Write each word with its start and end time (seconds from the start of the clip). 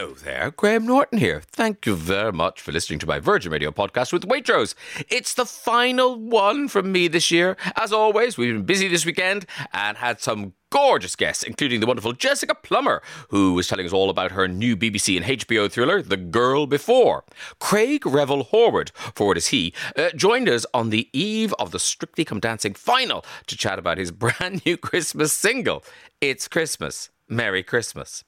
Hello 0.00 0.14
there, 0.14 0.50
Graham 0.52 0.86
Norton 0.86 1.18
here. 1.18 1.42
Thank 1.44 1.84
you 1.84 1.94
very 1.94 2.32
much 2.32 2.62
for 2.62 2.72
listening 2.72 2.98
to 3.00 3.06
my 3.06 3.18
Virgin 3.18 3.52
Radio 3.52 3.70
podcast 3.70 4.14
with 4.14 4.26
Waitrose. 4.26 4.74
It's 5.10 5.34
the 5.34 5.44
final 5.44 6.18
one 6.18 6.68
from 6.68 6.90
me 6.90 7.06
this 7.06 7.30
year. 7.30 7.54
As 7.76 7.92
always, 7.92 8.38
we've 8.38 8.54
been 8.54 8.64
busy 8.64 8.88
this 8.88 9.04
weekend 9.04 9.44
and 9.74 9.98
had 9.98 10.18
some 10.18 10.54
gorgeous 10.70 11.16
guests, 11.16 11.42
including 11.42 11.80
the 11.80 11.86
wonderful 11.86 12.14
Jessica 12.14 12.54
Plummer, 12.54 13.02
who 13.28 13.52
was 13.52 13.68
telling 13.68 13.84
us 13.84 13.92
all 13.92 14.08
about 14.08 14.32
her 14.32 14.48
new 14.48 14.74
BBC 14.74 15.18
and 15.18 15.38
HBO 15.38 15.70
thriller, 15.70 16.00
The 16.00 16.16
Girl 16.16 16.66
Before. 16.66 17.24
Craig 17.58 18.06
Revel 18.06 18.46
Horwood, 18.46 18.92
forward 19.14 19.36
as 19.36 19.48
he, 19.48 19.74
uh, 19.98 20.08
joined 20.16 20.48
us 20.48 20.64
on 20.72 20.88
the 20.88 21.10
eve 21.12 21.52
of 21.58 21.72
the 21.72 21.78
Strictly 21.78 22.24
Come 22.24 22.40
Dancing 22.40 22.72
final 22.72 23.22
to 23.48 23.54
chat 23.54 23.78
about 23.78 23.98
his 23.98 24.12
brand 24.12 24.64
new 24.64 24.78
Christmas 24.78 25.34
single, 25.34 25.84
It's 26.22 26.48
Christmas. 26.48 27.10
Merry 27.28 27.62
Christmas. 27.62 28.24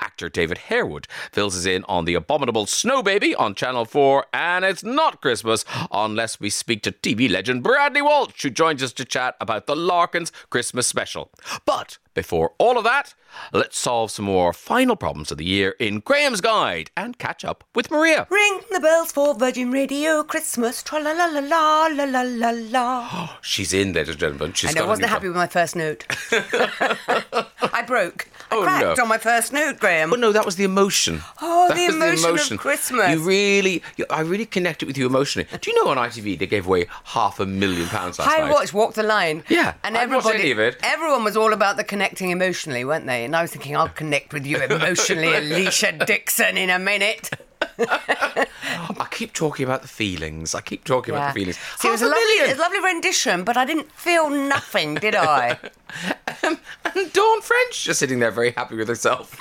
Actor 0.00 0.28
David 0.28 0.58
Harewood 0.58 1.06
fills 1.32 1.56
us 1.56 1.66
in 1.66 1.84
on 1.84 2.04
the 2.04 2.14
abominable 2.14 2.66
Snow 2.66 3.02
Baby 3.02 3.34
on 3.34 3.54
Channel 3.54 3.84
4, 3.84 4.26
and 4.32 4.64
it's 4.64 4.84
not 4.84 5.20
Christmas 5.20 5.64
unless 5.90 6.40
we 6.40 6.50
speak 6.50 6.82
to 6.82 6.92
TV 6.92 7.30
legend 7.30 7.62
Bradley 7.62 8.02
Walsh, 8.02 8.42
who 8.42 8.50
joins 8.50 8.82
us 8.82 8.92
to 8.94 9.04
chat 9.04 9.36
about 9.40 9.66
the 9.66 9.76
Larkins 9.76 10.32
Christmas 10.50 10.86
special. 10.86 11.30
But 11.64 11.98
before 12.14 12.52
all 12.58 12.78
of 12.78 12.84
that, 12.84 13.14
let's 13.52 13.76
solve 13.76 14.10
some 14.10 14.26
more 14.26 14.52
final 14.52 14.94
problems 14.94 15.32
of 15.32 15.38
the 15.38 15.44
year 15.44 15.74
in 15.80 15.98
Graham's 15.98 16.40
Guide 16.40 16.90
and 16.96 17.18
catch 17.18 17.44
up 17.44 17.64
with 17.74 17.90
Maria. 17.90 18.26
Ring 18.30 18.60
the 18.70 18.80
bells 18.80 19.10
for 19.10 19.34
Virgin 19.34 19.72
Radio 19.72 20.22
Christmas, 20.22 20.82
tra 20.82 21.00
la 21.00 21.12
la 21.12 21.26
la 21.26 21.86
la 21.88 22.04
la 22.04 22.22
la 22.22 22.50
la. 22.50 23.36
She's 23.42 23.72
in, 23.72 23.92
ladies 23.92 24.10
and 24.10 24.20
gentlemen. 24.20 24.52
She's 24.52 24.70
I 24.70 24.78
know, 24.78 24.84
I 24.84 24.88
wasn't 24.88 25.08
happy 25.08 25.26
with 25.26 25.36
my 25.36 25.48
first 25.48 25.74
note. 25.74 26.06
I 26.32 27.82
broke. 27.86 28.28
I 28.50 28.56
oh, 28.56 28.62
cracked 28.62 28.98
no. 28.98 29.02
on 29.02 29.08
my 29.08 29.18
first 29.18 29.52
note, 29.54 29.78
Graham. 29.78 30.10
But 30.10 30.20
no, 30.20 30.32
that 30.32 30.44
was 30.44 30.56
the 30.56 30.64
emotion. 30.64 31.20
Oh, 31.40 31.68
that 31.68 31.76
the 31.76 31.86
was 31.86 32.22
emotion 32.24 32.54
of 32.54 32.60
Christmas. 32.60 33.10
You 33.10 33.20
really, 33.20 33.82
you, 33.96 34.04
I 34.10 34.20
really 34.20 34.46
connected 34.46 34.86
with 34.86 34.98
you 34.98 35.06
emotionally. 35.06 35.48
Do 35.60 35.70
you 35.70 35.82
know 35.84 35.90
on 35.90 35.96
ITV 35.96 36.38
they 36.38 36.46
gave 36.46 36.66
away 36.66 36.86
half 37.04 37.40
a 37.40 37.46
million 37.46 37.88
pounds 37.88 38.18
last 38.18 38.28
I 38.28 38.40
night? 38.40 38.52
watched 38.52 38.74
Walk 38.74 38.94
the 38.94 39.02
Line. 39.02 39.42
Yeah, 39.48 39.74
and 39.82 39.96
I 39.96 40.02
everybody, 40.02 40.38
any 40.40 40.50
of 40.50 40.58
it. 40.58 40.76
everyone 40.82 41.24
was 41.24 41.36
all 41.36 41.52
about 41.52 41.76
the 41.76 41.84
connecting 41.84 42.30
emotionally, 42.30 42.84
weren't 42.84 43.06
they? 43.06 43.24
And 43.24 43.34
I 43.34 43.42
was 43.42 43.50
thinking, 43.52 43.76
I'll 43.76 43.88
connect 43.88 44.32
with 44.32 44.44
you 44.46 44.62
emotionally, 44.62 45.28
Alesha 45.40 46.04
Dixon, 46.04 46.56
in 46.58 46.70
a 46.70 46.78
minute. 46.78 47.30
I 47.78 49.06
keep 49.10 49.32
talking 49.32 49.64
about 49.64 49.82
the 49.82 49.88
feelings. 49.88 50.54
I 50.54 50.60
keep 50.60 50.84
talking 50.84 51.14
about 51.14 51.34
the 51.34 51.40
feelings. 51.40 51.58
See, 51.78 51.88
it 51.88 51.90
was 51.92 52.02
a 52.02 52.06
a 52.06 52.08
lovely, 52.08 52.22
it 52.22 52.48
was 52.48 52.58
a 52.58 52.60
lovely 52.60 52.80
rendition, 52.80 53.44
but 53.44 53.56
I 53.56 53.64
didn't 53.64 53.90
feel 53.92 54.28
nothing, 54.30 54.94
did 54.96 55.14
I? 55.14 55.58
and 56.42 57.12
Dawn 57.12 57.40
French 57.42 57.84
just 57.84 57.98
sitting 57.98 58.18
there 58.18 58.30
very 58.30 58.50
happy 58.52 58.76
with 58.76 58.88
herself. 58.88 59.40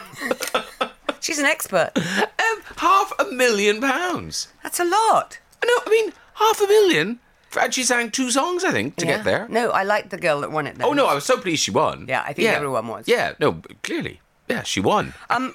She's 1.21 1.39
an 1.39 1.45
expert. 1.45 1.91
um, 1.95 2.61
half 2.77 3.13
a 3.19 3.25
million 3.31 3.79
pounds. 3.81 4.49
That's 4.61 4.79
a 4.79 4.83
lot. 4.85 5.39
I 5.61 5.65
know. 5.65 5.79
I 5.85 5.89
mean, 5.89 6.13
half 6.35 6.59
a 6.61 6.67
million. 6.67 7.19
And 7.59 7.73
she 7.73 7.83
sang 7.83 8.09
two 8.11 8.31
songs, 8.31 8.63
I 8.63 8.71
think, 8.71 8.95
to 8.97 9.05
Yeah. 9.05 9.17
get 9.17 9.25
there. 9.25 9.47
No, 9.47 9.69
I 9.69 9.83
liked 9.83 10.09
the 10.09 10.17
girl 10.17 10.41
that 10.41 10.51
won 10.51 10.65
it. 10.67 10.75
Then. 10.75 10.87
Oh 10.87 10.93
no, 10.93 11.05
I 11.05 11.13
was 11.13 11.23
so 11.23 11.37
pleased 11.37 11.63
she 11.63 11.71
won. 11.71 12.07
Yeah, 12.09 12.23
I 12.25 12.33
think 12.33 12.49
everyone 12.49 12.87
was. 12.87 13.07
Yeah, 13.07 13.33
no, 13.39 13.61
clearly, 13.83 14.19
yeah, 14.49 14.63
she 14.63 14.79
won. 14.79 15.13
Um, 15.29 15.53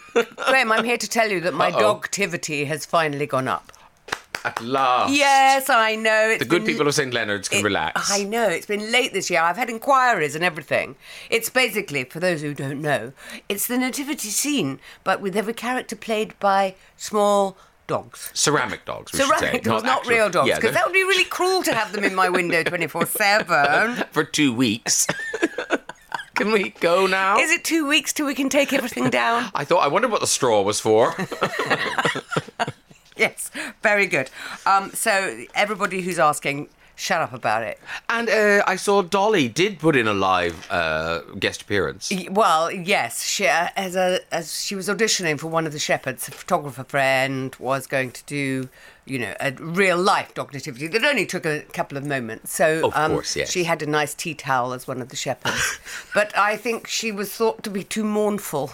Graham, 0.49 0.73
I'm 0.73 0.85
here 0.85 0.97
to 0.99 1.09
tell 1.09 1.31
you 1.31 1.41
that 1.41 1.55
my 1.55 1.69
Uh-oh. 1.71 2.01
dogtivity 2.01 2.67
has 2.67 2.87
finally 2.87 3.27
gone 3.27 3.49
up. 3.49 3.73
At 4.45 4.61
last. 4.63 5.13
Yes, 5.13 5.69
I 5.69 5.97
know. 5.97 6.29
It's 6.31 6.39
The 6.39 6.45
good 6.45 6.65
been- 6.65 6.73
people 6.75 6.87
of 6.87 6.95
St 6.95 7.13
Leonard's 7.13 7.49
can 7.49 7.59
it- 7.61 7.65
relax. 7.65 8.11
I 8.11 8.23
know. 8.23 8.49
It's 8.49 8.67
been 8.67 8.93
late 8.93 9.13
this 9.13 9.29
year. 9.31 9.41
I've 9.43 9.57
had 9.57 9.69
inquiries 9.69 10.37
and 10.37 10.45
everything. 10.45 10.95
It's 11.29 11.51
basically, 11.51 12.05
for 12.05 12.21
those 12.21 12.41
who 12.41 12.55
don't 12.55 12.81
know, 12.81 13.13
it's 13.49 13.67
the 13.67 13.77
nativity 13.77 14.29
scene, 14.31 14.79
but 15.03 15.21
with 15.21 15.37
every 15.37 15.55
character 15.55 15.97
played 15.97 16.39
by 16.39 16.77
small 16.97 17.59
dogs. 17.89 18.31
Ceramic 18.33 18.85
dogs, 18.85 19.13
we 19.13 19.19
should 19.19 19.29
say. 19.29 19.39
Ceramic 19.41 19.63
dogs, 19.65 19.83
not 19.83 19.99
actual- 19.99 20.13
real 20.15 20.31
dogs, 20.31 20.51
because 20.51 20.63
they're- 20.63 20.73
that 20.73 20.87
would 20.87 20.93
be 20.95 21.03
really 21.03 21.25
cruel 21.25 21.63
to 21.65 21.75
have 21.75 21.93
them 21.93 22.05
in 22.05 22.15
my 22.15 22.29
window 22.29 22.63
24 22.65 23.07
7. 23.07 24.05
for 24.13 24.23
two 24.23 24.53
weeks. 24.55 25.07
can 26.39 26.53
we 26.53 26.71
go 26.81 27.07
now? 27.07 27.39
Is 27.39 27.51
it 27.51 27.65
two 27.65 27.87
weeks 27.87 28.13
till 28.13 28.27
we 28.27 28.35
can 28.35 28.49
take 28.49 28.73
everything 28.73 29.11
down? 29.11 29.51
I 29.55 29.65
thought. 29.65 29.81
I 29.85 29.89
wondered 29.89 30.11
what 30.11 30.21
the 30.23 30.27
straw 30.27 30.63
was 30.63 30.81
for. 30.81 31.15
Yes, 33.17 33.51
very 33.83 34.07
good. 34.07 34.31
Um, 34.65 34.91
so, 34.93 35.45
everybody 35.53 36.03
who's 36.03 36.21
asking, 36.21 36.69
shut 36.95 37.21
up 37.21 37.33
about 37.33 37.65
it. 37.65 37.81
and 38.09 38.29
uh, 38.31 38.63
I 38.65 38.77
saw 38.77 39.03
Dolly 39.03 39.49
did 39.49 39.81
put 39.81 39.97
in 39.97 40.07
a 40.07 40.15
live 40.15 40.69
uh, 40.71 41.23
guest 41.37 41.63
appearance. 41.63 42.13
Y- 42.13 42.29
Well, 42.31 42.71
yes, 42.71 43.25
she 43.27 43.49
uh, 43.49 43.71
as 43.75 43.97
a 43.97 44.21
as 44.31 44.61
she 44.65 44.77
was 44.77 44.89
auditioning 44.89 45.37
for 45.41 45.49
one 45.49 45.67
of 45.67 45.73
the 45.73 45.81
shepherds, 45.81 46.29
a 46.29 46.31
photographer 46.31 46.85
friend 46.85 47.57
was 47.59 47.89
going 47.89 48.13
to 48.13 48.23
do, 48.25 48.69
you 49.11 49.19
know, 49.19 49.35
a 49.41 49.53
real 49.53 49.97
life 49.97 50.35
dog 50.35 50.53
nativity 50.53 50.87
that 50.89 51.05
only 51.05 51.27
took 51.27 51.45
a 51.47 51.61
couple 51.73 51.97
of 51.99 52.05
moments. 52.05 52.55
So, 52.55 52.87
Of 52.87 52.97
um, 52.97 53.13
course, 53.13 53.37
yes. 53.37 53.51
she 53.51 53.65
had 53.65 53.83
a 53.83 53.87
nice 53.87 54.15
tea 54.15 54.35
towel 54.35 54.73
as 54.73 54.87
one 54.87 55.01
of 55.01 55.09
the 55.09 55.17
shepherds, 55.17 55.79
but 56.15 56.37
I 56.37 56.57
think 56.57 56.87
she 56.87 57.11
was 57.13 57.33
thought 57.33 57.63
to 57.65 57.71
be 57.71 57.85
too 57.85 58.05
mournful, 58.05 58.73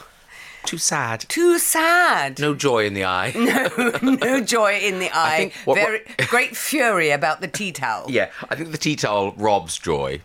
Too 0.64 0.78
sad. 0.78 1.24
too 1.28 1.58
sad. 1.58 2.38
No 2.38 2.54
joy 2.54 2.86
in 2.86 2.94
the 2.94 3.04
eye. 3.04 3.32
no 4.02 4.12
no 4.12 4.40
joy 4.40 4.78
in 4.78 4.98
the 4.98 5.10
eye. 5.14 5.52
what- 5.66 5.76
Very 5.76 6.00
great 6.28 6.56
fury 6.56 7.10
about 7.10 7.40
the 7.40 7.48
tea 7.48 7.70
towel. 7.72 8.06
Yeah, 8.10 8.30
I 8.50 8.54
think 8.56 8.72
the 8.72 8.78
tea 8.78 8.96
towel 8.96 9.32
robs 9.36 9.78
joy. 9.78 10.20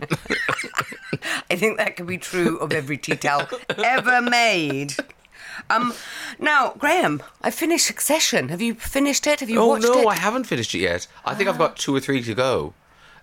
I 1.52 1.56
think 1.56 1.78
that 1.78 1.96
could 1.98 2.08
be 2.08 2.18
true 2.18 2.58
of 2.60 2.72
every 2.72 2.98
tea 2.98 3.16
towel 3.16 3.48
ever 3.78 4.22
made. 4.22 4.94
Um, 5.70 5.94
now, 6.40 6.74
Graham, 6.78 7.22
I 7.42 7.52
finished 7.52 7.86
Succession. 7.86 8.50
Have 8.50 8.62
you 8.62 8.76
finished 8.76 9.28
it? 9.28 9.40
Have 9.40 9.50
you 9.50 9.60
watched 9.60 9.84
it? 9.84 9.88
oh 9.88 9.90
watched 9.90 10.04
no, 10.06 10.10
it? 10.10 10.14
I 10.14 10.16
haven't 10.16 10.46
finished 10.46 10.74
it 10.76 10.80
yet. 10.80 11.08
I 11.26 11.36
think 11.36 11.50
I've 11.50 11.58
got 11.58 11.78
two 11.78 11.96
or 11.96 12.00
three 12.00 12.22
to 12.24 12.34
go. 12.34 12.74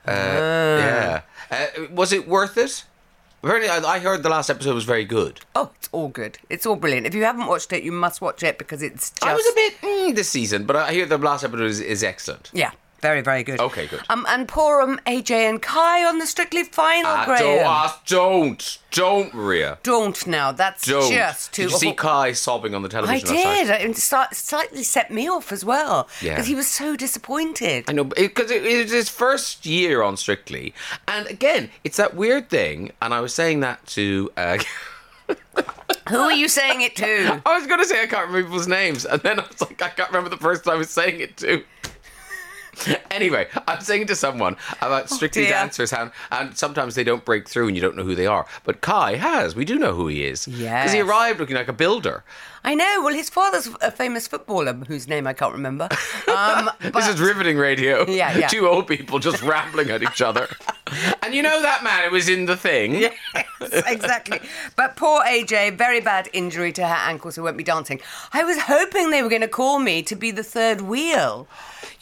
Uh, 0.06 0.12
Yeah. 0.12 1.20
Uh, 1.50 1.66
was 1.90 2.12
it 2.12 2.28
worth 2.28 2.56
it? 2.56 2.84
Apparently, 3.42 3.68
I, 3.68 3.78
I 3.78 3.98
heard 4.00 4.22
the 4.22 4.28
last 4.28 4.50
episode 4.50 4.74
was 4.74 4.84
very 4.84 5.04
good. 5.04 5.40
Oh, 5.54 5.70
it's 5.76 5.88
all 5.92 6.08
good. 6.08 6.38
It's 6.50 6.66
all 6.66 6.74
brilliant. 6.74 7.06
If 7.06 7.14
you 7.14 7.22
haven't 7.24 7.46
watched 7.46 7.72
it, 7.72 7.84
you 7.84 7.92
must 7.92 8.20
watch 8.20 8.42
it 8.42 8.58
because 8.58 8.82
it's 8.82 9.10
just. 9.10 9.24
I 9.24 9.34
was 9.34 9.46
a 9.46 9.54
bit 9.54 9.74
mm, 9.82 10.16
this 10.16 10.28
season, 10.28 10.64
but 10.64 10.74
I 10.74 10.92
hear 10.92 11.06
the 11.06 11.18
last 11.18 11.44
episode 11.44 11.66
is, 11.66 11.80
is 11.80 12.02
excellent. 12.02 12.50
Yeah, 12.52 12.72
very, 13.06 13.20
very 13.20 13.42
good. 13.44 13.60
Okay, 13.60 13.86
good. 13.86 14.00
Um, 14.10 14.26
and 14.28 14.48
poor 14.48 14.80
um, 14.80 14.98
AJ 15.06 15.30
and 15.48 15.62
Kai 15.62 16.04
on 16.04 16.18
the 16.18 16.26
Strictly 16.26 16.64
Final, 16.64 17.12
Ah, 17.12 17.24
Graham. 17.24 17.40
don't, 17.42 17.64
ah, 17.66 18.02
don't, 18.06 18.78
don't, 18.90 19.34
Maria. 19.34 19.78
Don't 19.84 20.26
now. 20.26 20.50
That's 20.50 20.84
Don't. 20.86 21.12
just 21.12 21.52
too. 21.52 21.62
Did 21.64 21.70
you 21.72 21.78
see 21.78 21.92
Kai 21.92 22.32
sobbing 22.32 22.74
on 22.74 22.82
the 22.82 22.88
television 22.88 23.28
night? 23.34 23.66
did. 23.66 23.90
It 23.90 23.96
start, 23.96 24.34
slightly 24.34 24.82
set 24.82 25.10
me 25.12 25.28
off 25.28 25.52
as 25.52 25.64
well. 25.64 26.08
Yeah. 26.20 26.32
Because 26.34 26.46
he 26.48 26.54
was 26.56 26.66
so 26.66 26.96
disappointed. 26.96 27.84
I 27.88 27.92
know, 27.92 28.04
because 28.04 28.50
it, 28.50 28.64
it 28.66 28.82
was 28.84 28.92
his 28.92 29.08
first 29.08 29.64
year 29.66 30.02
on 30.02 30.16
Strictly, 30.16 30.74
and 31.06 31.26
again, 31.28 31.70
it's 31.84 31.96
that 31.98 32.14
weird 32.16 32.50
thing. 32.50 32.90
And 33.00 33.14
I 33.14 33.20
was 33.20 33.32
saying 33.32 33.60
that 33.60 33.86
to. 33.88 34.30
Uh, 34.36 34.58
Who 36.08 36.18
are 36.18 36.32
you 36.32 36.48
saying 36.48 36.82
it 36.82 36.94
to? 36.96 37.42
I 37.44 37.58
was 37.58 37.66
going 37.66 37.80
to 37.80 37.84
say 37.84 38.00
I 38.02 38.06
can't 38.06 38.28
remember 38.28 38.46
people's 38.48 38.68
names, 38.68 39.04
and 39.04 39.20
then 39.22 39.40
I 39.40 39.44
was 39.46 39.60
like, 39.60 39.80
I 39.82 39.88
can't 39.88 40.08
remember 40.10 40.30
the 40.30 40.36
person 40.36 40.70
I 40.72 40.76
was 40.76 40.90
saying 40.90 41.20
it 41.20 41.36
to. 41.38 41.64
anyway, 43.10 43.48
I'm 43.66 43.80
saying 43.80 44.06
to 44.08 44.14
someone 44.14 44.56
about 44.80 45.04
oh, 45.04 45.14
Strictly 45.14 45.42
dear. 45.42 45.52
Dancers, 45.52 45.92
and, 45.92 46.10
and 46.30 46.56
sometimes 46.56 46.94
they 46.94 47.04
don't 47.04 47.24
break 47.24 47.48
through 47.48 47.68
and 47.68 47.76
you 47.76 47.82
don't 47.82 47.96
know 47.96 48.04
who 48.04 48.14
they 48.14 48.26
are. 48.26 48.46
But 48.64 48.80
Kai 48.80 49.16
has. 49.16 49.54
We 49.54 49.64
do 49.64 49.78
know 49.78 49.94
who 49.94 50.08
he 50.08 50.24
is. 50.24 50.46
Because 50.82 50.92
he 50.92 51.00
arrived 51.00 51.40
looking 51.40 51.56
like 51.56 51.68
a 51.68 51.72
builder. 51.72 52.24
I 52.66 52.74
know. 52.74 53.00
Well, 53.04 53.14
his 53.14 53.30
father's 53.30 53.68
a 53.80 53.90
famous 53.92 54.26
footballer 54.26 54.72
whose 54.74 55.06
name 55.08 55.26
I 55.26 55.32
can't 55.32 55.52
remember. 55.54 55.88
Um, 56.28 56.68
This 56.80 57.08
is 57.08 57.18
riveting 57.20 57.56
radio. 57.56 58.04
Yeah, 58.06 58.36
yeah. 58.36 58.48
Two 58.48 58.66
old 58.68 58.86
people 58.88 59.18
just 59.20 59.42
rambling 59.42 59.90
at 59.90 60.02
each 60.02 60.20
other. 60.20 60.48
And 61.22 61.34
you 61.34 61.42
know 61.42 61.60
that 61.62 61.82
man 61.82 62.04
who 62.04 62.10
was 62.12 62.28
in 62.28 62.46
the 62.46 62.56
thing? 62.56 62.94
Yes, 62.94 63.14
exactly. 63.88 64.38
But 64.76 64.94
poor 64.94 65.20
AJ, 65.22 65.76
very 65.76 66.00
bad 66.00 66.28
injury 66.32 66.70
to 66.74 66.86
her 66.86 66.94
ankles, 66.94 67.34
who 67.34 67.42
won't 67.42 67.56
be 67.56 67.64
dancing. 67.64 68.00
I 68.32 68.44
was 68.44 68.56
hoping 68.58 69.10
they 69.10 69.20
were 69.20 69.28
going 69.28 69.40
to 69.42 69.48
call 69.48 69.80
me 69.80 70.02
to 70.04 70.14
be 70.14 70.30
the 70.30 70.44
third 70.44 70.82
wheel. 70.82 71.48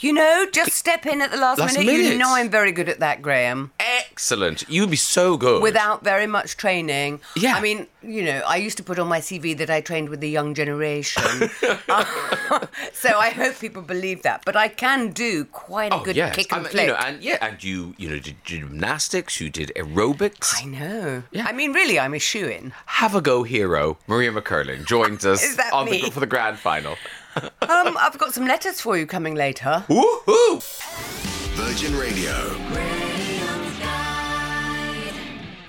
You 0.00 0.12
know, 0.12 0.46
just 0.52 0.72
step 0.72 1.06
in 1.06 1.22
at 1.22 1.30
the 1.30 1.38
last, 1.38 1.60
Last 1.60 1.78
minute. 1.78 1.92
You 1.94 2.18
know 2.18 2.34
I'm 2.34 2.50
very 2.50 2.72
good 2.72 2.90
at 2.90 3.00
that, 3.00 3.22
Graham. 3.22 3.72
Excellent. 3.80 4.68
You'd 4.68 4.90
be 4.90 4.96
so 4.96 5.38
good. 5.38 5.62
Without 5.62 6.04
very 6.04 6.26
much 6.26 6.56
training. 6.58 7.20
Yeah. 7.36 7.54
I 7.54 7.60
mean, 7.62 7.86
you 8.02 8.22
know, 8.22 8.42
I 8.46 8.56
used 8.56 8.76
to 8.76 8.82
put 8.82 8.98
on 8.98 9.08
my 9.08 9.20
CV 9.20 9.56
that 9.58 9.70
I 9.70 9.80
trained 9.80 10.10
with 10.10 10.20
the 10.20 10.28
young 10.28 10.52
generation. 10.54 11.50
Uh, 11.88 12.04
so 12.92 13.18
I 13.18 13.30
hope 13.30 13.58
people 13.58 13.82
believe 13.82 14.22
that. 14.22 14.42
But 14.44 14.56
I 14.56 14.68
can 14.68 15.10
do 15.12 15.44
quite 15.46 15.92
a 15.92 15.96
Oh, 15.96 16.04
good 16.04 16.16
yes. 16.16 16.34
kick 16.36 16.52
I 16.52 16.56
and 16.56 16.64
mean, 16.64 16.70
flick. 16.72 16.86
You 16.86 16.92
know, 16.92 16.98
and 16.98 17.22
yeah, 17.22 17.38
and 17.46 17.62
you 17.64 17.94
you 17.98 18.08
know 18.10 18.18
did 18.18 18.36
gymnastics, 18.44 19.40
you 19.40 19.50
did 19.50 19.72
aerobics. 19.76 20.62
I 20.62 20.66
know. 20.66 21.22
Yeah. 21.32 21.46
I 21.46 21.52
mean, 21.52 21.72
really, 21.72 21.98
I'm 21.98 22.14
a 22.14 22.18
shoe 22.18 22.46
in. 22.48 22.72
Have 22.86 23.14
a 23.14 23.20
go, 23.20 23.42
hero 23.42 23.98
Maria 24.06 24.32
McErlane 24.32 24.86
joins 24.86 25.24
us 25.32 25.42
Is 25.42 25.56
that 25.56 25.72
on 25.72 25.86
the, 25.86 25.92
me? 25.92 26.10
for 26.10 26.20
the 26.20 26.26
grand 26.26 26.58
final. 26.58 26.96
Um, 27.36 27.96
I've 27.98 28.16
got 28.18 28.32
some 28.32 28.46
letters 28.46 28.80
for 28.80 28.96
you 28.96 29.06
coming 29.06 29.34
later. 29.34 29.84
Woohoo! 29.88 30.62
Virgin 31.56 31.96
Radio. 31.96 33.03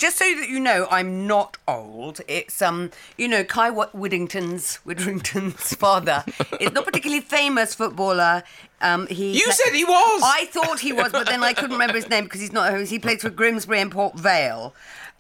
Just 0.06 0.20
so 0.20 0.36
that 0.36 0.50
you 0.50 0.60
know, 0.60 0.88
I'm 0.92 1.26
not 1.26 1.58
old. 1.68 2.22
It's 2.28 2.62
um, 2.62 2.92
you 3.18 3.28
know, 3.28 3.44
Kai 3.44 3.72
Widdrington's 3.72 4.78
Widdrington's 4.86 5.74
father 5.80 6.24
is 6.60 6.72
not 6.74 6.86
particularly 6.86 7.22
famous 7.22 7.74
footballer. 7.74 8.44
Um, 8.82 9.08
he 9.08 9.34
You 9.34 9.52
said 9.52 9.74
he 9.74 9.84
was. 9.84 10.22
I 10.24 10.46
thought 10.46 10.80
he 10.80 10.94
was, 10.94 11.12
but 11.12 11.26
then 11.26 11.44
I 11.44 11.54
couldn't 11.54 11.72
remember 11.72 11.96
his 11.96 12.08
name 12.08 12.26
because 12.26 12.40
he's 12.40 12.54
not. 12.54 12.82
He 12.82 13.00
plays 13.00 13.24
for 13.24 13.32
Grimsby 13.32 13.80
and 13.80 13.92
Port 13.92 14.14
Vale, 14.14 14.76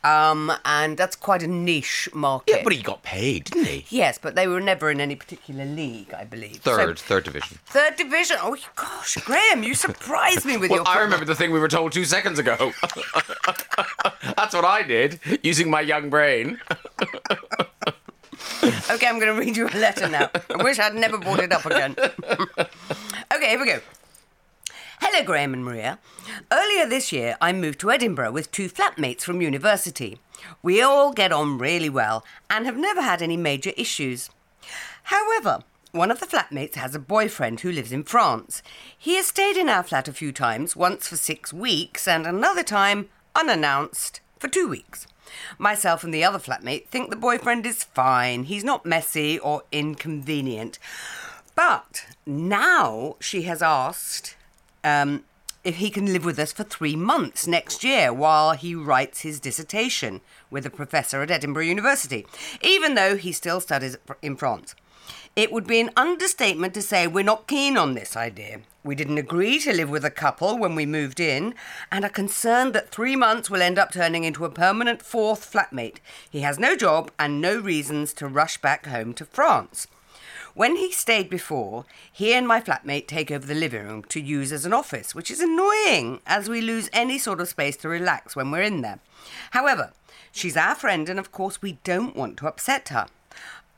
um, 0.05 0.51
and 0.63 0.95
that's 0.97 1.15
quite 1.15 1.41
a 1.43 1.47
niche 1.47 2.07
market. 2.13 2.55
yeah, 2.57 2.63
but 2.63 2.71
he 2.73 2.81
got 2.81 3.01
paid, 3.03 3.45
didn't 3.45 3.65
he? 3.65 3.85
Yes, 3.89 4.17
but 4.21 4.35
they 4.35 4.47
were 4.47 4.61
never 4.61 4.91
in 4.91 5.01
any 5.01 5.15
particular 5.15 5.65
league, 5.65 6.13
I 6.13 6.23
believe. 6.23 6.61
So- 6.63 6.75
Third, 6.77 6.99
third 6.99 7.23
division. 7.23 7.57
third 7.65 7.95
division. 7.95 8.37
Oh 8.41 8.55
gosh, 8.75 9.15
Graham, 9.25 9.63
you 9.63 9.73
surprised 9.73 10.45
me 10.45 10.57
with 10.57 10.69
Well, 10.71 10.83
your. 10.85 10.87
I 10.87 11.01
remember 11.01 11.25
the 11.25 11.35
thing 11.35 11.51
we 11.51 11.59
were 11.59 11.67
told 11.67 11.91
two 11.91 12.05
seconds 12.05 12.37
ago. 12.39 12.71
That's 14.37 14.53
what 14.53 14.65
I 14.65 14.83
did, 14.83 15.19
using 15.43 15.69
my 15.69 15.81
young 15.81 16.09
brain. 16.09 16.59
Okay, 18.91 19.07
I'm 19.07 19.19
going 19.19 19.33
to 19.33 19.39
read 19.39 19.57
you 19.57 19.67
a 19.67 19.77
letter 19.77 20.07
now. 20.07 20.29
I 20.49 20.63
wish 20.63 20.79
I'd 20.79 20.95
never 20.95 21.17
brought 21.17 21.39
it 21.39 21.51
up 21.51 21.65
again. 21.65 21.95
okay, 21.99 23.49
here 23.49 23.59
we 23.59 23.65
go. 23.65 23.79
Hello, 25.01 25.23
Graham 25.23 25.53
and 25.53 25.65
Maria. 25.65 25.99
Earlier 26.51 26.87
this 26.87 27.11
year, 27.11 27.35
I 27.41 27.51
moved 27.51 27.79
to 27.81 27.91
Edinburgh 27.91 28.31
with 28.31 28.51
two 28.51 28.69
flatmates 28.69 29.21
from 29.21 29.41
university. 29.41 30.19
We 30.63 30.81
all 30.81 31.11
get 31.11 31.33
on 31.33 31.57
really 31.57 31.89
well 31.89 32.23
and 32.49 32.65
have 32.65 32.77
never 32.77 33.01
had 33.01 33.21
any 33.21 33.35
major 33.35 33.71
issues. 33.75 34.29
However, 35.03 35.63
one 35.91 36.11
of 36.11 36.19
the 36.19 36.25
flatmates 36.25 36.75
has 36.75 36.95
a 36.95 36.99
boyfriend 36.99 37.59
who 37.59 37.71
lives 37.71 37.91
in 37.91 38.03
France. 38.03 38.61
He 38.97 39.15
has 39.15 39.27
stayed 39.27 39.57
in 39.57 39.69
our 39.69 39.83
flat 39.83 40.07
a 40.07 40.13
few 40.13 40.31
times, 40.31 40.75
once 40.75 41.07
for 41.07 41.17
six 41.17 41.51
weeks 41.51 42.07
and 42.07 42.25
another 42.25 42.63
time, 42.63 43.09
unannounced, 43.35 44.21
for 44.39 44.47
two 44.47 44.67
weeks. 44.67 45.07
Myself 45.57 46.03
and 46.03 46.13
the 46.13 46.23
other 46.23 46.39
flatmate 46.39 46.87
think 46.87 47.09
the 47.09 47.15
boyfriend 47.15 47.65
is 47.65 47.83
fine. 47.83 48.43
He's 48.43 48.63
not 48.63 48.85
messy 48.85 49.39
or 49.39 49.63
inconvenient. 49.71 50.79
But 51.55 52.05
now 52.25 53.15
she 53.19 53.43
has 53.43 53.61
asked 53.61 54.34
um, 54.85 55.25
if 55.65 55.77
he 55.77 55.89
can 55.89 56.13
live 56.13 56.23
with 56.23 56.37
us 56.37 56.53
for 56.53 56.63
three 56.63 56.95
months 56.95 57.47
next 57.47 57.83
year 57.83 58.13
while 58.13 58.51
he 58.51 58.75
writes 58.75 59.21
his 59.21 59.39
dissertation 59.39 60.21
with 60.51 60.65
a 60.65 60.69
professor 60.69 61.23
at 61.23 61.31
Edinburgh 61.31 61.63
University, 61.63 62.25
even 62.61 62.93
though 62.93 63.17
he 63.17 63.31
still 63.31 63.59
studies 63.59 63.97
in 64.21 64.37
France. 64.37 64.75
It 65.35 65.51
would 65.51 65.67
be 65.67 65.81
an 65.81 65.89
understatement 65.97 66.73
to 66.75 66.81
say 66.81 67.07
we're 67.07 67.23
not 67.23 67.47
keen 67.47 67.77
on 67.77 67.93
this 67.93 68.15
idea. 68.15 68.61
We 68.83 68.95
didn't 68.95 69.17
agree 69.17 69.59
to 69.61 69.73
live 69.73 69.89
with 69.89 70.05
a 70.05 70.11
couple 70.11 70.57
when 70.57 70.75
we 70.75 70.85
moved 70.85 71.19
in 71.19 71.55
and 71.91 72.05
are 72.05 72.09
concerned 72.09 72.73
that 72.73 72.91
three 72.91 73.15
months 73.15 73.49
will 73.49 73.61
end 73.61 73.79
up 73.79 73.91
turning 73.91 74.23
into 74.23 74.45
a 74.45 74.49
permanent 74.51 75.01
fourth 75.01 75.51
flatmate. 75.51 75.97
He 76.29 76.41
has 76.41 76.59
no 76.59 76.75
job 76.75 77.11
and 77.17 77.41
no 77.41 77.57
reasons 77.59 78.13
to 78.13 78.27
rush 78.27 78.61
back 78.61 78.85
home 78.85 79.13
to 79.15 79.25
France. 79.25 79.87
When 80.55 80.77
he 80.77 80.93
stayed 80.93 81.29
before, 81.29 81.83
he 82.09 82.33
and 82.33 82.47
my 82.47 82.61
flatmate 82.61 83.07
take 83.07 83.29
over 83.29 83.45
the 83.45 83.53
living 83.53 83.85
room 83.85 84.05
to 84.05 84.21
use 84.21 84.53
as 84.53 84.65
an 84.65 84.71
office, 84.71 85.13
which 85.13 85.29
is 85.29 85.41
annoying 85.41 86.21
as 86.25 86.47
we 86.47 86.61
lose 86.61 86.89
any 86.93 87.17
sort 87.19 87.41
of 87.41 87.49
space 87.49 87.75
to 87.77 87.89
relax 87.89 88.37
when 88.37 88.49
we're 88.51 88.61
in 88.61 88.79
there. 88.79 88.99
However, 89.51 89.91
she's 90.31 90.55
our 90.55 90.73
friend 90.73 91.09
and 91.09 91.19
of 91.19 91.33
course 91.33 91.61
we 91.61 91.79
don't 91.83 92.15
want 92.15 92.37
to 92.37 92.47
upset 92.47 92.87
her. 92.87 93.07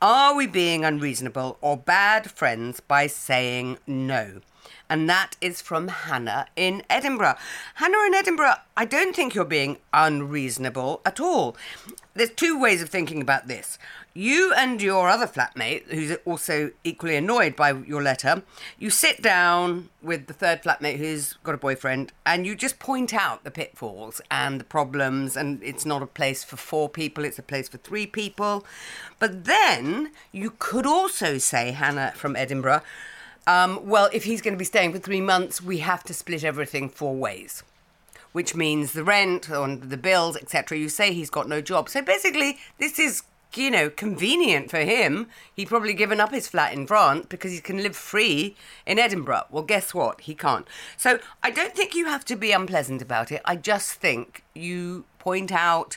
Are 0.00 0.36
we 0.36 0.46
being 0.46 0.84
unreasonable 0.84 1.58
or 1.60 1.76
bad 1.76 2.30
friends 2.30 2.78
by 2.78 3.08
saying 3.08 3.78
no? 3.84 4.40
And 4.88 5.08
that 5.08 5.36
is 5.40 5.60
from 5.60 5.88
Hannah 5.88 6.46
in 6.54 6.84
Edinburgh. 6.88 7.36
Hannah 7.74 8.06
in 8.06 8.14
Edinburgh, 8.14 8.54
I 8.76 8.84
don't 8.84 9.16
think 9.16 9.34
you're 9.34 9.44
being 9.44 9.78
unreasonable 9.92 11.00
at 11.04 11.18
all. 11.18 11.56
There's 12.18 12.30
two 12.30 12.58
ways 12.58 12.82
of 12.82 12.88
thinking 12.88 13.22
about 13.22 13.46
this. 13.46 13.78
You 14.12 14.52
and 14.52 14.82
your 14.82 15.08
other 15.08 15.28
flatmate, 15.28 15.84
who's 15.84 16.16
also 16.24 16.72
equally 16.82 17.14
annoyed 17.14 17.54
by 17.54 17.70
your 17.70 18.02
letter, 18.02 18.42
you 18.76 18.90
sit 18.90 19.22
down 19.22 19.90
with 20.02 20.26
the 20.26 20.32
third 20.32 20.64
flatmate 20.64 20.96
who's 20.96 21.34
got 21.44 21.54
a 21.54 21.58
boyfriend 21.58 22.10
and 22.26 22.44
you 22.44 22.56
just 22.56 22.80
point 22.80 23.14
out 23.14 23.44
the 23.44 23.52
pitfalls 23.52 24.20
and 24.32 24.58
the 24.58 24.64
problems. 24.64 25.36
And 25.36 25.62
it's 25.62 25.86
not 25.86 26.02
a 26.02 26.08
place 26.08 26.42
for 26.42 26.56
four 26.56 26.88
people, 26.88 27.24
it's 27.24 27.38
a 27.38 27.42
place 27.42 27.68
for 27.68 27.78
three 27.78 28.06
people. 28.06 28.66
But 29.20 29.44
then 29.44 30.10
you 30.32 30.54
could 30.58 30.86
also 30.86 31.38
say, 31.38 31.70
Hannah 31.70 32.14
from 32.16 32.34
Edinburgh, 32.34 32.82
um, 33.46 33.86
well, 33.86 34.10
if 34.12 34.24
he's 34.24 34.42
going 34.42 34.54
to 34.54 34.58
be 34.58 34.64
staying 34.64 34.92
for 34.92 34.98
three 34.98 35.20
months, 35.20 35.62
we 35.62 35.78
have 35.78 36.02
to 36.02 36.14
split 36.14 36.42
everything 36.42 36.88
four 36.88 37.14
ways 37.14 37.62
which 38.32 38.54
means 38.54 38.92
the 38.92 39.04
rent 39.04 39.48
and 39.48 39.84
the 39.84 39.96
bills, 39.96 40.36
etc. 40.36 40.78
You 40.78 40.88
say 40.88 41.12
he's 41.12 41.30
got 41.30 41.48
no 41.48 41.60
job. 41.60 41.88
So 41.88 42.02
basically, 42.02 42.58
this 42.78 42.98
is, 42.98 43.22
you 43.54 43.70
know, 43.70 43.90
convenient 43.90 44.70
for 44.70 44.80
him. 44.80 45.28
He'd 45.54 45.68
probably 45.68 45.94
given 45.94 46.20
up 46.20 46.32
his 46.32 46.48
flat 46.48 46.72
in 46.72 46.86
France 46.86 47.26
because 47.28 47.52
he 47.52 47.60
can 47.60 47.82
live 47.82 47.96
free 47.96 48.56
in 48.86 48.98
Edinburgh. 48.98 49.46
Well, 49.50 49.62
guess 49.62 49.94
what? 49.94 50.22
He 50.22 50.34
can't. 50.34 50.66
So 50.96 51.18
I 51.42 51.50
don't 51.50 51.74
think 51.74 51.94
you 51.94 52.06
have 52.06 52.24
to 52.26 52.36
be 52.36 52.52
unpleasant 52.52 53.02
about 53.02 53.32
it. 53.32 53.42
I 53.44 53.56
just 53.56 53.94
think 53.94 54.44
you 54.54 55.04
point 55.18 55.52
out 55.52 55.96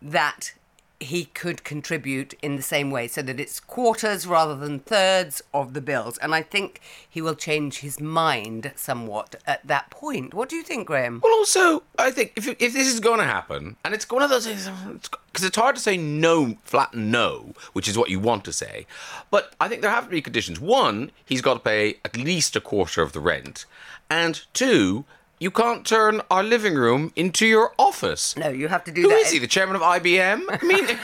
that 0.00 0.52
he 1.00 1.26
could 1.26 1.62
contribute 1.62 2.34
in 2.42 2.56
the 2.56 2.62
same 2.62 2.90
way 2.90 3.06
so 3.06 3.22
that 3.22 3.38
it's 3.38 3.60
quarters 3.60 4.26
rather 4.26 4.56
than 4.56 4.80
thirds 4.80 5.42
of 5.54 5.72
the 5.72 5.80
bills. 5.80 6.18
And 6.18 6.34
I 6.34 6.42
think 6.42 6.80
he 7.08 7.22
will 7.22 7.36
change 7.36 7.78
his 7.78 8.00
mind 8.00 8.72
somewhat 8.74 9.36
at 9.46 9.66
that 9.66 9.90
point. 9.90 10.34
What 10.34 10.48
do 10.48 10.56
you 10.56 10.62
think, 10.62 10.86
Graham? 10.88 11.20
Well, 11.22 11.32
also, 11.34 11.84
I 11.98 12.10
think 12.10 12.32
if, 12.36 12.48
if 12.48 12.72
this 12.72 12.92
is 12.92 13.00
going 13.00 13.18
to 13.18 13.24
happen, 13.24 13.76
and 13.84 13.94
it's 13.94 14.10
one 14.10 14.22
of 14.22 14.30
those 14.30 14.46
things, 14.46 14.68
because 14.98 15.44
it's 15.44 15.56
hard 15.56 15.76
to 15.76 15.80
say 15.80 15.96
no, 15.96 16.56
flat 16.64 16.94
no, 16.94 17.54
which 17.74 17.88
is 17.88 17.96
what 17.96 18.10
you 18.10 18.18
want 18.18 18.44
to 18.46 18.52
say. 18.52 18.86
But 19.30 19.54
I 19.60 19.68
think 19.68 19.82
there 19.82 19.90
have 19.90 20.04
to 20.04 20.10
be 20.10 20.20
conditions. 20.20 20.58
One, 20.58 21.12
he's 21.24 21.42
got 21.42 21.54
to 21.54 21.60
pay 21.60 21.98
at 22.04 22.16
least 22.16 22.56
a 22.56 22.60
quarter 22.60 23.02
of 23.02 23.12
the 23.12 23.20
rent. 23.20 23.66
And 24.10 24.40
two, 24.52 25.04
you 25.40 25.50
can't 25.50 25.86
turn 25.86 26.20
our 26.30 26.42
living 26.42 26.74
room 26.74 27.12
into 27.16 27.46
your 27.46 27.72
office. 27.78 28.36
No, 28.36 28.48
you 28.48 28.68
have 28.68 28.84
to 28.84 28.92
do 28.92 29.02
Who 29.02 29.08
that. 29.08 29.18
is 29.18 29.30
he? 29.30 29.38
The 29.38 29.46
chairman 29.46 29.76
of 29.76 29.82
IBM? 29.82 30.42
I 30.48 30.64
mean, 30.66 30.86
he 30.86 30.94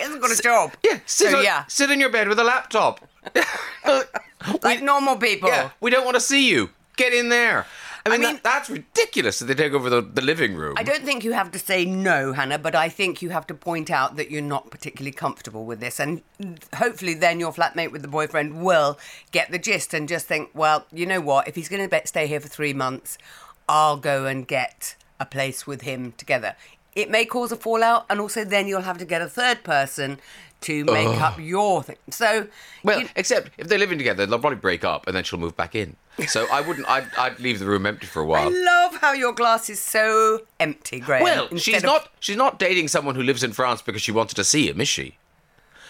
hasn't 0.00 0.20
got 0.22 0.30
a 0.32 0.42
job. 0.42 0.72
yeah, 0.82 0.98
sit, 1.06 1.30
So, 1.30 1.38
on, 1.38 1.44
yeah. 1.44 1.64
sit 1.68 1.90
in 1.90 2.00
your 2.00 2.10
bed 2.10 2.28
with 2.28 2.38
a 2.38 2.44
laptop. 2.44 3.00
Like 4.62 4.82
normal 4.82 5.16
people. 5.16 5.48
Yeah, 5.50 5.70
we 5.80 5.90
don't 5.90 6.04
want 6.04 6.14
to 6.14 6.20
see 6.20 6.48
you. 6.48 6.70
Get 6.96 7.12
in 7.12 7.28
there. 7.28 7.66
I 8.06 8.08
mean, 8.08 8.20
mean- 8.22 8.34
that, 8.36 8.42
that's 8.42 8.70
ridiculous 8.70 9.38
that 9.38 9.44
they 9.44 9.54
take 9.54 9.74
over 9.74 9.90
the, 9.90 10.00
the 10.00 10.22
living 10.22 10.54
room. 10.54 10.74
I 10.78 10.82
don't 10.82 11.02
think 11.04 11.22
you 11.24 11.32
have 11.32 11.50
to 11.52 11.58
say 11.58 11.84
no, 11.84 12.32
Hannah, 12.32 12.58
but 12.58 12.74
I 12.74 12.88
think 12.88 13.20
you 13.20 13.28
have 13.30 13.46
to 13.48 13.54
point 13.54 13.90
out 13.90 14.16
that 14.16 14.30
you're 14.30 14.40
not 14.40 14.70
particularly 14.70 15.12
comfortable 15.12 15.66
with 15.66 15.80
this. 15.80 16.00
And 16.00 16.22
hopefully, 16.74 17.12
then 17.12 17.38
your 17.38 17.52
flatmate 17.52 17.92
with 17.92 18.00
the 18.00 18.08
boyfriend 18.08 18.62
will 18.62 18.98
get 19.32 19.50
the 19.50 19.58
gist 19.58 19.92
and 19.92 20.08
just 20.08 20.26
think, 20.26 20.48
well, 20.54 20.86
you 20.90 21.04
know 21.04 21.20
what? 21.20 21.46
If 21.46 21.54
he's 21.56 21.68
going 21.68 21.86
to 21.88 22.06
stay 22.06 22.26
here 22.26 22.40
for 22.40 22.48
three 22.48 22.72
months, 22.72 23.18
I'll 23.70 23.96
go 23.96 24.26
and 24.26 24.46
get 24.48 24.96
a 25.20 25.24
place 25.24 25.64
with 25.66 25.82
him 25.82 26.12
together. 26.16 26.56
It 26.96 27.08
may 27.08 27.24
cause 27.24 27.52
a 27.52 27.56
fallout, 27.56 28.04
and 28.10 28.20
also 28.20 28.44
then 28.44 28.66
you'll 28.66 28.82
have 28.82 28.98
to 28.98 29.04
get 29.04 29.22
a 29.22 29.28
third 29.28 29.62
person 29.62 30.18
to 30.62 30.84
make 30.86 31.20
up 31.20 31.38
your 31.38 31.82
thing. 31.84 31.96
So, 32.10 32.48
Well, 32.82 33.00
you- 33.02 33.08
except 33.14 33.50
if 33.58 33.68
they're 33.68 33.78
living 33.78 33.96
together, 33.96 34.26
they'll 34.26 34.40
probably 34.40 34.58
break 34.58 34.82
up 34.84 35.06
and 35.06 35.14
then 35.16 35.22
she'll 35.24 35.38
move 35.38 35.56
back 35.56 35.74
in. 35.74 35.94
So 36.26 36.46
I 36.52 36.60
wouldn't. 36.60 36.86
I'd, 36.90 37.06
I'd 37.16 37.38
leave 37.40 37.60
the 37.60 37.64
room 37.66 37.86
empty 37.86 38.06
for 38.06 38.20
a 38.20 38.26
while. 38.26 38.48
I 38.48 38.52
love 38.52 38.96
how 39.00 39.12
your 39.12 39.32
glass 39.32 39.70
is 39.70 39.80
so 39.80 40.40
empty, 40.58 40.98
Graham. 41.00 41.22
Well, 41.22 41.56
she's 41.56 41.76
of- 41.76 41.82
not. 41.84 42.08
She's 42.18 42.36
not 42.36 42.58
dating 42.58 42.88
someone 42.88 43.14
who 43.14 43.22
lives 43.22 43.42
in 43.44 43.52
France 43.52 43.80
because 43.82 44.02
she 44.02 44.10
wanted 44.12 44.34
to 44.34 44.44
see 44.44 44.68
him, 44.68 44.80
is 44.80 44.88
she? 44.88 45.16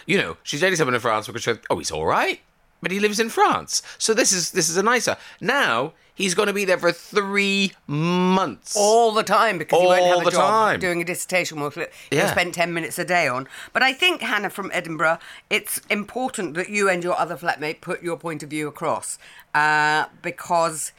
You 0.05 0.19
know, 0.19 0.37
she's 0.43 0.61
dating 0.61 0.77
someone 0.77 0.93
in 0.93 1.01
France 1.01 1.25
because 1.27 1.41
she. 1.43 1.53
Oh, 1.69 1.79
he's 1.79 1.91
all 1.91 2.05
right, 2.05 2.39
but 2.81 2.91
he 2.91 2.99
lives 2.99 3.19
in 3.19 3.29
France. 3.29 3.81
So 3.97 4.13
this 4.13 4.31
is 4.31 4.51
this 4.51 4.69
is 4.69 4.77
a 4.77 4.83
nicer. 4.83 5.17
Now 5.39 5.93
he's 6.13 6.33
going 6.35 6.47
to 6.47 6.53
be 6.53 6.65
there 6.65 6.77
for 6.77 6.91
three 6.91 7.71
months. 7.87 8.75
all 8.77 9.11
the 9.11 9.23
time 9.23 9.57
because 9.57 9.79
he 9.79 9.85
won't 9.87 10.01
All 10.01 10.19
have 10.19 10.27
a 10.27 10.31
job 10.31 10.49
time. 10.49 10.79
doing 10.79 11.01
a 11.01 11.05
dissertation 11.05 11.59
work 11.59 11.73
that 11.75 11.91
he'll 12.11 12.27
spend 12.27 12.53
10 12.53 12.73
minutes 12.73 12.99
a 12.99 13.05
day 13.05 13.27
on. 13.27 13.47
But 13.73 13.81
I 13.81 13.93
think, 13.93 14.21
Hannah 14.21 14.49
from 14.51 14.69
Edinburgh, 14.73 15.17
it's 15.49 15.79
important 15.89 16.53
that 16.55 16.69
you 16.69 16.89
and 16.89 17.03
your 17.03 17.17
other 17.17 17.35
flatmate 17.37 17.81
put 17.81 18.03
your 18.03 18.17
point 18.17 18.43
of 18.43 18.49
view 18.49 18.67
across 18.67 19.17
uh, 19.55 20.05
because 20.21 20.91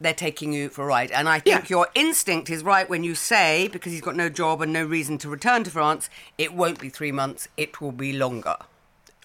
they're 0.00 0.14
taking 0.14 0.52
you 0.52 0.68
for 0.68 0.82
a 0.84 0.86
ride. 0.86 1.10
And 1.10 1.28
I 1.28 1.40
think 1.40 1.62
Yeah. 1.70 1.76
your 1.76 1.88
instinct 1.94 2.50
is 2.50 2.62
right 2.62 2.88
when 2.88 3.02
you 3.04 3.14
say, 3.14 3.68
because 3.68 3.90
he's 3.92 4.00
got 4.00 4.14
no 4.16 4.28
job 4.28 4.60
and 4.60 4.72
no 4.72 4.84
reason 4.84 5.16
to 5.18 5.28
return 5.28 5.64
to 5.64 5.70
France, 5.70 6.08
it 6.38 6.52
won't 6.54 6.78
be 6.78 6.88
three 6.88 7.12
months, 7.12 7.48
it 7.56 7.80
will 7.80 7.92
be 7.92 8.12
longer. 8.12 8.56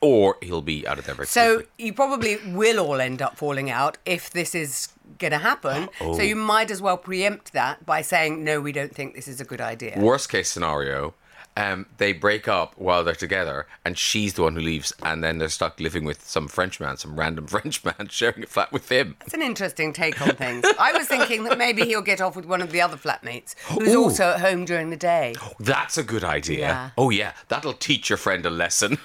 Or 0.01 0.37
he'll 0.41 0.61
be 0.61 0.87
out 0.87 0.99
of 0.99 1.05
there 1.05 1.15
very 1.15 1.27
So 1.27 1.57
quickly. 1.57 1.85
you 1.85 1.93
probably 1.93 2.37
will 2.47 2.79
all 2.79 3.01
end 3.01 3.21
up 3.21 3.37
falling 3.37 3.69
out 3.69 3.97
if 4.05 4.29
this 4.29 4.53
is 4.53 4.89
going 5.17 5.31
to 5.31 5.39
happen. 5.39 5.89
So 5.99 6.05
oh. 6.11 6.21
you 6.21 6.35
might 6.35 6.69
as 6.69 6.81
well 6.81 6.97
preempt 6.97 7.53
that 7.53 7.85
by 7.85 8.01
saying, 8.01 8.43
no, 8.43 8.61
we 8.61 8.71
don't 8.71 8.93
think 8.93 9.15
this 9.15 9.27
is 9.27 9.41
a 9.41 9.45
good 9.45 9.61
idea. 9.61 9.97
Worst 9.97 10.29
case 10.29 10.49
scenario, 10.49 11.15
um, 11.57 11.87
they 11.97 12.13
break 12.13 12.47
up 12.47 12.75
while 12.77 13.03
they're 13.03 13.15
together, 13.15 13.65
and 13.83 13.97
she's 13.97 14.35
the 14.35 14.43
one 14.43 14.53
who 14.53 14.61
leaves, 14.61 14.93
and 15.01 15.23
then 15.23 15.39
they're 15.39 15.49
stuck 15.49 15.79
living 15.79 16.05
with 16.05 16.23
some 16.23 16.47
Frenchman, 16.47 16.97
some 16.97 17.19
random 17.19 17.47
Frenchman, 17.47 18.09
sharing 18.09 18.43
a 18.43 18.45
flat 18.45 18.71
with 18.71 18.91
him. 18.91 19.17
It's 19.25 19.33
an 19.33 19.41
interesting 19.41 19.91
take 19.91 20.21
on 20.21 20.35
things. 20.35 20.63
I 20.79 20.93
was 20.93 21.07
thinking 21.07 21.43
that 21.45 21.57
maybe 21.57 21.81
he'll 21.81 22.03
get 22.03 22.21
off 22.21 22.35
with 22.35 22.45
one 22.45 22.61
of 22.61 22.71
the 22.71 22.79
other 22.79 22.95
flatmates 22.95 23.55
who's 23.69 23.95
Ooh. 23.95 24.03
also 24.03 24.25
at 24.25 24.39
home 24.39 24.65
during 24.65 24.91
the 24.91 24.97
day. 24.97 25.33
That's 25.59 25.97
a 25.97 26.03
good 26.03 26.23
idea. 26.23 26.59
Yeah. 26.59 26.89
Oh 26.95 27.09
yeah, 27.09 27.33
that'll 27.47 27.73
teach 27.73 28.11
your 28.11 28.17
friend 28.17 28.45
a 28.45 28.51
lesson. 28.51 28.99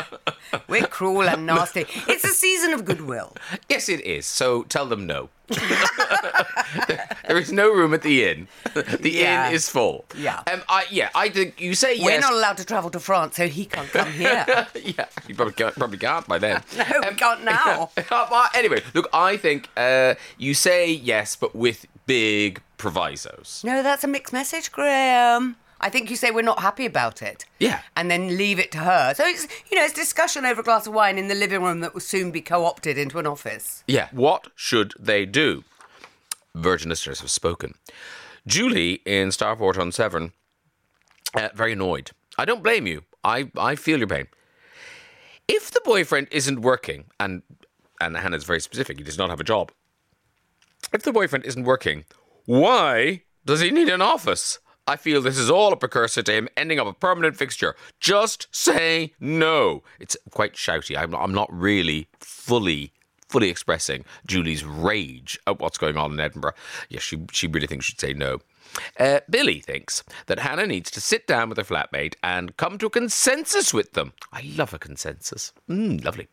We're 0.68 0.86
cruel 0.86 1.22
and 1.22 1.46
nasty. 1.46 1.86
It's 2.06 2.24
a 2.24 2.28
season 2.28 2.74
of 2.74 2.84
goodwill. 2.84 3.34
yes, 3.70 3.88
it 3.88 4.02
is. 4.02 4.26
So 4.26 4.64
tell 4.64 4.84
them 4.84 5.06
no. 5.06 5.30
there 7.26 7.36
is 7.38 7.52
no 7.52 7.72
room 7.72 7.94
at 7.94 8.02
the 8.02 8.24
inn. 8.24 8.48
The 8.74 9.10
Yeah. 9.10 9.48
inn 9.48 9.54
is 9.54 9.68
full. 9.68 10.04
Yeah. 10.16 10.42
Um, 10.52 10.62
I, 10.68 10.84
yeah, 10.90 11.10
I 11.14 11.28
think 11.28 11.60
you 11.60 11.74
say 11.74 11.98
We're 11.98 12.10
yes. 12.12 12.22
not 12.22 12.32
allowed 12.32 12.56
to 12.58 12.64
travel 12.64 12.90
to 12.90 13.00
France, 13.00 13.36
so 13.36 13.46
he 13.48 13.64
can't 13.64 13.88
come 13.90 14.10
here. 14.12 14.44
yeah, 14.74 15.06
you 15.28 15.34
probably 15.34 15.54
can't, 15.54 15.74
probably 15.74 15.98
can't 15.98 16.26
by 16.28 16.38
then. 16.38 16.62
No, 16.76 16.84
we 17.08 17.14
can't 17.16 17.44
now. 17.44 17.90
Well, 18.10 18.48
anyway, 18.54 18.82
look, 18.94 19.08
I 19.12 19.36
think 19.36 19.68
uh, 19.76 20.14
you 20.38 20.54
say 20.54 20.90
yes, 20.90 21.36
but 21.36 21.54
with 21.54 21.86
big 22.06 22.60
provisos. 22.78 23.62
No, 23.64 23.82
that's 23.82 24.04
a 24.04 24.08
mixed 24.08 24.32
message, 24.32 24.70
Graham. 24.72 25.56
I 25.86 25.88
think 25.88 26.10
you 26.10 26.16
say 26.16 26.32
we're 26.32 26.42
not 26.42 26.58
happy 26.58 26.84
about 26.84 27.22
it. 27.22 27.44
Yeah. 27.60 27.80
And 27.94 28.10
then 28.10 28.36
leave 28.36 28.58
it 28.58 28.72
to 28.72 28.78
her. 28.78 29.14
So 29.14 29.24
it's 29.24 29.46
you 29.70 29.76
know, 29.78 29.84
it's 29.84 29.94
discussion 29.94 30.44
over 30.44 30.60
a 30.60 30.64
glass 30.64 30.88
of 30.88 30.92
wine 30.92 31.16
in 31.16 31.28
the 31.28 31.34
living 31.36 31.62
room 31.62 31.78
that 31.78 31.94
will 31.94 32.00
soon 32.00 32.32
be 32.32 32.40
co 32.40 32.64
opted 32.64 32.98
into 32.98 33.20
an 33.20 33.26
office. 33.26 33.84
Yeah. 33.86 34.08
What 34.10 34.48
should 34.56 34.94
they 34.98 35.26
do? 35.26 35.62
Virgin 36.56 36.88
listeners 36.88 37.20
have 37.20 37.30
spoken. 37.30 37.74
Julie 38.48 38.94
in 39.06 39.28
Stourport 39.28 39.78
on 39.78 39.92
Severn, 39.92 40.32
uh, 41.36 41.50
very 41.54 41.74
annoyed. 41.74 42.10
I 42.36 42.44
don't 42.44 42.64
blame 42.64 42.88
you. 42.88 43.04
I, 43.22 43.52
I 43.56 43.76
feel 43.76 43.98
your 43.98 44.08
pain. 44.08 44.26
If 45.46 45.70
the 45.70 45.80
boyfriend 45.84 46.26
isn't 46.32 46.62
working, 46.62 47.04
and 47.20 47.42
and 48.00 48.16
Hannah's 48.16 48.42
very 48.42 48.60
specific, 48.60 48.98
he 48.98 49.04
does 49.04 49.18
not 49.18 49.30
have 49.30 49.38
a 49.38 49.44
job. 49.44 49.70
If 50.92 51.04
the 51.04 51.12
boyfriend 51.12 51.44
isn't 51.44 51.62
working, 51.62 52.06
why 52.44 53.22
does 53.44 53.60
he 53.60 53.70
need 53.70 53.88
an 53.88 54.02
office? 54.02 54.58
I 54.86 54.96
feel 54.96 55.20
this 55.20 55.38
is 55.38 55.50
all 55.50 55.72
a 55.72 55.76
precursor 55.76 56.22
to 56.22 56.32
him 56.32 56.48
ending 56.56 56.78
up 56.78 56.86
a 56.86 56.92
permanent 56.92 57.36
fixture. 57.36 57.74
Just 58.00 58.46
say 58.52 59.12
no. 59.18 59.82
It's 59.98 60.16
quite 60.30 60.54
shouty. 60.54 60.96
I'm 60.96 61.10
not, 61.10 61.22
I'm 61.22 61.34
not 61.34 61.52
really 61.52 62.08
fully 62.20 62.92
fully 63.28 63.50
expressing 63.50 64.04
Julie's 64.26 64.64
rage 64.64 65.36
at 65.48 65.58
what's 65.58 65.78
going 65.78 65.96
on 65.96 66.12
in 66.12 66.20
Edinburgh. 66.20 66.54
Yes, 66.88 67.02
she 67.02 67.18
she 67.32 67.46
really 67.48 67.66
thinks 67.66 67.86
she'd 67.86 68.00
say 68.00 68.12
no. 68.12 68.38
Uh, 68.98 69.20
Billy 69.30 69.60
thinks 69.60 70.02
that 70.26 70.40
Hannah 70.40 70.66
needs 70.66 70.90
to 70.90 71.00
sit 71.00 71.26
down 71.26 71.48
with 71.48 71.58
her 71.58 71.64
flatmate 71.64 72.14
and 72.22 72.56
come 72.56 72.78
to 72.78 72.86
a 72.86 72.90
consensus 72.90 73.72
with 73.72 73.92
them. 73.92 74.12
I 74.32 74.42
love 74.56 74.74
a 74.74 74.78
consensus. 74.78 75.52
Mm, 75.68 76.04
lovely. 76.04 76.28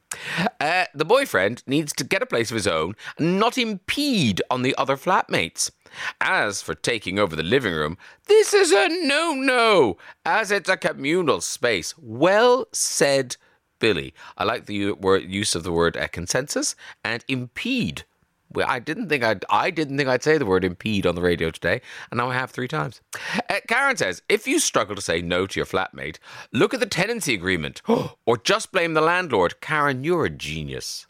Uh, 0.60 0.86
the 0.94 1.06
boyfriend 1.06 1.64
needs 1.68 1.94
to 1.94 2.04
get 2.04 2.22
a 2.24 2.28
place 2.28 2.52
of 2.52 2.56
his 2.56 2.68
own 2.68 2.96
and 3.18 3.40
not 3.40 3.58
impede 3.58 4.42
on 4.50 4.62
the 4.62 4.76
other 4.78 4.98
flatmates. 4.98 5.72
As 6.22 6.62
for 6.62 6.74
taking 6.74 7.20
over 7.20 7.36
the 7.36 7.44
living 7.44 7.74
room, 7.74 7.98
this 8.28 8.54
is 8.54 8.72
a 8.72 8.88
no 9.06 9.34
no, 9.34 9.98
as 10.26 10.52
it's 10.52 10.70
a 10.70 10.78
communal 10.78 11.42
space. 11.42 11.94
Well 11.98 12.68
said, 12.72 13.38
Billy. 13.80 14.14
I 14.38 14.44
like 14.44 14.66
the 14.66 14.96
use 15.28 15.56
of 15.56 15.64
the 15.64 15.72
word 15.72 15.98
uh, 15.98 16.08
consensus 16.08 16.76
and 17.04 17.24
impede. 17.28 18.06
Well, 18.54 18.68
I 18.70 18.80
didn't 18.80 19.10
think 19.10 19.24
I'd 19.24 19.44
I 19.50 19.72
didn't 19.72 19.98
think 19.98 20.08
I'd 20.08 20.24
say 20.24 20.38
the 20.38 20.46
word 20.46 20.64
impede 20.64 21.08
on 21.08 21.16
the 21.16 21.22
radio 21.22 21.50
today, 21.50 21.82
and 22.12 22.18
now 22.18 22.30
I 22.30 22.36
have 22.36 22.52
three 22.52 22.68
times. 22.68 23.02
Uh, 23.50 23.60
Karen 23.68 23.98
says, 23.98 24.22
if 24.30 24.48
you 24.48 24.60
struggle 24.60 24.96
to 24.96 25.02
say 25.02 25.22
no 25.22 25.48
to 25.48 25.60
your 25.60 25.66
flatmate, 25.66 26.18
look 26.52 26.74
at 26.74 26.80
the 26.80 26.86
tenancy 26.86 27.34
agreement, 27.34 27.82
or 28.26 28.38
just 28.38 28.72
blame 28.72 28.94
the 28.94 29.02
landlord. 29.02 29.60
Karen, 29.60 30.04
you're 30.04 30.26
a 30.26 30.30
genius. 30.30 31.08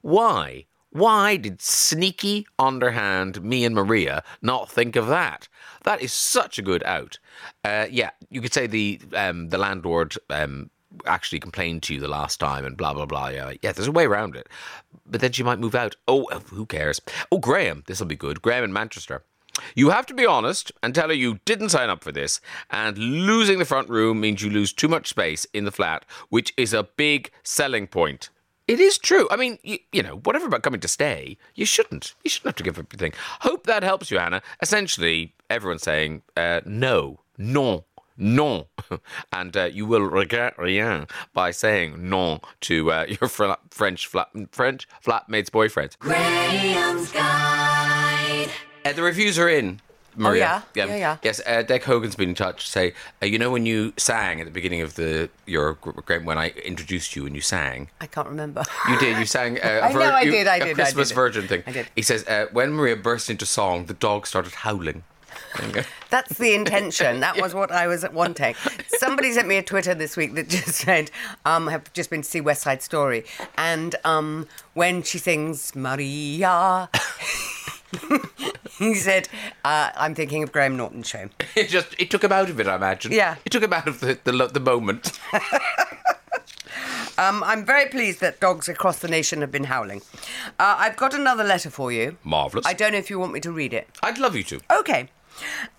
Why? 0.00 0.66
Why 0.92 1.36
did 1.36 1.62
sneaky, 1.62 2.46
underhand 2.58 3.42
me 3.42 3.64
and 3.64 3.74
Maria 3.74 4.22
not 4.42 4.70
think 4.70 4.94
of 4.94 5.06
that? 5.06 5.48
That 5.84 6.02
is 6.02 6.12
such 6.12 6.58
a 6.58 6.62
good 6.62 6.82
out. 6.84 7.18
Uh, 7.64 7.86
yeah, 7.90 8.10
you 8.28 8.42
could 8.42 8.52
say 8.52 8.66
the 8.66 9.00
um, 9.14 9.48
the 9.48 9.56
landlord 9.56 10.16
um, 10.28 10.68
actually 11.06 11.40
complained 11.40 11.82
to 11.84 11.94
you 11.94 12.00
the 12.00 12.08
last 12.08 12.38
time 12.38 12.66
and 12.66 12.76
blah 12.76 12.92
blah 12.92 13.06
blah. 13.06 13.28
Yeah, 13.28 13.54
yeah. 13.62 13.72
There's 13.72 13.88
a 13.88 13.92
way 13.92 14.04
around 14.04 14.36
it, 14.36 14.50
but 15.06 15.22
then 15.22 15.32
she 15.32 15.42
might 15.42 15.58
move 15.58 15.74
out. 15.74 15.96
Oh, 16.06 16.26
who 16.50 16.66
cares? 16.66 17.00
Oh, 17.30 17.38
Graham, 17.38 17.84
this 17.86 17.98
will 17.98 18.06
be 18.06 18.16
good. 18.16 18.42
Graham 18.42 18.64
in 18.64 18.72
Manchester. 18.72 19.24
You 19.74 19.90
have 19.90 20.06
to 20.06 20.14
be 20.14 20.26
honest 20.26 20.72
and 20.82 20.94
tell 20.94 21.08
her 21.08 21.14
you 21.14 21.40
didn't 21.44 21.70
sign 21.70 21.90
up 21.90 22.04
for 22.04 22.12
this, 22.12 22.40
and 22.70 22.98
losing 22.98 23.58
the 23.58 23.64
front 23.64 23.88
room 23.88 24.20
means 24.20 24.42
you 24.42 24.50
lose 24.50 24.72
too 24.72 24.88
much 24.88 25.08
space 25.08 25.46
in 25.54 25.64
the 25.64 25.72
flat, 25.72 26.04
which 26.28 26.52
is 26.56 26.74
a 26.74 26.84
big 26.84 27.30
selling 27.42 27.86
point. 27.86 28.28
It 28.68 28.78
is 28.78 28.96
true. 28.96 29.26
I 29.30 29.36
mean, 29.36 29.58
you, 29.62 29.78
you 29.90 30.02
know, 30.02 30.18
whatever 30.18 30.46
about 30.46 30.62
coming 30.62 30.80
to 30.80 30.88
stay, 30.88 31.36
you 31.54 31.66
shouldn't. 31.66 32.14
You 32.22 32.30
shouldn't 32.30 32.50
have 32.50 32.56
to 32.56 32.62
give 32.62 32.78
up 32.78 32.86
everything. 32.88 33.12
Hope 33.40 33.66
that 33.66 33.82
helps 33.82 34.10
you, 34.10 34.18
Anna. 34.18 34.40
Essentially, 34.60 35.34
everyone's 35.50 35.82
saying 35.82 36.22
uh, 36.36 36.60
no, 36.64 37.20
non, 37.36 37.82
non, 38.16 38.66
and 39.32 39.56
uh, 39.56 39.64
you 39.64 39.84
will 39.84 40.02
regret 40.02 40.56
rien 40.58 41.06
by 41.34 41.50
saying 41.50 42.08
non 42.08 42.40
to 42.62 42.92
uh, 42.92 43.06
your 43.20 43.28
fr- 43.28 43.52
French 43.70 44.06
flat 44.06 44.28
French 44.52 44.88
flatmate's 45.04 45.50
boyfriend. 45.50 45.96
Graham's 45.98 47.10
Guide. 47.10 48.48
Uh, 48.84 48.92
the 48.92 49.02
reviews 49.02 49.38
are 49.38 49.48
in. 49.48 49.80
Maria. 50.16 50.64
yeah? 50.74 50.86
Yeah, 50.86 50.96
yeah. 50.96 51.16
Yes, 51.22 51.40
uh, 51.46 51.62
Hogan's 51.84 52.16
been 52.16 52.30
in 52.30 52.34
touch 52.34 52.64
to 52.66 52.70
say, 52.70 52.94
uh, 53.22 53.26
you 53.26 53.38
know, 53.38 53.50
when 53.50 53.66
you 53.66 53.92
sang 53.96 54.40
at 54.40 54.44
the 54.46 54.50
beginning 54.52 54.80
of 54.80 54.94
the 54.94 55.30
your 55.46 55.74
gr- 55.74 56.18
when 56.20 56.38
I 56.38 56.50
introduced 56.64 57.16
you 57.16 57.26
and 57.26 57.34
you 57.34 57.40
sang, 57.42 57.88
I 58.00 58.06
can't 58.06 58.28
remember. 58.28 58.62
you 58.88 58.98
did. 58.98 59.18
You 59.18 59.26
sang. 59.26 59.58
Uh, 59.58 59.62
a 59.82 59.86
I 59.86 59.92
know, 59.92 60.00
I 60.00 60.22
you- 60.22 60.30
did, 60.32 60.46
I 60.46 60.58
did, 60.58 60.70
I 60.70 60.74
Christmas 60.74 61.08
did. 61.08 61.14
Virgin 61.14 61.48
thing. 61.48 61.62
I 61.66 61.72
did. 61.72 61.88
He 61.96 62.02
says 62.02 62.24
uh, 62.26 62.46
when 62.52 62.72
Maria 62.72 62.96
burst 62.96 63.30
into 63.30 63.46
song, 63.46 63.86
the 63.86 63.94
dog 63.94 64.26
started 64.26 64.52
howling. 64.52 65.04
There 65.58 65.66
you 65.66 65.72
go. 65.72 65.82
That's 66.10 66.36
the 66.38 66.54
intention. 66.54 67.20
That 67.20 67.36
was 67.40 67.54
what 67.54 67.70
I 67.72 67.86
was 67.86 68.04
wanting. 68.12 68.54
Somebody 68.98 69.32
sent 69.32 69.48
me 69.48 69.56
a 69.56 69.62
Twitter 69.62 69.94
this 69.94 70.14
week 70.16 70.34
that 70.34 70.48
just 70.48 70.74
said, 70.74 71.10
um, 71.46 71.68
"Have 71.68 71.90
just 71.94 72.10
been 72.10 72.20
to 72.22 72.28
see 72.28 72.40
West 72.40 72.62
Side 72.62 72.82
Story," 72.82 73.24
and 73.56 73.94
um, 74.04 74.46
when 74.74 75.02
she 75.02 75.18
sings 75.18 75.74
Maria, 75.74 76.88
he 78.78 78.94
said, 78.94 79.28
uh, 79.64 79.90
"I'm 79.96 80.14
thinking 80.14 80.42
of 80.42 80.52
Graham 80.52 80.76
Norton's 80.76 81.08
show." 81.08 81.28
It 81.56 81.68
just 81.68 81.94
it 81.98 82.10
took 82.10 82.24
him 82.24 82.32
out 82.32 82.50
of 82.50 82.58
it. 82.60 82.66
I 82.66 82.76
imagine. 82.76 83.12
Yeah. 83.12 83.36
It 83.44 83.50
took 83.50 83.62
him 83.62 83.72
out 83.72 83.86
of 83.86 84.00
the 84.00 84.18
the, 84.24 84.32
the 84.48 84.60
moment. 84.60 85.18
Um, 87.18 87.44
I'm 87.44 87.66
very 87.66 87.90
pleased 87.90 88.20
that 88.20 88.40
dogs 88.40 88.70
across 88.70 88.98
the 89.00 89.06
nation 89.06 89.42
have 89.42 89.52
been 89.52 89.64
howling. 89.64 90.00
Uh, 90.58 90.76
I've 90.78 90.96
got 90.96 91.12
another 91.12 91.44
letter 91.44 91.68
for 91.68 91.92
you. 91.92 92.16
Marvelous. 92.24 92.64
I 92.66 92.72
don't 92.72 92.92
know 92.92 92.98
if 92.98 93.10
you 93.10 93.18
want 93.18 93.34
me 93.34 93.40
to 93.40 93.52
read 93.52 93.74
it. 93.74 93.86
I'd 94.02 94.16
love 94.18 94.34
you 94.34 94.42
to. 94.44 94.60
Okay. 94.78 95.10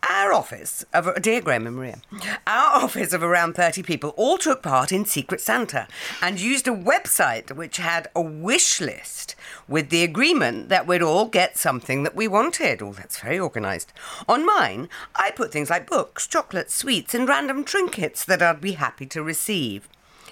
Our 0.09 0.33
office 0.33 0.85
of 0.93 1.21
dear 1.21 1.41
Graham 1.41 1.67
and 1.67 1.75
Maria, 1.75 2.01
our 2.45 2.75
office 2.83 3.13
of 3.13 3.23
around 3.23 3.53
thirty 3.53 3.81
people 3.81 4.13
all 4.17 4.37
took 4.37 4.61
part 4.61 4.91
in 4.91 5.05
Secret 5.05 5.41
Santa 5.41 5.87
and 6.21 6.39
used 6.39 6.67
a 6.67 6.71
website 6.71 7.55
which 7.55 7.77
had 7.77 8.07
a 8.15 8.21
wish 8.21 8.81
list 8.81 9.35
with 9.67 9.89
the 9.89 10.03
agreement 10.03 10.69
that 10.69 10.87
we'd 10.87 11.01
all 11.01 11.25
get 11.25 11.57
something 11.57 12.03
that 12.03 12.15
we 12.15 12.27
wanted. 12.27 12.81
Oh, 12.81 12.93
that's 12.93 13.19
very 13.19 13.39
organised. 13.39 13.93
On 14.27 14.45
mine, 14.45 14.89
I 15.15 15.31
put 15.31 15.51
things 15.51 15.69
like 15.69 15.89
books, 15.89 16.27
chocolates, 16.27 16.73
sweets, 16.75 17.13
and 17.13 17.27
random 17.27 17.63
trinkets 17.63 18.25
that 18.25 18.41
I'd 18.41 18.61
be 18.61 18.73
happy 18.73 19.05
to 19.07 19.23
receive. 19.23 19.87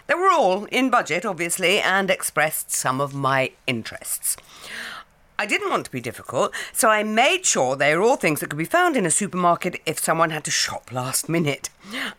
They 0.08 0.16
were 0.16 0.30
all 0.30 0.66
in 0.66 0.90
budget, 0.90 1.26
obviously, 1.26 1.80
and 1.80 2.10
expressed 2.10 2.72
some 2.72 3.00
of 3.00 3.14
my 3.14 3.52
interests. 3.66 4.36
I 5.42 5.48
didn't 5.48 5.72
want 5.72 5.86
to 5.86 5.92
be 5.92 6.02
difficult, 6.02 6.54
so 6.72 6.90
I 6.90 7.02
made 7.02 7.48
sure 7.48 7.76
they 7.76 7.96
were 7.96 8.04
all 8.04 8.16
things 8.16 8.42
that 8.42 8.52
could 8.52 8.60
be 8.60 8.64
found 8.64 8.96
in 8.96 9.08
a 9.08 9.10
supermarket 9.10 9.82
if 9.88 9.98
someone 9.98 10.30
had 10.30 10.44
to 10.44 10.52
shop 10.52 10.92
last 10.92 11.28
minute. 11.28 11.72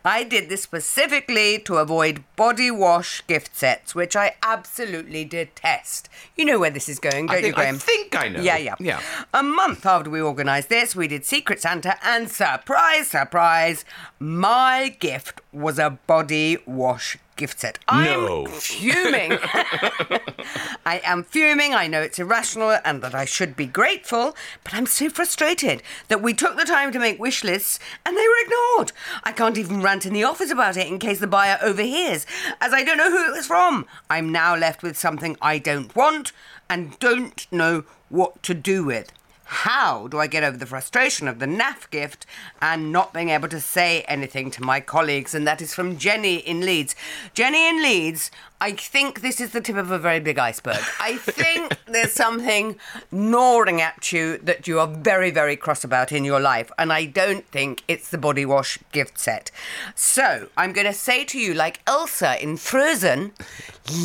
I 0.03 0.25
did 0.25 0.49
this 0.49 0.63
specifically 0.63 1.57
to 1.59 1.77
avoid 1.77 2.25
body 2.35 2.69
wash 2.69 3.25
gift 3.25 3.55
sets, 3.55 3.95
which 3.95 4.17
I 4.17 4.35
absolutely 4.43 5.23
detest. 5.23 6.09
You 6.35 6.43
know 6.43 6.59
where 6.59 6.69
this 6.69 6.89
is 6.89 6.99
going, 6.99 7.27
don't 7.27 7.37
I 7.37 7.41
think, 7.41 7.47
you, 7.47 7.53
Graham? 7.53 7.75
I 7.75 7.77
think 7.77 8.13
I 8.13 8.27
know. 8.27 8.41
Yeah, 8.41 8.57
yeah. 8.57 8.75
Yeah. 8.77 8.99
A 9.33 9.41
month 9.41 9.85
after 9.85 10.09
we 10.09 10.21
organised 10.21 10.67
this, 10.67 10.93
we 10.93 11.07
did 11.07 11.23
Secret 11.23 11.61
Santa, 11.61 11.95
and 12.05 12.29
surprise, 12.29 13.07
surprise, 13.07 13.85
my 14.19 14.97
gift 14.99 15.39
was 15.53 15.79
a 15.79 15.91
body 16.07 16.57
wash 16.65 17.17
gift 17.35 17.59
set. 17.59 17.79
No. 17.91 18.45
I'm 18.45 18.51
fuming. 18.51 19.37
I 20.85 21.01
am 21.03 21.23
fuming. 21.23 21.73
I 21.73 21.87
know 21.87 22.01
it's 22.01 22.19
irrational 22.19 22.77
and 22.83 23.01
that 23.01 23.15
I 23.15 23.25
should 23.25 23.55
be 23.55 23.65
grateful, 23.65 24.35
but 24.63 24.73
I'm 24.73 24.85
so 24.85 25.09
frustrated 25.09 25.81
that 26.07 26.21
we 26.21 26.33
took 26.33 26.57
the 26.57 26.65
time 26.65 26.91
to 26.91 26.99
make 26.99 27.19
wish 27.19 27.43
lists 27.43 27.79
and 28.05 28.15
they 28.15 28.27
were 28.27 28.43
ignored. 28.45 28.91
I 29.23 29.31
can't 29.31 29.57
even 29.57 29.81
rant 29.81 30.05
in 30.05 30.13
the 30.13 30.23
office 30.23 30.51
about 30.51 30.77
it 30.77 30.87
in 30.87 30.99
case 30.99 31.19
the 31.19 31.27
buyer 31.27 31.57
overhears, 31.61 32.25
as 32.61 32.73
I 32.73 32.83
don't 32.83 32.97
know 32.97 33.11
who 33.11 33.31
it 33.31 33.35
was 33.35 33.47
from. 33.47 33.85
I'm 34.09 34.31
now 34.31 34.55
left 34.55 34.83
with 34.83 34.97
something 34.97 35.37
I 35.41 35.57
don't 35.59 35.95
want 35.95 36.31
and 36.69 36.97
don't 36.99 37.47
know 37.51 37.83
what 38.09 38.43
to 38.43 38.53
do 38.53 38.83
with. 38.83 39.11
How 39.45 40.07
do 40.07 40.19
I 40.19 40.27
get 40.27 40.43
over 40.43 40.57
the 40.57 40.65
frustration 40.65 41.27
of 41.27 41.39
the 41.39 41.45
NAF 41.45 41.89
gift 41.89 42.25
and 42.61 42.91
not 42.91 43.13
being 43.13 43.29
able 43.29 43.49
to 43.49 43.59
say 43.59 44.01
anything 44.03 44.49
to 44.51 44.63
my 44.63 44.79
colleagues? 44.79 45.35
And 45.35 45.45
that 45.45 45.61
is 45.61 45.73
from 45.73 45.97
Jenny 45.97 46.37
in 46.37 46.61
Leeds. 46.61 46.95
Jenny 47.33 47.67
in 47.67 47.81
Leeds, 47.81 48.31
I 48.61 48.71
think 48.71 49.21
this 49.21 49.41
is 49.41 49.51
the 49.51 49.59
tip 49.59 49.75
of 49.75 49.91
a 49.91 49.99
very 49.99 50.21
big 50.21 50.39
iceberg. 50.39 50.79
I 50.99 51.17
think 51.17 51.77
there's 51.85 52.13
something 52.13 52.77
gnawing 53.11 53.81
at 53.81 54.11
you 54.13 54.37
that 54.39 54.67
you 54.67 54.79
are 54.79 54.87
very, 54.87 55.31
very 55.31 55.57
cross 55.57 55.83
about 55.83 56.11
in 56.11 56.23
your 56.23 56.39
life. 56.39 56.71
And 56.77 56.93
I 56.93 57.05
don't 57.05 57.45
think 57.47 57.83
it's 57.87 58.09
the 58.09 58.17
body 58.17 58.45
wash 58.45 58.79
gift 58.91 59.19
set. 59.19 59.51
So 59.95 60.47
I'm 60.55 60.71
going 60.71 60.87
to 60.87 60.93
say 60.93 61.25
to 61.25 61.37
you, 61.37 61.53
like 61.53 61.81
Elsa 61.85 62.41
in 62.41 62.55
Frozen, 62.55 63.33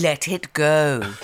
let 0.00 0.26
it 0.26 0.52
go. 0.52 1.14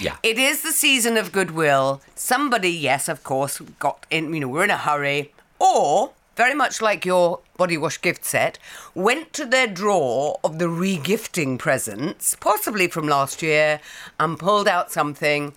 Yeah. 0.00 0.16
It 0.22 0.38
is 0.38 0.62
the 0.62 0.72
season 0.72 1.16
of 1.16 1.32
goodwill. 1.32 2.02
Somebody, 2.14 2.70
yes, 2.70 3.08
of 3.08 3.24
course, 3.24 3.60
got 3.78 4.06
in, 4.10 4.32
you 4.34 4.40
know, 4.40 4.48
we're 4.48 4.64
in 4.64 4.70
a 4.70 4.76
hurry. 4.76 5.32
Or, 5.58 6.12
very 6.36 6.54
much 6.54 6.80
like 6.80 7.04
your 7.04 7.40
body 7.56 7.76
wash 7.76 8.00
gift 8.00 8.24
set, 8.24 8.58
went 8.94 9.32
to 9.32 9.44
their 9.44 9.66
drawer 9.66 10.38
of 10.44 10.58
the 10.58 10.66
regifting 10.66 11.58
presents, 11.58 12.36
possibly 12.36 12.86
from 12.86 13.08
last 13.08 13.42
year, 13.42 13.80
and 14.20 14.38
pulled 14.38 14.68
out 14.68 14.92
something 14.92 15.52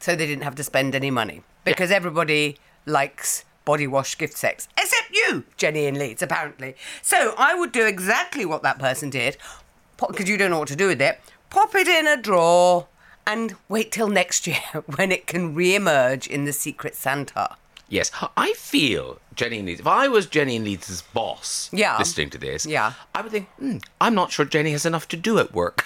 so 0.00 0.16
they 0.16 0.26
didn't 0.26 0.44
have 0.44 0.54
to 0.54 0.64
spend 0.64 0.94
any 0.94 1.10
money. 1.10 1.42
Because 1.64 1.90
everybody 1.90 2.58
likes 2.86 3.44
body 3.64 3.86
wash 3.86 4.18
gift 4.18 4.36
sets, 4.36 4.68
except 4.76 5.10
you, 5.12 5.44
Jenny 5.56 5.86
in 5.86 5.96
Leeds, 5.98 6.22
apparently. 6.22 6.74
So 7.02 7.34
I 7.38 7.54
would 7.54 7.70
do 7.70 7.86
exactly 7.86 8.44
what 8.44 8.62
that 8.62 8.78
person 8.78 9.10
did, 9.10 9.36
because 9.96 10.28
you 10.28 10.36
don't 10.36 10.50
know 10.50 10.58
what 10.58 10.68
to 10.68 10.76
do 10.76 10.88
with 10.88 11.00
it. 11.00 11.20
Pop 11.50 11.74
it 11.74 11.86
in 11.86 12.08
a 12.08 12.16
drawer 12.16 12.88
and 13.26 13.54
wait 13.68 13.92
till 13.92 14.08
next 14.08 14.46
year 14.46 14.60
when 14.96 15.12
it 15.12 15.26
can 15.26 15.54
re-emerge 15.54 16.26
in 16.26 16.44
the 16.44 16.52
Secret 16.52 16.94
Santa. 16.94 17.56
Yes, 17.88 18.10
I 18.38 18.54
feel 18.54 19.18
Jenny 19.34 19.58
and 19.58 19.66
Leeds. 19.66 19.80
If 19.80 19.86
I 19.86 20.08
was 20.08 20.24
Jenny 20.26 20.56
and 20.56 20.64
Leeds' 20.64 21.02
boss, 21.02 21.68
Yeah. 21.72 21.98
listening 21.98 22.30
to 22.30 22.38
this, 22.38 22.64
Yeah. 22.64 22.94
I 23.14 23.20
would 23.20 23.32
think, 23.32 23.48
hmm, 23.58 23.78
I'm 24.00 24.14
not 24.14 24.32
sure 24.32 24.46
Jenny 24.46 24.72
has 24.72 24.86
enough 24.86 25.06
to 25.08 25.16
do 25.16 25.38
at 25.38 25.52
work. 25.52 25.84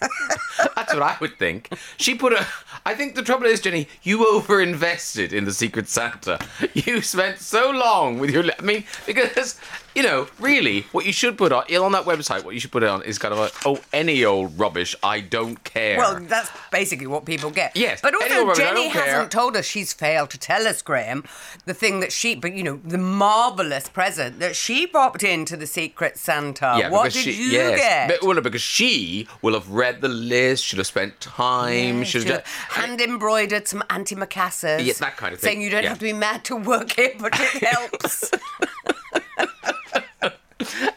That's 0.76 0.94
what 0.94 1.02
I 1.02 1.16
would 1.20 1.38
think. 1.38 1.70
She 1.96 2.14
put 2.14 2.32
a. 2.32 2.46
I 2.84 2.94
think 2.94 3.14
the 3.14 3.22
trouble 3.22 3.46
is, 3.46 3.60
Jenny, 3.60 3.88
you 4.02 4.18
overinvested 4.18 5.32
in 5.32 5.44
the 5.44 5.52
Secret 5.52 5.88
Santa. 5.88 6.38
You 6.74 7.02
spent 7.02 7.38
so 7.38 7.70
long 7.70 8.18
with 8.18 8.30
your. 8.30 8.44
I 8.58 8.62
mean, 8.62 8.84
because 9.06 9.58
you 9.98 10.04
know, 10.04 10.28
really, 10.38 10.82
what 10.92 11.06
you 11.06 11.12
should 11.12 11.36
put 11.36 11.50
on 11.50 11.64
on 11.74 11.92
that 11.92 12.04
website, 12.04 12.44
what 12.44 12.54
you 12.54 12.60
should 12.60 12.70
put 12.70 12.84
on 12.84 13.02
is 13.02 13.18
kind 13.18 13.34
of 13.34 13.40
a 13.40 13.68
oh 13.68 13.80
any 13.92 14.24
old 14.24 14.56
rubbish. 14.56 14.94
I 15.02 15.18
don't 15.20 15.62
care. 15.64 15.98
Well, 15.98 16.20
that's 16.20 16.50
basically 16.70 17.08
what 17.08 17.24
people 17.24 17.50
get. 17.50 17.76
Yes, 17.76 18.00
But 18.00 18.14
also, 18.14 18.46
rubbish, 18.46 18.58
Jenny 18.58 18.84
don't 18.84 18.92
care. 18.92 19.04
hasn't 19.04 19.32
told 19.32 19.56
us 19.56 19.64
she's 19.64 19.92
failed 19.92 20.30
to 20.30 20.38
tell 20.38 20.68
us, 20.68 20.82
Graham, 20.82 21.24
the 21.64 21.74
thing 21.74 21.98
that 21.98 22.12
she, 22.12 22.36
but 22.36 22.52
you 22.52 22.62
know, 22.62 22.80
the 22.84 22.96
marvellous 22.96 23.88
present 23.88 24.38
that 24.38 24.54
she 24.54 24.86
popped 24.86 25.24
into 25.24 25.56
the 25.56 25.66
Secret 25.66 26.16
Santa. 26.16 26.76
Yeah, 26.78 26.90
what 26.90 27.12
did 27.12 27.24
she, 27.24 27.32
you 27.32 27.48
yes, 27.50 27.78
get? 27.80 28.08
But, 28.08 28.26
well, 28.26 28.40
because 28.40 28.62
she 28.62 29.26
will 29.42 29.54
have 29.54 29.68
read 29.68 30.00
the 30.00 30.08
list, 30.08 30.47
should 30.56 30.78
have 30.78 30.86
spent 30.86 31.20
time, 31.20 32.04
should 32.04 32.22
She'll 32.22 32.32
have. 32.32 32.46
hand 32.46 33.00
embroidered 33.00 33.68
some 33.68 33.82
antimacassars. 33.90 34.84
Yeah, 34.84 34.94
that 35.00 35.16
kind 35.16 35.34
of 35.34 35.40
thing, 35.40 35.48
Saying 35.48 35.62
you 35.62 35.70
don't 35.70 35.82
yeah. 35.82 35.90
have 35.90 35.98
to 35.98 36.04
be 36.04 36.12
mad 36.12 36.44
to 36.44 36.56
work 36.56 36.92
here, 36.92 37.12
but 37.18 37.32
it 37.34 37.62
helps. 37.64 38.30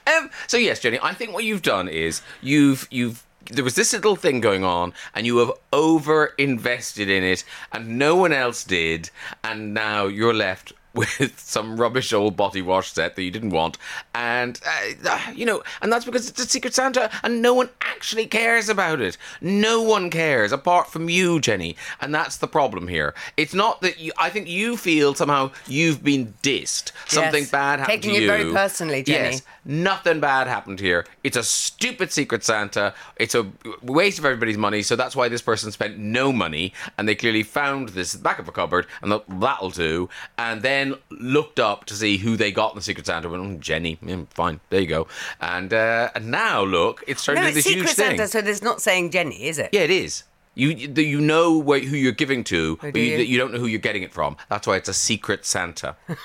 Um, 0.08 0.30
so 0.48 0.58
yes, 0.58 0.80
Jenny, 0.80 1.00
I 1.02 1.14
think 1.14 1.34
what 1.34 1.44
you've 1.44 1.62
done 1.62 1.88
is 1.88 2.22
you've 2.42 2.88
you've 2.92 3.24
there 3.46 3.64
was 3.64 3.76
this 3.76 3.94
little 3.94 4.16
thing 4.16 4.40
going 4.42 4.64
on, 4.64 4.94
and 5.14 5.26
you 5.26 5.38
have 5.38 5.52
over 5.72 6.28
invested 6.38 7.10
in 7.10 7.24
it, 7.24 7.44
and 7.72 7.98
no 7.98 8.16
one 8.16 8.34
else 8.34 8.64
did, 8.64 9.10
and 9.44 9.74
now 9.74 10.06
you're 10.08 10.34
left 10.34 10.74
with 10.94 11.40
some 11.40 11.78
rubbish 11.78 12.12
old 12.14 12.36
body 12.36 12.62
wash 12.62 12.92
set 12.92 13.16
that 13.16 13.24
you 13.24 13.32
didn't 13.32 13.52
want, 13.52 13.78
and 14.14 14.60
uh, 14.66 15.20
you 15.34 15.46
know, 15.46 15.64
and 15.82 15.92
that's 15.92 16.06
because 16.06 16.30
it's 16.30 16.40
a 16.40 16.46
Secret 16.48 16.74
Santa, 16.74 17.10
and 17.24 17.42
no 17.42 17.54
one 17.54 17.70
actually 17.82 18.26
cares 18.26 18.68
about 18.70 19.00
it. 19.00 19.18
No 19.40 19.82
one 19.82 20.10
cares 20.10 20.52
apart 20.52 20.88
from 20.92 21.10
you, 21.10 21.40
Jenny, 21.40 21.76
and 22.02 22.14
that's 22.14 22.38
the 22.38 22.48
problem 22.48 22.88
here. 22.88 23.14
It's 23.38 23.54
not 23.54 23.82
that 23.82 24.00
you. 24.00 24.12
I 24.18 24.30
think 24.30 24.48
you 24.48 24.76
feel 24.78 25.14
somehow 25.16 25.52
you've 25.68 26.04
been 26.04 26.34
dissed. 26.44 26.92
Something 27.08 27.44
Yes. 27.44 27.52
bad 27.52 27.80
happened 27.80 28.02
Taking 28.02 28.20
to 28.20 28.24
it 28.24 28.28
very 28.28 28.52
personally, 28.52 29.04
Jenny. 29.04 29.30
Yes, 29.32 29.42
nothing 29.64 30.20
bad 30.20 30.48
happened 30.48 30.80
here. 30.80 31.06
It's 31.24 31.38
a 31.38 31.44
stupid 31.44 32.12
Secret 32.12 32.44
Santa. 32.44 32.94
It's 33.16 33.36
a 33.36 33.48
waste 33.82 34.20
of 34.20 34.26
everybody's 34.26 34.58
money. 34.58 34.82
So 34.82 34.96
that's 34.96 35.16
why 35.16 35.30
this 35.30 35.42
person 35.42 35.72
spent 35.72 35.98
no 35.98 36.32
money, 36.34 36.74
and 36.98 37.08
they 37.08 37.16
clearly 37.16 37.44
found 37.44 37.90
this 37.90 38.16
back 38.16 38.40
of 38.40 38.48
a 38.48 38.52
cupboard, 38.52 38.88
and 39.02 39.22
that'll 39.42 39.70
do. 39.70 40.10
And 40.38 40.62
then 40.62 40.81
looked 41.10 41.60
up 41.60 41.86
to 41.86 41.94
see 41.94 42.18
who 42.18 42.38
they 42.38 42.52
got 42.52 42.72
in 42.72 42.76
the 42.76 42.82
Secret 42.82 43.06
Santa. 43.06 43.30
Went, 43.30 43.44
oh, 43.44 43.60
Jenny, 43.60 43.98
yeah, 44.02 44.24
fine, 44.30 44.60
there 44.70 44.82
you 44.82 44.88
go. 44.88 45.08
And 45.40 45.74
uh, 45.74 46.10
and 46.16 46.32
now 46.32 46.64
look, 46.64 47.04
it's 47.08 47.24
turned 47.24 47.38
no, 47.38 47.48
into 47.48 47.58
it's 47.58 47.66
this 47.66 47.74
Secret 47.74 47.88
huge 47.90 47.96
thing. 47.96 48.18
Santa, 48.18 48.28
so 48.28 48.42
there's 48.42 48.62
not 48.62 48.82
saying 48.82 49.12
Jenny, 49.12 49.44
is 49.44 49.58
it? 49.58 49.70
Yeah, 49.72 49.82
it 49.82 49.92
is. 49.92 50.24
You 50.54 50.70
you 50.70 51.22
know 51.22 51.58
where, 51.58 51.80
who 51.80 51.96
you're 51.96 52.12
giving 52.12 52.44
to, 52.46 52.78
but 52.78 52.96
you, 52.96 53.04
you? 53.04 53.18
you 53.20 53.38
don't 53.38 53.54
know 53.54 53.60
who 53.60 53.68
you're 53.68 53.80
getting 53.80 54.04
it 54.04 54.14
from. 54.14 54.36
That's 54.50 54.68
why 54.68 54.76
it's 54.76 54.90
a 54.90 54.94
Secret 54.94 55.46
Santa. 55.46 55.96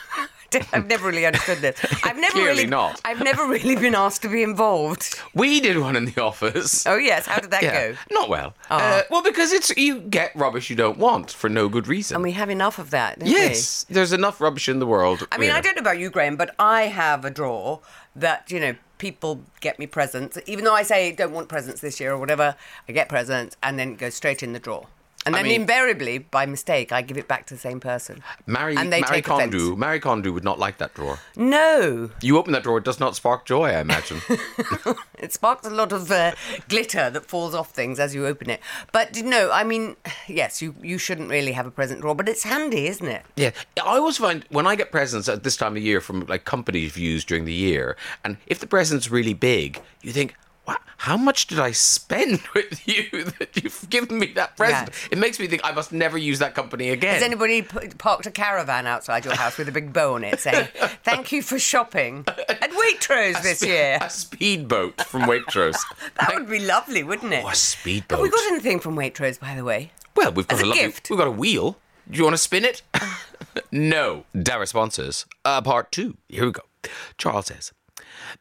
I've 0.72 0.86
never 0.86 1.06
really 1.08 1.26
understood 1.26 1.58
this. 1.58 1.76
I've 2.04 2.16
never 2.16 2.32
Clearly 2.32 2.48
really 2.48 2.66
not. 2.66 3.00
I've 3.04 3.22
never 3.22 3.46
really 3.46 3.76
been 3.76 3.94
asked 3.94 4.22
to 4.22 4.28
be 4.28 4.42
involved. 4.42 5.18
We 5.34 5.60
did 5.60 5.78
one 5.78 5.96
in 5.96 6.06
the 6.06 6.22
office. 6.22 6.86
Oh 6.86 6.96
yes, 6.96 7.26
how 7.26 7.38
did 7.40 7.50
that 7.50 7.62
Yeah, 7.62 7.92
go? 7.92 7.96
not 8.10 8.28
well. 8.28 8.54
Uh, 8.70 9.02
well, 9.10 9.22
because 9.22 9.52
it's 9.52 9.76
you 9.76 10.00
get 10.00 10.34
rubbish 10.34 10.70
you 10.70 10.76
don't 10.76 10.96
want 10.98 11.30
for 11.30 11.48
no 11.50 11.68
good 11.68 11.86
reason. 11.88 12.14
And 12.14 12.24
we 12.24 12.32
have 12.32 12.48
enough 12.48 12.78
of 12.78 12.90
that, 12.90 13.18
don't 13.18 13.28
we? 13.28 13.34
yes, 13.34 13.84
there's 13.90 14.12
enough 14.12 14.40
rubbish 14.40 14.68
in 14.68 14.78
the 14.78 14.86
world. 14.86 15.28
I 15.30 15.36
mean, 15.38 15.50
I 15.50 15.60
don't 15.60 15.76
know 15.76 15.80
about 15.80 15.98
you, 15.98 16.08
Graham, 16.10 16.36
but 16.36 16.54
I 16.58 16.82
have 16.84 17.24
a 17.24 17.30
drawer 17.30 17.80
that, 18.14 18.50
you 18.50 18.58
know, 18.60 18.74
people 18.98 19.42
get 19.60 19.78
me 19.78 19.86
presents. 19.86 20.38
Even 20.46 20.64
though 20.64 20.74
I 20.74 20.82
say 20.82 21.12
don't 21.12 21.32
want 21.32 21.48
presents 21.48 21.80
this 21.82 22.00
year 22.00 22.12
or 22.12 22.18
whatever, 22.18 22.56
I 22.88 22.92
get 22.92 23.08
presents 23.10 23.56
and 23.62 23.78
then 23.78 23.94
go 23.96 24.08
straight 24.08 24.42
in 24.42 24.52
the 24.54 24.58
drawer. 24.58 24.86
And 25.26 25.34
I 25.34 25.40
then 25.40 25.48
mean- 25.48 25.60
invariably, 25.62 26.18
by 26.18 26.46
mistake, 26.46 26.92
I 26.92 27.02
give 27.02 27.18
it 27.18 27.26
back 27.28 27.46
to 27.46 27.54
the 27.54 27.60
same 27.60 27.80
person. 27.80 28.22
Mary, 28.46 28.76
and 28.76 28.92
they 28.92 29.00
Mary 29.00 29.16
take 29.16 29.24
Kondo. 29.24 29.76
Marie 29.76 30.00
Kondo 30.00 30.30
would 30.32 30.44
not 30.44 30.58
like 30.58 30.78
that 30.78 30.94
drawer. 30.94 31.18
No, 31.36 32.10
You 32.22 32.38
open 32.38 32.52
that 32.52 32.62
drawer, 32.62 32.78
it 32.78 32.84
does 32.84 33.00
not 33.00 33.16
spark 33.16 33.44
joy, 33.44 33.70
I 33.70 33.80
imagine. 33.80 34.20
it 35.18 35.32
sparks 35.32 35.66
a 35.66 35.70
lot 35.70 35.92
of 35.92 36.10
uh, 36.10 36.32
glitter 36.68 37.10
that 37.10 37.26
falls 37.26 37.54
off 37.54 37.72
things 37.72 37.98
as 37.98 38.14
you 38.14 38.26
open 38.26 38.48
it. 38.50 38.60
But 38.92 39.20
no, 39.22 39.50
I 39.50 39.64
mean, 39.64 39.96
yes, 40.28 40.62
you, 40.62 40.74
you 40.82 40.96
shouldn't 40.98 41.28
really 41.28 41.52
have 41.52 41.66
a 41.66 41.70
present 41.70 42.00
drawer, 42.00 42.14
but 42.14 42.28
it's 42.28 42.44
handy, 42.44 42.86
isn't 42.86 43.06
it? 43.06 43.24
yeah, 43.36 43.50
I 43.82 43.96
always 43.98 44.18
find 44.18 44.44
when 44.50 44.66
I 44.66 44.76
get 44.76 44.92
presents 44.92 45.28
at 45.28 45.42
this 45.42 45.56
time 45.56 45.76
of 45.76 45.82
year 45.82 46.00
from 46.00 46.24
like 46.26 46.44
companies 46.44 46.96
used 46.96 47.26
during 47.28 47.44
the 47.44 47.52
year, 47.52 47.96
and 48.24 48.36
if 48.46 48.60
the 48.60 48.66
present's 48.66 49.10
really 49.10 49.34
big, 49.34 49.80
you 50.02 50.12
think. 50.12 50.34
"Wow, 50.66 50.76
How 50.98 51.16
much 51.16 51.46
did 51.46 51.58
I 51.60 51.72
spend 51.72 52.40
with 52.54 52.86
you 52.88 53.24
that 53.38 53.50
you've 53.62 53.88
given 53.90 54.18
me 54.18 54.26
that 54.34 54.56
present? 54.56 54.90
It 55.10 55.18
makes 55.18 55.38
me 55.38 55.46
think 55.46 55.62
I 55.64 55.72
must 55.72 55.92
never 55.92 56.18
use 56.18 56.38
that 56.40 56.54
company 56.54 56.90
again. 56.90 57.14
Has 57.14 57.22
anybody 57.22 57.62
p- 57.62 57.88
parked 57.98 58.26
a 58.26 58.30
caravan 58.30 58.86
outside 58.86 59.24
your 59.24 59.34
house 59.36 59.56
with 59.58 59.68
a 59.68 59.72
big 59.72 59.92
bow 59.92 60.14
on 60.14 60.24
it 60.24 60.40
saying, 60.40 60.68
Thank 61.04 61.32
you 61.32 61.42
for 61.42 61.58
shopping 61.58 62.24
at 62.26 62.70
Waitrose 62.70 63.42
this 63.42 63.62
year? 63.62 63.98
A 64.00 64.10
speedboat 64.10 65.00
from 65.02 65.22
Waitrose. 65.22 65.76
That 66.18 66.34
would 66.34 66.48
be 66.48 66.58
lovely, 66.60 67.02
wouldn't 67.02 67.32
it? 67.32 67.44
Oh, 67.44 67.48
a 67.48 67.54
speedboat. 67.54 68.18
Have 68.18 68.22
we 68.22 68.30
got 68.30 68.52
anything 68.52 68.80
from 68.80 68.96
Waitrose, 68.96 69.38
by 69.38 69.54
the 69.54 69.64
way? 69.64 69.92
Well, 70.16 70.32
we've 70.32 70.48
got 70.48 70.56
As 70.56 70.62
a, 70.62 70.64
a 70.64 70.68
lovely, 70.68 70.82
gift? 70.82 71.10
We've 71.10 71.18
got 71.18 71.28
a 71.28 71.30
wheel. 71.30 71.76
Do 72.10 72.16
you 72.18 72.24
want 72.24 72.34
to 72.34 72.38
spin 72.38 72.64
it? 72.64 72.82
no. 73.70 74.24
Dar 74.40 74.60
responses. 74.60 75.26
Uh, 75.44 75.60
part 75.60 75.92
two. 75.92 76.16
Here 76.28 76.46
we 76.46 76.52
go. 76.52 76.62
Charles 77.18 77.46
says, 77.46 77.72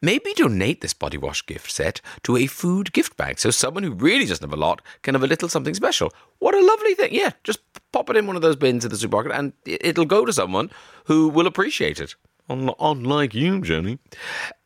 maybe 0.00 0.32
donate 0.34 0.80
this 0.80 0.94
body 0.94 1.18
wash 1.18 1.44
gift 1.46 1.70
set 1.70 2.00
to 2.22 2.36
a 2.36 2.46
food 2.46 2.92
gift 2.92 3.16
bank 3.16 3.38
so 3.38 3.50
someone 3.50 3.82
who 3.82 3.92
really 3.92 4.26
doesn't 4.26 4.48
have 4.48 4.56
a 4.58 4.60
lot 4.60 4.82
can 5.02 5.14
have 5.14 5.22
a 5.24 5.26
little 5.26 5.48
something 5.48 5.74
special. 5.74 6.12
What 6.38 6.54
a 6.54 6.64
lovely 6.64 6.94
thing. 6.94 7.12
Yeah, 7.14 7.30
just 7.44 7.60
pop 7.92 8.10
it 8.10 8.16
in 8.16 8.26
one 8.26 8.36
of 8.36 8.42
those 8.42 8.56
bins 8.56 8.84
at 8.84 8.90
the 8.90 8.96
supermarket 8.96 9.32
and 9.32 9.52
it'll 9.64 10.04
go 10.04 10.24
to 10.24 10.32
someone 10.32 10.70
who 11.04 11.28
will 11.28 11.46
appreciate 11.46 12.00
it. 12.00 12.14
Un- 12.48 12.74
Unlike 12.78 13.34
you, 13.34 13.60
Jenny. 13.62 13.98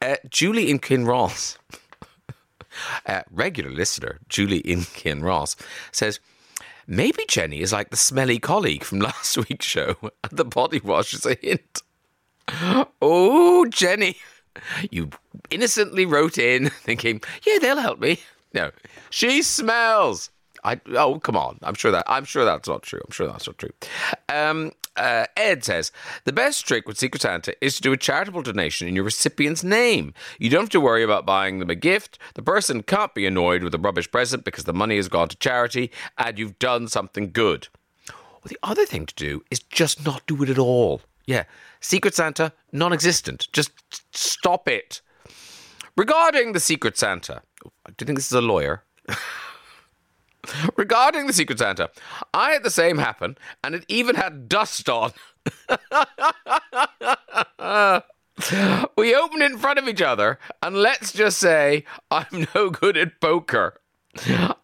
Uh, 0.03 0.17
Julie 0.29 0.71
in 0.71 0.79
Kinross 0.79 1.57
uh, 3.07 3.23
regular 3.31 3.71
listener, 3.71 4.19
Julie 4.29 4.59
in 4.59 4.81
Kinross, 4.81 5.57
says, 5.93 6.21
Maybe 6.87 7.25
Jenny 7.29 7.61
is 7.61 7.73
like 7.73 7.91
the 7.91 7.97
smelly 7.97 8.39
colleague 8.39 8.85
from 8.85 8.99
last 9.01 9.37
week's 9.37 9.67
show, 9.67 9.97
and 10.03 10.33
the 10.33 10.45
body 10.45 10.81
wash 10.83 11.15
is 11.15 11.27
a 11.27 11.35
hint. 11.35 11.83
Oh, 13.01 13.65
Jenny, 13.67 14.17
you 14.91 15.11
innocently 15.51 16.07
wrote 16.07 16.39
in 16.39 16.71
thinking, 16.83 17.23
yeah, 17.47 17.59
they'll 17.59 17.77
help 17.77 18.01
me. 18.01 18.21
No, 18.53 18.71
she 19.11 19.43
smells. 19.43 20.31
I 20.63 20.81
oh 20.95 21.19
come 21.19 21.37
on! 21.37 21.59
I'm 21.63 21.75
sure 21.75 21.91
that 21.91 22.05
I'm 22.07 22.25
sure 22.25 22.45
that's 22.45 22.69
not 22.69 22.83
true. 22.83 23.01
I'm 23.05 23.13
sure 23.13 23.27
that's 23.27 23.47
not 23.47 23.57
true. 23.57 23.71
Um, 24.29 24.73
uh, 24.97 25.27
Ed 25.37 25.65
says 25.65 25.93
the 26.25 26.33
best 26.33 26.67
trick 26.67 26.87
with 26.87 26.99
Secret 26.99 27.23
Santa 27.23 27.55
is 27.65 27.77
to 27.77 27.83
do 27.83 27.93
a 27.93 27.97
charitable 27.97 28.43
donation 28.43 28.87
in 28.87 28.95
your 28.95 29.05
recipient's 29.05 29.65
name. 29.65 30.13
You 30.39 30.51
don't 30.51 30.63
have 30.63 30.71
to 30.71 30.81
worry 30.81 31.03
about 31.03 31.25
buying 31.25 31.59
them 31.59 31.71
a 31.71 31.75
gift. 31.75 32.19
The 32.35 32.43
person 32.43 32.83
can't 32.83 33.15
be 33.15 33.27
annoyed 33.27 33.63
with 33.63 33.75
a 33.75 33.79
rubbish 33.79 34.11
present 34.11 34.45
because 34.45 34.65
the 34.65 34.75
money 34.75 34.97
has 34.97 35.09
gone 35.09 35.29
to 35.29 35.37
charity 35.37 35.91
and 36.19 36.39
you've 36.39 36.59
done 36.59 36.89
something 36.89 37.31
good. 37.31 37.69
Well, 38.09 38.49
the 38.49 38.59
other 38.63 38.85
thing 38.85 39.07
to 39.07 39.15
do 39.15 39.43
is 39.51 39.61
just 39.61 40.05
not 40.05 40.27
do 40.27 40.43
it 40.43 40.51
at 40.51 40.59
all. 40.59 41.03
Yeah. 41.27 41.45
Secret 41.81 42.15
Santa, 42.15 42.53
non 42.73 42.93
existent. 42.93 43.49
Just 43.53 43.71
stop 44.13 44.69
it. 44.69 45.01
Regarding 45.97 46.53
the 46.53 46.61
Secret 46.61 46.97
Santa, 46.97 47.43
do 47.63 47.71
you 48.01 48.07
think 48.07 48.19
this 48.19 48.27
is 48.27 48.33
a 48.33 48.41
lawyer? 48.41 48.85
Regarding 50.77 51.27
the 51.27 51.33
Secret 51.33 51.59
Santa, 51.59 51.91
I 52.33 52.53
had 52.53 52.63
the 52.63 52.71
same 52.71 52.99
happen, 52.99 53.37
and 53.63 53.75
it 53.75 53.85
even 53.89 54.15
had 54.15 54.49
dust 54.49 54.89
on. 54.89 55.13
we 58.97 59.15
opened 59.15 59.43
it 59.43 59.53
in 59.53 59.59
front 59.59 59.79
of 59.79 59.89
each 59.89 60.03
other, 60.03 60.39
and 60.63 60.77
let's 60.77 61.13
just 61.13 61.39
say 61.39 61.85
I'm 62.11 62.47
no 62.55 62.71
good 62.71 62.97
at 62.97 63.21
poker. 63.21 63.80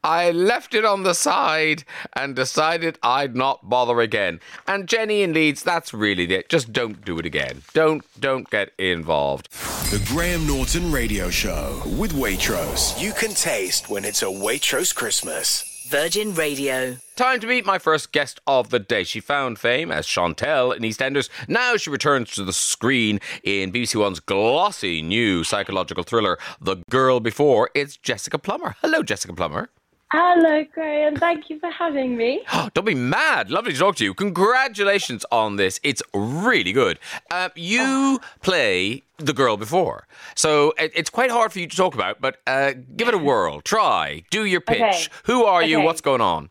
I 0.03 0.31
left 0.33 0.75
it 0.75 0.85
on 0.85 1.03
the 1.03 1.15
side 1.15 1.85
and 2.15 2.35
decided 2.35 2.99
I'd 3.03 3.37
not 3.37 3.69
bother 3.69 4.01
again. 4.01 4.41
And 4.67 4.89
Jenny 4.89 5.23
in 5.23 5.33
Leeds, 5.33 5.63
that's 5.63 5.95
really 5.95 6.25
it. 6.35 6.49
Just 6.49 6.73
don't 6.73 7.05
do 7.05 7.19
it 7.19 7.27
again. 7.27 7.63
Don't 7.73 8.05
don't 8.21 8.49
get 8.51 8.73
involved. 8.79 9.51
The 9.91 10.05
Graham 10.09 10.47
Norton 10.47 10.91
Radio 10.91 11.31
Show 11.31 11.83
with 11.97 12.13
Waitrose. 12.13 13.01
You 13.01 13.13
can 13.13 13.35
taste 13.35 13.89
when 13.89 14.05
it's 14.05 14.23
a 14.23 14.27
Waitrose 14.27 14.95
Christmas. 14.95 15.76
Virgin 15.89 16.35
Radio. 16.35 16.97
Time 17.15 17.39
to 17.39 17.47
meet 17.47 17.65
my 17.65 17.79
first 17.79 18.11
guest 18.11 18.41
of 18.45 18.71
the 18.71 18.81
day. 18.81 19.05
She 19.05 19.21
found 19.21 19.59
fame 19.61 19.93
as 19.93 20.05
Chantel 20.05 20.77
in 20.77 20.83
EastEnders. 20.83 21.29
Now 21.47 21.77
she 21.77 21.91
returns 21.91 22.33
to 22.33 22.43
the 22.43 22.53
screen 22.53 23.21
in 23.45 23.71
BBC 23.71 23.95
One's 24.01 24.19
glossy 24.19 25.01
new 25.01 25.45
psychological 25.45 26.03
thriller, 26.03 26.39
The 26.61 26.79
Girl 26.91 27.21
Before. 27.21 27.71
It's 27.73 27.97
Jessica 27.97 28.37
Plummer. 28.37 28.75
Hello, 28.81 29.05
Jessica 29.05 29.33
Plummer. 29.33 29.71
Hello, 30.13 30.65
Graham. 30.73 31.17
Thank 31.17 31.51
you 31.51 31.59
for 31.59 31.69
having 31.69 32.17
me. 32.17 32.45
Don't 32.75 32.85
be 32.85 32.95
mad. 32.95 33.51
Lovely 33.51 33.73
to 33.73 33.79
talk 33.79 33.97
to 33.97 34.05
you. 34.05 34.15
Congratulations 34.15 35.25
on 35.33 35.57
this. 35.57 35.81
It's 35.83 36.01
really 36.15 36.71
good. 36.73 37.01
Uh, 37.29 37.49
you 37.57 38.21
play 38.41 39.03
the 39.19 39.33
girl 39.33 39.57
before, 39.57 40.07
so 40.37 40.73
it, 40.79 40.93
it's 40.95 41.11
quite 41.11 41.33
hard 41.33 41.53
for 41.53 41.59
you 41.59 41.67
to 41.67 41.77
talk 41.77 41.95
about. 41.95 42.21
But 42.21 42.37
uh, 42.47 42.75
give 42.97 43.09
it 43.09 43.15
a 43.15 43.19
whirl. 43.29 43.61
Try. 43.63 44.23
Do 44.31 44.45
your 44.45 44.61
pitch. 44.61 44.81
Okay. 44.81 45.07
Who 45.25 45.45
are 45.45 45.63
you? 45.63 45.79
Okay. 45.79 45.87
What's 45.87 46.01
going 46.01 46.21
on? 46.21 46.51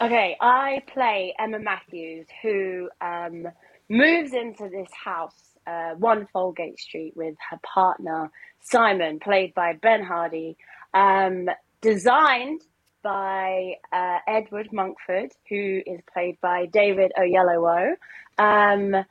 Okay, 0.00 0.36
I 0.40 0.82
play 0.92 1.34
Emma 1.38 1.58
Matthews, 1.58 2.26
who 2.42 2.88
um, 3.00 3.46
moves 3.88 4.32
into 4.32 4.68
this 4.68 4.88
house, 4.92 5.36
uh, 5.66 5.90
One 5.90 6.26
Folgate 6.34 6.78
Street, 6.78 7.12
with 7.16 7.36
her 7.50 7.60
partner 7.62 8.30
Simon, 8.60 9.20
played 9.20 9.54
by 9.54 9.74
Ben 9.74 10.02
Hardy, 10.02 10.56
um, 10.94 11.48
designed 11.80 12.62
by 13.04 13.74
uh, 13.92 14.18
Edward 14.26 14.70
Monkford, 14.72 15.32
who 15.50 15.82
is 15.86 16.00
played 16.12 16.40
by 16.40 16.66
David 16.66 17.12
Oyelowo. 17.18 17.94
Um, 18.38 19.04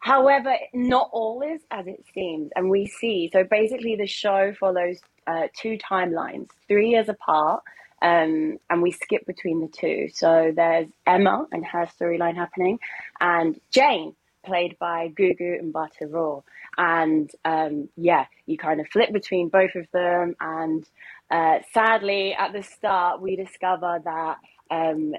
however, 0.00 0.54
not 0.72 1.10
all 1.12 1.42
is 1.42 1.60
as 1.70 1.86
it 1.88 2.04
seems, 2.14 2.50
and 2.56 2.70
we 2.70 2.86
see. 2.86 3.30
So 3.32 3.44
basically, 3.44 3.96
the 3.96 4.06
show 4.06 4.54
follows 4.58 5.00
uh, 5.26 5.48
two 5.54 5.78
timelines, 5.78 6.48
three 6.68 6.90
years 6.90 7.10
apart, 7.10 7.62
um, 8.00 8.58
and 8.70 8.82
we 8.82 8.92
skip 8.92 9.26
between 9.26 9.60
the 9.60 9.68
two. 9.68 10.08
So 10.14 10.52
there's 10.56 10.88
Emma 11.06 11.46
and 11.52 11.66
her 11.66 11.88
storyline 12.00 12.36
happening, 12.36 12.78
and 13.20 13.60
Jane, 13.72 14.14
played 14.44 14.78
by 14.78 15.08
Gugu 15.08 15.60
Mbatha. 15.62 16.42
And 16.78 17.30
um, 17.44 17.88
yeah, 17.96 18.26
you 18.46 18.56
kind 18.56 18.80
of 18.80 18.88
flip 18.88 19.12
between 19.12 19.48
both 19.50 19.74
of 19.74 19.86
them. 19.92 20.34
And 20.40 20.84
uh, 21.30 21.58
sadly, 21.72 22.34
at 22.34 22.52
the 22.52 22.62
start, 22.62 23.20
we 23.20 23.36
discover 23.36 24.00
that 24.04 24.36
um, 24.70 25.14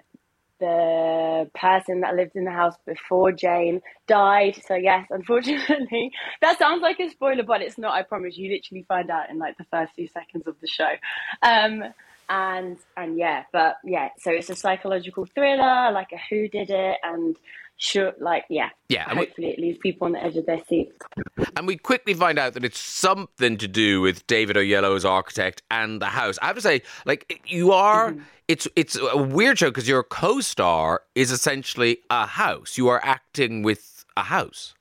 the 0.59 1.49
person 1.55 2.01
that 2.01 2.15
lived 2.15 2.35
in 2.35 2.45
the 2.45 2.51
house 2.51 2.75
before 2.85 3.31
Jane 3.31 3.81
died. 4.07 4.61
So 4.65 4.75
yes, 4.75 5.07
unfortunately, 5.09 6.11
that 6.41 6.59
sounds 6.59 6.81
like 6.81 6.99
a 6.99 7.09
spoiler, 7.09 7.43
but 7.43 7.61
it's 7.61 7.77
not. 7.77 7.93
I 7.93 8.03
promise. 8.03 8.37
You 8.37 8.51
literally 8.51 8.85
find 8.87 9.09
out 9.09 9.29
in 9.29 9.39
like 9.39 9.57
the 9.57 9.65
first 9.71 9.93
few 9.95 10.07
seconds 10.07 10.47
of 10.47 10.55
the 10.61 10.67
show. 10.67 10.91
Um, 11.41 11.83
and 12.29 12.77
and 12.95 13.17
yeah, 13.17 13.43
but 13.51 13.77
yeah, 13.83 14.09
so 14.19 14.31
it's 14.31 14.49
a 14.49 14.55
psychological 14.55 15.25
thriller, 15.25 15.91
like 15.91 16.11
a 16.13 16.19
who 16.29 16.47
did 16.47 16.69
it, 16.69 16.97
and 17.03 17.35
sure, 17.81 18.13
like 18.19 18.45
yeah, 18.49 18.69
Yeah, 18.89 19.05
and 19.09 19.19
we- 19.19 19.25
Hopefully, 19.25 19.49
it 19.49 19.59
leaves 19.59 19.77
people 19.79 20.05
on 20.05 20.13
the 20.13 20.23
edge 20.23 20.37
of 20.37 20.45
their 20.45 20.61
seats. 20.69 20.95
And 21.55 21.67
we 21.67 21.77
quickly 21.77 22.13
find 22.13 22.37
out 22.37 22.53
that 22.53 22.63
it's 22.63 22.79
something 22.79 23.57
to 23.57 23.67
do 23.67 24.01
with 24.01 24.25
David 24.27 24.55
Oyelowo's 24.55 25.05
architect 25.05 25.63
and 25.71 26.01
the 26.01 26.07
house. 26.07 26.37
I 26.41 26.47
have 26.47 26.55
to 26.55 26.61
say, 26.61 26.81
like 27.05 27.41
you 27.45 27.71
are, 27.71 28.11
mm-hmm. 28.11 28.23
it's 28.47 28.67
it's 28.75 28.97
a 28.97 29.17
weird 29.17 29.57
show 29.59 29.69
because 29.69 29.87
your 29.87 30.03
co-star 30.03 31.01
is 31.15 31.31
essentially 31.31 31.99
a 32.09 32.25
house. 32.25 32.77
You 32.77 32.87
are 32.89 33.01
acting 33.03 33.63
with 33.63 34.05
a 34.15 34.23
house. 34.23 34.75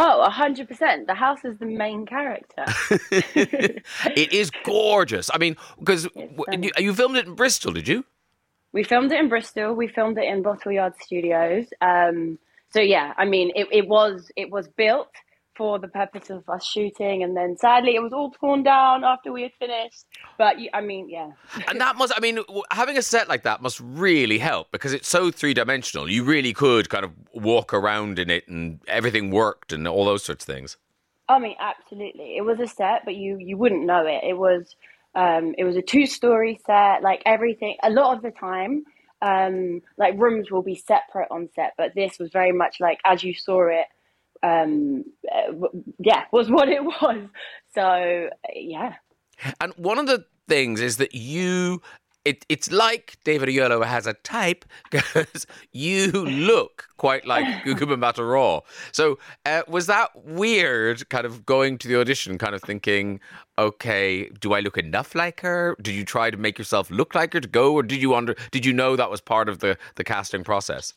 Oh, 0.00 0.22
a 0.22 0.30
hundred 0.30 0.68
percent. 0.68 1.08
The 1.08 1.14
house 1.14 1.44
is 1.44 1.58
the 1.58 1.66
main 1.66 2.06
character. 2.06 2.64
it 3.10 4.32
is 4.32 4.50
gorgeous. 4.62 5.28
I 5.34 5.38
mean, 5.38 5.56
because 5.78 6.06
you, 6.14 6.70
you 6.78 6.94
filmed 6.94 7.16
it 7.16 7.26
in 7.26 7.34
Bristol, 7.34 7.72
did 7.72 7.88
you? 7.88 8.04
We 8.72 8.84
filmed 8.84 9.12
it 9.12 9.18
in 9.20 9.28
Bristol. 9.28 9.74
We 9.74 9.88
filmed 9.88 10.18
it 10.18 10.24
in 10.24 10.42
Bottle 10.42 10.72
Yard 10.72 10.94
Studios. 11.00 11.66
Um, 11.80 12.38
so 12.70 12.80
yeah, 12.80 13.14
I 13.16 13.24
mean, 13.24 13.50
it, 13.54 13.66
it 13.72 13.88
was 13.88 14.30
it 14.36 14.50
was 14.50 14.68
built 14.68 15.08
for 15.56 15.78
the 15.80 15.88
purpose 15.88 16.30
of 16.30 16.48
us 16.48 16.64
shooting, 16.64 17.24
and 17.24 17.36
then 17.36 17.56
sadly, 17.56 17.96
it 17.96 18.00
was 18.02 18.12
all 18.12 18.30
torn 18.30 18.62
down 18.62 19.02
after 19.02 19.32
we 19.32 19.42
had 19.42 19.50
finished. 19.58 20.04
But 20.36 20.60
you- 20.60 20.70
I 20.72 20.80
mean, 20.82 21.08
yeah, 21.08 21.30
And 21.66 21.80
that 21.80 21.96
must, 21.96 22.12
I 22.16 22.20
mean, 22.20 22.38
having 22.70 22.96
a 22.96 23.02
set 23.02 23.28
like 23.28 23.42
that 23.42 23.60
must 23.60 23.80
really 23.80 24.38
help 24.38 24.70
because 24.70 24.92
it's 24.92 25.08
so 25.08 25.32
three 25.32 25.54
dimensional. 25.54 26.08
You 26.08 26.22
really 26.22 26.52
could 26.52 26.88
kind 26.88 27.04
of 27.04 27.10
walk 27.34 27.74
around 27.74 28.20
in 28.20 28.30
it 28.30 28.46
and 28.46 28.78
everything 28.86 29.32
worked 29.32 29.72
and 29.72 29.88
all 29.88 30.04
those 30.04 30.22
sorts 30.22 30.46
of 30.48 30.54
things. 30.54 30.76
I 31.28 31.40
mean, 31.40 31.56
absolutely. 31.58 32.36
It 32.36 32.42
was 32.44 32.60
a 32.60 32.68
set, 32.68 33.04
but 33.04 33.16
you 33.16 33.36
you 33.40 33.56
wouldn't 33.56 33.84
know 33.84 34.06
it. 34.06 34.22
It 34.22 34.38
was 34.38 34.76
um, 35.14 35.54
it 35.58 35.64
was 35.64 35.76
a 35.76 35.82
two 35.82 36.06
story 36.06 36.60
set. 36.66 37.02
Like 37.02 37.22
everything, 37.26 37.76
a 37.82 37.90
lot 37.90 38.16
of 38.16 38.22
the 38.22 38.30
time, 38.30 38.84
um, 39.22 39.82
like 39.96 40.18
rooms 40.18 40.50
will 40.50 40.62
be 40.62 40.76
separate 40.76 41.28
on 41.30 41.48
set, 41.54 41.74
but 41.76 41.94
this 41.94 42.18
was 42.18 42.30
very 42.32 42.52
much 42.52 42.78
like 42.80 43.00
as 43.04 43.22
you 43.22 43.34
saw 43.34 43.68
it. 43.68 43.86
Um, 44.42 45.04
uh, 45.34 45.68
yeah, 45.98 46.24
was 46.32 46.50
what 46.50 46.68
it 46.68 46.82
was. 46.84 47.28
So 47.74 48.30
yeah, 48.54 48.94
And 49.60 49.72
one 49.76 49.98
of 49.98 50.06
the 50.06 50.24
things 50.48 50.80
is 50.80 50.96
that 50.98 51.14
you, 51.14 51.82
it, 52.28 52.44
it's 52.50 52.70
like 52.70 53.16
David 53.24 53.48
Oyelowo 53.48 53.86
has 53.86 54.06
a 54.06 54.12
type 54.12 54.66
because 54.90 55.46
you 55.72 56.10
look 56.12 56.86
quite 56.98 57.26
like 57.26 57.44
Gugu 57.64 57.96
Mbatha 57.96 58.30
Raw. 58.30 58.60
So 58.92 59.18
uh, 59.46 59.62
was 59.66 59.86
that 59.86 60.10
weird 60.14 61.08
kind 61.08 61.24
of 61.24 61.46
going 61.46 61.78
to 61.78 61.88
the 61.88 61.98
audition, 61.98 62.36
kind 62.36 62.54
of 62.54 62.62
thinking, 62.62 63.20
okay, 63.56 64.28
do 64.40 64.52
I 64.52 64.60
look 64.60 64.76
enough 64.76 65.14
like 65.14 65.40
her? 65.40 65.74
Did 65.80 65.94
you 65.94 66.04
try 66.04 66.30
to 66.30 66.36
make 66.36 66.58
yourself 66.58 66.90
look 66.90 67.14
like 67.14 67.32
her 67.32 67.40
to 67.40 67.48
go 67.48 67.72
or 67.72 67.82
did 67.82 68.02
you 68.02 68.14
under, 68.14 68.36
did 68.50 68.66
you 68.66 68.74
know 68.74 68.94
that 68.94 69.10
was 69.10 69.22
part 69.22 69.48
of 69.48 69.60
the, 69.60 69.78
the 69.94 70.04
casting 70.04 70.44
process? 70.44 70.92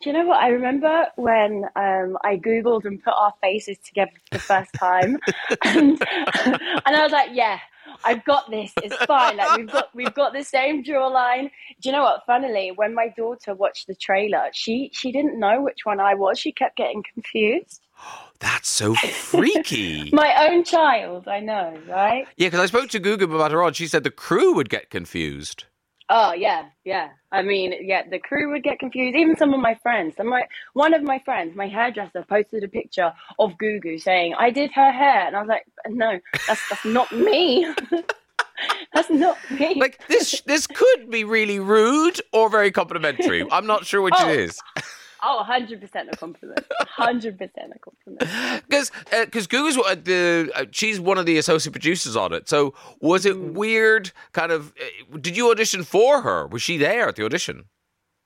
Do 0.00 0.10
you 0.10 0.16
know 0.16 0.26
what? 0.26 0.40
I 0.40 0.48
remember 0.48 1.06
when 1.16 1.64
um, 1.76 2.16
I 2.22 2.36
Googled 2.36 2.84
and 2.84 3.02
put 3.02 3.12
our 3.14 3.34
faces 3.42 3.76
together 3.84 4.12
for 4.30 4.36
the 4.36 4.38
first 4.38 4.72
time, 4.74 5.18
and, 5.64 6.00
and 6.44 6.96
I 6.96 7.02
was 7.02 7.10
like, 7.10 7.30
"Yeah, 7.32 7.58
I've 8.04 8.24
got 8.24 8.50
this. 8.50 8.72
It's 8.82 8.96
fine. 9.04 9.36
Like 9.36 9.56
we've 9.56 9.70
got 9.70 9.94
we've 9.94 10.14
got 10.14 10.32
the 10.32 10.44
same 10.44 10.84
jawline." 10.84 11.50
Do 11.80 11.88
you 11.88 11.92
know 11.92 12.02
what? 12.02 12.22
Funnily, 12.26 12.72
when 12.74 12.94
my 12.94 13.08
daughter 13.16 13.54
watched 13.54 13.86
the 13.86 13.94
trailer, 13.94 14.48
she 14.52 14.90
she 14.92 15.12
didn't 15.12 15.38
know 15.38 15.62
which 15.62 15.84
one 15.84 16.00
I 16.00 16.14
was. 16.14 16.38
She 16.38 16.52
kept 16.52 16.76
getting 16.76 17.02
confused. 17.14 17.82
That's 18.40 18.68
so 18.68 18.94
freaky. 18.94 20.10
My 20.12 20.48
own 20.48 20.62
child, 20.62 21.26
I 21.26 21.40
know, 21.40 21.76
right? 21.88 22.24
yeah, 22.36 22.46
because 22.46 22.60
I 22.60 22.66
spoke 22.66 22.88
to 22.90 23.00
Gugu 23.00 23.22
Mbatha 23.26 23.54
Raw 23.54 23.66
and 23.66 23.74
she 23.74 23.88
said 23.88 24.04
the 24.04 24.12
crew 24.12 24.54
would 24.54 24.68
get 24.68 24.90
confused. 24.90 25.64
Oh 26.10 26.32
yeah, 26.32 26.66
yeah. 26.84 27.10
I 27.32 27.42
mean, 27.42 27.74
yeah, 27.82 28.02
the 28.08 28.18
crew 28.18 28.50
would 28.52 28.62
get 28.62 28.78
confused. 28.78 29.14
Even 29.16 29.36
some 29.36 29.52
of 29.52 29.60
my 29.60 29.74
friends. 29.82 30.16
Some 30.16 30.28
my 30.28 30.44
one 30.72 30.94
of 30.94 31.02
my 31.02 31.18
friends, 31.24 31.54
my 31.54 31.68
hairdresser, 31.68 32.24
posted 32.28 32.64
a 32.64 32.68
picture 32.68 33.12
of 33.38 33.52
Gugu 33.62 34.00
saying, 34.00 34.34
"I 34.38 34.50
did 34.50 34.72
her 34.72 34.90
hair," 34.90 35.26
and 35.26 35.36
I 35.36 35.40
was 35.40 35.48
like, 35.48 35.64
"No, 35.88 36.18
that's 36.46 36.66
that's 36.70 36.84
not 36.86 37.12
me. 37.12 37.66
that's 38.94 39.10
not 39.10 39.36
me." 39.50 39.74
Like 39.78 40.06
this, 40.08 40.40
this 40.46 40.66
could 40.66 41.10
be 41.10 41.24
really 41.24 41.58
rude 41.60 42.20
or 42.32 42.48
very 42.48 42.70
complimentary. 42.70 43.44
I'm 43.50 43.66
not 43.66 43.84
sure 43.84 44.00
which 44.00 44.14
Oh. 44.18 44.30
it 44.30 44.38
is. 44.40 44.58
oh, 45.22 45.36
100 45.38 45.80
percent 45.80 46.08
a 46.12 46.16
compliment. 46.16 46.64
100 46.96 47.38
percent 47.38 47.72
a 47.74 47.78
compliment. 47.78 48.62
Because 48.68 48.90
because 49.10 49.46
Gugu's 49.46 49.76
uh, 49.76 49.94
the 49.94 50.50
uh, 50.54 50.64
she's 50.70 50.98
one 51.00 51.18
of 51.18 51.26
the 51.26 51.38
associate 51.38 51.72
producers 51.72 52.16
on 52.16 52.32
it. 52.32 52.48
So 52.48 52.74
was 53.00 53.24
it 53.26 53.36
Mm. 53.36 53.52
weird? 53.54 54.12
Kind 54.32 54.52
of. 54.52 54.72
Uh, 55.12 55.18
did 55.18 55.36
you 55.36 55.50
audition 55.50 55.82
for 55.84 56.22
her? 56.22 56.46
Was 56.46 56.62
she 56.62 56.76
there 56.76 57.08
at 57.08 57.16
the 57.16 57.24
audition? 57.24 57.64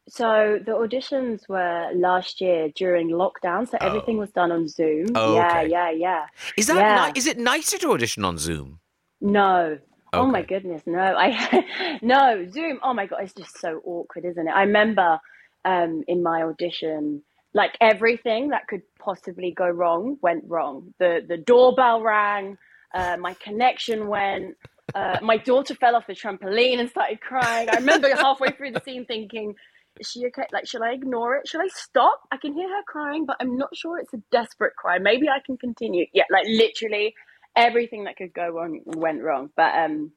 So 0.08 0.58
the 0.66 0.72
auditions 0.72 1.48
were 1.48 1.90
last 1.94 2.40
year 2.40 2.68
during 2.74 3.10
lockdown, 3.10 3.68
so 3.70 3.78
everything 3.80 4.18
was 4.18 4.30
done 4.30 4.50
on 4.50 4.66
Zoom. 4.66 5.06
Oh, 5.14 5.36
yeah, 5.36 5.58
okay. 5.60 5.68
yeah, 5.70 5.90
yeah. 5.90 6.26
Is 6.56 6.66
that 6.66 6.76
Yeah. 6.76 7.06
ni- 7.06 7.18
is 7.18 7.26
it 7.28 7.38
nicer 7.38 7.78
to 7.78 7.92
audition 7.92 8.24
on 8.24 8.36
Zoom? 8.36 8.80
No. 9.20 9.78
Oh 10.12 10.26
my 10.26 10.42
goodness, 10.42 10.82
no. 10.86 10.98
I 11.26 11.98
no, 12.02 12.46
Zoom. 12.50 12.80
Oh 12.82 12.92
my 12.92 13.06
god, 13.06 13.20
it's 13.22 13.32
just 13.32 13.58
so 13.60 13.80
awkward, 13.84 14.24
isn't 14.24 14.46
it? 14.48 14.50
I 14.50 14.62
remember 14.62 15.20
um, 15.64 16.02
in 16.08 16.22
my 16.22 16.42
audition. 16.42 17.22
Like 17.54 17.76
everything 17.80 18.48
that 18.48 18.66
could 18.66 18.82
possibly 18.98 19.52
go 19.52 19.68
wrong 19.68 20.16
went 20.22 20.44
wrong. 20.46 20.94
The 20.98 21.20
the 21.26 21.36
doorbell 21.36 22.02
rang, 22.02 22.56
uh, 22.94 23.16
my 23.18 23.34
connection 23.34 24.08
went. 24.08 24.56
Uh, 24.94 25.18
my 25.22 25.36
daughter 25.36 25.74
fell 25.74 25.94
off 25.94 26.06
the 26.06 26.14
trampoline 26.14 26.78
and 26.80 26.88
started 26.90 27.20
crying. 27.20 27.68
I 27.70 27.76
remember 27.76 28.14
halfway 28.16 28.50
through 28.50 28.72
the 28.72 28.80
scene 28.80 29.04
thinking, 29.04 29.54
"Is 30.00 30.10
she 30.10 30.26
okay? 30.26 30.46
Like, 30.50 30.66
should 30.66 30.82
I 30.82 30.92
ignore 30.92 31.36
it? 31.36 31.46
Should 31.46 31.60
I 31.60 31.68
stop? 31.68 32.20
I 32.30 32.38
can 32.38 32.54
hear 32.54 32.68
her 32.68 32.82
crying, 32.86 33.26
but 33.26 33.36
I'm 33.38 33.56
not 33.58 33.76
sure 33.76 33.98
it's 33.98 34.14
a 34.14 34.22
desperate 34.30 34.74
cry. 34.76 34.98
Maybe 34.98 35.28
I 35.28 35.40
can 35.44 35.58
continue." 35.58 36.06
Yeah, 36.14 36.24
like 36.30 36.46
literally 36.46 37.14
everything 37.54 38.04
that 38.04 38.16
could 38.16 38.32
go 38.32 38.48
wrong 38.48 38.80
went 38.86 39.22
wrong. 39.22 39.50
But 39.56 39.74
um, 39.74 40.12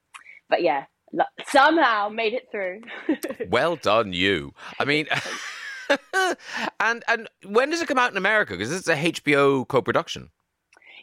but 0.50 0.62
yeah, 0.62 0.86
somehow 1.48 2.10
made 2.10 2.34
it 2.34 2.48
through. 2.52 2.82
Well 3.50 3.76
done, 3.76 4.12
you. 4.12 4.54
I 4.80 4.86
mean, 4.86 5.08
and 6.80 7.04
and 7.08 7.30
when 7.46 7.70
does 7.70 7.82
it 7.82 7.88
come 7.88 7.98
out 7.98 8.12
in 8.12 8.18
America? 8.18 8.54
Because 8.54 8.72
it's 8.72 8.88
a 8.88 8.96
HBO 8.96 9.68
co-production. 9.68 10.32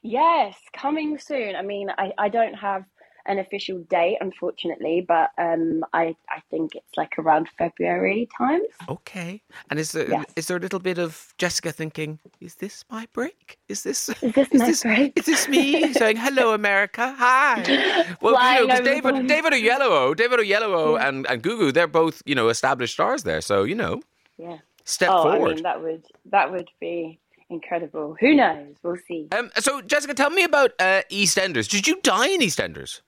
Yes, 0.03 0.57
coming 0.72 1.18
soon. 1.18 1.55
I 1.55 1.62
mean, 1.62 1.88
I, 1.96 2.12
I 2.18 2.29
don't 2.29 2.55
have 2.55 2.85
an 3.27 3.39
official 3.39 3.79
date, 3.91 4.19
unfortunately, 4.21 5.05
but 5.07 5.31
um, 5.39 5.85
I 5.93 6.15
I 6.29 6.41
think 6.51 6.75
it's 6.75 6.97
like 6.97 7.19
around 7.19 7.49
February 7.59 8.29
times. 8.37 8.67
Okay. 8.89 9.43
And 9.71 9.79
is 9.79 9.93
there 9.93 10.05
is 10.05 10.25
Yes. 10.37 10.47
there 10.47 10.57
a 10.57 10.61
little 10.61 10.81
bit 10.81 10.99
of 10.99 11.33
Jessica 11.39 11.73
thinking, 11.73 12.19
is 12.41 12.57
this 12.57 12.85
my 12.91 13.07
break? 13.13 13.59
Is 13.69 13.83
this 13.83 14.09
Is 14.23 14.33
this 14.35 14.53
my 14.53 14.73
break? 14.83 15.19
Is 15.19 15.27
this 15.27 15.49
me 15.49 15.93
saying 16.01 16.17
hello, 16.17 16.53
America? 16.55 17.15
Hi. 17.19 17.63
Well, 18.21 18.35
you 18.61 18.67
know, 18.67 18.75
'cause 18.77 18.81
over 18.87 19.13
the 19.13 19.19
David. 19.23 19.27
David 19.29 19.53
Oyelowo, 19.55 20.17
David 20.17 20.39
Oyelowo, 20.41 20.99
and 21.01 21.27
and 21.31 21.43
Gugu, 21.43 21.73
they're 21.73 21.87
both 22.03 22.23
you 22.27 22.35
know 22.35 22.49
established 22.49 22.95
stars 22.95 23.23
there. 23.23 23.41
So 23.41 23.65
you 23.65 23.75
know, 23.75 24.03
Yeah. 24.39 24.59
step 24.85 25.11
oh, 25.13 25.23
forward. 25.23 25.51
I 25.53 25.55
mean, 25.55 25.63
that 25.65 25.83
would 25.83 26.05
that 26.27 26.51
would 26.53 26.71
be 26.81 27.19
incredible. 27.51 28.17
Who 28.21 28.35
knows? 28.35 28.75
We'll 28.83 28.97
see. 29.09 29.29
um, 29.37 29.51
so 29.59 29.83
Jessica, 29.83 30.15
tell 30.15 30.31
me 30.31 30.43
about 30.45 30.71
uh, 30.79 31.03
EastEnders. 31.11 31.69
Did 31.69 31.87
you 31.87 32.01
die 32.03 32.29
in 32.29 32.41
EastEnders? 32.41 33.01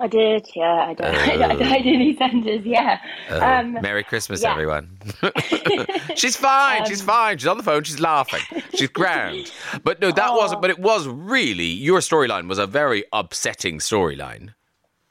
I 0.00 0.08
did, 0.08 0.48
yeah. 0.56 0.86
I 0.88 0.94
died. 0.94 1.40
I 1.42 1.54
died 1.54 1.86
in 1.86 2.00
EastEnders, 2.00 2.64
yeah. 2.64 2.98
um, 3.30 3.76
Oh, 3.76 3.80
Merry 3.80 4.02
Christmas, 4.02 4.42
yeah. 4.42 4.52
everyone. 4.52 4.98
she's 6.16 6.36
fine. 6.36 6.84
she's 6.86 7.00
fine. 7.00 7.38
She's 7.38 7.46
on 7.46 7.56
the 7.56 7.62
phone. 7.62 7.84
She's 7.84 8.00
laughing. 8.00 8.40
She's 8.74 8.88
grand. 8.88 9.52
But 9.84 10.00
no, 10.00 10.10
that 10.10 10.32
wasn't. 10.32 10.62
But 10.62 10.70
it 10.70 10.78
was 10.80 11.06
really 11.06 11.66
your 11.66 12.00
storyline 12.00 12.48
was 12.48 12.58
a 12.58 12.66
very 12.66 13.04
upsetting 13.12 13.78
storyline. 13.78 14.52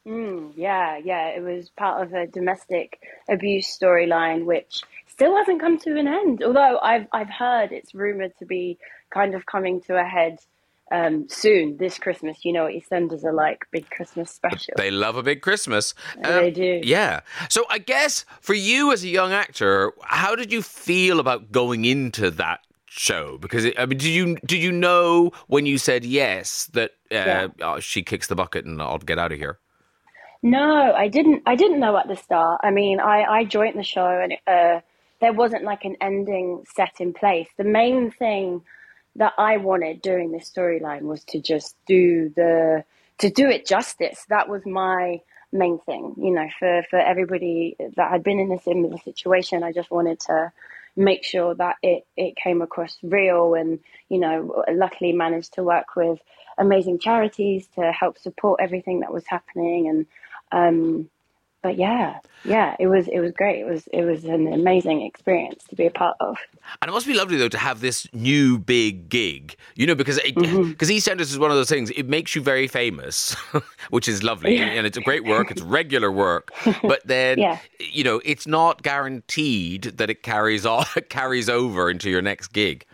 yeah, 0.05 0.97
yeah. 0.97 1.29
It 1.29 1.41
was 1.41 1.69
part 1.69 2.05
of 2.05 2.13
a 2.13 2.27
domestic 2.27 2.99
abuse 3.29 3.65
storyline, 3.67 4.43
which 4.45 4.81
still 5.07 5.35
hasn't 5.37 5.61
come 5.61 5.77
to 5.79 5.97
an 5.97 6.07
end. 6.07 6.43
Although 6.43 6.79
I've 6.79 7.07
I've 7.13 7.29
heard 7.29 7.71
it's 7.71 7.95
rumored 7.95 8.37
to 8.39 8.45
be 8.45 8.77
kind 9.11 9.33
of 9.33 9.45
coming 9.45 9.79
to 9.81 9.95
a 9.95 10.03
head 10.03 10.39
um, 10.91 11.27
soon 11.29 11.77
this 11.77 11.97
Christmas. 11.97 12.43
You 12.45 12.53
know, 12.53 12.63
what 12.65 12.73
EastEnders 12.73 13.23
are 13.23 13.33
like 13.33 13.65
big 13.71 13.89
Christmas 13.89 14.31
special. 14.31 14.73
They 14.77 14.91
love 14.91 15.15
a 15.15 15.23
big 15.23 15.41
Christmas. 15.41 15.93
They 16.21 16.51
do. 16.51 16.81
Yeah. 16.83 17.21
So 17.49 17.65
I 17.69 17.79
guess 17.79 18.25
for 18.41 18.53
you 18.53 18.91
as 18.91 19.03
a 19.03 19.07
young 19.07 19.31
actor, 19.31 19.93
how 20.03 20.35
did 20.35 20.51
you 20.51 20.61
feel 20.61 21.19
about 21.19 21.51
going 21.51 21.85
into 21.85 22.29
that 22.31 22.59
show? 22.85 23.37
Because 23.39 23.65
it, 23.65 23.79
I 23.79 23.85
mean, 23.85 23.97
did 23.97 24.07
you 24.09 24.37
did 24.45 24.61
you 24.61 24.71
know 24.71 25.31
when 25.47 25.65
you 25.65 25.77
said 25.77 26.05
yes 26.05 26.65
that 26.73 26.91
uh, 27.11 27.15
Yeah. 27.15 27.47
oh, 27.61 27.79
she 27.79 28.03
kicks 28.03 28.27
the 28.27 28.35
bucket 28.35 28.65
and 28.65 28.81
I'll 28.81 28.97
get 28.99 29.17
out 29.19 29.31
of 29.31 29.39
here? 29.39 29.59
No, 30.45 30.93
I 30.93 31.07
didn't. 31.07 31.41
I 31.45 31.55
didn't 31.55 31.79
know 31.79 31.95
at 31.97 32.07
the 32.09 32.17
start. 32.17 32.59
I 32.63 32.69
mean, 32.69 32.99
I, 32.99 33.23
I 33.23 33.43
joined 33.45 33.79
the 33.79 33.83
show 33.83 34.05
and 34.05 34.33
uh, 34.45 34.81
there 35.21 35.31
wasn't 35.31 35.63
like 35.63 35.85
an 35.85 35.95
ending 36.01 36.65
set 36.75 36.99
in 36.99 37.13
place. 37.13 37.47
The 37.57 37.63
main 37.63 38.11
thing 38.11 38.61
that 39.17 39.33
I 39.37 39.57
wanted 39.57 40.01
during 40.01 40.31
this 40.31 40.51
storyline 40.51 41.03
was 41.03 41.23
to 41.25 41.41
just 41.41 41.75
do 41.87 42.31
the 42.35 42.85
to 43.19 43.29
do 43.31 43.49
it 43.49 43.67
justice. 43.67 44.25
That 44.29 44.49
was 44.49 44.65
my 44.65 45.21
main 45.53 45.79
thing. 45.79 46.15
You 46.17 46.31
know, 46.33 46.47
for 46.59 46.83
for 46.89 46.99
everybody 46.99 47.77
that 47.97 48.11
had 48.11 48.23
been 48.23 48.39
in 48.39 48.51
a 48.51 48.61
similar 48.61 48.97
situation, 48.99 49.63
I 49.63 49.73
just 49.73 49.91
wanted 49.91 50.21
to 50.21 50.51
make 50.97 51.23
sure 51.25 51.55
that 51.55 51.77
it 51.83 52.05
it 52.17 52.35
came 52.37 52.61
across 52.61 52.97
real 53.03 53.55
and 53.55 53.79
you 54.09 54.19
know 54.19 54.63
luckily 54.73 55.13
managed 55.13 55.53
to 55.53 55.63
work 55.63 55.95
with 55.95 56.19
amazing 56.57 56.99
charities 56.99 57.67
to 57.75 57.91
help 57.91 58.17
support 58.19 58.59
everything 58.61 59.01
that 59.01 59.13
was 59.13 59.25
happening 59.27 59.89
and 59.89 60.07
um 60.51 61.09
but 61.63 61.77
yeah 61.77 62.19
yeah 62.43 62.75
it 62.79 62.87
was 62.87 63.07
it 63.07 63.19
was 63.21 63.31
great 63.33 63.61
it 63.61 63.65
was 63.65 63.87
it 63.93 64.03
was 64.03 64.25
an 64.25 64.53
amazing 64.53 65.01
experience 65.03 65.63
to 65.69 65.75
be 65.75 65.87
a 65.87 65.91
part 65.91 66.17
of 66.21 66.37
And 66.81 66.89
it 66.89 66.93
must 66.93 67.07
be 67.07 67.13
lovely 67.13 67.37
though 67.37 67.49
to 67.49 67.57
have 67.57 67.81
this 67.81 68.07
new 68.13 68.57
big 68.57 69.09
gig, 69.09 69.55
you 69.75 69.85
know, 69.87 69.95
because 69.95 70.19
because 70.21 70.37
Mm-hmm. 70.37 70.71
EastEnders 70.89 71.21
is 71.31 71.39
one 71.39 71.51
of 71.51 71.57
those 71.57 71.69
things. 71.69 71.91
It 71.91 72.07
makes 72.07 72.35
you 72.35 72.41
very 72.41 72.67
famous, 72.67 73.35
which 73.89 74.07
is 74.07 74.23
lovely, 74.23 74.59
and 74.59 74.85
it's 74.87 74.97
a 74.97 75.01
great 75.01 75.25
work. 75.25 75.51
It's 75.51 75.61
regular 75.61 76.11
work, 76.11 76.53
but 76.85 77.05
then 77.05 77.39
Yeah. 77.39 77.59
you 77.79 78.03
know 78.03 78.21
it's 78.25 78.47
not 78.47 78.81
guaranteed 78.83 79.83
that 79.83 80.09
it 80.09 80.23
carries 80.23 80.65
on 80.65 80.85
carries 81.09 81.49
over 81.49 81.89
into 81.89 82.09
your 82.09 82.21
next 82.21 82.49
gig. 82.53 82.85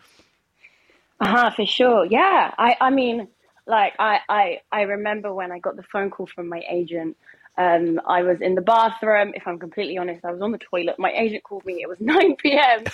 Uh-huh, 1.20 1.52
for 1.56 1.66
sure. 1.66 2.06
Yeah. 2.06 2.54
I, 2.58 2.78
I 2.82 2.90
mean, 2.92 3.28
like 3.68 3.94
I, 4.00 4.20
I 4.30 4.62
I 4.72 4.82
remember 4.84 5.34
when 5.34 5.52
I 5.52 5.60
got 5.60 5.76
the 5.76 5.84
phone 5.84 6.10
call 6.10 6.28
from 6.28 6.50
my 6.50 6.62
agent. 6.70 7.18
Um, 7.60 8.00
I 8.08 8.24
was 8.24 8.40
in 8.40 8.56
the 8.56 8.62
bathroom. 8.62 9.34
If 9.36 9.46
I'm 9.46 9.60
completely 9.60 9.98
honest, 9.98 10.24
I 10.24 10.32
was 10.32 10.42
on 10.42 10.54
the 10.54 10.58
toilet. 10.58 10.98
My 10.98 11.12
agent 11.12 11.44
called 11.44 11.66
me. 11.66 11.82
It 11.82 11.90
was 11.90 11.98
9 12.02 12.38
p.m. 12.38 12.86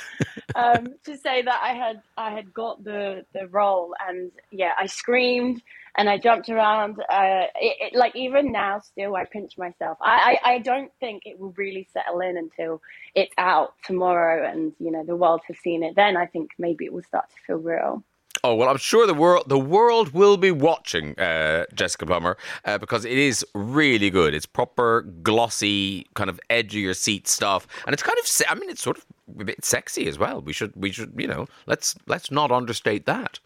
Um, 0.56 0.96
to 1.04 1.16
say 1.18 1.44
that 1.44 1.60
I 1.62 1.74
had 1.74 2.02
I 2.18 2.32
had 2.32 2.52
got 2.52 2.84
the 2.84 3.26
the 3.34 3.48
role, 3.48 3.94
and 4.08 4.32
yeah, 4.52 4.72
I 4.80 4.88
screamed 4.88 5.62
and 5.98 6.10
I 6.10 6.18
jumped 6.18 6.50
around. 6.50 7.00
Uh, 7.00 7.46
it, 7.62 7.94
it, 7.94 7.96
like 7.96 8.16
even 8.16 8.52
now, 8.52 8.80
still 8.80 9.16
I 9.16 9.26
pinch 9.26 9.56
myself. 9.58 10.00
I, 10.02 10.40
I 10.44 10.54
I 10.54 10.58
don't 10.60 10.92
think 11.00 11.24
it 11.26 11.40
will 11.40 11.54
really 11.58 11.88
settle 11.94 12.22
in 12.22 12.36
until 12.36 12.82
it's 13.14 13.34
out 13.38 13.76
tomorrow, 13.86 14.50
and 14.50 14.74
you 14.80 14.92
know 14.92 15.04
the 15.06 15.16
world 15.16 15.42
has 15.48 15.60
seen 15.60 15.84
it. 15.84 15.96
Then 15.96 16.18
I 16.18 16.26
think 16.26 16.52
maybe 16.58 16.86
it 16.86 16.94
will 16.94 17.04
start 17.04 17.30
to 17.30 17.36
feel 17.46 17.58
real. 17.58 18.04
Oh 18.48 18.54
well, 18.54 18.70
I'm 18.70 18.78
sure 18.78 19.08
the 19.08 19.16
world 19.16 19.46
the 19.48 19.58
world 19.58 20.14
will 20.14 20.38
be 20.38 20.52
watching 20.52 21.18
uh, 21.20 21.66
Jessica 21.74 22.06
Plummer 22.06 22.38
uh, 22.64 22.78
because 22.78 23.04
it 23.04 23.18
is 23.18 23.44
really 23.56 24.12
good. 24.12 24.36
It's 24.36 24.46
proper 24.46 25.02
glossy, 25.02 26.06
kind 26.14 26.30
of 26.30 26.40
edge 26.48 26.76
of 26.76 26.80
your 26.80 26.94
seat 26.94 27.28
stuff, 27.28 27.66
and 27.88 27.94
it's 27.96 28.04
kind 28.04 28.20
of 28.20 28.30
I 28.48 28.54
mean, 28.54 28.70
it's 28.70 28.84
sort 28.84 28.98
of 29.00 29.06
a 29.40 29.46
bit 29.46 29.66
sexy 29.66 30.06
as 30.08 30.20
well. 30.20 30.42
We 30.42 30.54
should 30.54 30.74
we 30.76 30.92
should 30.92 31.14
you 31.18 31.26
know 31.26 31.48
let's 31.66 31.96
let's 32.06 32.30
not 32.30 32.52
understate 32.52 33.08
that. 33.08 33.40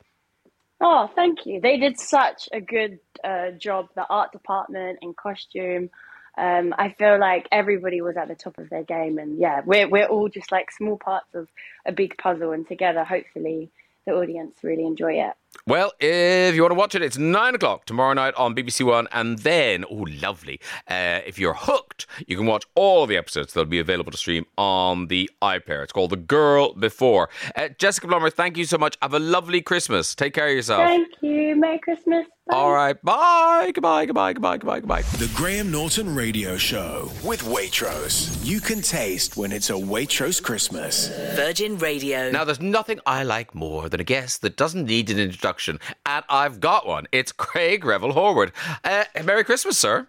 Oh, 0.82 1.10
thank 1.16 1.46
you. 1.46 1.62
They 1.62 1.78
did 1.78 1.98
such 1.98 2.50
a 2.52 2.60
good 2.60 3.00
uh, 3.24 3.52
job. 3.52 3.88
The 3.96 4.06
art 4.06 4.34
department 4.34 5.00
and 5.02 5.16
costume. 5.16 5.92
Um, 6.38 6.76
I 6.78 6.90
feel 7.00 7.18
like 7.18 7.48
everybody 7.54 8.02
was 8.02 8.18
at 8.18 8.28
the 8.28 8.36
top 8.36 8.58
of 8.58 8.70
their 8.70 8.84
game, 8.84 9.18
and 9.18 9.40
yeah, 9.40 9.62
we're 9.66 9.88
we're 9.88 10.08
all 10.08 10.28
just 10.28 10.52
like 10.52 10.72
small 10.72 10.98
parts 10.98 11.34
of 11.36 11.48
a 11.86 11.94
big 11.94 12.18
puzzle, 12.18 12.52
and 12.52 12.68
together, 12.68 13.06
hopefully, 13.06 13.72
the 14.10 14.15
audience 14.15 14.58
really 14.63 14.86
enjoy 14.86 15.13
it. 15.13 15.34
Well, 15.65 15.91
if 16.00 16.56
you 16.56 16.62
want 16.62 16.72
to 16.72 16.76
watch 16.76 16.95
it, 16.95 17.02
it's 17.02 17.17
nine 17.17 17.56
o'clock 17.56 17.86
tomorrow 17.86 18.13
night 18.13 18.34
on 18.36 18.56
BBC 18.56 18.86
One, 18.86 19.08
and 19.12 19.39
then 19.39 19.84
oh, 19.89 20.06
lovely! 20.22 20.60
Uh, 20.88 21.22
if 21.26 21.39
you're 21.39 21.56
hooked, 21.56 22.06
you 22.28 22.38
can 22.38 22.45
watch 22.45 22.65
all 22.76 23.06
the 23.06 23.17
episodes. 23.17 23.54
They'll 23.54 23.65
be 23.65 23.80
available 23.80 24.12
to 24.12 24.17
stream 24.17 24.45
on 24.58 25.08
the 25.08 25.30
iPlayer. 25.41 25.84
It's 25.84 25.91
called 25.91 26.12
The 26.12 26.17
Girl 26.17 26.74
Before. 26.74 27.30
Uh, 27.56 27.69
Jessica 27.78 28.08
Plummer, 28.08 28.30
thank 28.30 28.58
you 28.58 28.65
so 28.65 28.78
much. 28.78 28.98
Have 29.02 29.13
a 29.13 29.19
lovely 29.19 29.62
Christmas. 29.62 30.15
Take 30.15 30.34
care 30.34 30.48
of 30.48 30.56
yourself. 30.56 30.88
Thank 30.88 31.13
you. 31.22 31.56
Merry 31.56 31.80
Christmas. 31.80 32.28
Bye. 32.50 32.56
All 32.58 32.72
right. 32.74 33.00
Bye. 33.04 33.72
Goodbye. 33.74 34.06
Goodbye. 34.06 34.34
Goodbye. 34.34 34.58
Goodbye. 34.58 34.80
Goodbye. 34.80 35.02
The 35.18 35.32
Graham 35.36 35.72
Norton 35.72 36.16
Radio 36.16 36.58
Show 36.58 37.12
with 37.24 37.44
Waitrose. 37.44 38.44
You 38.44 38.60
can 38.60 38.82
taste 38.82 39.38
when 39.38 39.52
it's 39.52 39.70
a 39.70 39.74
Waitrose 39.74 40.42
Christmas. 40.42 41.10
Virgin 41.36 41.78
Radio. 41.78 42.32
Now, 42.32 42.46
there's 42.46 42.60
nothing 42.60 43.00
I 43.06 43.22
like 43.24 43.54
more 43.54 43.88
than 43.88 44.00
a 44.00 44.04
guest 44.04 44.42
that 44.42 44.58
doesn't 44.58 44.86
need 44.86 45.10
an 45.12 45.20
introduction, 45.20 45.80
and 46.06 46.26
I've 46.28 46.60
got 46.60 46.88
one. 46.88 47.08
It's 47.12 47.32
Craig 47.32 47.86
Revel 47.86 48.14
Horwood. 48.14 48.52
Uh, 48.84 49.04
Merry 49.24 49.44
Christmas, 49.44 49.78
sir. 49.78 50.08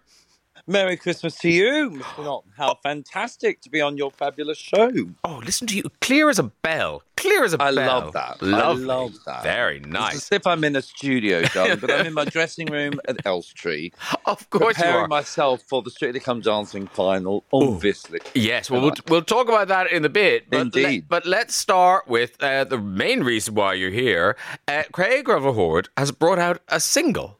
Merry 0.71 0.95
Christmas 0.97 1.37
to 1.39 1.49
you, 1.49 1.91
Mr. 1.91 2.23
Norton. 2.23 2.51
How 2.57 2.75
fantastic 2.81 3.59
to 3.61 3.69
be 3.69 3.81
on 3.81 3.97
your 3.97 4.09
fabulous 4.11 4.57
show. 4.57 4.91
Oh, 5.23 5.41
listen 5.43 5.67
to 5.67 5.75
you, 5.75 5.83
clear 5.99 6.29
as 6.29 6.39
a 6.39 6.43
bell, 6.43 7.03
clear 7.17 7.43
as 7.43 7.53
a 7.53 7.61
I 7.61 7.73
bell. 7.75 7.89
I 7.89 7.93
love 7.99 8.13
that. 8.13 8.41
Lovely. 8.41 8.83
I 8.83 8.85
love 8.87 9.13
that. 9.25 9.43
Very 9.43 9.77
It's 9.77 9.87
nice. 9.87 10.15
as 10.15 10.31
if 10.31 10.47
I'm 10.47 10.63
in 10.63 10.75
a 10.75 10.81
studio, 10.81 11.41
darling, 11.43 11.79
but 11.79 11.91
I'm 11.91 12.05
in 12.05 12.13
my 12.13 12.25
dressing 12.37 12.67
room 12.67 12.93
at 13.07 13.25
Elstree, 13.25 13.91
Of 14.25 14.49
course 14.49 14.75
preparing 14.77 15.09
myself 15.09 15.61
for 15.67 15.81
the 15.81 15.89
Strictly 15.91 16.19
Come 16.19 16.41
Dancing 16.41 16.87
final, 16.87 17.43
obviously. 17.51 18.19
Yes, 18.33 18.69
well, 18.69 18.81
we'll 18.81 18.93
we'll 19.09 19.21
talk 19.23 19.49
about 19.49 19.67
that 19.67 19.91
in 19.91 20.05
a 20.05 20.09
bit. 20.09 20.49
But 20.49 20.61
Indeed. 20.61 21.07
but 21.09 21.25
let's 21.25 21.55
start 21.55 22.07
with 22.07 22.41
uh, 22.41 22.63
the 22.63 22.77
main 22.77 23.23
reason 23.23 23.55
why 23.55 23.73
you're 23.73 23.89
here. 23.91 24.37
Uh, 24.67 24.83
Craig 24.91 25.27
Revel 25.27 25.53
Horwood 25.53 25.87
has 25.97 26.11
brought 26.11 26.39
out 26.39 26.61
a 26.69 26.79
single. 26.79 27.37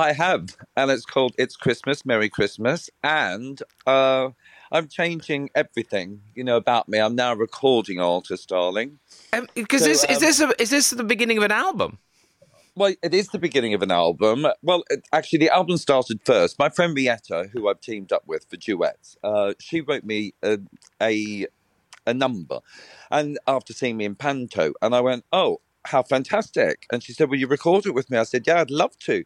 I 0.00 0.12
have, 0.12 0.56
and 0.76 0.90
it's 0.90 1.04
called 1.04 1.34
"It's 1.38 1.56
Christmas, 1.56 2.06
Merry 2.06 2.30
Christmas," 2.30 2.88
and 3.04 3.62
uh, 3.86 4.30
I'm 4.72 4.88
changing 4.88 5.50
everything, 5.54 6.22
you 6.34 6.42
know, 6.42 6.56
about 6.56 6.88
me. 6.88 6.98
I'm 6.98 7.14
now 7.14 7.34
recording 7.34 8.00
artist, 8.00 8.48
darling. 8.48 8.98
Because 9.54 9.82
So, 9.82 9.88
this 9.88 10.04
is 10.04 10.16
um, 10.16 10.20
this 10.20 10.40
a, 10.40 10.62
is 10.62 10.70
this 10.70 10.90
the 10.90 11.04
beginning 11.04 11.36
of 11.36 11.44
an 11.44 11.52
album? 11.52 11.98
Well, 12.74 12.94
it 13.02 13.12
is 13.12 13.28
the 13.28 13.38
beginning 13.38 13.74
of 13.74 13.82
an 13.82 13.90
album. 13.90 14.46
Well, 14.62 14.84
it, 14.88 15.04
actually, 15.12 15.40
the 15.40 15.50
album 15.50 15.76
started 15.76 16.20
first. 16.24 16.58
My 16.58 16.70
friend 16.70 16.96
Rietta, 16.96 17.50
who 17.52 17.68
I've 17.68 17.80
teamed 17.80 18.10
up 18.10 18.22
with 18.26 18.46
for 18.48 18.56
duets, 18.56 19.18
uh, 19.22 19.52
she 19.60 19.82
wrote 19.82 20.04
me 20.04 20.32
a, 20.42 20.58
a 21.02 21.46
a 22.06 22.14
number, 22.14 22.60
and 23.10 23.38
after 23.46 23.74
seeing 23.74 23.98
me 23.98 24.06
in 24.06 24.14
Panto, 24.14 24.72
and 24.80 24.94
I 24.94 25.00
went, 25.02 25.24
"Oh, 25.30 25.60
how 25.84 26.02
fantastic!" 26.02 26.86
And 26.90 27.02
she 27.02 27.12
said, 27.12 27.28
"Will 27.28 27.38
you 27.38 27.48
record 27.48 27.84
it 27.84 27.94
with 27.94 28.08
me?" 28.08 28.16
I 28.16 28.22
said, 28.22 28.46
"Yeah, 28.46 28.62
I'd 28.62 28.70
love 28.70 28.96
to." 29.00 29.24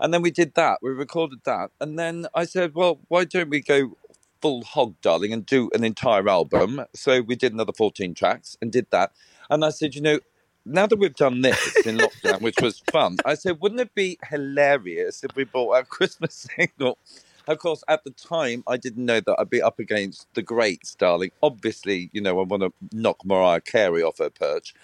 And 0.00 0.12
then 0.12 0.22
we 0.22 0.30
did 0.30 0.54
that. 0.54 0.78
We 0.82 0.90
recorded 0.90 1.40
that, 1.44 1.70
and 1.80 1.98
then 1.98 2.26
I 2.34 2.44
said, 2.44 2.74
"Well, 2.74 3.00
why 3.08 3.24
don't 3.24 3.50
we 3.50 3.60
go?" 3.60 3.96
Full 4.42 4.64
hog, 4.64 4.94
darling, 5.00 5.32
and 5.32 5.46
do 5.46 5.70
an 5.74 5.82
entire 5.82 6.28
album. 6.28 6.84
So 6.94 7.22
we 7.22 7.36
did 7.36 7.54
another 7.54 7.72
14 7.72 8.12
tracks 8.12 8.58
and 8.60 8.70
did 8.70 8.86
that. 8.90 9.12
And 9.48 9.64
I 9.64 9.70
said, 9.70 9.94
you 9.94 10.02
know, 10.02 10.20
now 10.66 10.86
that 10.86 10.98
we've 10.98 11.14
done 11.14 11.40
this 11.42 11.76
in 11.86 11.96
lockdown, 11.98 12.42
which 12.42 12.60
was 12.60 12.80
fun, 12.90 13.16
I 13.24 13.34
said, 13.34 13.60
wouldn't 13.60 13.80
it 13.80 13.94
be 13.94 14.18
hilarious 14.28 15.22
if 15.24 15.34
we 15.36 15.44
bought 15.44 15.74
our 15.74 15.84
Christmas 15.84 16.46
single? 16.56 16.98
Of 17.46 17.58
course, 17.58 17.84
at 17.86 18.02
the 18.02 18.10
time, 18.10 18.64
I 18.66 18.76
didn't 18.76 19.04
know 19.04 19.20
that 19.20 19.36
I'd 19.38 19.48
be 19.50 19.62
up 19.62 19.78
against 19.78 20.26
the 20.34 20.42
greats, 20.42 20.96
darling. 20.96 21.30
Obviously, 21.42 22.10
you 22.12 22.20
know, 22.20 22.40
I 22.40 22.42
want 22.42 22.62
to 22.62 22.72
knock 22.92 23.24
Mariah 23.24 23.60
Carey 23.60 24.02
off 24.02 24.18
her 24.18 24.30
perch. 24.30 24.74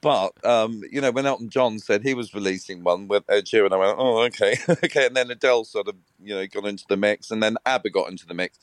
But, 0.00 0.32
um, 0.46 0.82
you 0.90 1.00
know, 1.00 1.10
when 1.10 1.26
Elton 1.26 1.50
John 1.50 1.78
said 1.80 2.02
he 2.02 2.14
was 2.14 2.32
releasing 2.32 2.84
one 2.84 3.08
with 3.08 3.24
Ed 3.28 3.46
Sheeran, 3.46 3.72
I 3.72 3.76
went, 3.76 3.96
oh, 3.98 4.18
okay, 4.26 4.56
okay. 4.68 5.06
And 5.06 5.16
then 5.16 5.30
Adele 5.30 5.64
sort 5.64 5.88
of, 5.88 5.96
you 6.22 6.34
know, 6.34 6.46
got 6.46 6.66
into 6.66 6.84
the 6.88 6.96
mix, 6.96 7.30
and 7.30 7.42
then 7.42 7.56
ABBA 7.66 7.90
got 7.90 8.10
into 8.10 8.26
the 8.26 8.34
mix. 8.34 8.58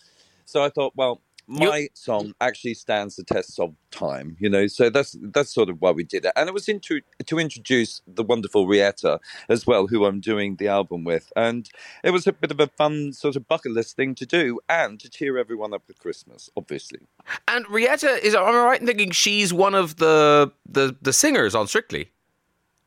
So 0.45 0.63
I 0.63 0.69
thought, 0.69 0.93
well, 0.95 1.21
My 1.47 1.89
song 1.93 2.33
actually 2.41 2.73
stands 2.73 3.15
the 3.15 3.23
test 3.23 3.59
of 3.59 3.75
time, 3.91 4.35
you 4.39 4.49
know. 4.49 4.67
So 4.67 4.89
that's 4.89 5.15
that's 5.21 5.53
sort 5.53 5.69
of 5.69 5.81
why 5.81 5.91
we 5.91 6.03
did 6.03 6.25
it, 6.25 6.31
and 6.35 6.47
it 6.47 6.53
was 6.53 6.67
into 6.67 7.01
to 7.25 7.39
introduce 7.39 8.01
the 8.07 8.23
wonderful 8.23 8.67
Rietta 8.67 9.19
as 9.47 9.67
well, 9.67 9.87
who 9.87 10.05
I'm 10.05 10.19
doing 10.19 10.55
the 10.55 10.67
album 10.67 11.03
with, 11.03 11.31
and 11.35 11.69
it 12.03 12.11
was 12.11 12.25
a 12.25 12.33
bit 12.33 12.51
of 12.51 12.59
a 12.59 12.67
fun 12.67 13.13
sort 13.13 13.35
of 13.35 13.47
bucket 13.47 13.73
list 13.73 13.95
thing 13.95 14.15
to 14.15 14.25
do, 14.25 14.59
and 14.67 14.99
to 14.99 15.09
cheer 15.09 15.37
everyone 15.37 15.73
up 15.73 15.83
for 15.85 15.93
Christmas, 15.93 16.49
obviously. 16.57 17.01
And 17.47 17.67
Rietta 17.69 18.25
is 18.25 18.33
am 18.33 18.43
I 18.43 18.63
right 18.63 18.81
in 18.81 18.87
thinking 18.87 19.11
she's 19.11 19.53
one 19.53 19.75
of 19.75 19.97
the 19.97 20.51
the 20.67 20.95
the 21.01 21.13
singers 21.13 21.53
on 21.53 21.67
Strictly? 21.67 22.09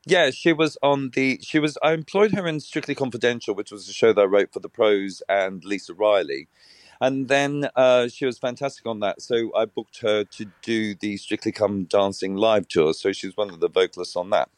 Yeah, 0.08 0.30
she 0.30 0.54
was 0.54 0.78
on 0.82 1.10
the. 1.10 1.38
She 1.42 1.58
was. 1.58 1.76
I 1.82 1.92
employed 1.92 2.32
her 2.32 2.46
in 2.46 2.60
Strictly 2.60 2.94
Confidential, 2.94 3.54
which 3.54 3.70
was 3.70 3.88
a 3.90 3.92
show 3.92 4.14
that 4.14 4.20
I 4.22 4.24
wrote 4.24 4.52
for 4.52 4.60
the 4.60 4.68
Pros 4.68 5.22
and 5.28 5.62
Lisa 5.64 5.92
Riley, 5.92 6.48
and 7.00 7.28
then 7.28 7.68
uh, 7.76 8.08
she 8.08 8.26
was 8.26 8.38
fantastic 8.38 8.86
on 8.86 9.00
that. 9.00 9.22
So 9.22 9.50
I 9.54 9.64
booked 9.64 10.00
her 10.00 10.24
to 10.24 10.46
do 10.62 10.94
the 10.94 11.16
Strictly 11.16 11.52
Come 11.52 11.84
Dancing 11.84 12.34
live 12.34 12.68
tour. 12.68 12.92
So 12.94 13.12
she 13.12 13.26
was 13.26 13.36
one 13.36 13.50
of 13.50 13.60
the 13.60 13.68
vocalists 13.68 14.16
on 14.16 14.30
that, 14.30 14.48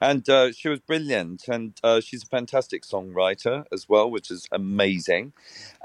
and 0.00 0.28
uh, 0.28 0.52
she 0.52 0.68
was 0.68 0.80
brilliant. 0.80 1.48
And 1.48 1.78
uh, 1.82 2.00
she's 2.00 2.22
a 2.22 2.26
fantastic 2.26 2.84
songwriter 2.84 3.64
as 3.72 3.88
well, 3.88 4.10
which 4.10 4.30
is 4.30 4.46
amazing. 4.52 5.32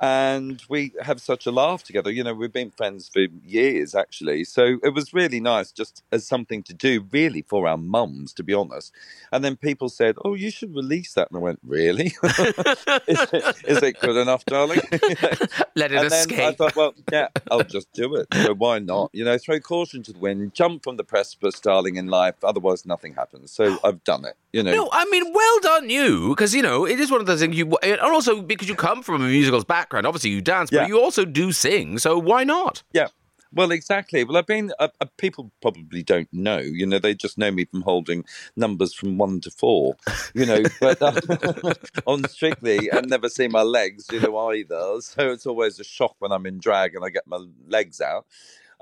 And 0.02 0.62
we 0.70 0.94
have 1.02 1.22
such 1.22 1.46
a 1.46 1.52
laugh 1.52 1.84
together. 1.84 2.12
You 2.12 2.24
know, 2.24 2.34
we've 2.34 2.52
been 2.52 2.72
friends 2.72 3.10
for 3.10 3.22
years 3.46 3.96
actually. 3.96 4.44
So 4.44 4.78
it 4.84 4.94
was 4.94 5.14
really 5.14 5.40
nice, 5.40 5.72
just 5.72 6.04
as 6.12 6.28
something 6.28 6.64
to 6.64 6.74
do, 6.74 7.06
really 7.12 7.42
for 7.42 7.68
our 7.68 7.78
mums, 7.78 8.34
to 8.34 8.44
be 8.44 8.54
honest. 8.54 8.92
And 9.32 9.44
then 9.44 9.56
people 9.56 9.90
said, 9.90 10.16
"Oh, 10.24 10.34
you 10.34 10.52
should 10.52 10.76
release 10.76 11.14
that," 11.14 11.30
and 11.30 11.38
I 11.38 11.42
went, 11.42 11.60
"Really? 11.64 12.08
is, 12.24 13.20
it, 13.34 13.56
is 13.68 13.84
it 13.84 14.00
good 14.00 14.18
enough, 14.18 14.46
darling?" 14.46 14.82
Let 15.76 15.92
it 15.92 16.03
and 16.12 16.30
then 16.30 16.40
I 16.42 16.52
thought, 16.54 16.76
well, 16.76 16.94
yeah, 17.12 17.28
I'll 17.52 17.64
just 17.64 17.92
do 17.94 18.16
it. 18.16 18.28
So 18.34 18.54
why 18.54 18.80
not? 18.80 19.12
You 19.14 19.24
know, 19.26 19.38
throw 19.38 19.60
caution 19.60 20.04
to 20.04 20.14
the 20.14 20.20
wind, 20.20 20.54
jump 20.54 20.84
from 20.84 20.98
the 20.98 21.04
precipice, 21.04 21.60
darling, 21.60 21.96
in 21.96 22.08
life. 22.08 22.36
Otherwise, 22.44 22.86
nothing 22.86 23.14
happens. 23.14 23.52
So 23.52 23.78
I've 23.84 24.04
done 24.04 24.26
it. 24.26 24.36
You 24.52 24.64
know. 24.64 24.72
No, 24.72 24.90
I 24.92 25.06
mean, 25.06 25.32
well 25.34 25.60
done 25.62 25.90
you, 25.90 26.30
because 26.30 26.54
you 26.54 26.62
know 26.62 26.86
it 26.86 27.00
is 27.00 27.10
one 27.12 27.22
of 27.22 27.28
those 27.28 27.40
things 27.40 27.58
you, 27.58 27.76
and 27.84 28.00
also 28.00 28.42
because 28.42 28.68
you 28.68 28.76
come 28.76 29.02
from 29.04 29.22
a 29.22 29.26
musicals 29.28 29.64
background. 29.64 30.06
Obviously, 30.06 30.30
you 30.32 30.42
dance, 30.42 30.70
but 30.70 30.82
Yeah. 30.82 30.88
you 30.88 31.00
also 31.02 31.26
do 31.26 31.52
sing. 31.52 31.98
So 32.00 32.18
why 32.18 32.44
not? 32.44 32.84
Yeah. 32.94 33.08
Well, 33.54 33.72
exactly. 33.72 34.24
Well, 34.24 34.38
I've 34.38 34.48
been. 34.48 34.72
Uh, 34.80 34.88
uh, 35.00 35.06
people 35.18 35.52
probably 35.62 36.02
don't 36.02 36.28
know. 36.34 36.58
You 36.58 36.86
know, 36.88 36.98
they 37.00 37.14
just 37.14 37.38
know 37.38 37.52
me 37.52 37.66
from 37.66 37.82
holding 37.82 38.26
numbers 38.56 38.94
from 38.94 39.18
one 39.18 39.42
to 39.42 39.52
four. 39.52 39.96
You 40.34 40.46
know, 40.46 40.64
but 40.82 41.02
uh, 41.02 41.74
on 42.08 42.24
Strictly, 42.28 42.90
and 42.90 43.10
never 43.10 43.30
see 43.30 43.48
my 43.48 43.62
legs. 43.62 44.08
You 44.12 44.20
know, 44.22 44.52
either. 44.52 45.02
So 45.02 45.32
it's 45.32 45.46
always 45.46 45.80
a 45.80 45.84
shock 45.84 46.16
when 46.20 46.32
I'm 46.32 46.46
in 46.46 46.58
drag 46.60 46.96
and 46.96 47.06
I 47.06 47.10
get 47.10 47.28
my 47.28 47.46
legs 47.68 48.02
out. 48.02 48.26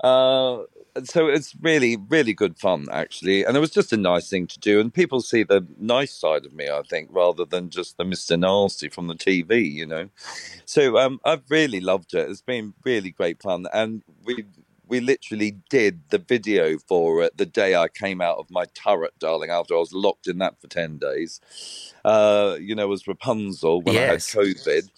Uh, 0.02 0.64
so 1.04 1.28
it's 1.28 1.54
really, 1.60 1.96
really 1.96 2.32
good 2.32 2.58
fun, 2.58 2.86
actually. 2.92 3.44
And 3.44 3.56
it 3.56 3.60
was 3.60 3.70
just 3.70 3.92
a 3.92 3.96
nice 3.96 4.28
thing 4.28 4.46
to 4.48 4.58
do. 4.58 4.80
And 4.80 4.92
people 4.92 5.20
see 5.20 5.44
the 5.44 5.66
nice 5.78 6.12
side 6.12 6.44
of 6.46 6.52
me, 6.54 6.68
I 6.68 6.82
think, 6.82 7.08
rather 7.12 7.44
than 7.44 7.70
just 7.70 7.98
the 7.98 8.04
Mr. 8.04 8.36
Nasty 8.36 8.88
from 8.88 9.06
the 9.08 9.14
TV, 9.14 9.70
you 9.70 9.86
know. 9.86 10.08
So 10.64 10.98
um, 10.98 11.20
I've 11.24 11.42
really 11.50 11.80
loved 11.80 12.14
it. 12.14 12.28
It's 12.30 12.42
been 12.42 12.74
really 12.84 13.10
great 13.10 13.42
fun. 13.42 13.66
And 13.72 14.02
we 14.24 14.44
we 14.92 15.00
literally 15.00 15.56
did 15.70 16.02
the 16.10 16.18
video 16.18 16.76
for 16.76 17.22
it 17.22 17.38
the 17.38 17.46
day 17.46 17.74
I 17.74 17.88
came 17.88 18.20
out 18.20 18.36
of 18.36 18.50
my 18.50 18.66
turret, 18.74 19.14
darling, 19.18 19.48
after 19.48 19.74
I 19.74 19.78
was 19.78 19.94
locked 19.94 20.26
in 20.26 20.36
that 20.38 20.60
for 20.60 20.66
10 20.68 20.98
days. 20.98 21.40
Uh, 22.04 22.58
you 22.60 22.74
know, 22.74 22.92
as 22.92 23.08
Rapunzel 23.08 23.80
when 23.80 23.94
Yes. 23.94 24.36
I 24.36 24.40
had 24.40 24.48
COVID. 24.48 24.90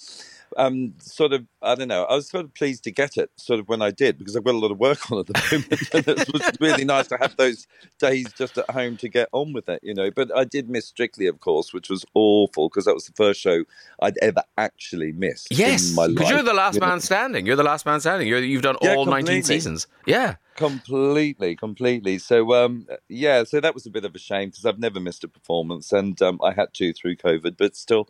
Um, 0.57 0.95
sort 0.99 1.33
of, 1.33 1.47
I 1.65 1.75
don't 1.75 1.89
know. 1.89 2.05
I 2.05 2.15
was 2.15 2.29
sort 2.29 2.45
of 2.45 2.55
pleased 2.55 2.85
to 2.85 2.91
get 2.91 3.17
it, 3.17 3.31
sort 3.37 3.59
of 3.61 3.69
when 3.69 3.83
I 3.83 3.91
did, 3.91 4.19
because 4.19 4.37
I've 4.37 4.45
got 4.45 4.55
a 4.55 4.59
lot 4.59 4.71
of 4.71 4.79
work 4.79 5.11
on 5.11 5.19
at 5.21 5.27
the 5.27 5.33
moment, 5.53 5.95
and 5.95 6.19
it 6.19 6.33
was 6.33 6.43
really 6.61 6.85
nice 6.85 7.07
to 7.09 7.17
have 7.17 7.37
those 7.37 7.67
days 7.99 8.33
just 8.37 8.59
at 8.59 8.71
home 8.71 8.97
to 8.99 9.09
get 9.09 9.29
on 9.33 9.53
with 9.53 9.69
it, 9.69 9.81
you 9.83 9.95
know. 9.95 10.11
But 10.11 10.37
I 10.37 10.45
did 10.45 10.69
miss 10.69 10.87
Strictly, 10.87 11.27
of 11.27 11.41
course, 11.41 11.73
which 11.73 11.89
was 11.91 12.05
awful 12.15 12.69
because 12.69 12.85
that 12.85 12.95
was 12.95 13.07
the 13.07 13.13
first 13.17 13.41
show 13.41 13.65
I'd 14.01 14.19
ever 14.23 14.43
actually 14.59 15.13
missed 15.13 15.49
Yes, 15.51 15.89
in 15.89 15.95
my 15.97 16.07
life. 16.07 16.15
because 16.17 16.31
you're 16.31 16.43
the 16.43 16.53
last 16.55 16.75
you 16.75 16.81
know. 16.81 16.87
man 16.89 17.01
standing. 17.01 17.47
You're 17.47 17.57
the 17.57 17.63
last 17.65 17.85
man 17.87 18.01
standing. 18.01 18.29
You're, 18.29 18.39
you've 18.41 18.63
done 18.63 18.77
Yeah, 18.83 18.95
all 18.95 19.07
19 19.07 19.43
seasons. 19.43 19.87
Yeah. 20.07 20.37
Completely, 20.57 21.57
completely. 21.57 22.19
So, 22.19 22.55
um, 22.55 22.87
yeah, 23.09 23.43
so 23.45 23.61
that 23.61 23.75
was 23.75 23.87
a 23.87 23.91
bit 23.91 24.05
of 24.05 24.15
a 24.15 24.19
shame 24.19 24.51
because 24.51 24.65
I've 24.65 24.79
never 24.79 25.01
missed 25.01 25.25
a 25.25 25.29
performance, 25.29 25.93
and 25.93 26.21
um, 26.23 26.39
I 26.45 26.53
had 26.53 26.73
to 26.75 26.93
through 26.93 27.17
COVID. 27.17 27.57
But 27.57 27.75
still, 27.75 28.09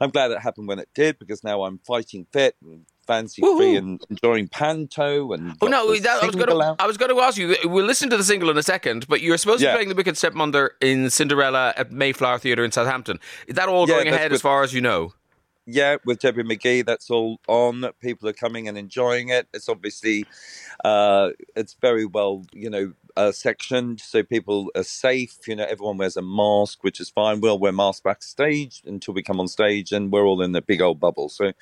I'm 0.00 0.10
glad 0.10 0.30
it 0.30 0.38
happened 0.40 0.68
when 0.68 0.78
it 0.78 0.88
did 0.94 1.18
because 1.18 1.44
now 1.44 1.64
I'm 1.64 1.78
fighting 1.86 2.26
fit 2.32 2.56
and 2.62 2.86
fancy 3.06 3.42
free 3.42 3.76
and 3.76 4.04
enjoying 4.10 4.48
panto 4.48 5.32
and. 5.32 5.56
Oh 5.60 5.66
no, 5.66 5.94
that, 5.98 6.22
I 6.22 6.26
was 6.26 6.34
gonna, 6.36 6.62
out. 6.62 6.76
I 6.80 6.86
was 6.86 6.96
going 6.96 7.14
to 7.14 7.20
ask 7.20 7.36
you. 7.38 7.56
We'll 7.64 7.86
listen 7.86 8.10
to 8.10 8.16
the 8.16 8.24
single 8.24 8.50
in 8.50 8.56
a 8.58 8.62
second, 8.62 9.06
but 9.08 9.20
you're 9.20 9.38
supposed 9.38 9.60
to 9.60 9.66
Yeah. 9.66 9.72
be 9.72 9.76
playing 9.76 9.88
the 9.90 9.94
Wicked 9.94 10.16
Stepmother 10.16 10.72
in 10.80 11.10
Cinderella 11.10 11.74
at 11.76 11.90
Mayflower 11.92 12.38
Theatre 12.38 12.64
in 12.64 12.72
Southampton. 12.72 13.18
Is 13.46 13.54
that 13.56 13.68
all 13.68 13.88
Yeah, 13.88 13.96
going 13.96 14.08
ahead 14.08 14.32
as 14.32 14.40
far 14.40 14.62
as 14.62 14.72
you 14.72 14.80
know? 14.80 15.14
yeah, 15.64 15.96
with 16.04 16.18
Debbie 16.18 16.42
McGee, 16.42 16.84
that's 16.84 17.08
all 17.08 17.38
on. 17.46 17.88
People 18.00 18.28
are 18.28 18.32
coming 18.32 18.66
and 18.66 18.76
enjoying 18.76 19.28
it. 19.28 19.46
It's 19.54 19.68
obviously, 19.68 20.24
uh, 20.84 21.30
it's 21.54 21.74
very 21.74 22.04
well, 22.04 22.44
you 22.52 22.68
know, 22.68 22.92
uh, 23.16 23.30
sectioned, 23.30 24.00
so 24.00 24.22
people 24.24 24.70
are 24.74 24.82
safe. 24.82 25.36
You 25.46 25.54
know, 25.54 25.64
everyone 25.64 25.98
wears 25.98 26.16
a 26.16 26.22
mask, 26.22 26.82
which 26.82 26.98
is 26.98 27.10
fine. 27.10 27.40
We'll 27.40 27.58
wear 27.60 27.70
masks 27.72 28.00
backstage 28.00 28.82
until 28.86 29.14
we 29.14 29.22
come 29.22 29.38
on 29.38 29.46
stage, 29.46 29.92
and 29.92 30.10
we're 30.10 30.26
all 30.26 30.42
in 30.42 30.54
a 30.56 30.62
big 30.62 30.80
old 30.80 30.98
bubble. 30.98 31.28
So 31.28 31.52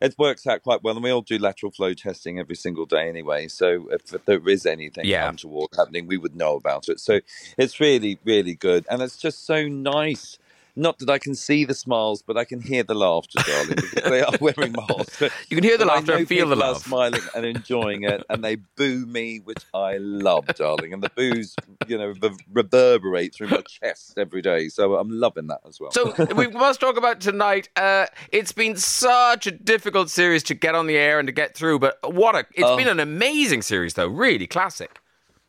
it 0.00 0.14
works 0.18 0.46
out 0.46 0.62
quite 0.62 0.82
well, 0.82 0.94
and 0.94 1.04
we 1.04 1.10
all 1.10 1.20
do 1.22 1.38
lateral 1.38 1.70
flow 1.70 1.94
testing 1.94 2.38
every 2.38 2.56
single 2.56 2.86
day 2.86 3.08
anyway. 3.08 3.48
So 3.48 3.88
if 3.90 4.06
there 4.24 4.48
is 4.48 4.66
anything 4.66 5.04
Yeah. 5.06 5.28
untoward 5.28 5.70
happening, 5.76 6.06
we 6.06 6.16
would 6.16 6.34
know 6.34 6.56
about 6.56 6.88
it. 6.88 6.98
So 7.00 7.20
it's 7.56 7.78
really, 7.80 8.18
really 8.24 8.54
good, 8.54 8.86
and 8.90 9.02
it's 9.02 9.16
just 9.16 9.46
so 9.46 9.68
nice. 9.68 10.38
Not 10.76 10.98
that 11.00 11.10
I 11.10 11.18
can 11.18 11.34
see 11.34 11.64
the 11.64 11.74
smiles, 11.74 12.22
but 12.22 12.36
I 12.36 12.44
can 12.44 12.60
hear 12.60 12.82
the 12.82 12.94
laughter, 12.94 13.38
darling, 13.46 13.74
because 13.76 14.10
they 14.10 14.20
are 14.22 14.32
wearing 14.40 14.72
masks. 14.72 15.20
You 15.50 15.56
can 15.56 15.64
hear 15.64 15.76
the 15.78 15.84
laughter 15.84 16.14
and 16.14 16.28
feel 16.28 16.48
the 16.48 16.54
people 16.56 16.68
are 16.70 16.74
smiling 16.76 17.20
and 17.34 17.44
enjoying 17.44 18.04
it, 18.04 18.22
and 18.30 18.42
they 18.44 18.56
boo 18.76 19.04
me, 19.06 19.38
which 19.38 19.64
I 19.74 19.96
love, 19.98 20.46
darling. 20.54 20.92
And 20.92 21.02
the 21.02 21.10
boos, 21.10 21.54
you 21.86 21.98
know, 21.98 22.14
re- 22.22 22.36
reverberate 22.52 23.34
through 23.34 23.48
my 23.48 23.62
chest 23.62 24.18
every 24.18 24.42
day. 24.42 24.68
So 24.68 24.96
I'm 24.96 25.10
loving 25.10 25.48
that 25.48 25.60
as 25.66 25.80
well. 25.80 25.90
So 25.90 26.14
we 26.34 26.46
must 26.48 26.80
talk 26.80 26.96
about 26.96 27.20
tonight. 27.20 27.68
Uh, 27.76 28.06
it's 28.32 28.52
been 28.52 28.76
such 28.76 29.46
a 29.46 29.50
difficult 29.50 30.10
series 30.10 30.42
to 30.44 30.54
get 30.54 30.74
on 30.74 30.86
the 30.86 30.96
air 30.96 31.18
and 31.18 31.26
to 31.26 31.32
get 31.32 31.54
through, 31.56 31.78
but 31.80 31.98
what 32.14 32.34
a! 32.34 32.40
It's 32.54 32.64
Oh. 32.66 32.76
been 32.76 32.88
an 32.88 33.00
amazing 33.00 33.62
series, 33.62 33.94
though. 33.94 34.06
Really 34.06 34.46
classic. 34.46 34.98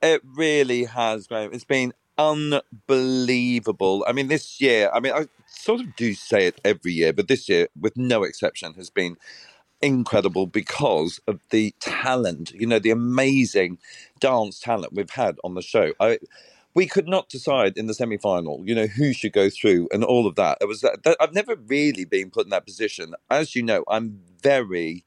It 0.01 0.21
really 0.25 0.85
has, 0.85 1.27
Graham. 1.27 1.51
It's 1.53 1.63
been 1.63 1.93
unbelievable. 2.87 4.05
I 4.07 4.13
mean, 4.13 4.27
this 4.27 4.61
year, 4.61 4.89
I 4.93 4.99
mean, 4.99 5.13
I 5.13 5.27
sort 5.47 5.81
of 5.81 5.95
do 5.95 6.13
say 6.13 6.47
it 6.47 6.61
every 6.63 6.93
year, 6.93 7.13
but 7.13 7.27
this 7.27 7.49
year, 7.49 7.67
with 7.79 7.97
no 7.97 8.23
exception, 8.23 8.73
has 8.75 8.89
been 8.89 9.17
incredible 9.81 10.47
because 10.47 11.19
of 11.27 11.39
the 11.51 11.73
talent, 11.79 12.51
you 12.53 12.67
know, 12.67 12.79
the 12.79 12.91
amazing 12.91 13.79
dance 14.19 14.59
talent 14.59 14.93
we've 14.93 15.09
had 15.11 15.37
on 15.43 15.55
the 15.55 15.61
show. 15.61 15.93
I, 15.99 16.19
we 16.73 16.87
could 16.87 17.07
not 17.07 17.29
decide 17.29 17.77
in 17.77 17.87
the 17.87 17.93
semi 17.93 18.17
final, 18.17 18.63
you 18.65 18.75
know, 18.75 18.87
who 18.87 19.13
should 19.13 19.33
go 19.33 19.49
through 19.49 19.89
and 19.91 20.03
all 20.03 20.27
of 20.27 20.35
that. 20.35 20.57
It 20.61 20.67
was 20.67 20.81
that, 20.81 21.03
that 21.03 21.17
I've 21.19 21.33
never 21.33 21.55
really 21.55 22.05
been 22.05 22.31
put 22.31 22.45
in 22.45 22.51
that 22.51 22.65
position. 22.65 23.15
As 23.29 23.55
you 23.55 23.63
know, 23.63 23.83
I'm 23.89 24.21
very 24.41 25.03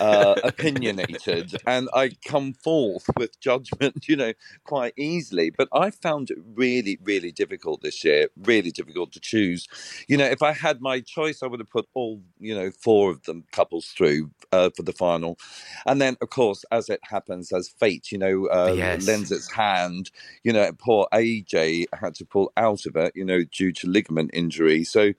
uh, 0.00 0.36
opinionated 0.44 1.52
and 1.66 1.88
I 1.94 2.12
come 2.26 2.52
forth 2.54 3.06
with 3.16 3.38
judgment, 3.48 4.08
you 4.08 4.16
know, 4.16 4.32
quite 4.64 4.94
easily. 4.96 5.50
But 5.50 5.68
I 5.72 5.90
found 5.90 6.30
it 6.30 6.38
really, 6.54 6.98
really 7.02 7.32
difficult 7.32 7.82
this 7.82 8.04
year, 8.04 8.28
really 8.44 8.70
difficult 8.70 9.12
to 9.12 9.20
choose. 9.20 9.66
You 10.08 10.16
know, 10.16 10.26
if 10.26 10.42
I 10.42 10.52
had 10.52 10.80
my 10.80 11.00
choice, 11.00 11.42
I 11.42 11.46
would 11.46 11.60
have 11.60 11.70
put 11.70 11.86
all, 11.94 12.22
you 12.38 12.54
know, 12.54 12.70
four 12.70 13.10
of 13.10 13.22
them 13.24 13.44
couples 13.52 13.86
through 13.86 14.30
uh, 14.52 14.70
for 14.76 14.82
the 14.82 14.92
final. 14.92 15.38
And 15.86 16.00
then, 16.00 16.16
of 16.20 16.30
course, 16.30 16.64
as 16.70 16.88
it 16.88 17.00
happens, 17.04 17.52
as 17.52 17.68
fate, 17.68 18.12
you 18.12 18.18
know, 18.18 18.46
uh, 18.46 18.74
Yes. 18.76 19.06
lends 19.06 19.30
its 19.32 19.50
hand, 19.52 20.10
you 20.42 20.52
know, 20.52 20.70
poor 20.78 21.06
AJ 21.12 21.86
had 21.98 22.14
to 22.16 22.24
pull 22.24 22.52
out 22.56 22.86
of 22.86 22.96
it, 22.96 23.12
you 23.14 23.24
know, 23.24 23.44
due 23.44 23.72
to 23.72 23.86
ligament 23.88 24.30
injury. 24.32 24.84
So, 24.84 25.12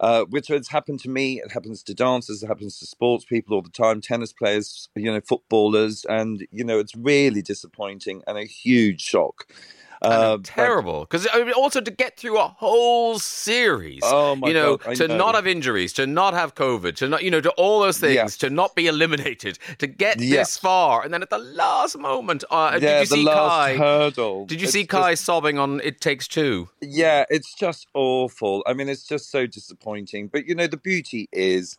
uh, 0.00 0.24
which 0.24 0.48
has 0.48 0.68
happened 0.68 1.00
to 1.00 1.10
me, 1.10 1.40
it 1.40 1.52
happens 1.52 1.82
to 1.84 1.94
dancers, 1.94 2.42
it 2.42 2.46
happens 2.46 2.78
to 2.78 2.86
sports 2.98 3.24
people 3.24 3.54
all 3.54 3.62
the 3.62 3.70
time, 3.70 4.00
tennis 4.00 4.32
players, 4.32 4.88
you 4.96 5.04
know, 5.12 5.20
footballers, 5.20 6.04
and 6.08 6.44
you 6.50 6.64
know, 6.64 6.80
it's 6.80 6.96
really 6.96 7.40
disappointing 7.42 8.22
and 8.26 8.36
a 8.36 8.44
huge 8.44 9.00
shock. 9.00 9.46
Uh, 10.00 10.38
terrible 10.44 11.00
because 11.00 11.26
I 11.32 11.42
mean, 11.42 11.52
also 11.54 11.80
to 11.80 11.90
get 11.90 12.16
through 12.16 12.38
a 12.38 12.46
whole 12.46 13.18
series, 13.18 14.00
Oh, 14.04 14.36
you 14.46 14.54
know, 14.54 14.76
God, 14.76 14.94
to 14.96 15.08
know. 15.08 15.16
not 15.16 15.34
have 15.34 15.46
injuries, 15.46 15.92
to 15.94 16.06
not 16.06 16.34
have 16.34 16.54
COVID, 16.54 16.94
to 16.96 17.08
not, 17.08 17.24
you 17.24 17.32
know, 17.32 17.40
to 17.40 17.50
all 17.52 17.80
those 17.80 17.98
things, 17.98 18.14
Yes. 18.14 18.36
to 18.38 18.50
not 18.50 18.76
be 18.76 18.86
eliminated, 18.86 19.58
to 19.78 19.88
get 19.88 20.18
this 20.18 20.56
far, 20.56 21.02
and 21.04 21.12
then 21.12 21.20
at 21.22 21.30
the 21.30 21.38
last 21.38 21.98
moment, 21.98 22.44
uh, 22.50 22.70
yeah, 22.74 22.78
did 22.78 22.92
you 23.00 23.06
the 23.06 23.16
see 23.16 23.24
last 23.24 23.48
Kai? 23.48 23.76
hurdle. 23.76 24.46
Did 24.46 24.60
you 24.60 24.64
It's 24.66 24.72
see 24.72 24.82
just- 24.82 24.90
Kai 24.90 25.14
sobbing 25.14 25.58
on 25.58 25.80
"It 25.82 26.00
Takes 26.00 26.28
Two? 26.28 26.68
Yeah, 26.80 27.24
it's 27.28 27.52
just 27.54 27.88
awful. 27.94 28.62
I 28.68 28.74
mean, 28.74 28.88
it's 28.88 29.04
just 29.06 29.30
so 29.32 29.46
disappointing. 29.46 30.28
But 30.28 30.46
you 30.46 30.54
know, 30.54 30.66
the 30.68 30.76
beauty 30.76 31.28
is 31.32 31.76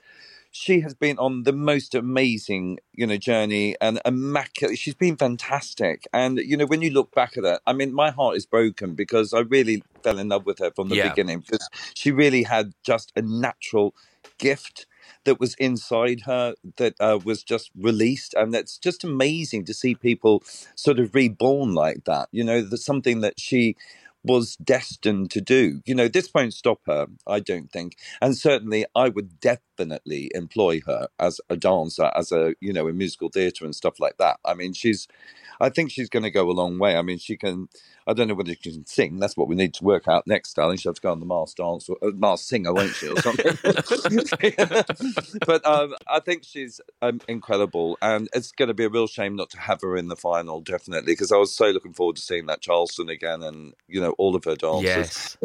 she 0.51 0.81
has 0.81 0.93
been 0.95 1.17
on 1.19 1.43
the 1.43 1.53
most 1.53 1.95
amazing, 1.95 2.79
you 2.93 3.07
know, 3.07 3.17
journey 3.17 3.75
and 3.81 4.01
immaculate. 4.05 4.77
She's 4.77 4.95
been 4.95 5.17
fantastic. 5.17 6.07
And 6.13 6.39
you 6.39 6.57
know, 6.57 6.65
when 6.65 6.81
you 6.81 6.91
look 6.91 7.13
back 7.13 7.37
at 7.37 7.43
that, 7.43 7.61
I 7.67 7.73
mean, 7.73 7.93
my 7.93 8.11
heart 8.11 8.37
is 8.37 8.45
broken 8.45 8.95
because 8.95 9.33
I 9.33 9.41
really 9.41 9.83
fell 10.03 10.17
in 10.19 10.29
love 10.29 10.45
with 10.45 10.59
her 10.59 10.71
from 10.71 10.89
the 10.89 10.97
Yeah. 10.97 11.09
beginning 11.09 11.41
because 11.41 11.69
she 11.93 12.11
really 12.11 12.43
had 12.43 12.73
just 12.83 13.11
a 13.15 13.21
natural 13.21 13.93
gift 14.39 14.87
that 15.25 15.39
was 15.39 15.55
inside 15.55 16.21
her 16.21 16.55
that 16.77 16.95
uh, 16.99 17.19
was 17.23 17.43
just 17.43 17.71
released 17.77 18.33
and 18.35 18.55
it's 18.55 18.77
just 18.77 19.03
amazing 19.03 19.65
to 19.65 19.73
see 19.73 19.95
people 19.95 20.43
sort 20.75 20.99
of 20.99 21.13
reborn 21.15 21.73
like 21.73 22.05
that 22.05 22.29
you 22.31 22.43
know 22.43 22.61
there's 22.61 22.85
something 22.85 23.21
that 23.21 23.39
she 23.39 23.75
was 24.23 24.55
destined 24.57 25.31
to 25.31 25.41
do. 25.41 25.81
You 25.85 25.95
know 25.95 26.07
this 26.07 26.31
won't 26.33 26.53
stop 26.53 26.81
her 26.85 27.07
i 27.27 27.39
don't 27.39 27.71
think. 27.71 27.95
And 28.21 28.37
certainly 28.37 28.85
i 28.95 29.09
would 29.09 29.39
definitely 29.39 30.31
employ 30.35 30.81
her 30.85 31.07
as 31.19 31.39
a 31.49 31.55
dancer 31.57 32.11
as 32.15 32.31
a 32.31 32.53
you 32.59 32.73
know 32.73 32.87
in 32.87 32.97
musical 32.97 33.29
theatre 33.29 33.65
and 33.65 33.75
stuff 33.75 33.99
like 33.99 34.17
that. 34.17 34.39
I 34.45 34.53
mean 34.53 34.73
she's 34.73 35.07
i 35.61 35.69
think 35.69 35.91
she's 35.91 36.09
going 36.09 36.23
to 36.23 36.31
go 36.31 36.49
a 36.49 36.51
long 36.51 36.79
way. 36.79 36.97
I 36.97 37.01
mean 37.01 37.17
she 37.17 37.37
can 37.37 37.69
i 38.09 38.13
don't 38.13 38.27
know 38.27 38.33
whether 38.33 38.51
she 38.51 38.71
can 38.71 38.85
sing 38.85 39.19
that's 39.19 39.37
what 39.37 39.47
we 39.47 39.55
need 39.55 39.73
to 39.73 39.83
work 39.83 40.07
out 40.07 40.27
next 40.27 40.53
darling 40.53 40.77
she'll 40.77 40.89
have 40.89 40.95
to 40.95 41.01
go 41.01 41.11
on 41.11 41.19
the 41.19 41.25
masked 41.25 41.57
dance 41.57 41.87
or 41.89 41.97
uh, 42.01 42.11
masked 42.15 42.47
singer 42.47 42.73
won't 42.73 42.93
she 42.95 43.07
or 43.07 43.21
something 43.21 43.57
but 45.45 45.65
um, 45.65 45.95
i 46.07 46.19
think 46.19 46.43
she's 46.43 46.81
um, 47.01 47.21
incredible 47.27 47.97
and 48.01 48.27
it's 48.33 48.51
going 48.51 48.67
to 48.67 48.73
be 48.73 48.83
a 48.83 48.89
real 48.89 49.07
shame 49.07 49.35
not 49.35 49.49
to 49.49 49.59
have 49.59 49.81
her 49.81 49.95
in 49.95 50.07
the 50.07 50.15
final 50.15 50.59
definitely 50.61 51.13
because 51.13 51.31
i 51.31 51.37
was 51.37 51.55
so 51.55 51.67
looking 51.67 51.93
forward 51.93 52.15
to 52.15 52.21
seeing 52.21 52.47
that 52.47 52.61
charleston 52.61 53.09
again 53.09 53.41
and 53.43 53.73
you 53.87 54.01
know 54.01 54.11
all 54.17 54.35
of 54.35 54.43
her 54.43 54.55
dances 54.55 54.89
Yes. 54.89 55.37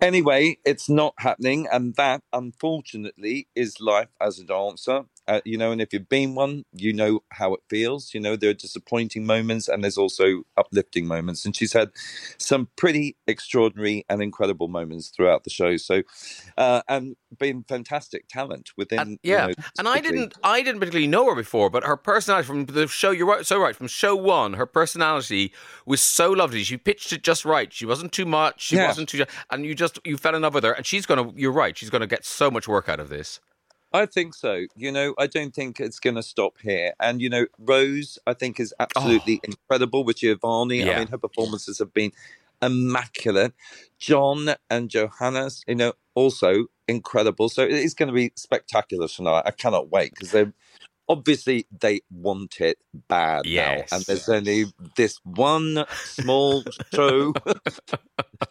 Anyway, 0.00 0.58
it's 0.64 0.88
not 0.88 1.14
happening, 1.18 1.66
and 1.70 1.94
that 1.96 2.22
unfortunately 2.32 3.48
is 3.54 3.80
life 3.80 4.08
as 4.20 4.38
a 4.38 4.44
dancer. 4.44 5.04
Uh, 5.30 5.40
you 5.44 5.56
know, 5.56 5.70
and 5.70 5.80
if 5.80 5.92
you've 5.92 6.08
been 6.08 6.34
one, 6.34 6.64
you 6.72 6.92
know 6.92 7.20
how 7.30 7.54
it 7.54 7.60
feels. 7.68 8.12
You 8.12 8.20
know, 8.20 8.34
there 8.34 8.50
are 8.50 8.54
disappointing 8.54 9.24
moments, 9.24 9.68
and 9.68 9.84
there's 9.84 9.96
also 9.96 10.42
uplifting 10.56 11.06
moments. 11.06 11.46
And 11.46 11.54
she's 11.54 11.72
had 11.72 11.90
some 12.36 12.68
pretty 12.76 13.16
extraordinary 13.28 14.04
and 14.08 14.20
incredible 14.20 14.66
moments 14.66 15.08
throughout 15.08 15.44
the 15.44 15.50
show. 15.50 15.76
So, 15.76 16.02
uh, 16.58 16.82
and 16.88 17.14
been 17.38 17.62
fantastic 17.62 18.26
talent 18.28 18.70
within. 18.76 18.98
And, 18.98 19.10
you 19.22 19.32
yeah, 19.32 19.46
know, 19.46 19.52
and 19.78 19.86
I 19.88 20.00
didn't, 20.00 20.34
I 20.42 20.62
didn't 20.62 20.80
particularly 20.80 21.06
know 21.06 21.26
her 21.30 21.36
before, 21.36 21.70
but 21.70 21.84
her 21.84 21.96
personality 21.96 22.46
from 22.48 22.66
the 22.66 22.88
show, 22.88 23.12
you're 23.12 23.28
right, 23.28 23.46
so 23.46 23.60
right, 23.60 23.76
from 23.76 23.86
show 23.86 24.16
one, 24.16 24.54
her 24.54 24.66
personality 24.66 25.52
was 25.86 26.00
so 26.00 26.32
lovely. 26.32 26.64
She 26.64 26.76
pitched 26.76 27.12
it 27.12 27.22
just 27.22 27.44
right. 27.44 27.72
She 27.72 27.86
wasn't 27.86 28.10
too 28.12 28.26
much. 28.26 28.62
She 28.62 28.74
Yeah. 28.76 28.88
wasn't 28.88 29.08
too, 29.08 29.24
and 29.52 29.64
you 29.64 29.76
just 29.76 30.00
you 30.04 30.16
fell 30.16 30.34
in 30.34 30.42
love 30.42 30.54
with 30.54 30.64
her. 30.64 30.72
And 30.72 30.84
she's 30.84 31.06
gonna, 31.06 31.30
you're 31.36 31.52
right, 31.52 31.78
she's 31.78 31.90
gonna 31.90 32.08
get 32.08 32.24
so 32.24 32.50
much 32.50 32.66
work 32.66 32.88
out 32.88 32.98
of 32.98 33.10
this. 33.10 33.38
I 33.92 34.06
think 34.06 34.34
so. 34.34 34.66
You 34.76 34.92
know, 34.92 35.14
I 35.18 35.26
don't 35.26 35.54
think 35.54 35.80
it's 35.80 35.98
going 35.98 36.16
to 36.16 36.22
stop 36.22 36.58
here. 36.62 36.92
And 37.00 37.20
you 37.20 37.28
know, 37.28 37.46
Rose, 37.58 38.18
I 38.26 38.34
think, 38.34 38.60
is 38.60 38.72
oh. 38.78 38.84
absolutely 38.84 39.40
incredible 39.44 40.04
with 40.04 40.18
Giovanni. 40.18 40.82
Oh. 40.82 40.86
Yeah. 40.86 40.92
I 40.92 40.98
mean, 41.00 41.08
her 41.08 41.18
performances 41.18 41.78
have 41.78 41.92
been 41.92 42.12
immaculate. 42.62 43.52
John 43.98 44.54
and 44.68 44.90
Johannes, 44.90 45.64
you 45.66 45.74
know, 45.74 45.92
also 46.14 46.66
incredible. 46.88 47.48
So 47.48 47.62
it 47.62 47.72
is 47.72 47.94
going 47.94 48.08
to 48.08 48.14
be 48.14 48.32
spectacular 48.36 49.08
tonight. 49.08 49.42
I 49.46 49.50
cannot 49.50 49.90
wait 49.90 50.12
because 50.14 50.32
they 50.32 50.46
obviously 51.10 51.66
they 51.82 52.00
want 52.10 52.60
it 52.60 52.78
bad 53.08 53.44
Yes. 53.44 53.90
now, 53.90 53.96
and 53.96 54.04
there's 54.06 54.28
only 54.28 54.66
this 54.96 55.18
one 55.24 55.84
small 56.04 56.62
show 56.94 57.34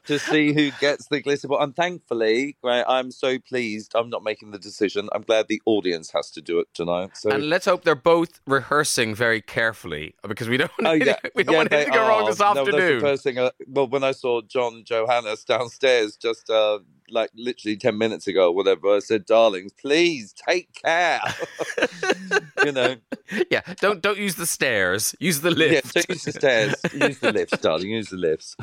to 0.05 0.19
see 0.19 0.53
who 0.53 0.71
gets 0.71 1.07
the 1.07 1.21
glitter 1.21 1.47
ball. 1.47 1.61
And 1.61 1.75
thankfully, 1.75 2.57
right, 2.63 2.83
I'm 2.87 3.11
so 3.11 3.39
pleased. 3.39 3.93
I'm 3.95 4.09
not 4.09 4.23
making 4.23 4.51
the 4.51 4.59
decision. 4.59 5.07
I'm 5.13 5.21
glad 5.21 5.47
the 5.47 5.61
audience 5.65 6.11
has 6.11 6.29
to 6.31 6.41
do 6.41 6.59
it 6.59 6.67
tonight. 6.73 7.11
So 7.15 7.29
And 7.31 7.49
let's 7.49 7.65
hope 7.65 7.83
they're 7.85 7.95
both 7.95 8.41
rehearsing 8.45 9.15
very 9.15 9.41
carefully 9.41 10.15
because 10.27 10.49
we 10.49 10.57
don't, 10.57 10.71
Oh 10.83 10.91
yeah, 10.93 11.15
we 11.35 11.43
don't 11.43 11.53
yeah, 11.53 11.57
want 11.59 11.71
anything 11.73 11.93
to 11.93 11.97
go 11.99 12.07
wrong 12.07 12.23
are. 12.23 12.29
this 12.29 12.39
No, 12.39 12.53
that's 12.53 12.65
the 12.65 12.71
afternoon. 12.73 12.99
first 13.01 13.23
thing. 13.23 13.39
I, 13.39 13.51
well, 13.67 13.87
when 13.87 14.03
I 14.03 14.11
saw 14.11 14.41
John 14.41 14.83
Johannes 14.85 15.43
downstairs, 15.45 16.17
just 16.17 16.49
uh, 16.49 16.79
like 17.11 17.29
literally 17.35 17.77
ten 17.77 17.97
minutes 17.97 18.27
ago, 18.27 18.49
or 18.49 18.55
whatever, 18.55 18.95
I 18.95 18.99
said, 18.99 19.25
"Darlings, 19.25 19.71
please 19.73 20.33
take 20.47 20.73
care." 20.73 21.21
you 22.65 22.71
know, 22.71 22.95
yeah, 23.51 23.61
don't 23.79 24.01
don't 24.01 24.17
use 24.17 24.35
the 24.35 24.45
stairs. 24.45 25.15
Use 25.19 25.41
the 25.41 25.51
lift. 25.51 25.73
yeah. 25.73 26.01
Don't 26.01 26.09
use 26.09 26.23
the 26.23 26.31
stairs. 26.31 26.75
Use 26.93 27.19
the 27.19 27.31
lifts, 27.31 27.57
darling. 27.61 27.89
Use 27.89 28.09
the 28.09 28.17
lifts. 28.17 28.55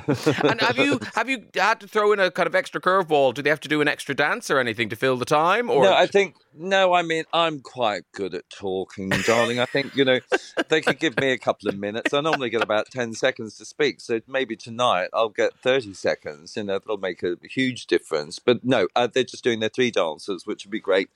and 0.42 0.61
have 0.61 0.78
you 0.78 1.01
have 1.14 1.28
you 1.28 1.44
had 1.55 1.80
to 1.80 1.88
throw 1.88 2.12
in 2.12 2.20
a 2.20 2.30
kind 2.30 2.47
of 2.47 2.55
extra 2.55 2.80
curveball? 2.80 3.34
Do 3.34 3.42
they 3.42 3.51
have 3.51 3.61
to 3.61 3.68
do 3.68 3.80
an 3.80 3.88
extra 3.88 4.14
dance 4.14 4.51
or 4.51 4.59
anything 4.59 4.88
to 4.90 4.97
fill 4.97 5.16
the 5.16 5.24
time? 5.24 5.70
Or 5.70 5.84
No, 5.84 5.92
I 5.92 6.07
think 6.07 6.36
no. 6.59 6.93
I 6.93 7.03
mean, 7.03 7.25
I'm 7.33 7.61
quite 7.61 8.05
good 8.13 8.35
at 8.35 8.49
talking, 8.51 9.11
darling. 9.27 9.61
I 9.61 9.67
think 9.67 9.95
you 9.97 10.05
know 10.05 10.21
they 10.69 10.81
could 10.81 10.99
give 10.99 11.19
me 11.19 11.31
a 11.31 11.39
couple 11.39 11.69
of 11.69 11.79
minutes. 11.79 12.13
I 12.13 12.21
normally 12.21 12.51
get 12.51 12.63
about 12.63 12.91
ten 12.91 13.15
seconds 13.15 13.57
to 13.59 13.65
speak, 13.65 14.01
so 14.01 14.21
maybe 14.27 14.57
tonight 14.57 15.09
I'll 15.13 15.29
get 15.29 15.59
thirty 15.59 15.95
seconds. 15.95 16.57
You 16.57 16.65
know, 16.65 16.79
that'll 16.79 16.99
make 16.99 17.23
a 17.23 17.37
huge 17.43 17.87
difference. 17.87 18.39
But 18.39 18.65
no, 18.65 18.89
uh, 18.97 19.09
they're 19.13 19.25
just 19.25 19.45
doing 19.45 19.61
their 19.61 19.69
three 19.69 19.91
dances, 19.91 20.47
which 20.47 20.65
would 20.65 20.73
be 20.73 20.81
great, 20.81 21.11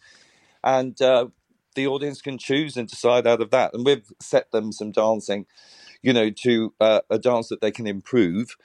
and 0.62 1.00
uh, 1.02 1.28
the 1.74 1.86
audience 1.86 2.20
can 2.20 2.38
choose 2.38 2.76
and 2.76 2.88
decide 2.88 3.26
out 3.26 3.40
of 3.40 3.50
that. 3.50 3.74
And 3.74 3.84
we've 3.84 4.12
set 4.20 4.50
them 4.50 4.72
some 4.72 4.92
dancing, 4.92 5.46
you 6.02 6.12
know, 6.12 6.30
to 6.30 6.74
uh, 6.80 7.00
a 7.10 7.18
dance 7.18 7.48
that 7.48 7.60
they 7.60 7.70
can 7.70 7.86
improve. 7.86 8.56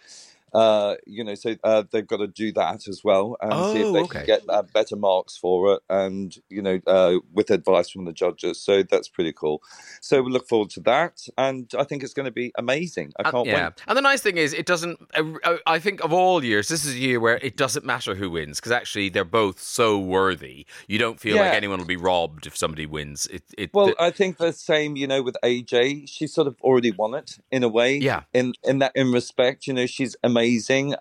Uh, 0.56 0.96
you 1.06 1.22
know, 1.24 1.36
so 1.36 1.54
uh, 1.66 1.84
they've 1.92 2.08
got 2.08 2.18
to 2.18 2.28
do 2.28 2.52
that 2.54 2.88
as 2.88 3.02
well 3.04 3.36
and 3.42 3.52
see 3.74 3.82
if 3.82 3.86
Oh, 3.88 3.92
they 3.94 4.00
okay. 4.04 4.20
can 4.20 4.26
get 4.26 4.42
uh, 4.48 4.64
better 4.74 4.96
marks 4.96 5.36
for 5.38 5.74
it, 5.74 5.82
and 5.90 6.34
you 6.50 6.62
know, 6.62 6.80
uh, 6.88 7.16
with 7.34 7.52
advice 7.52 7.90
from 7.90 8.06
the 8.06 8.14
judges. 8.14 8.62
So 8.62 8.82
that's 8.84 9.10
pretty 9.10 9.34
cool. 9.34 9.62
So 10.00 10.22
we 10.22 10.32
look 10.32 10.48
forward 10.48 10.70
to 10.72 10.80
that, 10.82 11.16
and 11.38 11.70
I 11.78 11.84
think 11.84 12.04
it's 12.04 12.14
going 12.14 12.26
to 12.26 12.32
be 12.32 12.54
amazing. 12.58 13.12
I 13.20 13.24
And- 13.24 13.32
can't 13.34 13.48
yeah, 13.48 13.66
wait. 13.66 13.74
and 13.88 13.98
the 13.98 14.02
nice 14.02 14.22
thing 14.22 14.38
is, 14.38 14.54
it 14.54 14.66
doesn't. 14.66 14.98
uh, 15.14 15.24
uh, 15.44 15.58
I 15.68 15.78
think 15.80 16.02
of 16.04 16.14
all 16.14 16.42
years, 16.44 16.70
this 16.70 16.86
is 16.86 16.96
a 16.96 17.00
year 17.00 17.20
where 17.20 17.38
it 17.42 17.58
doesn't 17.58 17.86
matter 17.86 18.16
who 18.16 18.30
wins 18.30 18.60
because 18.62 18.72
actually 18.72 19.10
they're 19.10 19.26
both 19.26 19.60
so 19.62 20.00
worthy. 20.00 20.66
You 20.88 21.00
don't 21.00 21.20
feel 21.20 21.36
like 21.36 21.54
anyone 21.54 21.80
will 21.80 21.86
be 21.86 21.98
robbed 21.98 22.48
if 22.48 22.56
somebody 22.56 22.86
wins. 22.86 23.28
It. 23.28 23.44
it 23.58 23.70
Well, 23.74 23.88
the- 23.88 24.02
I 24.02 24.10
think 24.12 24.38
the 24.38 24.54
same, 24.54 24.96
you 24.96 25.08
know, 25.08 25.22
with 25.22 25.36
AJ, 25.44 26.08
she 26.08 26.28
sort 26.28 26.48
of 26.48 26.56
already 26.62 26.92
won 26.92 27.14
it 27.14 27.40
in 27.52 27.62
a 27.64 27.68
way. 27.70 27.98
Yeah. 27.98 28.22
In 28.34 28.54
in 28.64 28.80
that 28.80 28.94
in 28.96 29.12
respect, 29.12 29.68
you 29.68 29.74
know, 29.74 29.86
she's 29.86 30.16
amazing. 30.24 30.45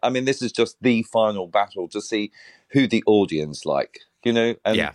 I 0.02 0.10
mean, 0.10 0.24
this 0.24 0.42
is 0.42 0.52
just 0.52 0.76
the 0.80 1.02
final 1.04 1.46
battle 1.46 1.88
to 1.88 2.00
see 2.00 2.32
who 2.70 2.86
the 2.86 3.02
audience 3.06 3.64
like, 3.64 4.00
you 4.24 4.32
know, 4.32 4.54
and 4.64 4.76
Yeah. 4.76 4.92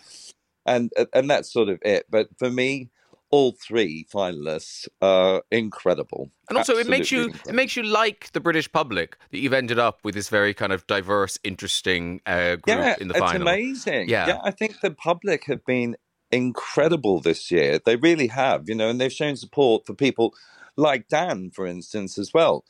and 0.66 0.92
and 1.14 1.30
that's 1.30 1.52
sort 1.52 1.70
of 1.70 1.80
it. 1.82 2.06
But 2.10 2.30
for 2.38 2.50
me, 2.50 2.90
all 3.32 3.52
three 3.52 4.06
finalists 4.14 4.88
are 5.02 5.44
incredible. 5.52 6.32
and 6.50 6.58
also, 6.58 6.76
it 6.78 6.88
makes 6.88 7.12
you 7.12 7.26
Absolutely 7.26 7.52
it 7.52 7.56
makes 7.56 7.76
you 7.76 7.84
like 7.84 8.32
the 8.34 8.40
British 8.40 8.72
public 8.72 9.18
that 9.32 9.38
you've 9.40 9.54
ended 9.54 9.80
up 9.80 10.00
with 10.04 10.16
this 10.16 10.30
very 10.30 10.54
kind 10.54 10.74
of 10.74 10.86
diverse, 10.88 11.38
interesting 11.44 12.22
uh, 12.26 12.56
group 12.56 12.80
yeah, 12.80 12.96
in 13.00 13.08
the 13.08 13.14
it's 13.16 13.20
final. 13.20 13.42
amazing. 13.44 14.10
Yeah. 14.10 14.40
I 14.44 14.52
think 14.52 14.82
the 14.82 14.92
public 14.92 15.46
have 15.46 15.64
been 15.66 15.96
incredible 16.32 17.20
this 17.22 17.52
year. 17.52 17.80
They 17.84 17.96
really 17.96 18.28
have, 18.28 18.68
you 18.68 18.76
know, 18.76 18.90
and 18.90 19.00
they've 19.00 19.14
shown 19.14 19.36
support 19.36 19.86
for 19.86 19.94
people 19.94 20.34
like 20.76 21.08
Dan, 21.08 21.52
for 21.52 21.66
instance, 21.68 22.18
as 22.18 22.34
well. 22.34 22.66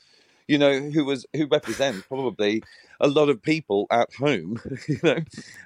You 0.49 0.59
know, 0.59 0.73
who 0.91 1.05
was 1.05 1.27
who 1.35 1.47
represents 1.47 2.07
probably 2.07 2.63
a 2.99 3.07
lot 3.07 3.29
of 3.29 3.41
people 3.41 3.87
at 3.91 4.13
home, 4.15 4.59
you 4.87 4.99
know, 5.03 5.17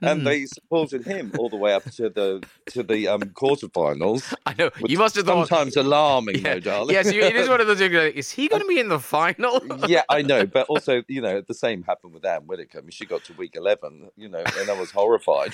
and 0.01 0.19
Hmm. 0.21 0.25
they 0.25 0.45
supported 0.45 1.05
him 1.05 1.31
all 1.37 1.49
the 1.49 1.55
way 1.57 1.73
up 1.73 1.83
to 1.91 2.09
the 2.09 2.43
to 2.67 2.83
the 2.83 3.07
um, 3.07 3.21
quarterfinals. 3.21 4.33
I 4.45 4.53
know. 4.57 4.69
You 4.85 4.97
must 4.97 5.15
have 5.15 5.25
thought. 5.25 5.47
sometimes 5.47 5.75
alarming, 5.75 6.43
though, 6.43 6.59
darling. 6.59 6.93
Yes, 6.93 7.11
you, 7.11 7.21
it 7.21 7.35
is 7.35 7.49
one 7.49 7.59
of 7.61 7.67
those. 7.67 7.81
Like, 7.81 8.15
is 8.15 8.31
he 8.31 8.47
going 8.47 8.61
to 8.61 8.67
be 8.67 8.79
in 8.79 8.89
the 8.89 8.99
final? 8.99 9.61
yeah, 9.87 10.03
I 10.09 10.21
know, 10.21 10.45
but 10.45 10.67
also, 10.67 11.03
you 11.07 11.21
know, 11.21 11.41
the 11.41 11.53
same 11.53 11.83
happened 11.83 12.13
with 12.13 12.25
Ann 12.25 12.45
Widdecombe. 12.47 12.79
I 12.79 12.85
mean, 12.85 12.91
she 12.91 13.05
got 13.05 13.23
to 13.25 13.33
week 13.33 13.55
eleven, 13.55 14.09
you 14.17 14.29
know, 14.29 14.43
and 14.59 14.69
I 14.69 14.73
was 14.79 14.91
horrified. 14.91 15.53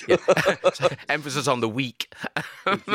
Emphasis 1.08 1.46
on 1.48 1.60
the 1.60 1.68
week. 1.68 2.12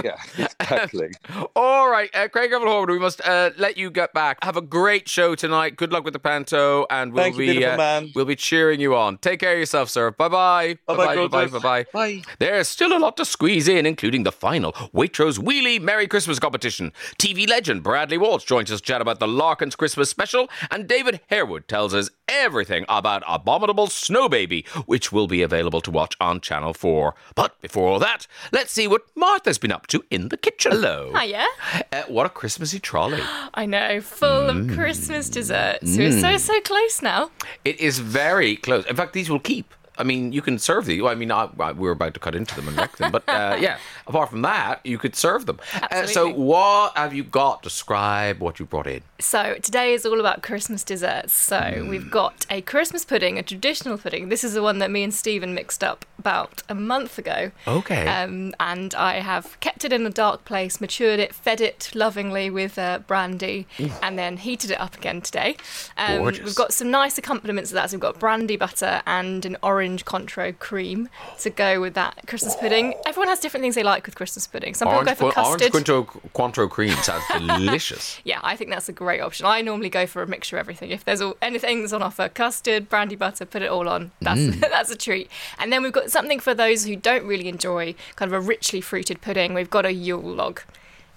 yeah, 0.03 0.15
exactly. 0.37 1.09
All 1.55 1.89
right, 1.89 2.09
uh, 2.15 2.27
Craig 2.27 2.51
Revel 2.51 2.67
Horwood, 2.67 2.89
we 2.91 2.99
must 2.99 3.21
uh, 3.27 3.51
let 3.57 3.77
you 3.77 3.89
get 3.89 4.13
back. 4.13 4.43
Have 4.43 4.57
a 4.57 4.61
great 4.61 5.09
show 5.09 5.35
tonight. 5.35 5.75
Good 5.75 5.91
luck 5.91 6.03
with 6.03 6.13
the 6.13 6.19
panto, 6.19 6.85
and 6.89 7.13
we'll 7.13 7.23
Thank 7.23 7.37
be 7.37 7.51
beautiful 7.53 7.81
uh, 7.81 8.03
we'll 8.13 8.25
be 8.25 8.35
cheering 8.35 8.74
you 8.79 8.95
on. 8.95 9.17
Take 9.17 9.39
care 9.39 9.53
of 9.53 9.59
yourself, 9.59 9.89
sir. 9.89 10.11
Bye 10.11 10.29
bye. 10.29 10.77
Bye 10.85 11.27
bye. 11.27 11.47
Bye 11.47 11.59
bye. 11.59 11.85
Bye. 11.93 12.21
There's 12.39 12.67
still 12.67 12.95
a 12.95 12.99
lot 12.99 13.17
to 13.17 13.25
squeeze 13.25 13.67
in, 13.67 13.85
including 13.85 14.23
the 14.23 14.31
final 14.31 14.71
Waitrose 14.93 15.39
Wheelie 15.39 15.81
Merry 15.81 16.07
Christmas 16.07 16.39
competition. 16.39 16.91
TV 17.17 17.47
legend 17.47 17.83
Bradley 17.83 18.17
Walsh 18.17 18.45
joins 18.45 18.71
us 18.71 18.81
to 18.81 18.85
chat 18.85 19.01
about 19.01 19.19
the 19.19 19.27
Larkins 19.27 19.75
Christmas 19.75 20.09
special, 20.09 20.49
and 20.71 20.87
David 20.87 21.21
Harewood 21.27 21.67
tells 21.67 21.93
us 21.93 22.09
everything 22.27 22.85
about 22.89 23.23
Abominable 23.27 23.87
Snow 23.87 24.27
Baby, 24.29 24.65
which 24.85 25.11
will 25.11 25.27
be 25.27 25.41
available 25.41 25.81
to 25.81 25.91
watch 25.91 26.15
on 26.19 26.41
Channel 26.41 26.73
4. 26.73 27.15
But 27.35 27.59
before 27.61 27.87
all 27.89 27.99
that, 27.99 28.27
let's 28.51 28.71
see 28.71 28.87
what 28.87 29.03
Martha's 29.15 29.57
been 29.57 29.71
up 29.71 29.87
to 29.87 30.03
in 30.09 30.29
the 30.29 30.37
kitchen. 30.37 30.71
Hello. 30.71 31.13
Hiya. 31.17 31.45
Uh, 31.91 32.03
what 32.07 32.25
a 32.25 32.29
Christmassy 32.29 32.79
trolley. 32.79 33.21
I 33.53 33.65
know, 33.65 34.01
full 34.01 34.25
Mm. 34.49 34.69
of 34.69 34.75
Christmas 34.77 35.29
desserts. 35.29 35.97
We're 35.97 36.11
so, 36.19 36.37
so 36.37 36.59
close 36.61 37.01
now. 37.01 37.31
It 37.63 37.79
is 37.79 37.99
very 37.99 38.55
close. 38.57 38.85
In 38.85 38.95
fact, 38.95 39.13
these 39.13 39.29
will 39.29 39.39
keep. 39.39 39.73
I 39.97 40.03
mean, 40.03 40.31
you 40.33 40.41
can 40.41 40.59
serve 40.59 40.85
these. 40.85 41.01
I 41.03 41.15
mean, 41.15 41.31
I, 41.31 41.49
I, 41.59 41.71
we're 41.71 41.91
about 41.91 42.13
to 42.15 42.19
cut 42.19 42.35
into 42.35 42.55
them 42.55 42.67
and 42.67 42.77
wreck 42.77 42.97
them, 42.97 43.11
but 43.11 43.23
uh, 43.27 43.57
yeah. 43.61 43.77
Apart 44.07 44.29
from 44.29 44.41
that, 44.41 44.79
you 44.85 44.97
could 44.97 45.15
serve 45.15 45.45
them. 45.45 45.59
Uh, 45.91 46.05
so, 46.05 46.29
what 46.31 46.95
have 46.97 47.13
you 47.13 47.23
got? 47.23 47.61
Describe 47.63 48.39
what 48.39 48.59
you 48.59 48.65
brought 48.65 48.87
in. 48.87 49.01
So, 49.19 49.55
today 49.61 49.93
is 49.93 50.05
all 50.05 50.19
about 50.19 50.43
Christmas 50.43 50.83
desserts. 50.83 51.33
So, 51.33 51.55
Mm. 51.55 51.89
we've 51.89 52.11
got 52.11 52.45
a 52.49 52.61
Christmas 52.61 53.05
pudding, 53.05 53.39
a 53.39 53.43
traditional 53.43 53.97
pudding. 53.97 54.29
This 54.29 54.43
is 54.43 54.53
the 54.53 54.61
one 54.61 54.79
that 54.79 54.91
me 54.91 55.03
and 55.03 55.13
Stephen 55.13 55.53
mixed 55.53 55.83
up 55.83 56.05
about 56.19 56.61
a 56.69 56.75
month 56.75 57.17
ago. 57.17 57.51
Okay. 57.67 58.05
Um, 58.07 58.53
and 58.59 58.93
I 58.95 59.15
have 59.21 59.59
kept 59.61 59.85
it 59.85 59.93
in 59.93 60.05
a 60.05 60.09
dark 60.09 60.43
place, 60.45 60.81
matured 60.81 61.19
it, 61.19 61.33
fed 61.33 61.61
it 61.61 61.91
lovingly 61.95 62.49
with 62.49 62.77
uh, 62.77 62.99
brandy, 63.07 63.65
and 64.01 64.17
then 64.19 64.37
heated 64.37 64.71
it 64.71 64.79
up 64.79 64.95
again 64.97 65.21
today. 65.21 65.55
Um, 65.97 66.17
Gorgeous. 66.19 66.45
We've 66.45 66.55
got 66.55 66.73
some 66.73 66.91
nice 66.91 67.17
accompaniments 67.17 67.71
of 67.71 67.75
that. 67.75 67.89
So, 67.89 67.95
we've 67.97 68.01
got 68.01 68.19
brandy 68.19 68.57
butter 68.57 69.01
and 69.07 69.45
an 69.45 69.55
orange 69.63 69.84
Cointreau 69.93 70.57
cream 70.59 71.09
to 71.39 71.49
go 71.49 71.79
with 71.79 71.93
that 71.93 72.21
Christmas 72.27 72.55
pudding. 72.55 72.93
Everyone 73.05 73.27
has 73.29 73.39
different 73.39 73.61
things 73.63 73.75
they 73.75 73.83
like 73.83 74.05
with 74.05 74.15
Christmas 74.15 74.47
pudding. 74.47 74.73
Some 74.73 74.87
people 74.89 75.03
go 75.03 75.15
for 75.15 75.31
Qu- 75.31 75.41
orange 75.41 75.61
custard. 75.71 76.07
Cointreau, 76.33 76.69
cream 76.69 76.91
sounds 76.97 77.23
delicious. 77.47 78.19
Yeah, 78.23 78.39
I 78.43 78.55
think 78.55 78.69
that's 78.71 78.89
a 78.89 78.93
great 78.93 79.21
option. 79.21 79.45
I 79.45 79.61
normally 79.61 79.89
go 79.89 80.05
for 80.07 80.21
a 80.21 80.27
mixture 80.27 80.57
of 80.57 80.61
everything. 80.61 80.91
If 80.91 81.05
there's 81.05 81.21
all, 81.21 81.35
anything 81.41 81.81
that's 81.81 81.93
on 81.93 82.01
offer, 82.03 82.27
custard, 82.29 82.89
brandy 82.89 83.15
butter, 83.15 83.45
put 83.45 83.61
it 83.61 83.69
all 83.69 83.87
on. 83.87 84.11
That's 84.21 84.39
Mm. 84.39 84.59
that's 84.71 84.91
a 84.91 84.95
treat. 84.97 85.29
And 85.59 85.71
then 85.71 85.81
we've 85.83 85.93
got 85.93 86.09
something 86.11 86.39
for 86.39 86.53
those 86.53 86.85
who 86.85 86.95
don't 86.95 87.25
really 87.25 87.47
enjoy 87.47 87.95
kind 88.15 88.31
of 88.33 88.33
a 88.33 88.39
richly 88.45 88.81
fruited 88.81 89.21
pudding. 89.21 89.53
We've 89.53 89.69
got 89.69 89.85
a 89.85 89.93
Yule 89.93 90.21
log, 90.21 90.61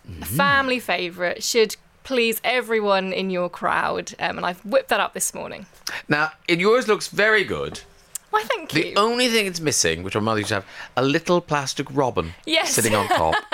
Mm. 0.08 0.22
a 0.22 0.26
family 0.26 0.78
favourite. 0.80 1.42
Should 1.42 1.76
please 2.04 2.40
everyone 2.42 3.12
in 3.12 3.28
your 3.28 3.50
crowd. 3.50 4.14
Um, 4.18 4.38
and 4.38 4.46
I've 4.46 4.64
whipped 4.64 4.88
that 4.88 4.98
up 5.00 5.12
this 5.12 5.34
morning. 5.34 5.66
now, 6.08 6.30
it, 6.46 6.58
yours 6.58 6.88
looks 6.88 7.08
very 7.08 7.44
good. 7.44 7.80
Why, 8.30 8.42
thank 8.44 8.70
The 8.70 8.94
only 8.96 9.28
thing 9.28 9.46
it's 9.46 9.60
missing, 9.60 10.02
which 10.02 10.14
our 10.14 10.20
mother 10.20 10.40
used 10.40 10.48
to 10.50 10.56
have, 10.56 10.66
a 10.96 11.02
little 11.02 11.40
plastic 11.40 11.86
robin 11.90 12.34
Yes. 12.44 12.74
sitting 12.74 12.94
on 12.94 13.08
top. 13.08 13.34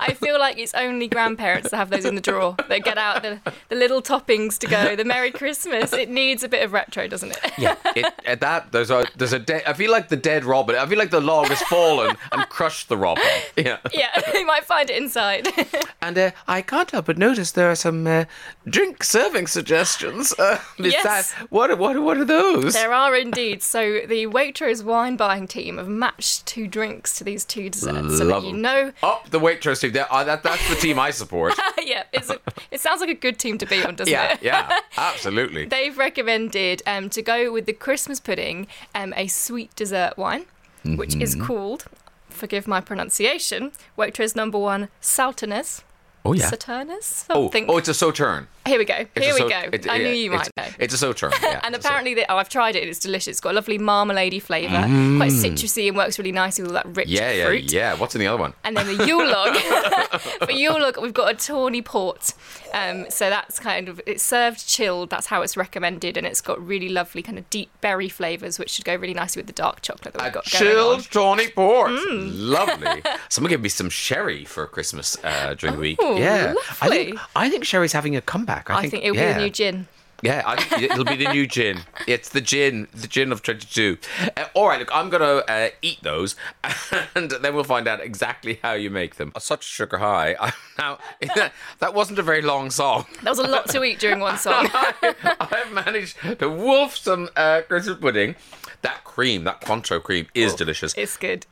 I 0.00 0.14
feel 0.20 0.38
like 0.38 0.58
it's 0.58 0.74
only 0.74 1.08
grandparents 1.08 1.70
that 1.70 1.76
have 1.78 1.88
those 1.90 2.04
in 2.04 2.14
the 2.14 2.20
drawer. 2.20 2.56
They 2.68 2.80
get 2.80 2.98
out 2.98 3.22
the, 3.22 3.40
the 3.68 3.74
little 3.76 4.02
toppings 4.02 4.58
to 4.58 4.66
go. 4.66 4.96
The 4.96 5.04
Merry 5.04 5.30
Christmas. 5.30 5.92
It 5.92 6.10
needs 6.10 6.42
a 6.42 6.48
bit 6.48 6.62
of 6.62 6.72
retro, 6.72 7.08
doesn't 7.08 7.30
it? 7.30 7.52
Yeah, 7.58 7.76
it, 7.94 8.12
at 8.26 8.40
that 8.40 8.72
there's 8.72 8.90
a 8.90 9.06
there's 9.16 9.32
a 9.32 9.38
dead. 9.38 9.62
I 9.66 9.72
feel 9.72 9.90
like 9.90 10.08
the 10.08 10.16
dead 10.16 10.44
robin. 10.44 10.76
I 10.76 10.84
feel 10.86 10.98
like 10.98 11.10
the 11.10 11.20
log 11.20 11.48
has 11.48 11.62
fallen 11.62 12.16
and 12.32 12.48
crushed 12.48 12.88
the 12.88 12.96
robin. 12.96 13.24
Yeah, 13.56 13.78
yeah, 13.94 14.10
you 14.34 14.46
might 14.46 14.64
find 14.64 14.90
it 14.90 14.96
inside. 15.02 15.48
and 16.02 16.18
uh, 16.18 16.30
I 16.46 16.60
can't 16.60 16.90
help 16.90 17.06
but 17.06 17.16
notice 17.16 17.52
there 17.52 17.70
are 17.70 17.74
some 17.76 18.06
uh, 18.06 18.24
drink 18.68 19.02
serving 19.02 19.46
suggestions. 19.46 20.34
Uh, 20.38 20.60
Yes. 20.78 21.02
that- 21.32 21.50
what 21.50 21.70
are- 21.70 21.76
what 21.76 21.98
what 22.02 22.18
are 22.18 22.24
those? 22.24 22.74
There 22.74 22.92
are 22.92 23.16
indeed. 23.16 23.62
So 23.62 23.95
the 24.04 24.26
Waitrose 24.26 24.82
wine 24.82 25.16
buying 25.16 25.46
team 25.46 25.78
have 25.78 25.88
matched 25.88 26.44
two 26.46 26.66
drinks 26.66 27.16
to 27.18 27.24
these 27.24 27.44
two 27.44 27.70
desserts, 27.70 28.18
so 28.18 28.24
Love 28.24 28.42
that 28.42 28.48
you 28.48 28.54
'em. 28.54 28.60
know. 28.62 28.92
Up 29.02 29.30
the 29.30 29.38
Waitrose 29.38 29.80
team. 29.80 29.92
There- 29.92 30.12
uh, 30.12 30.24
that, 30.24 30.42
that's 30.42 30.68
the 30.68 30.74
team 30.74 30.98
I 30.98 31.10
support. 31.10 31.54
yeah, 31.82 32.04
it's 32.12 32.28
a, 32.30 32.38
it 32.70 32.80
sounds 32.80 33.00
like 33.00 33.10
a 33.10 33.14
good 33.14 33.38
team 33.38 33.56
to 33.58 33.66
be 33.66 33.82
on, 33.84 33.94
doesn't 33.94 34.12
yeah, 34.12 34.32
it? 34.32 34.42
yeah, 34.42 34.76
absolutely. 34.98 35.64
They've 35.66 35.96
recommended 35.96 36.82
um, 36.86 37.08
to 37.10 37.22
go 37.22 37.52
with 37.52 37.66
the 37.66 37.72
Christmas 37.72 38.20
pudding 38.20 38.66
um, 38.94 39.14
a 39.16 39.28
sweet 39.28 39.74
dessert 39.76 40.18
wine, 40.18 40.46
which 40.84 41.14
is 41.16 41.34
Mm-hmm. 41.36 41.46
called, 41.46 41.84
forgive 42.28 42.66
my 42.66 42.80
pronunciation, 42.80 43.72
Waitrose 43.96 44.34
number 44.36 44.58
one, 44.58 44.88
Salterness. 45.00 45.82
Oh 46.26 46.32
yeah. 46.32 46.50
Saturnus? 46.50 47.24
Oh, 47.30 47.50
oh, 47.68 47.76
it's 47.78 47.88
a 47.88 47.92
sauterne. 47.94 48.46
Here 48.66 48.78
we 48.78 48.84
go. 48.84 48.94
It's 49.14 49.24
Here 49.24 49.32
we 49.34 49.40
sau- 49.40 49.48
go. 49.48 49.68
it- 49.72 49.88
I 49.88 49.98
knew 49.98 50.08
you 50.08 50.30
might 50.32 50.48
know. 50.56 50.64
It's 50.78 50.92
a 50.92 50.98
sauterne. 50.98 51.32
Yeah, 51.42 51.60
and 51.62 51.74
apparently, 51.74 52.14
they, 52.14 52.26
oh, 52.28 52.36
I've 52.36 52.48
tried 52.48 52.74
it. 52.74 52.88
It's 52.88 52.98
delicious. 52.98 53.28
It's 53.28 53.40
got 53.40 53.52
a 53.52 53.54
lovely 53.54 53.78
marmalade 53.78 54.42
flavour, 54.42 54.80
quite 55.18 55.30
citrusy, 55.32 55.86
and 55.88 55.96
works 55.96 56.18
really 56.18 56.32
nicely 56.32 56.62
with 56.62 56.72
all 56.72 56.82
that 56.82 56.96
rich 56.96 57.08
Mm. 57.08 57.12
Yeah, 57.12 57.30
yeah, 57.30 57.46
fruit. 57.46 57.72
yeah. 57.72 57.94
What's 57.94 58.14
in 58.16 58.20
the 58.20 58.26
other 58.26 58.38
one? 58.40 58.52
And 58.64 58.76
then 58.76 58.86
the 58.96 59.06
Yule 59.06 59.26
log. 59.30 59.54
For 60.46 60.50
Yule 60.50 60.80
log, 60.80 61.00
we've 61.00 61.14
got 61.14 61.32
a 61.32 61.36
tawny 61.36 61.80
port. 61.82 62.32
Um, 62.76 63.06
so 63.10 63.30
that's 63.30 63.58
kind 63.58 63.88
of 63.88 64.00
it's 64.06 64.22
served 64.22 64.66
chilled. 64.68 65.08
That's 65.10 65.26
how 65.26 65.40
it's 65.42 65.56
recommended, 65.56 66.16
and 66.16 66.26
it's 66.26 66.40
got 66.40 66.60
really 66.64 66.88
lovely 66.90 67.22
kind 67.22 67.38
of 67.38 67.48
deep 67.48 67.70
berry 67.80 68.08
flavours, 68.08 68.58
which 68.58 68.70
should 68.70 68.84
go 68.84 68.94
really 68.96 69.14
nicely 69.14 69.40
with 69.40 69.46
the 69.46 69.52
dark 69.54 69.80
chocolate 69.80 70.12
that 70.14 70.22
we've 70.22 70.30
A 70.30 70.34
got 70.34 70.50
going 70.50 70.62
on. 70.66 70.72
chilled 70.72 71.10
tawny 71.10 71.48
port. 71.48 71.90
Mm. 71.92 72.30
Lovely. 72.32 73.02
Someone 73.30 73.50
give 73.50 73.62
me 73.62 73.68
some 73.70 73.88
sherry 73.88 74.44
for 74.44 74.66
Christmas 74.66 75.16
uh, 75.24 75.54
during 75.58 75.76
the 75.76 75.80
week. 75.80 75.98
Oh, 76.02 76.16
Yeah. 76.18 76.54
I 76.82 76.88
think. 76.88 77.18
I 77.34 77.48
think 77.48 77.64
sherry's 77.64 77.92
having 77.92 78.14
a 78.16 78.20
comeback. 78.20 78.68
I, 78.70 78.78
I 78.80 78.88
think 78.88 79.04
it'll 79.04 79.16
yeah. 79.16 79.32
be 79.34 79.38
the 79.38 79.40
new 79.46 79.50
gin. 79.50 79.88
Yeah, 80.22 80.42
I 80.46 80.82
it'll 80.82 81.04
be 81.04 81.16
the 81.16 81.30
new 81.32 81.46
gin. 81.46 81.80
It's 82.06 82.30
the 82.30 82.40
gin, 82.40 82.88
the 82.94 83.06
gin 83.06 83.32
of 83.32 83.42
22. 83.42 83.98
Uh, 84.36 84.44
all 84.54 84.68
right, 84.68 84.78
look, 84.78 84.94
I'm 84.94 85.10
going 85.10 85.20
to 85.20 85.50
uh, 85.50 85.70
eat 85.82 86.02
those 86.02 86.36
and 87.14 87.30
then 87.30 87.54
we'll 87.54 87.64
find 87.64 87.86
out 87.86 88.00
exactly 88.00 88.58
how 88.62 88.72
you 88.72 88.90
make 88.90 89.16
them. 89.16 89.32
Such 89.38 89.64
sugar 89.64 89.98
high. 89.98 90.36
I, 90.40 90.52
now, 90.78 90.98
that 91.78 91.94
wasn't 91.94 92.18
a 92.18 92.22
very 92.22 92.42
long 92.42 92.70
song. 92.70 93.06
That 93.22 93.30
was 93.30 93.38
a 93.38 93.46
lot 93.46 93.68
to 93.70 93.84
eat 93.84 93.98
during 93.98 94.20
one 94.20 94.38
song. 94.38 94.70
I've 94.72 95.72
managed 95.72 96.16
to 96.38 96.48
wolf 96.48 96.96
some 96.96 97.28
uh, 97.36 97.62
Christmas 97.68 97.98
pudding. 97.98 98.36
That 98.82 99.04
cream, 99.04 99.44
that 99.44 99.60
Cointreau 99.60 100.02
cream, 100.02 100.26
is 100.34 100.54
delicious. 100.54 100.94
it's 100.96 101.16
good. 101.16 101.46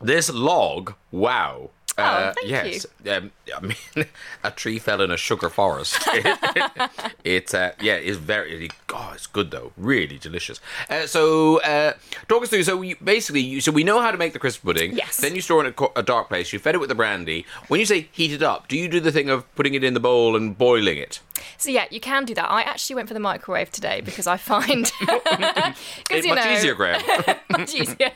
This 0.00 0.30
log, 0.30 0.94
wow. 1.10 1.70
Uh, 1.98 2.32
thank 2.34 2.48
yes, 2.48 2.86
Um, 3.10 3.30
I 3.56 3.60
mean, 3.60 4.06
a 4.44 4.50
tree 4.50 4.78
fell 4.78 5.00
in 5.00 5.10
a 5.10 5.16
sugar 5.16 5.48
forest. 5.48 5.96
it's 7.24 7.54
uh, 7.54 7.72
yeah, 7.80 7.94
it's 7.94 8.18
very. 8.18 8.70
Oh, 8.92 9.12
it's 9.14 9.26
good 9.26 9.50
though. 9.50 9.72
Really 9.76 10.18
delicious. 10.18 10.60
Uh, 10.90 11.06
so, 11.06 11.60
uh, 11.62 11.94
talk 12.28 12.42
us 12.42 12.50
through. 12.50 12.64
So, 12.64 12.76
we, 12.76 12.94
basically, 12.94 13.40
you, 13.40 13.60
so 13.60 13.72
we 13.72 13.82
know 13.82 14.00
how 14.00 14.10
to 14.10 14.18
make 14.18 14.34
the 14.34 14.38
crisp 14.38 14.62
pudding. 14.62 14.94
Yes. 14.96 15.16
Then 15.18 15.34
you 15.34 15.40
store 15.40 15.64
it 15.64 15.68
in 15.68 15.84
a, 15.96 16.00
a 16.00 16.02
dark 16.02 16.28
place. 16.28 16.52
You 16.52 16.58
fed 16.58 16.74
it 16.74 16.78
with 16.78 16.90
the 16.90 16.94
brandy. 16.94 17.46
When 17.68 17.80
you 17.80 17.86
say 17.86 18.08
heat 18.12 18.32
it 18.32 18.42
up, 18.42 18.68
do 18.68 18.76
you 18.76 18.88
do 18.88 19.00
the 19.00 19.12
thing 19.12 19.30
of 19.30 19.52
putting 19.54 19.74
it 19.74 19.82
in 19.82 19.94
the 19.94 20.00
bowl 20.00 20.36
and 20.36 20.56
boiling 20.56 20.98
it? 20.98 21.20
So 21.58 21.70
yeah, 21.70 21.86
you 21.90 22.00
can 22.00 22.24
do 22.24 22.34
that. 22.34 22.50
I 22.50 22.62
actually 22.62 22.96
went 22.96 23.08
for 23.08 23.14
the 23.14 23.20
microwave 23.20 23.70
today 23.72 24.00
because 24.00 24.26
I 24.26 24.36
find 24.36 24.90
It's 25.00 26.26
you 26.26 26.34
much 26.34 26.44
know, 26.44 26.52
easier, 26.52 26.74
Graham. 26.74 27.02
much 27.50 27.74
easier. 27.74 28.12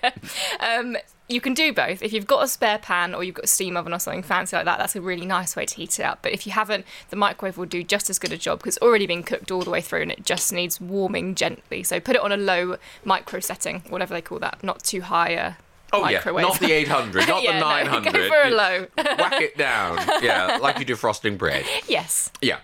Um, 0.60 0.96
you 1.28 1.40
can 1.40 1.54
do 1.54 1.72
both. 1.72 2.02
If 2.02 2.12
you've 2.12 2.26
got 2.26 2.42
a 2.44 2.48
spare 2.48 2.78
pan 2.78 3.14
or 3.14 3.22
you've 3.22 3.36
got 3.36 3.44
a 3.44 3.48
steam 3.48 3.76
oven 3.76 3.92
or 3.94 3.98
something 4.00 4.22
fancy 4.24 4.56
like 4.56 4.64
that, 4.64 4.78
that's 4.78 4.96
a 4.96 5.00
really 5.00 5.24
nice 5.26 5.54
way 5.54 5.64
to 5.64 5.74
heat 5.76 5.98
it 6.00 6.02
up. 6.02 6.18
But 6.22 6.32
if 6.32 6.44
you 6.44 6.52
haven't, 6.52 6.84
the 7.10 7.16
microwave 7.16 7.56
will 7.56 7.66
do 7.66 7.82
just 7.84 8.10
as 8.10 8.18
good 8.18 8.32
a 8.32 8.36
job 8.36 8.58
because 8.58 8.76
it's 8.76 8.82
already 8.82 9.06
been 9.06 9.22
cooked 9.22 9.50
all 9.52 9.62
the 9.62 9.70
way 9.70 9.80
through 9.80 10.02
and 10.02 10.10
it 10.12 10.24
just 10.24 10.52
needs 10.52 10.80
warming 10.80 11.34
gently. 11.36 11.82
So 11.84 12.00
put 12.00 12.16
it 12.16 12.22
on 12.22 12.32
a 12.32 12.36
low 12.36 12.76
micro 13.04 13.38
setting, 13.40 13.82
whatever 13.88 14.12
they 14.12 14.22
call 14.22 14.40
that, 14.40 14.62
not 14.64 14.82
too 14.82 15.02
high 15.02 15.30
a 15.30 15.52
Oh 15.92 16.02
microwave. 16.02 16.42
yeah, 16.44 16.48
not 16.48 16.60
the 16.60 16.72
800, 16.72 17.26
not 17.28 17.42
Yeah, 17.42 17.52
the 17.54 17.58
no, 17.60 17.66
900. 17.68 18.12
go 18.12 18.28
for 18.28 18.42
a 18.42 18.50
low. 18.50 18.86
Whack 18.96 19.40
it 19.40 19.56
down. 19.56 19.98
Yeah, 20.22 20.58
like 20.60 20.78
you 20.78 20.84
do 20.84 20.94
frosting 20.96 21.36
bread. 21.36 21.64
yes. 21.88 22.30
Yeah. 22.40 22.58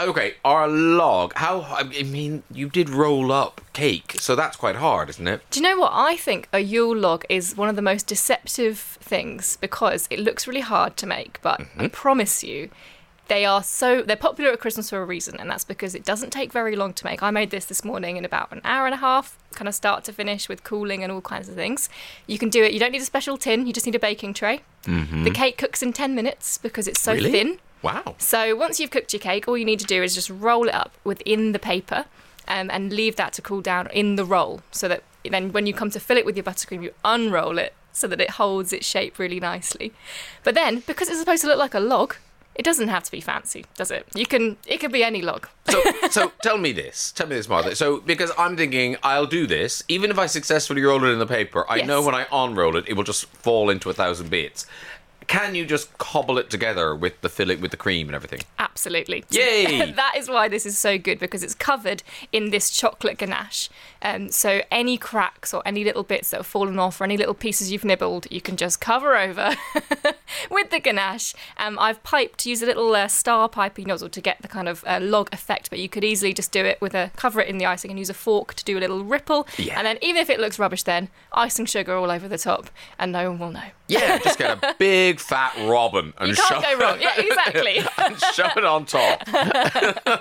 Okay, 0.00 0.34
our 0.44 0.66
log. 0.66 1.34
How? 1.36 1.60
I 1.62 1.82
mean, 2.04 2.42
you 2.50 2.68
did 2.70 2.88
roll 2.88 3.30
up 3.32 3.60
cake, 3.74 4.16
so 4.18 4.34
that's 4.34 4.56
quite 4.56 4.76
hard, 4.76 5.10
isn't 5.10 5.28
it? 5.28 5.42
Do 5.50 5.60
you 5.60 5.62
know 5.64 5.78
what? 5.78 5.92
I 5.94 6.16
think 6.16 6.48
a 6.52 6.60
Yule 6.60 6.96
log 6.96 7.24
is 7.28 7.56
one 7.56 7.68
of 7.68 7.76
the 7.76 7.82
most 7.82 8.06
deceptive 8.06 8.78
things 8.78 9.58
because 9.60 10.06
it 10.10 10.18
looks 10.18 10.46
really 10.48 10.60
hard 10.62 10.96
to 10.98 11.06
make, 11.06 11.38
but 11.42 11.60
I 11.76 11.88
promise 11.88 12.42
you, 12.42 12.70
They 13.28 13.44
are 13.44 13.62
so 13.62 14.02
they're 14.02 14.16
popular 14.16 14.50
at 14.52 14.58
Christmas 14.58 14.90
for 14.90 15.00
a 15.02 15.04
reason, 15.04 15.38
and 15.38 15.48
that's 15.50 15.64
because 15.64 15.94
it 15.94 16.04
doesn't 16.04 16.30
take 16.30 16.50
very 16.52 16.74
long 16.76 16.92
to 16.94 17.04
make. 17.04 17.22
I 17.22 17.30
made 17.30 17.50
this 17.50 17.66
this 17.66 17.84
morning 17.84 18.16
in 18.16 18.24
about 18.24 18.50
an 18.50 18.60
hour 18.64 18.86
and 18.86 18.94
a 18.94 18.98
half, 18.98 19.36
kind 19.54 19.68
of 19.68 19.74
start 19.74 20.02
to 20.04 20.12
finish 20.12 20.48
with 20.48 20.64
cooling 20.64 21.04
and 21.04 21.12
all 21.12 21.20
kinds 21.20 21.48
of 21.48 21.54
things. 21.54 21.88
You 22.26 22.38
can 22.38 22.48
do 22.48 22.64
it. 22.64 22.72
You 22.72 22.80
don't 22.80 22.90
need 22.92 23.02
a 23.02 23.04
special 23.04 23.36
tin. 23.36 23.66
You 23.66 23.72
just 23.72 23.86
need 23.86 23.94
a 23.94 24.00
baking 24.00 24.34
tray. 24.34 24.62
The 24.84 25.30
cake 25.32 25.58
cooks 25.58 25.82
in 25.82 25.92
ten 25.92 26.14
minutes 26.14 26.58
because 26.58 26.88
it's 26.88 27.00
so 27.00 27.12
Mm-hmm. 27.12 27.24
Really? 27.26 27.30
thin. 27.32 27.58
Wow. 27.82 28.16
So 28.18 28.54
once 28.54 28.78
you've 28.80 28.90
cooked 28.90 29.12
your 29.12 29.20
cake, 29.20 29.48
all 29.48 29.56
you 29.56 29.64
need 29.64 29.80
to 29.80 29.86
do 29.86 30.02
is 30.02 30.14
just 30.14 30.30
roll 30.30 30.68
it 30.68 30.74
up 30.74 30.92
within 31.04 31.52
the 31.52 31.58
paper 31.58 32.04
um, 32.48 32.70
and 32.70 32.92
leave 32.92 33.16
that 33.16 33.32
to 33.34 33.42
cool 33.42 33.60
down 33.60 33.88
in 33.92 34.16
the 34.16 34.24
roll 34.24 34.60
so 34.70 34.88
that 34.88 35.02
then 35.28 35.52
when 35.52 35.66
you 35.66 35.74
come 35.74 35.90
to 35.90 36.00
fill 36.00 36.16
it 36.16 36.24
with 36.24 36.36
your 36.36 36.44
buttercream, 36.44 36.82
you 36.82 36.92
unroll 37.04 37.58
it 37.58 37.74
so 37.92 38.06
that 38.06 38.20
it 38.20 38.30
holds 38.30 38.72
its 38.72 38.86
shape 38.86 39.18
really 39.18 39.40
nicely. 39.40 39.92
But 40.44 40.54
then, 40.54 40.80
because 40.86 41.08
it's 41.08 41.18
supposed 41.18 41.42
to 41.42 41.48
look 41.48 41.58
like 41.58 41.74
a 41.74 41.80
log, 41.80 42.16
it 42.54 42.64
doesn't 42.64 42.88
have 42.88 43.02
to 43.04 43.10
be 43.10 43.20
fancy, 43.20 43.64
does 43.76 43.90
it? 43.90 44.06
You 44.14 44.26
can 44.26 44.56
it 44.66 44.78
could 44.78 44.92
be 44.92 45.02
any 45.04 45.22
log. 45.22 45.48
So, 45.68 45.82
so 46.10 46.32
tell 46.42 46.58
me 46.58 46.72
this. 46.72 47.12
Tell 47.12 47.26
me 47.26 47.36
this, 47.36 47.48
Martha. 47.48 47.74
So, 47.76 48.00
because 48.00 48.32
I'm 48.38 48.56
thinking 48.56 48.96
I'll 49.02 49.26
do 49.26 49.46
this, 49.46 49.82
even 49.88 50.10
if 50.10 50.18
I 50.18 50.26
successfully 50.26 50.82
roll 50.82 51.02
it 51.04 51.08
in 51.08 51.18
the 51.18 51.26
paper, 51.26 51.64
I 51.70 51.76
Yes. 51.76 51.86
know 51.86 52.02
when 52.02 52.14
I 52.14 52.26
unroll 52.32 52.76
it, 52.76 52.84
it 52.88 52.94
will 52.94 53.04
just 53.04 53.26
fall 53.26 53.70
into 53.70 53.88
a 53.90 53.94
thousand 53.94 54.30
bits. 54.30 54.66
Can 55.30 55.54
you 55.54 55.64
just 55.64 55.96
cobble 55.96 56.38
it 56.38 56.50
together 56.50 56.92
with 56.92 57.20
the 57.20 57.28
filling, 57.28 57.60
with 57.60 57.70
the 57.70 57.76
cream 57.76 58.08
and 58.08 58.16
everything? 58.16 58.40
Absolutely. 58.58 59.24
Yay! 59.30 59.92
that 59.96 60.14
is 60.16 60.28
why 60.28 60.48
this 60.48 60.66
is 60.66 60.76
so 60.76 60.98
good 60.98 61.20
because 61.20 61.44
it's 61.44 61.54
covered 61.54 62.02
in 62.32 62.50
this 62.50 62.68
chocolate 62.68 63.16
ganache. 63.16 63.70
Um, 64.02 64.32
so 64.32 64.62
any 64.72 64.98
cracks 64.98 65.54
or 65.54 65.62
any 65.64 65.84
little 65.84 66.02
bits 66.02 66.30
that 66.30 66.38
have 66.38 66.48
fallen 66.48 66.80
off 66.80 67.00
or 67.00 67.04
any 67.04 67.16
little 67.16 67.34
pieces 67.34 67.70
you've 67.70 67.84
nibbled, 67.84 68.26
you 68.28 68.40
can 68.40 68.56
just 68.56 68.80
cover 68.80 69.16
over 69.16 69.54
with 70.50 70.70
the 70.70 70.80
ganache. 70.80 71.32
Um, 71.58 71.78
I've 71.78 72.02
piped, 72.02 72.44
use 72.44 72.60
a 72.60 72.66
little 72.66 72.92
uh, 72.96 73.06
star 73.06 73.48
piping 73.48 73.86
nozzle 73.86 74.08
to 74.08 74.20
get 74.20 74.42
the 74.42 74.48
kind 74.48 74.68
of 74.68 74.82
uh, 74.84 74.98
log 75.00 75.32
effect, 75.32 75.70
but 75.70 75.78
you 75.78 75.88
could 75.88 76.02
easily 76.02 76.34
just 76.34 76.50
do 76.50 76.64
it 76.64 76.80
with 76.80 76.92
a 76.92 77.12
cover 77.14 77.40
it 77.40 77.46
in 77.46 77.58
the 77.58 77.66
icing 77.66 77.92
and 77.92 78.00
use 78.00 78.10
a 78.10 78.14
fork 78.14 78.54
to 78.54 78.64
do 78.64 78.76
a 78.76 78.80
little 78.80 79.04
ripple. 79.04 79.46
Yeah. 79.58 79.78
And 79.78 79.86
then 79.86 79.96
even 80.02 80.20
if 80.20 80.28
it 80.28 80.40
looks 80.40 80.58
rubbish, 80.58 80.82
then 80.82 81.08
icing 81.32 81.66
sugar 81.66 81.94
all 81.94 82.10
over 82.10 82.26
the 82.26 82.38
top, 82.38 82.68
and 82.98 83.12
no 83.12 83.30
one 83.30 83.38
will 83.38 83.52
know. 83.52 83.70
Yeah, 83.90 84.18
just 84.18 84.38
get 84.38 84.62
a 84.62 84.76
big 84.78 85.20
fat 85.20 85.54
robin 85.68 86.12
and 86.18 86.28
You 86.28 86.34
shove 86.34 86.62
can't 86.62 86.78
go 86.78 86.86
wrong. 86.86 87.00
Yeah, 87.00 87.20
exactly. 87.20 87.78
and 87.98 88.18
shove 88.34 88.56
it 88.56 88.64
on 88.64 88.86
top. 88.86 89.22
uh, 89.32 90.18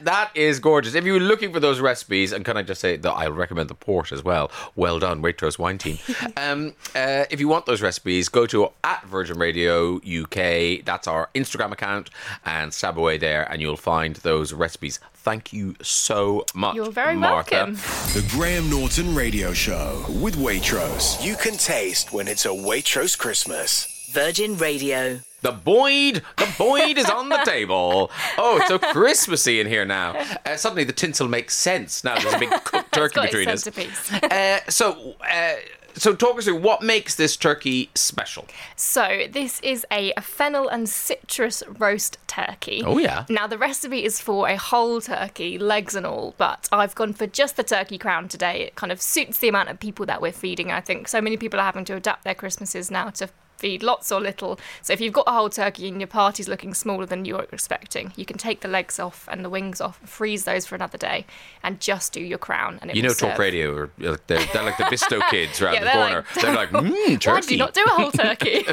that 0.00 0.30
is 0.34 0.60
gorgeous. 0.60 0.94
If 0.94 1.04
you 1.04 1.14
were 1.14 1.20
looking 1.20 1.52
for 1.52 1.60
those 1.60 1.80
recipes, 1.80 2.32
and 2.32 2.44
can 2.44 2.56
I 2.56 2.62
just 2.62 2.80
say 2.80 2.96
that 2.96 3.12
I 3.12 3.26
recommend 3.28 3.70
the 3.70 3.74
port 3.74 4.12
as 4.12 4.22
well. 4.24 4.50
Well 4.76 4.98
done, 4.98 5.22
Waitrose 5.22 5.58
Wine 5.58 5.78
Team. 5.78 5.98
um, 6.36 6.74
uh, 6.94 7.24
if 7.30 7.40
you 7.40 7.48
want 7.48 7.66
those 7.66 7.82
recipes, 7.82 8.28
go 8.28 8.46
to 8.46 8.70
at 8.84 9.04
Virgin 9.04 9.38
Radio 9.38 9.96
UK. 9.96 10.84
That's 10.84 11.06
our 11.06 11.30
Instagram 11.34 11.72
account, 11.72 12.10
and 12.44 12.72
stab 12.72 12.98
away 12.98 13.18
there, 13.18 13.50
and 13.50 13.60
you'll 13.60 13.76
find 13.76 14.16
those 14.16 14.52
recipes. 14.52 15.00
Thank 15.22 15.52
you 15.52 15.76
so 15.82 16.44
much. 16.54 16.74
You're 16.74 16.90
very 16.90 17.14
Martha. 17.14 17.54
welcome. 17.54 17.74
The 18.12 18.26
Graham 18.30 18.68
Norton 18.68 19.14
Radio 19.14 19.52
Show 19.52 20.04
with 20.20 20.34
Waitrose. 20.36 21.22
You 21.24 21.36
can 21.36 21.56
taste 21.56 22.12
when 22.12 22.26
it's 22.26 22.44
a 22.44 22.48
Waitrose 22.48 23.16
Christmas. 23.16 24.08
Virgin 24.10 24.56
Radio. 24.56 25.20
The 25.42 25.52
Boyd, 25.52 26.22
the 26.38 26.54
Boyd 26.58 26.98
is 26.98 27.08
on 27.08 27.28
the 27.28 27.38
table. 27.44 28.10
Oh, 28.36 28.58
it's 28.58 28.68
so 28.68 28.78
Christmassy 28.78 29.60
in 29.60 29.66
here 29.68 29.84
now. 29.84 30.14
Uh, 30.44 30.56
suddenly 30.56 30.84
the 30.84 30.92
tinsel 30.92 31.28
makes 31.28 31.54
sense. 31.56 32.02
Now 32.04 32.18
there's 32.18 32.34
a 32.34 32.38
big 32.38 32.50
cooked 32.64 32.92
turkey 32.92 33.14
got 33.14 33.32
its 33.32 33.64
between 33.64 33.88
us. 33.90 34.22
Uh, 34.24 34.60
so, 34.68 35.14
uh, 35.28 35.52
so 35.94 36.14
talk 36.14 36.38
us 36.38 36.44
through 36.44 36.60
what 36.60 36.82
makes 36.82 37.14
this 37.14 37.36
turkey 37.36 37.90
special. 37.94 38.46
So 38.76 39.26
this 39.30 39.60
is 39.60 39.86
a 39.90 40.12
fennel 40.20 40.68
and 40.68 40.88
citrus 40.88 41.62
roast 41.66 42.18
turkey. 42.26 42.82
Oh, 42.84 42.98
yeah. 42.98 43.24
Now 43.28 43.46
the 43.46 43.58
recipe 43.58 44.04
is 44.04 44.20
for 44.20 44.48
a 44.48 44.56
whole 44.56 45.00
turkey, 45.00 45.58
legs 45.58 45.94
and 45.94 46.06
all, 46.06 46.34
but 46.38 46.68
I've 46.72 46.94
gone 46.94 47.12
for 47.12 47.26
just 47.26 47.56
the 47.56 47.64
turkey 47.64 47.98
crown 47.98 48.28
today. 48.28 48.62
It 48.62 48.74
kind 48.74 48.92
of 48.92 49.00
suits 49.00 49.38
the 49.38 49.48
amount 49.48 49.68
of 49.68 49.78
people 49.80 50.06
that 50.06 50.22
we're 50.22 50.32
feeding. 50.32 50.70
I 50.70 50.80
think 50.80 51.08
so 51.08 51.20
many 51.20 51.36
people 51.36 51.60
are 51.60 51.64
having 51.64 51.84
to 51.86 51.96
adapt 51.96 52.24
their 52.24 52.34
Christmases 52.34 52.90
now 52.90 53.10
to 53.10 53.28
feed 53.62 53.82
lots 53.82 54.10
or 54.10 54.20
little. 54.20 54.58
So 54.82 54.92
if 54.92 55.00
you've 55.00 55.12
got 55.12 55.28
a 55.28 55.32
whole 55.32 55.48
turkey 55.48 55.86
and 55.88 56.00
your 56.00 56.08
party's 56.08 56.48
looking 56.48 56.74
smaller 56.74 57.06
than 57.06 57.24
you're 57.24 57.46
expecting, 57.52 58.12
you 58.16 58.24
can 58.26 58.36
take 58.36 58.60
the 58.60 58.68
legs 58.68 58.98
off 58.98 59.28
and 59.30 59.44
the 59.44 59.48
wings 59.48 59.80
off, 59.80 59.98
freeze 60.04 60.42
those 60.44 60.66
for 60.66 60.74
another 60.74 60.98
day, 60.98 61.24
and 61.62 61.78
just 61.80 62.12
do 62.12 62.20
your 62.20 62.38
crown. 62.38 62.78
And 62.82 62.94
You 62.94 63.02
know, 63.02 63.14
Talk. 63.14 63.38
Radio, 63.38 63.72
or, 63.72 63.84
uh, 64.04 64.16
they're, 64.26 64.44
they're 64.52 64.64
like 64.64 64.76
the 64.78 64.84
Bisto 64.84 65.22
kids 65.30 65.62
around 65.62 65.74
Yeah, 65.74 65.84
the 65.84 65.90
corner. 65.90 66.24
like- 66.34 66.42
they're 66.42 66.54
like, 66.54 66.70
mmm, 66.72 67.20
turkey. 67.20 67.30
Why 67.30 67.40
did 67.40 67.50
you 67.52 67.56
not 67.58 67.74
do 67.74 67.84
a 67.86 67.90
whole 67.90 68.10
turkey? 68.10 68.66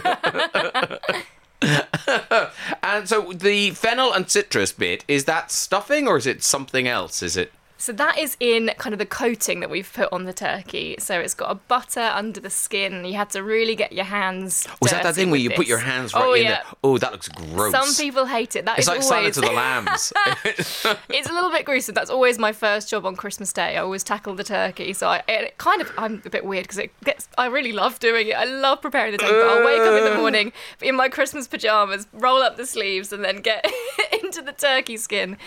And 2.81 3.07
so 3.07 3.33
the 3.33 3.71
fennel 3.71 4.13
and 4.13 4.29
citrus 4.29 4.71
bit, 4.71 5.03
is 5.07 5.25
that 5.25 5.51
stuffing 5.51 6.07
or 6.07 6.17
is 6.17 6.25
it 6.25 6.41
something 6.43 6.87
else? 6.87 7.21
Is 7.21 7.35
it? 7.37 7.51
So 7.79 7.93
that 7.93 8.19
is 8.19 8.35
in 8.41 8.71
kind 8.77 8.93
of 8.93 8.99
the 8.99 9.05
coating 9.05 9.61
that 9.61 9.69
we've 9.69 9.91
put 9.91 10.11
on 10.11 10.25
the 10.25 10.33
turkey. 10.33 10.97
So 10.99 11.17
it's 11.17 11.33
got 11.33 11.49
a 11.49 11.55
butter 11.55 12.11
under 12.13 12.41
the 12.41 12.49
skin. 12.49 13.05
You 13.05 13.13
had 13.13 13.29
to 13.31 13.41
really 13.41 13.73
get 13.73 13.93
your 13.93 14.03
hands. 14.03 14.67
Oh, 14.69 14.75
Was 14.81 14.91
that 14.91 15.03
that 15.03 15.15
thing 15.15 15.31
where 15.31 15.39
you 15.39 15.49
put 15.49 15.65
your 15.65 15.77
hands 15.77 16.13
right 16.13 16.23
oh, 16.23 16.33
in 16.33 16.43
yeah. 16.43 16.49
there? 16.49 16.63
Oh, 16.83 16.97
that 16.97 17.13
looks 17.13 17.29
gross. 17.29 17.71
Some 17.71 17.93
people 17.95 18.25
hate 18.25 18.57
it. 18.57 18.65
That 18.65 18.77
It's 18.79 18.85
is 18.85 18.89
like 18.89 18.95
always. 19.01 19.07
Silence 19.07 19.37
of 19.37 19.45
the 19.45 19.51
Lambs. 19.53 20.13
it's 21.09 21.29
a 21.29 21.33
little 21.33 21.51
bit 21.51 21.65
gruesome. 21.65 21.95
That's 21.95 22.09
always 22.09 22.37
my 22.37 22.51
first 22.51 22.89
job 22.89 23.05
on 23.05 23.15
Christmas 23.15 23.53
Day. 23.53 23.77
I 23.77 23.81
always 23.81 24.03
tackle 24.03 24.35
the 24.35 24.43
turkey. 24.43 24.91
So 24.91 25.07
I 25.07 25.23
it 25.29 25.57
kind 25.57 25.81
of 25.81 25.89
I'm 25.97 26.21
a 26.25 26.29
bit 26.29 26.43
weird 26.43 26.65
because 26.65 26.79
it 26.79 26.91
gets. 27.05 27.29
I 27.37 27.45
really 27.45 27.71
love 27.71 27.97
doing 27.99 28.27
it. 28.27 28.33
I 28.35 28.43
love 28.43 28.81
preparing 28.81 29.13
the 29.13 29.19
turkey. 29.19 29.31
But 29.31 29.47
I'll 29.47 29.65
wake 29.65 29.79
up 29.79 29.97
in 29.97 30.13
the 30.13 30.19
morning 30.19 30.51
in 30.81 30.95
my 30.95 31.07
Christmas 31.07 31.47
pajamas, 31.47 32.07
roll 32.11 32.41
up 32.41 32.57
the 32.57 32.65
sleeves, 32.65 33.13
and 33.13 33.23
then 33.23 33.37
get 33.37 33.65
into 34.21 34.41
the 34.41 34.51
turkey 34.51 34.97
skin. 34.97 35.37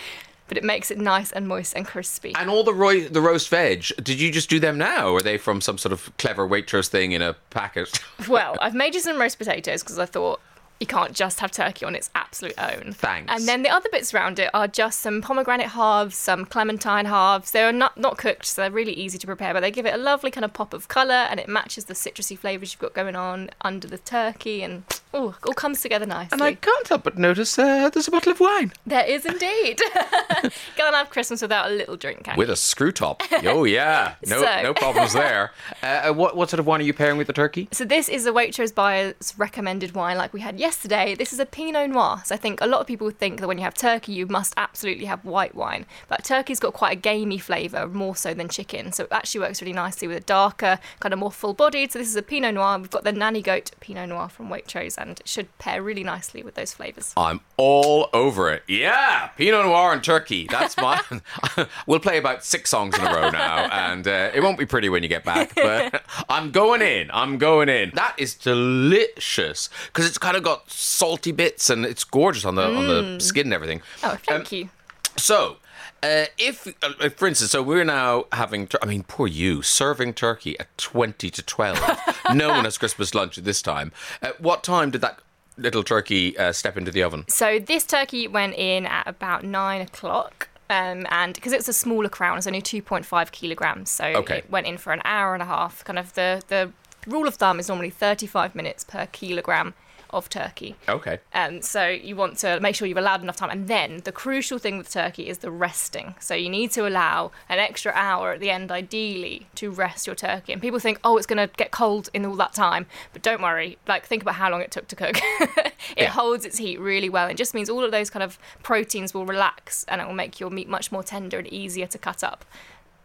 But 0.53 0.59
it 0.59 0.63
makes 0.65 0.91
it 0.91 0.99
nice 0.99 1.31
and 1.31 1.47
moist 1.47 1.73
and 1.75 1.83
crispy. 1.83 2.31
And 2.35 2.47
all 2.47 2.63
the 2.63 2.75
ro- 2.75 3.07
the 3.07 3.21
roast 3.21 3.49
veg, 3.49 3.85
did 4.03 4.21
you 4.21 4.31
just 4.31 4.51
do 4.51 4.59
them 4.59 4.77
now? 4.77 5.07
Or 5.07 5.17
are 5.17 5.21
they 5.23 5.39
from 5.39 5.61
some 5.61 5.79
sort 5.79 5.91
of 5.91 6.15
clever 6.19 6.47
Waitrose 6.47 6.89
thing 6.89 7.11
in 7.11 7.23
a 7.23 7.33
packet? 7.49 7.99
Well, 8.29 8.55
I've 8.61 8.75
made 8.75 8.93
you 8.93 9.01
some 9.01 9.19
roast 9.19 9.39
potatoes 9.39 9.81
because 9.81 9.97
I 9.97 10.05
thought 10.05 10.39
you 10.83 10.87
can't 10.87 11.13
just 11.13 11.39
have 11.39 11.49
turkey 11.49 11.85
on 11.85 11.95
its 11.95 12.09
absolute 12.13 12.53
own. 12.57 12.91
Thanks. 12.91 13.31
And 13.33 13.47
then 13.47 13.63
the 13.63 13.69
other 13.69 13.87
bits 13.89 14.13
around 14.13 14.37
it 14.37 14.49
are 14.53 14.67
just 14.67 14.99
some 14.99 15.21
pomegranate 15.21 15.67
halves, 15.69 16.17
some 16.17 16.43
clementine 16.45 17.05
halves. 17.05 17.51
They're 17.51 17.71
not 17.71 17.97
not 17.97 18.17
cooked, 18.17 18.45
so 18.47 18.61
they're 18.61 18.69
really 18.71 18.91
easy 18.91 19.17
to 19.17 19.25
prepare, 19.25 19.53
but 19.53 19.61
they 19.61 19.71
give 19.71 19.85
it 19.85 19.93
a 19.93 19.97
lovely 19.97 20.29
kind 20.29 20.43
of 20.43 20.51
pop 20.51 20.73
of 20.73 20.89
colour 20.89 21.13
and 21.29 21.39
it 21.39 21.47
matches 21.47 21.85
the 21.85 21.93
citrusy 21.93 22.37
flavours 22.37 22.73
you've 22.73 22.81
got 22.81 22.93
going 22.93 23.15
on 23.15 23.49
under 23.61 23.87
the 23.87 23.97
turkey 23.97 24.61
and 24.61 24.83
oh, 25.13 25.35
all 25.47 25.53
comes 25.53 25.79
together 25.81 26.05
nicely. 26.05 26.33
and 26.33 26.43
I 26.43 26.55
can't 26.55 26.87
help 26.89 27.03
but 27.03 27.17
notice 27.17 27.57
uh, 27.57 27.89
there's 27.89 28.09
a 28.09 28.11
bottle 28.11 28.33
of 28.33 28.41
wine 28.41 28.73
There 28.85 29.05
is 29.05 29.25
indeed. 29.25 29.79
Can't 30.75 30.95
have 30.95 31.09
Christmas 31.09 31.41
without 31.41 31.71
a 31.71 31.73
little 31.73 31.95
drink, 31.95 32.23
can 32.25 32.37
with 32.37 32.49
you? 32.49 32.53
a 32.53 32.57
screw 32.57 32.91
top. 32.91 33.23
Oh 33.45 33.63
yeah, 33.63 34.15
no 34.27 34.41
So- 34.41 34.61
no 34.63 34.73
problems 34.73 35.13
there. 35.13 35.51
Uh, 35.81 36.09
uh, 36.09 36.13
what 36.13 36.35
what 36.35 36.49
sort 36.49 36.59
of 36.59 36.65
wine 36.65 36.81
are 36.81 36.83
you 36.83 36.93
pairing 36.93 37.17
with 37.17 37.27
the 37.27 37.33
turkey? 37.33 37.67
So 37.71 37.85
this 37.85 38.09
is 38.09 38.25
a 38.25 38.31
Waitrose 38.31 38.73
buyer's 38.73 39.33
recommended 39.37 39.93
wine 39.95 40.17
like 40.17 40.33
we 40.33 40.41
had 40.41 40.59
yesterday. 40.59 40.72
Today, 40.81 41.15
this 41.15 41.33
is 41.33 41.39
a 41.39 41.45
Pinot 41.45 41.89
Noir. 41.89 42.21
So 42.25 42.35
I 42.35 42.37
think 42.37 42.61
a 42.61 42.67
lot 42.67 42.81
of 42.81 42.87
people 42.87 43.09
think 43.09 43.39
that 43.39 43.47
when 43.47 43.57
you 43.57 43.63
have 43.63 43.73
turkey, 43.73 44.13
you 44.13 44.27
must 44.27 44.53
absolutely 44.57 45.05
have 45.05 45.23
white 45.25 45.55
wine. 45.55 45.85
But 46.07 46.23
turkey's 46.23 46.59
got 46.59 46.73
quite 46.73 46.93
a 46.93 46.99
gamey 46.99 47.37
flavour, 47.37 47.87
more 47.87 48.15
so 48.15 48.33
than 48.33 48.49
chicken. 48.49 48.91
So 48.91 49.03
it 49.03 49.11
actually 49.11 49.41
works 49.41 49.61
really 49.61 49.73
nicely 49.73 50.07
with 50.07 50.17
a 50.17 50.25
darker, 50.25 50.79
kind 50.99 51.13
of 51.13 51.19
more 51.19 51.31
full-bodied. 51.31 51.91
So 51.91 51.99
this 51.99 52.07
is 52.07 52.15
a 52.15 52.21
Pinot 52.21 52.55
Noir. 52.55 52.79
We've 52.79 52.89
got 52.89 53.03
the 53.03 53.11
Nanny 53.11 53.41
Goat 53.41 53.71
Pinot 53.79 54.09
Noir 54.09 54.29
from 54.29 54.49
Waitrose 54.49 54.97
and 54.97 55.19
it 55.19 55.27
should 55.27 55.57
pair 55.57 55.81
really 55.81 56.03
nicely 56.03 56.43
with 56.43 56.55
those 56.55 56.73
flavours. 56.73 57.13
I'm 57.15 57.41
all 57.57 58.09
over 58.13 58.51
it. 58.51 58.63
Yeah, 58.67 59.27
Pinot 59.37 59.65
Noir 59.65 59.93
and 59.93 60.03
turkey. 60.03 60.47
That's 60.49 60.75
my. 60.77 61.01
we'll 61.87 61.99
play 61.99 62.17
about 62.17 62.43
six 62.43 62.69
songs 62.69 62.97
in 62.97 63.05
a 63.05 63.13
row 63.13 63.29
now, 63.29 63.67
and 63.71 64.07
uh, 64.07 64.31
it 64.33 64.41
won't 64.41 64.57
be 64.57 64.65
pretty 64.65 64.89
when 64.89 65.03
you 65.03 65.09
get 65.09 65.23
back. 65.23 65.53
But 65.55 66.03
I'm 66.29 66.51
going 66.51 66.81
in. 66.81 67.09
I'm 67.11 67.37
going 67.37 67.69
in. 67.69 67.91
That 67.93 68.15
is 68.17 68.35
delicious 68.35 69.69
because 69.87 70.07
it's 70.07 70.17
kind 70.17 70.37
of 70.37 70.43
got 70.43 70.62
salty 70.67 71.31
bits 71.31 71.69
and 71.69 71.85
it's 71.85 72.03
gorgeous 72.03 72.45
on 72.45 72.55
the 72.55 72.63
on 72.63 72.87
the 72.87 73.19
skin 73.19 73.47
and 73.47 73.53
everything. 73.53 73.81
Oh, 74.03 74.17
thank 74.25 74.51
Um, 74.51 74.57
you. 74.57 74.69
So, 75.17 75.57
uh, 76.01 76.25
if, 76.37 76.67
uh, 76.83 77.09
for 77.09 77.27
instance, 77.27 77.51
so 77.51 77.61
we're 77.61 77.83
now 77.83 78.25
having, 78.31 78.67
tur- 78.67 78.79
I 78.81 78.85
mean, 78.87 79.03
poor 79.03 79.27
you, 79.27 79.61
serving 79.61 80.13
turkey 80.15 80.59
at 80.59 80.75
20 80.77 81.29
to 81.29 81.41
12. 81.43 81.99
no 82.33 82.49
one 82.49 82.65
has 82.65 82.77
Christmas 82.77 83.13
lunch 83.13 83.37
at 83.37 83.43
this 83.43 83.61
time. 83.61 83.91
At 84.21 84.41
what 84.41 84.63
time 84.63 84.89
did 84.91 85.01
that 85.01 85.19
little 85.55 85.83
turkey 85.83 86.35
uh, 86.37 86.51
step 86.51 86.77
into 86.77 86.89
the 86.91 87.03
oven? 87.03 87.25
So 87.27 87.59
this 87.59 87.83
turkey 87.85 88.27
went 88.27 88.55
in 88.55 88.85
at 88.87 89.07
about 89.07 89.43
nine 89.43 89.81
o'clock. 89.81 90.49
Um, 90.69 91.05
and 91.11 91.35
because 91.35 91.53
it's 91.53 91.67
a 91.67 91.73
smaller 91.73 92.09
crown, 92.09 92.37
it's 92.39 92.47
only 92.47 92.61
2.5 92.61 93.31
kilograms, 93.31 93.91
so 93.91 94.05
Okay. 94.05 94.39
it 94.39 94.49
went 94.49 94.65
in 94.65 94.77
for 94.77 94.91
an 94.93 95.01
hour 95.05 95.33
and 95.35 95.43
a 95.43 95.45
half. 95.45 95.83
Kind 95.83 95.99
of 95.99 96.13
the 96.15 96.41
the 96.47 96.71
rule 97.05 97.27
of 97.27 97.35
thumb 97.35 97.59
is 97.59 97.67
normally 97.67 97.89
35 97.91 98.55
minutes 98.55 98.83
per 98.85 99.05
kilogram 99.11 99.73
of 100.13 100.29
turkey. 100.29 100.75
Okay. 100.87 101.19
Um, 101.33 101.61
so 101.61 101.87
you 101.87 102.15
want 102.15 102.37
to 102.39 102.59
make 102.59 102.75
sure 102.75 102.87
you've 102.87 102.97
allowed 102.97 103.21
enough 103.21 103.35
time. 103.35 103.49
And 103.49 103.67
then 103.67 104.01
the 104.03 104.11
crucial 104.11 104.57
thing 104.57 104.77
with 104.77 104.89
turkey 104.91 105.27
is 105.27 105.39
the 105.39 105.51
resting. 105.51 106.15
So 106.19 106.35
you 106.35 106.49
need 106.49 106.71
to 106.71 106.87
allow 106.87 107.31
an 107.49 107.59
extra 107.59 107.91
hour 107.93 108.31
at 108.33 108.39
the 108.39 108.49
end, 108.49 108.71
ideally, 108.71 109.47
to 109.55 109.69
rest 109.71 110.07
your 110.07 110.15
turkey. 110.15 110.53
And 110.53 110.61
people 110.61 110.79
think, 110.79 110.99
oh, 111.03 111.17
it's 111.17 111.27
going 111.27 111.45
to 111.47 111.53
get 111.55 111.71
cold 111.71 112.09
in 112.13 112.25
all 112.25 112.35
that 112.35 112.53
time. 112.53 112.85
But 113.11 113.21
don't 113.21 113.41
worry. 113.41 113.77
Like, 113.87 114.05
think 114.05 114.21
about 114.21 114.35
how 114.35 114.49
long 114.49 114.61
it 114.61 114.71
took 114.71 114.87
to 114.89 114.95
cook. 114.95 115.17
it 115.39 115.73
Yeah. 115.97 116.09
holds 116.09 116.45
its 116.45 116.57
heat 116.57 116.79
really 116.79 117.09
well. 117.09 117.27
It 117.27 117.37
just 117.37 117.53
means 117.53 117.69
all 117.69 117.83
of 117.83 117.91
those 117.91 118.09
kind 118.09 118.23
of 118.23 118.37
proteins 118.61 119.13
will 119.13 119.25
relax 119.25 119.83
and 119.87 119.99
it 120.01 120.07
will 120.07 120.13
make 120.13 120.39
your 120.39 120.49
meat 120.49 120.69
much 120.69 120.91
more 120.91 121.03
tender 121.03 121.37
and 121.39 121.47
easier 121.51 121.87
to 121.87 121.97
cut 121.97 122.23
up. 122.23 122.45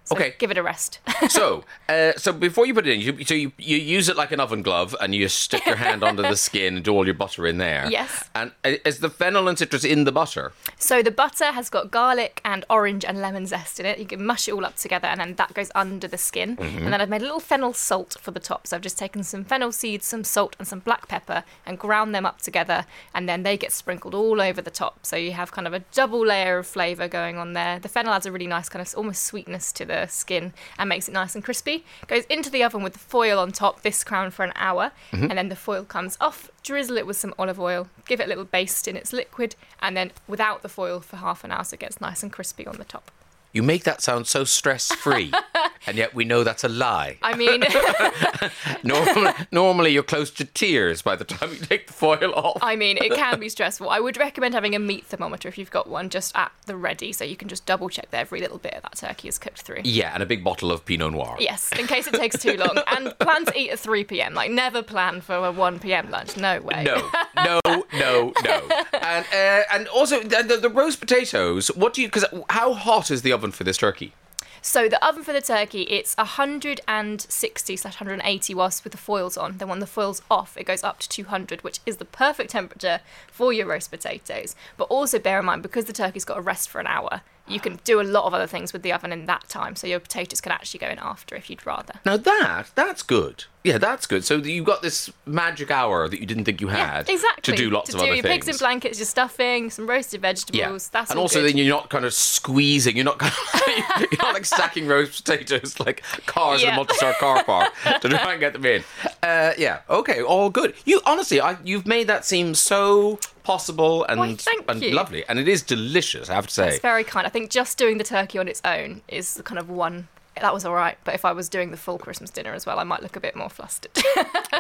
So 0.09 0.17
Okay. 0.17 0.35
give 0.39 0.51
it 0.51 0.57
a 0.57 0.63
rest. 0.63 1.01
so, 1.29 1.65
uh, 1.89 2.13
so 2.17 2.33
before 2.33 2.65
you 2.67 2.73
put 2.73 2.87
it 2.87 2.95
in, 2.95 3.01
you, 3.01 3.25
so 3.25 3.35
you, 3.35 3.53
you 3.59 3.77
use 3.77 4.09
it 4.09 4.17
like 4.17 4.33
an 4.33 4.41
oven 4.41 4.63
glove, 4.63 4.97
and 5.01 5.15
you 5.15 5.29
stick 5.29 5.67
your 5.67 5.77
hand 5.77 6.03
under 6.03 6.23
the 6.23 6.37
skin 6.37 6.77
and 6.77 6.85
do 6.85 6.93
all 6.95 7.05
your 7.05 7.15
butter 7.15 7.47
in 7.47 7.59
there. 7.59 7.87
Yes. 7.91 8.25
And 8.35 8.53
uh, 8.65 8.77
is 8.87 9.01
the 9.01 9.11
fennel 9.11 9.49
and 9.49 9.59
citrus 9.59 9.85
in 9.85 10.05
the 10.05 10.13
butter? 10.13 10.53
So 10.79 11.03
the 11.03 11.11
butter 11.11 11.53
has 11.53 11.69
got 11.69 11.91
garlic 11.91 12.41
and 12.43 12.65
orange 12.71 13.05
and 13.05 13.21
lemon 13.21 13.47
zest 13.47 13.79
in 13.81 13.85
it. 13.85 13.99
You 13.99 14.07
can 14.07 14.25
mush 14.25 14.49
it 14.49 14.53
all 14.53 14.65
up 14.65 14.77
together, 14.77 15.09
and 15.09 15.21
then 15.21 15.35
that 15.35 15.53
goes 15.53 15.71
under 15.75 16.09
the 16.09 16.17
skin. 16.19 16.57
Mm-hmm. 16.57 16.85
And 16.85 16.93
then 16.93 17.01
I've 17.03 17.11
made 17.11 17.21
a 17.21 17.25
little 17.25 17.41
fennel 17.41 17.75
salt 17.75 18.17
for 18.19 18.31
the 18.31 18.41
top. 18.41 18.67
So 18.67 18.77
I've 18.77 18.83
just 18.83 18.99
taken 18.99 19.23
some 19.23 19.45
fennel 19.45 19.73
seeds, 19.73 20.07
some 20.07 20.25
salt, 20.25 20.57
and 20.59 20.67
some 20.67 20.79
black 20.79 21.07
pepper, 21.09 21.45
and 21.67 21.79
ground 21.79 22.15
them 22.15 22.25
up 22.25 22.41
together. 22.41 22.87
And 23.15 23.29
then 23.29 23.43
they 23.43 23.59
get 23.59 23.73
sprinkled 23.73 24.15
all 24.15 24.41
over 24.41 24.63
the 24.63 24.71
top. 24.71 25.05
So 25.05 25.17
you 25.17 25.33
have 25.33 25.53
kind 25.53 25.67
of 25.67 25.75
a 25.75 25.81
double 25.93 26.25
layer 26.25 26.57
of 26.59 26.67
flavour 26.67 27.09
going 27.09 27.37
on 27.37 27.53
there. 27.53 27.79
The 27.79 27.89
fennel 27.89 28.15
adds 28.15 28.25
a 28.25 28.33
really 28.33 28.47
nice 28.47 28.71
kind 28.71 28.81
of 28.81 28.95
almost 28.97 29.25
sweetness 29.25 29.73
to 29.73 29.85
the 29.85 29.98
skin 30.07 30.53
and 30.79 30.89
makes 30.89 31.09
it 31.09 31.13
nice 31.13 31.35
and 31.35 31.43
crispy. 31.43 31.85
Goes 32.07 32.25
into 32.27 32.51
the 32.51 32.63
oven 32.63 32.83
with 32.83 32.93
the 32.93 32.99
foil 32.99 33.39
on 33.39 33.53
top, 33.53 33.83
this 33.83 34.05
crown 34.05 34.31
for 34.31 34.45
an 34.45 34.53
hour, 34.55 34.93
Mm-hmm. 35.13 35.25
and 35.31 35.39
then 35.39 35.49
the 35.49 35.57
foil 35.57 35.85
comes 35.85 36.17
off. 36.21 36.51
Drizzle 36.63 36.99
it 36.99 37.07
with 37.07 37.17
some 37.17 37.35
olive 37.39 37.59
oil, 37.59 37.89
give 38.07 38.21
it 38.21 38.25
a 38.27 38.29
little 38.29 38.45
baste 38.45 38.87
in 38.87 38.97
its 38.97 39.13
liquid, 39.13 39.57
and 39.81 39.97
then 39.97 40.13
without 40.27 40.63
the 40.63 40.69
foil 40.69 41.01
for 41.01 41.17
half 41.17 41.43
an 41.45 41.51
hour 41.51 41.65
so 41.65 41.75
it 41.75 41.81
gets 41.81 42.01
nice 42.01 42.23
and 42.23 42.33
crispy 42.33 42.67
on 42.67 42.77
the 42.77 42.85
top. 42.85 43.11
You 43.53 43.63
make 43.63 43.85
that 43.85 44.03
sound 44.03 44.27
so 44.27 44.45
stress 44.45 44.93
free, 44.93 45.33
and 45.87 45.97
yet 45.97 46.15
we 46.15 46.25
know 46.25 46.45
that's 46.45 46.65
a 46.65 46.69
lie. 46.69 47.19
I 47.23 47.35
mean, 47.35 47.63
Normally, 48.83 49.33
normally 49.51 49.93
you're 49.93 50.03
close 50.03 50.31
to 50.33 50.45
tears 50.45 51.03
by 51.03 51.17
the 51.17 51.25
time 51.25 51.51
you 51.51 51.57
take 51.59 51.87
the 51.87 51.93
foil 51.93 52.33
off. 52.35 52.59
I 52.63 52.77
mean, 52.77 52.99
it 52.99 53.13
can 53.15 53.41
be 53.41 53.49
stressful. 53.49 53.89
I 53.89 54.01
would 54.01 54.17
recommend 54.17 54.55
having 54.55 54.75
a 54.75 54.79
meat 54.79 55.07
thermometer 55.07 55.49
if 55.49 55.59
you've 55.59 55.71
got 55.71 55.89
one 55.89 56.11
just 56.11 56.37
at 56.37 56.53
the 56.67 56.77
ready, 56.77 57.13
so 57.13 57.25
you 57.25 57.37
can 57.37 57.49
just 57.49 57.67
double 57.67 57.89
check 57.89 58.11
that 58.11 58.19
every 58.21 58.41
little 58.41 58.59
bit 58.59 58.75
of 58.75 58.83
that 58.83 58.97
turkey 58.97 59.29
is 59.29 59.39
cooked 59.39 59.63
through. 59.63 59.81
yeah, 59.85 60.13
and 60.15 60.23
a 60.23 60.27
big 60.27 60.45
bottle 60.45 60.71
of 60.71 60.85
Pinot 60.85 61.13
Noir. 61.13 61.37
Yes, 61.41 61.71
in 61.79 61.87
case 61.87 62.07
it 62.07 62.15
takes 62.15 62.39
too 62.39 62.57
long. 62.57 62.79
And 62.89 63.19
plan 63.19 63.45
to 63.47 63.59
eat 63.59 63.71
at 63.71 63.79
3 63.81 64.05
pm. 64.05 64.35
Like, 64.35 64.51
never 64.51 64.83
plan 64.83 65.21
for 65.21 65.35
a 65.35 65.53
1 65.53 65.79
pm 65.81 66.11
lunch. 66.11 66.37
No 66.37 66.61
way. 66.61 66.85
No, 66.85 67.11
no, 67.37 67.61
no, 67.95 68.33
no. 68.45 68.69
And 69.01 69.27
uh, 69.33 69.63
and 69.73 69.89
also 69.89 70.21
the, 70.23 70.43
the, 70.43 70.57
the 70.59 70.69
roast 70.71 71.01
potatoes. 71.01 71.69
What 71.69 71.95
do 71.95 72.03
you? 72.03 72.09
Because 72.09 72.25
how 72.51 72.75
hot 72.75 73.11
is 73.11 73.23
the 73.23 73.33
oven 73.39 73.53
for 73.53 73.63
this 73.63 73.77
turkey? 73.77 74.13
So 74.61 74.89
the 74.89 75.05
oven 75.07 75.23
for 75.23 75.33
the 75.33 75.41
turkey, 75.41 75.83
it's 75.83 76.17
160 76.17 77.77
slash 77.77 77.95
180 77.95 78.55
whilst 78.55 78.83
with 78.83 78.91
the 78.91 78.99
foils 78.99 79.37
on. 79.37 79.59
Then 79.59 79.69
when 79.69 79.79
the 79.79 79.87
foils 79.87 80.21
off, 80.29 80.57
it 80.57 80.65
goes 80.65 80.83
up 80.83 80.99
to 80.99 81.09
200, 81.09 81.63
which 81.63 81.79
is 81.87 81.99
the 81.99 82.05
perfect 82.05 82.51
temperature 82.51 83.01
for 83.31 83.53
your 83.53 83.67
roast 83.67 83.93
potatoes. 83.93 84.57
But 84.77 84.85
also 84.85 85.21
bear 85.21 85.39
in 85.39 85.45
mind, 85.45 85.63
because 85.63 85.85
the 85.85 85.93
turkey's 85.93 86.25
got 86.25 86.35
to 86.35 86.41
rest 86.41 86.69
for 86.69 86.81
an 86.81 86.89
hour, 86.89 87.21
you 87.49 87.61
can 87.61 87.79
do 87.85 88.01
a 88.01 88.03
lot 88.03 88.25
of 88.25 88.35
other 88.35 88.47
things 88.47 88.73
with 88.73 88.83
the 88.83 88.93
oven 88.93 89.13
in 89.13 89.27
that 89.27 89.49
time. 89.49 89.77
So 89.77 89.87
your 89.87 90.01
potatoes 90.01 90.41
can 90.41 90.53
actually 90.53 90.81
go 90.81 90.89
in 90.89 90.99
after 90.99 91.35
if 91.35 91.51
you'd 91.51 91.65
rather. 91.67 91.95
Now 92.05 92.17
that 92.17 92.71
that's 92.75 93.03
good. 93.03 93.45
Yeah, 93.65 93.77
that's 93.79 94.07
good. 94.07 94.25
So 94.25 94.37
you've 94.37 94.65
got 94.65 94.83
this 94.83 95.11
magic 95.27 95.71
hour 95.71 96.09
that 96.09 96.21
you 96.21 96.27
didn't 96.27 96.45
think 96.45 96.61
you 96.61 96.69
had 96.69 97.09
exactly. 97.11 97.55
to 97.55 97.63
do 97.63 97.71
lots 97.71 97.91
of 97.91 97.97
other 97.97 97.99
things. 97.99 97.99
to 97.99 97.99
of 97.99 97.99
do 97.99 98.01
other 98.01 98.15
your 98.15 98.23
things. 98.23 98.45
pigs 98.47 98.57
in 98.57 98.59
blankets, 98.59 98.99
your 98.99 99.07
stuffing, 99.07 99.69
some 99.69 99.87
roasted 99.87 100.23
vegetables. 100.23 100.89
That's 100.89 101.11
and 101.11 101.19
also 101.19 101.41
good. 101.41 101.51
then 101.51 101.59
you're 101.59 101.77
not 101.77 101.91
kind 101.91 102.05
of 102.05 102.15
squeezing. 102.15 102.97
You're 102.97 103.05
not 103.05 103.19
kind 103.19 103.33
of, 103.33 104.01
you're 104.01 104.23
not 104.23 104.33
like 104.35 104.47
stacking 104.47 104.87
roast 104.87 105.25
potatoes 105.25 105.79
like 105.81 106.03
cars 106.27 106.63
in 106.63 106.71
a 106.71 106.77
multi-star 106.77 107.15
car 107.15 107.45
park 107.45 107.73
to 108.01 108.09
try 108.09 108.33
and 108.33 108.41
get 108.41 108.53
them 108.55 108.65
in. 108.65 108.85
Uh, 109.23 109.53
yeah, 109.59 109.81
okay, 109.91 110.23
all 110.23 110.51
good. 110.51 110.75
You 110.85 111.01
honestly, 111.05 111.41
I, 111.41 111.57
you've 111.65 111.87
made 111.87 112.07
that 112.07 112.25
seem 112.25 112.55
so 112.55 113.19
possible 113.49 114.05
and 114.05 114.21
Why, 114.21 114.37
and 114.69 114.83
you. 114.83 114.91
lovely, 114.91 115.25
and 115.27 115.39
it 115.39 115.49
is 115.49 115.63
delicious. 115.63 116.29
I 116.29 116.35
have 116.35 116.47
to 116.49 116.53
say. 116.53 116.69
It's 116.69 116.81
very 116.81 117.03
kind. 117.03 117.27
I 117.27 117.31
think 117.31 117.51
just 117.51 117.79
doing 117.79 117.97
the 117.97 118.05
turkey 118.05 118.37
on 118.39 118.47
its 118.47 118.61
own 118.63 119.01
is 119.09 119.35
the 119.35 119.43
kind 119.43 119.59
of 119.59 119.71
one. 119.71 120.09
That 120.39 120.53
was 120.55 120.65
all 120.67 120.75
right, 120.75 120.97
but 121.03 121.15
if 121.15 121.25
I 121.25 121.33
was 121.33 121.49
doing 121.49 121.71
the 121.73 121.77
full 121.79 121.99
Christmas 121.99 122.31
dinner 122.31 122.53
as 122.53 122.67
well, 122.67 122.79
I 122.79 122.85
might 122.85 123.03
look 123.03 123.17
a 123.17 123.21
bit 123.21 123.35
more 123.35 123.49
flustered. 123.49 123.91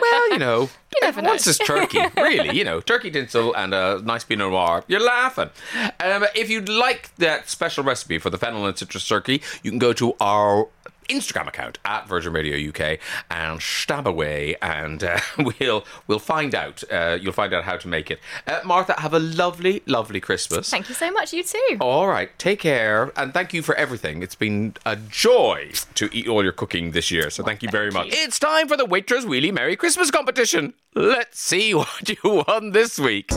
Well, 0.00 0.30
you 0.30 0.38
know, 0.38 0.60
You 0.94 1.00
never 1.02 1.20
know. 1.20 1.30
once 1.30 1.46
it's 1.46 1.58
turkey, 1.58 2.00
really, 2.16 2.56
you 2.56 2.64
know, 2.64 2.80
turkey 2.80 3.10
tinsel 3.10 3.54
and 3.54 3.74
a 3.74 4.00
nice 4.02 4.24
Pinot 4.24 4.50
Noir, 4.50 4.84
you're 4.88 5.04
laughing. 5.04 5.50
Um, 6.00 6.24
if 6.34 6.48
you'd 6.48 6.68
like 6.70 7.14
that 7.16 7.48
special 7.50 7.84
recipe 7.84 8.18
for 8.18 8.30
the 8.30 8.38
fennel 8.38 8.64
and 8.66 8.76
citrus 8.78 9.06
turkey, 9.06 9.42
you 9.62 9.70
can 9.70 9.78
go 9.78 9.92
to 9.92 10.14
our 10.20 10.68
Instagram 11.08 11.48
account 11.48 11.78
at 11.84 12.06
Virgin 12.08 12.32
Radio 12.32 12.68
UK 12.68 12.98
and 13.30 13.60
stab 13.60 14.06
away, 14.06 14.56
and 14.62 15.02
uh, 15.04 15.18
we'll 15.60 15.84
we'll 16.06 16.18
find 16.18 16.54
out. 16.54 16.82
Uh, 16.90 17.18
you'll 17.20 17.32
find 17.32 17.52
out 17.52 17.64
how 17.64 17.76
to 17.76 17.88
make 17.88 18.10
it. 18.10 18.20
Uh, 18.46 18.60
Martha, 18.64 18.94
have 18.98 19.14
a 19.14 19.18
lovely, 19.18 19.82
lovely 19.86 20.20
Christmas. 20.20 20.70
Thank 20.70 20.88
you 20.88 20.94
so 20.94 21.10
much. 21.10 21.32
You 21.32 21.42
too. 21.42 21.76
All 21.80 22.08
right, 22.08 22.36
take 22.38 22.60
care, 22.60 23.12
and 23.16 23.32
thank 23.32 23.52
you 23.52 23.62
for 23.62 23.74
everything. 23.74 24.22
It's 24.22 24.34
been 24.34 24.74
a 24.84 24.96
joy 24.96 25.70
to 25.94 26.08
eat 26.12 26.28
all 26.28 26.42
your 26.42 26.52
cooking 26.52 26.92
this 26.92 27.10
year, 27.10 27.30
so 27.30 27.42
thank 27.42 27.62
you 27.62 27.68
very 27.70 27.90
much. 27.90 28.06
you. 28.06 28.12
It's 28.14 28.38
time 28.38 28.68
for 28.68 28.76
the 28.76 28.86
Waitrose 28.86 29.24
Wheelie 29.24 29.52
Merry 29.52 29.76
Christmas 29.76 30.10
competition. 30.10 30.74
Let's 30.94 31.40
see 31.40 31.74
what 31.74 32.08
you 32.08 32.44
won 32.46 32.72
this 32.72 32.98
week. 32.98 33.30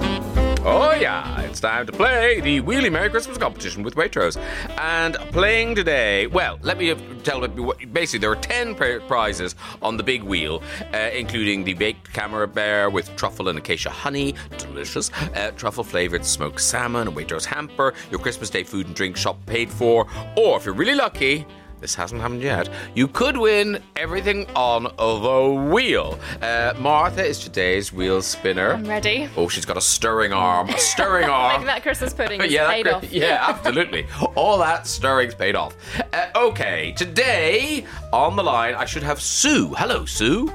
Oh 0.63 0.93
yeah, 0.93 1.41
it's 1.41 1.59
time 1.59 1.87
to 1.87 1.91
play 1.91 2.39
the 2.39 2.61
Wheelie 2.61 2.91
Merry 2.91 3.09
Christmas 3.09 3.35
competition 3.35 3.81
with 3.81 3.95
Waitrose. 3.95 4.37
And 4.77 5.15
playing 5.31 5.73
today, 5.73 6.27
well, 6.27 6.59
let 6.61 6.77
me 6.77 6.93
tell 7.23 7.41
you, 7.49 7.73
basically 7.91 8.19
there 8.19 8.31
are 8.31 8.35
10 8.35 8.75
prizes 8.75 9.55
on 9.81 9.97
the 9.97 10.03
big 10.03 10.21
wheel, 10.21 10.61
uh, 10.93 11.09
including 11.15 11.63
the 11.63 11.73
baked 11.73 12.13
Camembert 12.13 12.91
with 12.91 13.15
truffle 13.15 13.49
and 13.49 13.57
acacia 13.57 13.89
honey, 13.89 14.35
delicious, 14.59 15.11
uh, 15.35 15.49
truffle 15.55 15.83
flavored 15.83 16.23
smoked 16.23 16.61
salmon, 16.61 17.07
a 17.07 17.11
Waitrose 17.11 17.45
hamper, 17.45 17.95
your 18.11 18.19
Christmas 18.19 18.51
Day 18.51 18.63
food 18.63 18.85
and 18.85 18.95
drink 18.95 19.17
shop 19.17 19.43
paid 19.47 19.67
for, 19.67 20.05
or 20.37 20.57
if 20.57 20.65
you're 20.65 20.75
really 20.75 20.93
lucky, 20.95 21.43
this 21.81 21.95
hasn't 21.95 22.21
happened 22.21 22.41
yet. 22.43 22.69
You 22.95 23.07
could 23.07 23.35
win 23.37 23.81
everything 23.95 24.45
on 24.55 24.83
the 24.83 25.69
wheel. 25.73 26.19
Uh, 26.41 26.73
Martha 26.79 27.25
is 27.25 27.39
today's 27.39 27.91
wheel 27.91 28.21
spinner. 28.21 28.73
I'm 28.73 28.85
ready. 28.85 29.27
Oh, 29.35 29.47
she's 29.49 29.65
got 29.65 29.77
a 29.77 29.81
stirring 29.81 30.31
arm. 30.31 30.69
A 30.69 30.77
stirring 30.77 31.25
arm. 31.29 31.53
Making 31.53 31.65
that 31.67 31.81
Christmas 31.81 32.13
pudding 32.13 32.41
is 32.43 32.51
yeah, 32.53 32.63
that 32.65 32.71
paid 32.73 32.83
cri- 32.85 32.93
off. 32.93 33.11
yeah, 33.11 33.45
absolutely. 33.49 34.05
All 34.35 34.57
that 34.59 34.85
stirring's 34.87 35.33
paid 35.35 35.55
off. 35.55 35.75
Uh, 36.13 36.27
okay, 36.35 36.93
today 36.95 37.85
on 38.13 38.35
the 38.35 38.43
line, 38.43 38.75
I 38.75 38.85
should 38.85 39.03
have 39.03 39.19
Sue. 39.19 39.73
Hello, 39.75 40.05
Sue. 40.05 40.53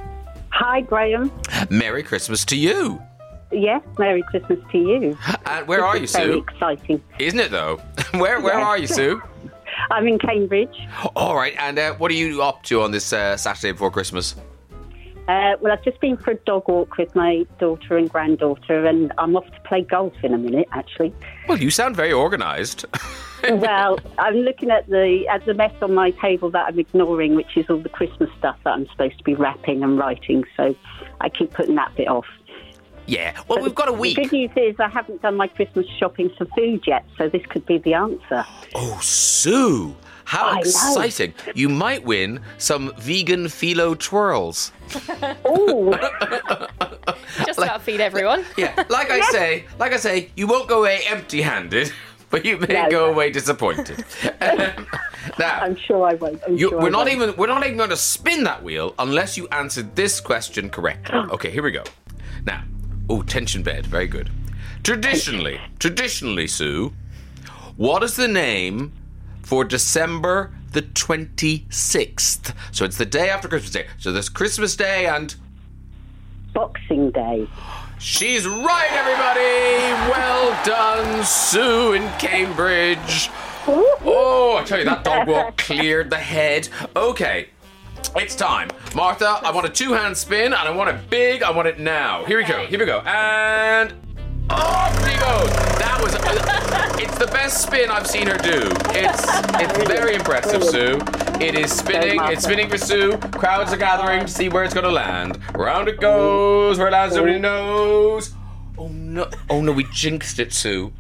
Hi, 0.51 0.81
Graham. 0.81 1.31
Merry 1.71 2.03
Christmas 2.03 2.45
to 2.47 2.57
you. 2.57 3.03
Yes, 3.53 3.83
Merry 3.99 4.23
Christmas 4.23 4.59
to 4.73 4.79
you. 4.79 5.19
And 5.47 5.69
where 5.69 5.85
are 5.85 5.97
you, 5.97 6.05
It's 6.05 6.17
very 6.17 6.33
Sue? 6.33 6.39
exciting. 6.49 7.03
Isn't 7.19 7.39
it 7.41 7.51
though? 7.51 7.77
where 8.15 8.41
Where 8.41 8.59
Yes. 8.59 8.67
are 8.67 8.79
you, 8.79 8.87
Sue? 8.87 9.23
I'm 9.91 10.07
in 10.09 10.19
Cambridge. 10.19 10.77
All 11.15 11.37
right. 11.37 11.55
And 11.59 11.79
uh, 11.79 11.95
what 11.95 12.11
are 12.11 12.15
you 12.15 12.43
up 12.43 12.63
to 12.65 12.83
on 12.83 12.91
this 12.91 13.13
uh, 13.13 13.37
Saturday 13.37 13.73
before 13.73 13.91
Christmas? 13.91 14.35
Uh, 15.29 15.57
well, 15.61 15.73
I've 15.73 15.83
just 15.83 16.01
been 16.01 16.17
for 16.17 16.31
a 16.31 16.37
dog 16.37 16.69
walk 16.69 16.99
with 16.99 17.13
my 17.17 17.45
daughter 17.59 17.97
and 17.97 18.09
granddaughter, 18.09 18.87
and 18.87 19.13
I'm 19.19 19.35
off 19.37 19.47
to 19.47 19.61
play 19.63 19.83
golf 19.83 20.13
in 20.23 20.33
a 20.33 20.39
minute, 20.39 20.69
actually. 20.71 21.13
Well, 21.49 21.59
you 21.59 21.71
sound 21.71 21.97
very 21.97 22.13
organised. 22.13 22.85
well, 23.51 23.99
I'm 24.19 24.37
looking 24.37 24.71
at 24.71 24.89
the 24.89 25.27
at 25.29 25.45
the 25.45 25.55
mess 25.55 25.75
on 25.83 25.95
my 25.95 26.13
table 26.13 26.51
that 26.51 26.67
I'm 26.69 26.79
ignoring, 26.79 27.35
which 27.35 27.57
is 27.57 27.67
all 27.69 27.79
the 27.79 27.89
Christmas 27.89 28.31
stuff 28.39 28.57
that 28.63 28.75
I'm 28.75 28.87
supposed 28.89 29.19
to 29.19 29.25
be 29.25 29.35
wrapping 29.35 29.83
and 29.83 29.99
writing. 29.99 30.45
So 30.57 30.77
I 31.21 31.29
keep 31.29 31.53
putting 31.53 31.75
that 31.75 31.93
bit 31.97 32.07
off. 32.07 32.27
Yeah. 33.07 33.41
Well, 33.49 33.63
we've 33.63 33.75
got 33.75 33.89
a 33.89 33.93
The 33.93 33.99
week. 33.99 34.17
good 34.17 34.33
news 34.33 34.51
is 34.57 34.77
I 34.81 34.89
haven't 34.89 35.23
done 35.23 35.37
my 35.37 35.47
Christmas 35.49 35.87
shopping 35.99 36.31
for 36.37 36.45
food 36.57 36.85
yet, 36.87 37.05
so 37.17 37.29
this 37.29 37.45
could 37.47 37.65
be 37.67 37.79
the 37.79 37.95
answer. 37.95 38.45
Oh, 38.75 38.99
Sue. 39.03 39.95
How 40.25 40.47
I 40.49 40.55
know. 40.55 40.61
exciting. 40.61 41.35
You 41.55 41.69
might 41.69 42.05
win 42.05 42.41
some 42.59 42.93
vegan 42.99 43.45
phyllo 43.45 43.97
twirls. 43.97 44.73
Oh, 45.45 45.93
Just 47.47 47.59
about 47.59 47.83
feed 47.83 48.01
everyone. 48.01 48.45
Yeah, 48.57 48.75
like 48.89 49.11
I 49.11 49.21
say, 49.31 49.67
like 49.79 49.93
I 49.93 49.99
say, 49.99 50.31
you 50.37 50.47
won't 50.49 50.69
go 50.69 50.81
away 50.81 51.01
empty-handed, 51.09 51.93
but 52.31 52.45
you 52.45 52.59
may 52.59 52.67
No. 52.75 52.91
go 52.91 53.07
away 53.11 53.31
disappointed. 53.31 54.05
Um, 54.41 54.87
now, 55.39 55.61
I'm 55.61 55.77
sure 55.77 56.05
I 56.09 56.15
won't. 56.15 56.41
You, 56.49 56.71
sure 56.71 56.79
we're 56.81 56.87
I 56.87 56.91
not 56.91 56.99
won't. 57.07 57.11
even 57.11 57.37
we're 57.37 57.47
not 57.47 57.65
even 57.65 57.77
going 57.77 57.91
to 57.91 57.97
spin 57.97 58.43
that 58.45 58.65
wheel 58.65 58.95
unless 58.99 59.37
you 59.37 59.47
answered 59.49 59.95
this 59.95 60.21
question 60.21 60.71
correctly. 60.71 61.19
Okay, 61.31 61.51
here 61.51 61.63
we 61.63 61.71
go. 61.71 61.85
Now, 62.45 62.65
oh, 63.09 63.23
tension 63.23 63.63
bed, 63.63 63.87
very 63.87 64.07
good. 64.07 64.31
Traditionally, 64.83 65.61
traditionally, 65.79 66.47
Sue, 66.47 66.93
what 67.77 68.03
is 68.03 68.17
the 68.17 68.29
name 68.29 68.93
for 69.43 69.65
December 69.65 70.53
the 70.73 70.83
twenty 70.83 71.67
sixth? 71.71 72.55
So 72.73 72.85
it's 72.85 72.97
the 72.97 73.07
day 73.07 73.29
after 73.31 73.49
Christmas 73.49 73.73
Day. 73.73 73.87
So 73.99 74.13
there's 74.13 74.29
Christmas 74.29 74.77
Day 74.77 75.07
and 75.07 75.35
Boxing 76.53 77.11
Day. 77.11 77.49
She's 77.99 78.47
right, 78.47 78.89
everybody. 78.91 80.11
Well 80.11 80.65
done, 80.65 81.25
Sue 81.25 81.95
in 81.95 82.09
Cambridge. 82.19 83.31
Oh, 83.69 84.59
I 84.61 84.65
tell 84.65 84.79
you, 84.79 84.85
that 84.85 85.03
dog 85.03 85.27
walk 85.27 85.57
cleared 85.59 86.11
the 86.11 86.19
head. 86.19 86.69
Okay. 86.95 87.49
It's 88.17 88.35
time. 88.35 88.71
Martha, 88.95 89.41
I 89.45 89.51
want 89.51 89.67
a 89.67 89.71
two 89.71 89.93
hand 89.93 90.17
spin 90.17 90.47
and 90.47 90.55
I 90.55 90.71
want 90.71 90.91
it 90.91 91.11
big. 91.11 91.43
I 91.43 91.51
want 91.51 91.69
it 91.69 91.79
now. 91.79 92.25
Here 92.25 92.39
we 92.39 92.45
go. 92.45 92.67
Here 92.67 92.79
we 92.79 92.87
go. 92.87 93.01
And 93.01 93.93
off 94.49 94.95
she 95.01 95.19
goes. 95.19 95.51
That 95.79 95.99
was. 96.01 96.15
it's 97.03 97.19
the 97.19 97.27
best 97.27 97.63
spin 97.63 97.91
I've 97.91 98.07
seen 98.07 98.27
her 98.27 98.39
do. 98.39 98.71
It's 98.91 99.23
it's 99.61 99.89
very 99.89 100.15
impressive, 100.15 100.65
Sue. 100.65 100.99
It 101.41 101.55
is 101.55 101.73
spinning. 101.73 102.21
It's 102.23 102.45
spinning 102.45 102.69
for 102.69 102.79
Sue. 102.79 103.19
Crowds 103.19 103.73
are 103.73 103.77
gathering 103.77 104.21
to 104.21 104.29
see 104.29 104.49
where 104.49 104.65
it's 104.65 104.75
going 104.75 104.87
to 104.87 104.93
land. 104.93 105.39
Round 105.55 105.89
it 105.89 106.01
goes. 106.01 106.79
Where 106.79 106.89
it 106.89 106.93
lands, 106.93 107.17
nobody 107.17 107.37
oh. 107.37 107.39
knows. 107.39 108.35
Oh 108.79 108.89
no! 108.89 109.29
Oh 109.51 109.61
no! 109.61 109.73
We 109.73 109.85
jinxed 109.93 110.39
it, 110.39 110.53
Sue. 110.53 110.93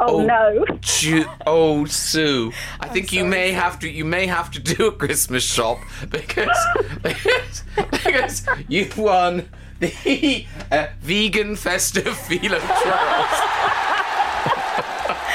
Oh, 0.00 0.24
no. 0.24 0.64
Ju- 0.80 1.26
oh, 1.46 1.84
Sue. 1.84 2.52
I 2.80 2.88
think 2.88 3.12
you 3.12 3.24
may 3.24 3.52
have 3.52 3.78
to. 3.80 3.88
You 3.88 4.04
may 4.04 4.26
have 4.26 4.50
to 4.52 4.60
do 4.60 4.86
a 4.86 4.92
Christmas 4.92 5.44
shop 5.44 5.78
because 6.08 6.56
because, 7.02 7.62
because 7.90 8.46
you 8.68 8.88
won 8.96 9.48
the 9.80 10.46
uh, 10.72 10.86
vegan 11.00 11.56
festive 11.56 12.14
phyllo 12.14 12.58
twirls. 12.58 13.40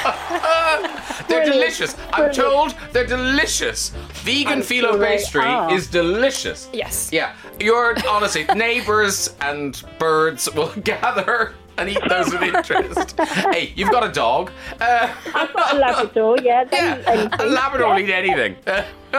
they're 1.28 1.45
delicious. 1.45 1.95
I'm 2.13 2.32
told 2.32 2.76
they're 2.91 3.05
delicious. 3.05 3.91
Vegan 4.24 4.63
sure 4.63 4.97
pastry 4.97 5.45
is 5.74 5.88
delicious. 5.88 6.70
Yes. 6.74 7.11
Yeah, 7.11 7.36
your 7.59 7.95
honestly 8.09 8.45
neighbors 8.55 9.36
and 9.41 9.82
birds 9.99 10.51
will 10.53 10.74
gather 10.84 11.53
and 11.78 11.89
eat 11.89 11.99
those 12.07 12.32
with 12.32 12.41
interest. 12.41 13.19
hey, 13.21 13.73
you've 13.76 13.91
got 13.91 14.07
a 14.07 14.11
dog. 14.11 14.51
Uh, 14.80 15.13
I've 15.34 15.53
got 15.53 15.76
a 15.76 15.78
Labrador, 15.78 16.38
yeah. 16.41 16.65
Yeah, 16.71 17.30
a 17.39 17.45
Labrador 17.45 17.93
will 17.93 17.99
yeah. 17.99 18.21
eat 18.21 18.30
anything. 18.30 18.55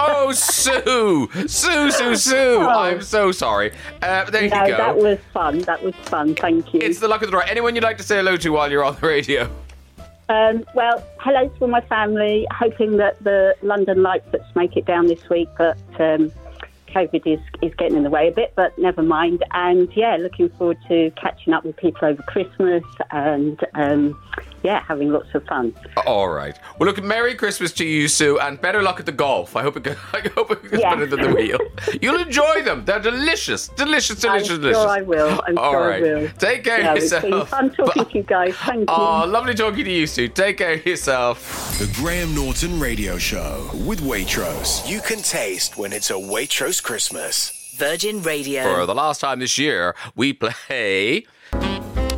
oh, 0.00 0.32
Sue, 0.32 1.28
Sue, 1.46 1.90
Sue, 1.90 2.16
Sue! 2.16 2.60
I'm 2.60 3.02
so 3.02 3.32
sorry. 3.32 3.72
Uh, 4.02 4.24
there 4.30 4.44
Oh. 4.44 4.48
No, 4.48 4.64
you 4.64 4.70
go. 4.72 4.76
that 4.76 4.96
was 4.96 5.18
fun. 5.32 5.60
That 5.60 5.82
was 5.82 5.94
fun. 6.04 6.34
Thank 6.34 6.72
you. 6.74 6.80
It's 6.80 7.00
the 7.00 7.08
luck 7.08 7.22
of 7.22 7.28
the 7.28 7.32
draw. 7.32 7.40
Anyone 7.40 7.74
you'd 7.74 7.84
like 7.84 7.96
to 7.98 8.02
say 8.02 8.16
hello 8.16 8.36
to 8.36 8.50
while 8.50 8.70
you're 8.70 8.84
on 8.84 8.96
the 9.00 9.06
radio? 9.06 9.50
Um, 10.28 10.64
well, 10.74 11.04
hello 11.20 11.48
to 11.48 11.60
all 11.60 11.68
my 11.68 11.80
family. 11.82 12.46
Hoping 12.50 12.96
that 12.96 13.22
the 13.22 13.54
London 13.62 13.98
Lightfoots 13.98 14.54
make 14.56 14.76
it 14.76 14.84
down 14.84 15.06
this 15.06 15.28
week, 15.28 15.48
but 15.56 15.78
um, 16.00 16.32
COVID 16.88 17.26
is, 17.26 17.40
is 17.62 17.74
getting 17.76 17.96
in 17.96 18.02
the 18.02 18.10
way 18.10 18.28
a 18.28 18.32
bit, 18.32 18.52
but 18.56 18.76
never 18.78 19.02
mind. 19.02 19.44
And 19.52 19.88
yeah, 19.96 20.16
looking 20.16 20.48
forward 20.50 20.78
to 20.88 21.10
catching 21.20 21.52
up 21.52 21.64
with 21.64 21.76
people 21.76 22.08
over 22.08 22.22
Christmas 22.22 22.82
and 23.10 23.60
um, 23.74 24.20
yeah, 24.62 24.82
having 24.86 25.10
lots 25.10 25.28
of 25.34 25.44
fun. 25.44 25.74
All 26.06 26.28
right. 26.28 26.58
Well, 26.78 26.88
look, 26.88 27.02
Merry 27.02 27.34
Christmas 27.34 27.72
to 27.74 27.84
you, 27.84 28.08
Sue, 28.08 28.38
and 28.40 28.60
better 28.60 28.82
luck 28.82 28.98
at 28.98 29.06
the 29.06 29.12
golf. 29.12 29.54
I 29.56 29.62
hope 29.62 29.76
it, 29.76 29.84
go- 29.84 29.92
I 30.12 30.20
hope 30.34 30.50
it 30.50 30.62
goes 30.70 30.80
Yeah. 30.80 30.94
better 30.94 31.06
than 31.06 31.20
the 31.20 31.34
wheel. 31.34 31.58
You'll 32.02 32.20
enjoy 32.20 32.62
them. 32.62 32.84
They're 32.84 32.98
delicious, 33.00 33.68
delicious, 33.68 34.24
I'm 34.24 34.30
delicious, 34.32 34.48
sure 34.48 34.58
delicious. 34.58 34.78
I 34.84 35.02
will. 35.02 35.40
I'm 35.46 35.58
All 35.58 35.72
sure 35.72 35.88
right. 35.88 36.02
I 36.02 36.06
will. 36.14 36.28
Take 36.38 36.64
care 36.64 36.82
No, 36.82 36.92
of 36.92 36.96
it's 36.98 37.10
been 37.12 37.22
yourself. 37.24 37.48
fun 37.50 37.70
talking 37.70 38.02
Bye. 38.04 38.10
to 38.10 38.18
you 38.18 38.24
guys. 38.24 38.54
Thank 38.56 38.78
you. 38.80 38.86
Oh, 38.96 39.24
lovely 39.26 39.54
talking 39.54 39.84
to 39.84 39.90
you, 39.92 40.06
Sue. 40.06 40.28
Take 40.28 40.58
care 40.58 40.74
of 40.74 40.84
yourself. 40.86 41.78
The 41.78 41.90
Graham 42.00 42.34
Norton 42.34 42.80
Radio 42.80 43.18
Show 43.18 43.70
with 43.86 44.00
Waitrose. 44.00 44.88
You 44.88 45.00
can 45.00 45.18
taste 45.22 45.76
when 45.76 45.92
it's 45.92 46.10
a 46.10 46.14
Waitrose 46.14 46.75
Christmas. 46.80 47.74
Virgin 47.76 48.22
Radio. 48.22 48.62
For 48.62 48.86
the 48.86 48.94
last 48.94 49.20
time 49.20 49.40
this 49.40 49.58
year, 49.58 49.94
we 50.14 50.32
play 50.32 51.26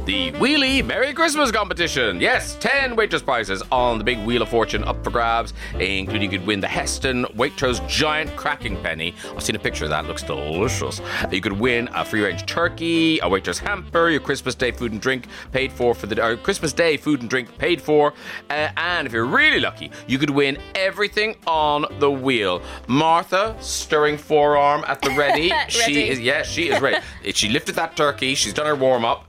the 0.08 0.32
Wheelie 0.32 0.82
Merry 0.82 1.12
Christmas 1.12 1.50
competition. 1.50 2.18
Yes, 2.18 2.56
10 2.60 2.96
Waitrose 2.96 3.22
prizes 3.22 3.62
on 3.70 3.98
the 3.98 4.04
big 4.04 4.18
Wheel 4.24 4.40
of 4.40 4.48
Fortune 4.48 4.82
up 4.84 5.04
for 5.04 5.10
grabs, 5.10 5.52
including 5.78 6.32
you 6.32 6.38
could 6.38 6.46
win 6.46 6.60
the 6.60 6.66
Heston 6.66 7.26
Waitrose 7.36 7.86
Giant 7.86 8.34
Cracking 8.34 8.82
Penny. 8.82 9.14
I've 9.36 9.42
seen 9.42 9.54
a 9.54 9.58
picture 9.58 9.84
of 9.84 9.90
that, 9.90 10.06
looks 10.06 10.22
delicious. 10.22 11.02
You 11.30 11.42
could 11.42 11.52
win 11.52 11.90
a 11.94 12.06
free 12.06 12.22
range 12.24 12.46
turkey, 12.46 13.18
a 13.18 13.24
Waitrose 13.24 13.58
hamper, 13.58 14.08
your 14.08 14.20
Christmas 14.20 14.54
Day 14.54 14.70
food 14.70 14.92
and 14.92 15.00
drink 15.00 15.26
paid 15.52 15.70
for 15.70 15.94
for 15.94 16.06
the 16.06 16.24
or 16.24 16.38
Christmas 16.38 16.72
Day 16.72 16.96
food 16.96 17.20
and 17.20 17.28
drink 17.28 17.58
paid 17.58 17.82
for, 17.82 18.14
uh, 18.48 18.70
and 18.78 19.06
if 19.06 19.12
you're 19.12 19.26
really 19.26 19.60
lucky, 19.60 19.90
you 20.06 20.18
could 20.18 20.30
win 20.30 20.56
everything 20.74 21.36
on 21.46 21.84
the 21.98 22.10
wheel. 22.10 22.62
Martha, 22.86 23.54
stirring 23.60 24.16
forearm 24.16 24.84
at 24.88 25.02
the 25.02 25.10
ready. 25.10 25.52
She 25.68 25.80
Ready. 25.80 26.08
is 26.08 26.18
yeah, 26.20 26.42
she 26.44 26.70
is 26.70 26.80
ready. 26.80 27.04
she 27.34 27.50
lifted 27.50 27.74
that 27.74 27.94
turkey. 27.94 28.34
She's 28.34 28.54
done 28.54 28.64
her 28.64 28.74
warm 28.74 29.04
up. 29.04 29.28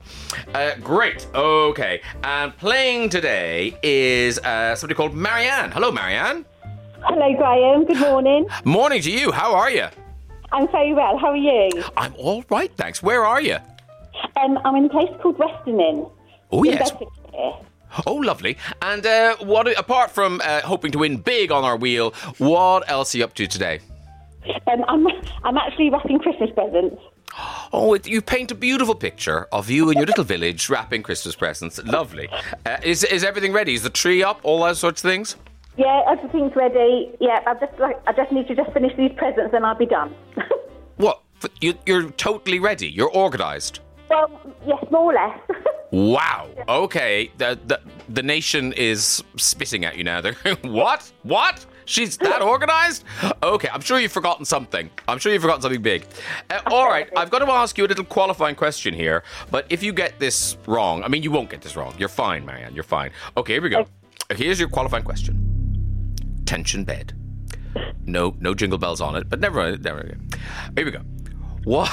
Uh, 0.54 0.74
great. 0.80 1.26
Okay. 1.34 2.00
And 2.22 2.56
playing 2.56 3.10
today 3.10 3.76
is 3.82 4.38
uh, 4.38 4.74
somebody 4.74 4.96
called 4.96 5.14
Marianne. 5.14 5.70
Hello, 5.70 5.90
Marianne. 5.90 6.44
Hello, 7.02 7.34
Graham. 7.36 7.84
Good 7.86 7.98
morning. 7.98 8.46
Morning 8.64 9.00
to 9.02 9.10
you. 9.10 9.32
How 9.32 9.54
are 9.54 9.70
you? 9.70 9.86
I'm 10.52 10.68
very 10.70 10.92
well. 10.92 11.16
How 11.18 11.28
are 11.28 11.36
you? 11.36 11.70
I'm 11.96 12.14
all 12.16 12.44
right, 12.50 12.70
thanks. 12.76 13.02
Where 13.02 13.24
are 13.24 13.40
you? 13.40 13.56
Um, 14.36 14.58
I'm 14.64 14.76
in 14.76 14.84
a 14.86 14.88
place 14.88 15.10
called 15.22 15.38
Weston 15.38 15.80
Inn. 15.80 16.06
Oh 16.52 16.64
yes. 16.64 16.92
Oh, 18.06 18.14
lovely. 18.14 18.56
And 18.82 19.04
uh, 19.04 19.36
what? 19.38 19.66
Apart 19.78 20.10
from 20.10 20.40
uh, 20.44 20.60
hoping 20.60 20.92
to 20.92 20.98
win 20.98 21.16
big 21.16 21.50
on 21.50 21.64
our 21.64 21.76
wheel, 21.76 22.12
what 22.38 22.88
else 22.88 23.14
are 23.14 23.18
you 23.18 23.24
up 23.24 23.34
to 23.34 23.46
today? 23.46 23.80
Um, 24.66 24.84
I'm, 24.88 25.06
I'm 25.44 25.56
actually 25.56 25.90
wrapping 25.90 26.18
Christmas 26.18 26.50
presents. 26.54 27.00
Oh, 27.72 27.94
it, 27.94 28.04
you 28.08 28.20
paint 28.20 28.50
a 28.50 28.56
beautiful 28.56 28.96
picture 28.96 29.46
of 29.52 29.70
you 29.70 29.90
in 29.90 29.96
your 29.96 30.06
little 30.06 30.24
village 30.24 30.68
wrapping 30.68 31.04
Christmas 31.04 31.36
presents. 31.36 31.78
Lovely. 31.84 32.28
Uh, 32.66 32.78
is 32.82 33.04
is 33.04 33.22
everything 33.22 33.52
ready? 33.52 33.74
Is 33.74 33.82
the 33.84 33.90
tree 33.90 34.24
up? 34.24 34.40
All 34.42 34.64
those 34.64 34.80
sorts 34.80 35.04
of 35.04 35.08
things? 35.08 35.36
Yeah, 35.76 36.02
everything's 36.08 36.56
ready. 36.56 37.12
Yeah, 37.20 37.38
I 37.46 37.54
just 37.54 37.78
like 37.78 37.96
I 38.08 38.12
just 38.12 38.32
need 38.32 38.48
to 38.48 38.56
just 38.56 38.72
finish 38.72 38.92
these 38.96 39.12
presents 39.16 39.54
and 39.54 39.64
I'll 39.64 39.76
be 39.76 39.86
done. 39.86 40.14
What? 40.96 41.22
You, 41.60 41.74
you're 41.86 42.10
totally 42.10 42.58
ready. 42.58 42.88
You're 42.88 43.14
organised. 43.16 43.80
well, 44.10 44.28
yes, 44.66 44.84
more 44.90 45.12
or 45.12 45.14
less. 45.14 45.38
Wow. 45.92 46.48
Okay. 46.68 47.30
The, 47.38 47.58
the 47.66 47.80
the 48.08 48.22
nation 48.22 48.72
is 48.74 49.24
spitting 49.36 49.84
at 49.84 49.96
you 49.96 50.04
now. 50.04 50.20
They're 50.24 50.34
what? 50.62 51.10
What? 51.24 51.66
She's 51.90 52.16
that 52.18 52.40
organized? 52.40 53.02
Okay, 53.42 53.68
I'm 53.72 53.80
sure 53.80 53.98
you've 53.98 54.12
forgotten 54.12 54.44
something. 54.44 54.88
I'm 55.08 55.18
sure 55.18 55.32
you've 55.32 55.42
forgotten 55.42 55.60
something 55.60 55.82
big. 55.82 56.06
Uh, 56.48 56.60
all 56.66 56.86
right, 56.86 57.10
I've 57.16 57.30
got 57.30 57.40
to 57.40 57.50
ask 57.50 57.76
you 57.76 57.84
a 57.84 57.88
little 57.88 58.04
qualifying 58.04 58.54
question 58.54 58.94
here. 58.94 59.24
But 59.50 59.66
if 59.70 59.82
you 59.82 59.92
get 59.92 60.16
this 60.20 60.56
wrong, 60.68 61.02
I 61.02 61.08
mean, 61.08 61.24
you 61.24 61.32
won't 61.32 61.50
get 61.50 61.62
this 61.62 61.74
wrong. 61.74 61.92
You're 61.98 62.08
fine, 62.08 62.46
Marianne. 62.46 62.76
You're 62.76 62.84
fine. 62.84 63.10
Okay, 63.36 63.54
here 63.54 63.62
we 63.62 63.70
go. 63.70 63.88
Here's 64.36 64.60
your 64.60 64.68
qualifying 64.68 65.02
question. 65.02 65.34
Tension 66.46 66.84
bed. 66.84 67.12
No, 68.06 68.36
no 68.38 68.54
jingle 68.54 68.78
bells 68.78 69.00
on 69.00 69.16
it. 69.16 69.28
But 69.28 69.40
never 69.40 69.58
mind. 69.58 69.82
Never 69.82 69.96
mind. 69.96 70.36
Here 70.76 70.84
we 70.84 70.92
go. 70.92 71.00
What? 71.64 71.88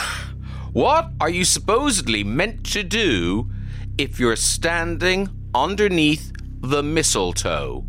What 0.74 1.10
are 1.20 1.30
you 1.30 1.44
supposedly 1.44 2.24
meant 2.24 2.64
to 2.74 2.84
do 2.84 3.50
if 3.98 4.20
you're 4.20 4.36
standing 4.36 5.28
underneath 5.56 6.32
the 6.62 6.84
mistletoe? 6.84 7.84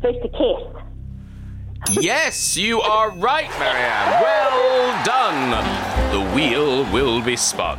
Supposed 0.00 0.22
to 0.22 0.28
kiss. 0.30 2.02
Yes, 2.02 2.56
you 2.56 2.80
are 2.80 3.10
right, 3.10 3.50
Marianne. 3.58 4.22
Well 4.22 5.04
done. 5.04 5.50
The 6.12 6.34
wheel 6.34 6.90
will 6.92 7.20
be 7.20 7.36
spun. 7.36 7.78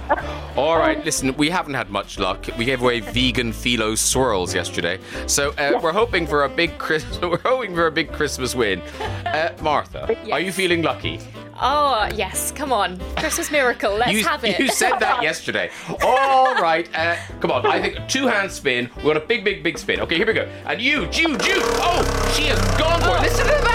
All 0.58 0.78
right, 0.78 1.04
listen, 1.06 1.34
we 1.38 1.49
haven't 1.49 1.76
had 1.76 1.89
much 1.89 2.20
luck. 2.20 2.45
We 2.58 2.66
gave 2.66 2.82
away 2.82 2.99
vegan 2.99 3.54
phyllo 3.54 3.97
swirls 3.97 4.54
yesterday, 4.54 4.99
so 5.26 5.52
uh, 5.52 5.80
we're 5.82 5.93
hoping 5.93 6.28
for 6.28 6.43
a 6.43 6.49
big 6.49 6.78
Chris- 6.78 7.06
we're 7.22 7.38
hoping 7.39 7.74
for 7.74 7.88
a 7.88 7.91
big 7.91 8.12
Christmas 8.12 8.54
win. 8.54 8.82
Uh, 9.26 9.56
Martha, 9.62 10.14
are 10.32 10.41
you 10.41 10.52
feeling 10.52 10.82
lucky? 10.82 11.20
Oh, 11.64 12.10
yes. 12.16 12.52
Come 12.52 12.74
on. 12.74 12.99
Christmas 13.18 13.52
miracle. 13.52 13.93
Let's 13.95 14.14
you, 14.14 14.24
have 14.26 14.43
it. 14.43 14.60
you 14.60 14.68
said 14.68 14.97
that 14.97 15.22
yesterday. 15.24 15.70
All 16.02 16.56
right, 16.56 16.89
uh, 16.95 17.16
come 17.39 17.52
on. 17.52 17.66
I 17.68 17.80
think 17.80 17.99
a 17.99 18.08
two-hand 18.08 18.52
spin. 18.52 18.89
We 18.97 19.04
want 19.04 19.18
a 19.18 19.22
big, 19.22 19.43
big, 19.43 19.64
big 19.64 19.78
spin. 19.78 20.02
Okay, 20.02 20.18
here 20.18 20.26
we 20.26 20.34
go. 20.34 20.49
And 20.66 20.82
you, 20.82 21.06
Jude, 21.08 21.39
Jude. 21.41 21.62
Oh, 21.64 22.34
she 22.36 22.45
has 22.45 22.60
gone 22.80 22.99
for 23.02 23.16
it. 23.18 23.22
Listen 23.30 23.45
to 23.45 23.52
that. 23.52 23.70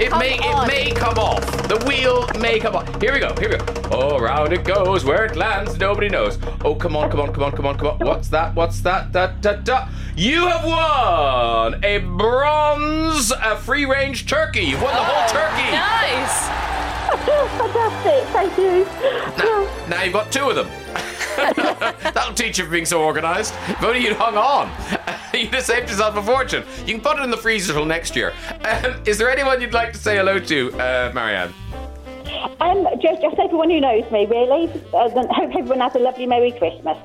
Oh, 0.00 0.02
it 0.02 0.10
Come 0.10 0.18
may, 0.20 0.34
it 0.36 0.66
may 0.66 0.90
come 0.92 1.18
off. 1.18 1.68
The 1.68 1.76
wheel 1.86 2.26
may 2.40 2.58
come 2.58 2.74
off. 2.74 3.02
Here 3.02 3.12
we 3.12 3.18
go. 3.18 3.34
Here 3.38 3.50
we 3.50 3.56
go. 3.58 3.64
Oh, 3.90 4.18
round 4.18 4.50
it 4.50 4.64
goes. 4.64 5.04
Where 5.04 5.26
it 5.26 5.36
lands, 5.36 5.78
nobody 5.78 6.08
knows. 6.08 6.38
Oh, 6.64 6.74
come 6.74 6.96
on, 6.96 7.10
come 7.10 7.20
on, 7.20 7.34
come 7.34 7.44
on, 7.44 7.52
come 7.52 7.66
on, 7.66 7.76
come 7.76 7.88
on. 7.88 7.98
What's 7.98 8.28
that? 8.28 8.54
What's 8.54 8.80
that? 8.80 9.12
Da 9.12 9.26
da 9.26 9.56
da. 9.56 9.88
You 10.16 10.46
have 10.46 10.64
won 10.64 11.84
a 11.84 11.98
bronze, 11.98 13.30
a 13.30 13.56
free-range 13.56 14.26
turkey. 14.26 14.62
You've 14.64 14.80
won 14.80 14.94
the 14.94 15.04
whole 15.04 15.28
turkey. 15.28 15.70
Nice. 15.70 16.99
Fantastic. 17.16 18.28
Thank 18.32 18.58
you. 18.58 18.84
Now, 19.38 19.86
now 19.88 20.02
you've 20.02 20.12
got 20.12 20.30
two 20.32 20.50
of 20.50 20.56
them. 20.56 20.68
That'll 22.14 22.34
teach 22.34 22.58
you 22.58 22.64
for 22.64 22.70
being 22.70 22.86
so 22.86 23.02
organised. 23.02 23.54
If 23.68 23.82
only 23.82 24.00
you'd 24.00 24.16
hung 24.16 24.36
on, 24.36 24.68
you'd 25.34 25.54
have 25.54 25.64
saved 25.64 25.88
yourself 25.90 26.16
a 26.16 26.22
fortune. 26.22 26.64
You 26.86 26.94
can 26.94 27.00
put 27.00 27.18
it 27.18 27.22
in 27.22 27.30
the 27.30 27.36
freezer 27.36 27.72
till 27.72 27.84
next 27.84 28.16
year. 28.16 28.32
Um, 28.64 29.00
is 29.06 29.18
there 29.18 29.30
anyone 29.30 29.60
you'd 29.60 29.72
like 29.72 29.92
to 29.92 29.98
say 29.98 30.16
hello 30.16 30.38
to, 30.38 30.72
uh, 30.74 31.12
Marianne? 31.14 31.54
Um, 32.60 32.86
just, 33.00 33.20
just 33.22 33.38
everyone 33.38 33.70
who 33.70 33.80
knows 33.80 34.10
me, 34.10 34.26
really. 34.26 34.70
Uh, 34.92 35.08
hope 35.08 35.30
everyone 35.56 35.80
has 35.80 35.94
a 35.94 35.98
lovely 35.98 36.26
Merry 36.26 36.52
Christmas. 36.52 36.96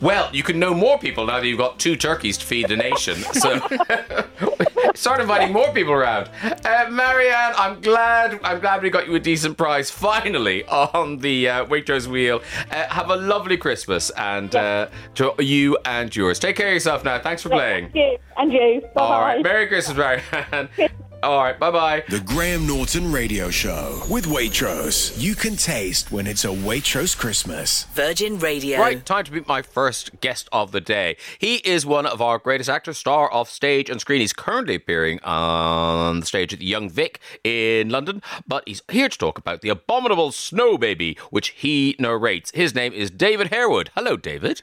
Well, 0.00 0.28
you 0.32 0.42
can 0.42 0.58
know 0.58 0.74
more 0.74 0.98
people 0.98 1.26
now 1.26 1.40
that 1.40 1.46
you've 1.46 1.58
got 1.58 1.78
two 1.78 1.96
turkeys 1.96 2.38
to 2.38 2.46
feed 2.46 2.68
the 2.68 2.76
nation. 2.76 3.16
So 3.32 3.60
start 4.94 5.20
inviting 5.20 5.52
more 5.52 5.72
people 5.72 5.92
around. 5.92 6.28
Uh, 6.42 6.86
Marianne, 6.90 7.54
I'm 7.56 7.80
glad 7.80 8.40
I'm 8.42 8.60
glad 8.60 8.82
we 8.82 8.90
got 8.90 9.06
you 9.06 9.14
a 9.14 9.20
decent 9.20 9.56
prize 9.56 9.90
finally 9.90 10.64
on 10.66 11.18
the 11.18 11.48
uh, 11.48 11.64
Waitrose 11.66 12.06
wheel. 12.06 12.42
Uh, 12.70 12.88
have 12.88 13.10
a 13.10 13.16
lovely 13.16 13.56
Christmas 13.56 14.10
and 14.10 14.54
uh, 14.54 14.88
to 15.14 15.34
you 15.38 15.78
and 15.84 16.14
yours. 16.14 16.38
Take 16.38 16.56
care 16.56 16.68
of 16.68 16.74
yourself 16.74 17.04
now. 17.04 17.18
Thanks 17.18 17.42
for 17.42 17.48
playing. 17.48 17.90
Thank 17.90 17.96
you. 17.96 18.18
And 18.36 18.52
you. 18.52 18.80
Bye-bye. 18.94 19.00
All 19.02 19.20
right, 19.20 19.42
Merry 19.42 19.66
Christmas, 19.66 19.96
Marianne. 19.96 20.90
All 21.22 21.40
right, 21.40 21.56
bye 21.56 21.70
bye. 21.70 22.02
The 22.08 22.18
Graham 22.18 22.66
Norton 22.66 23.12
Radio 23.12 23.48
Show 23.48 24.02
with 24.10 24.26
Waitrose. 24.26 25.16
You 25.16 25.36
can 25.36 25.54
taste 25.54 26.10
when 26.10 26.26
it's 26.26 26.44
a 26.44 26.48
Waitrose 26.48 27.16
Christmas. 27.16 27.84
Virgin 27.94 28.40
Radio. 28.40 28.80
Right, 28.80 29.06
time 29.06 29.22
to 29.26 29.32
meet 29.32 29.46
my 29.46 29.62
first 29.62 30.20
guest 30.20 30.48
of 30.50 30.72
the 30.72 30.80
day. 30.80 31.16
He 31.38 31.58
is 31.58 31.86
one 31.86 32.06
of 32.06 32.20
our 32.20 32.38
greatest 32.38 32.68
actors, 32.68 32.98
star 32.98 33.30
of 33.30 33.48
stage 33.48 33.88
and 33.88 34.00
screen. 34.00 34.20
He's 34.20 34.32
currently 34.32 34.74
appearing 34.74 35.20
on 35.22 36.18
the 36.18 36.26
stage 36.26 36.52
at 36.52 36.58
the 36.58 36.66
Young 36.66 36.90
Vic 36.90 37.20
in 37.44 37.88
London, 37.88 38.20
but 38.44 38.64
he's 38.66 38.82
here 38.90 39.08
to 39.08 39.16
talk 39.16 39.38
about 39.38 39.60
the 39.60 39.68
abominable 39.68 40.32
Snow 40.32 40.76
Baby, 40.76 41.16
which 41.30 41.50
he 41.50 41.94
narrates. 42.00 42.50
His 42.52 42.74
name 42.74 42.92
is 42.92 43.12
David 43.12 43.50
Harewood. 43.50 43.90
Hello, 43.94 44.16
David. 44.16 44.62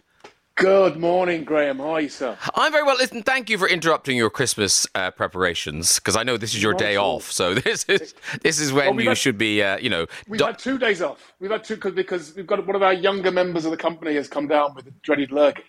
Good 0.60 0.98
morning, 0.98 1.46
Graham. 1.46 1.78
How 1.78 1.92
are 1.92 2.02
you, 2.02 2.10
sir? 2.10 2.38
I'm 2.54 2.74
very 2.74 2.84
well. 2.84 2.98
Listen, 2.98 3.24
thank 3.24 3.50
you 3.50 3.58
for 3.58 3.66
interrupting 3.66 4.18
your 4.18 4.30
Christmas 4.30 4.86
uh, 4.94 5.10
preparations 5.10 6.00
because 6.00 6.18
I 6.18 6.24
know 6.24 6.36
this 6.36 6.54
is 6.54 6.62
your 6.62 6.74
day 6.74 6.98
off. 6.98 7.32
So 7.32 7.54
this 7.66 7.86
is 7.86 8.14
this 8.42 8.60
is 8.60 8.74
when 8.74 8.96
Well, 8.98 9.02
you 9.04 9.10
had- 9.10 9.18
should 9.18 9.38
be, 9.38 9.64
uh, 9.64 9.78
you 9.78 9.90
know, 9.90 10.06
We've 10.28 10.38
do- 10.38 10.46
had 10.48 10.60
two 10.60 10.78
days 10.78 11.02
off. 11.02 11.32
We've 11.40 11.50
had 11.50 11.64
two 11.64 11.78
cause, 11.78 11.94
because 11.94 12.36
we've 12.36 12.46
got 12.46 12.66
one 12.68 12.76
of 12.76 12.84
our 12.84 12.92
younger 12.94 13.32
members 13.32 13.64
of 13.64 13.72
the 13.72 13.78
company 13.78 14.16
has 14.16 14.28
come 14.28 14.48
down 14.50 14.76
with 14.76 14.86
a 14.88 14.92
dreaded 15.02 15.32
lurgy. 15.32 15.64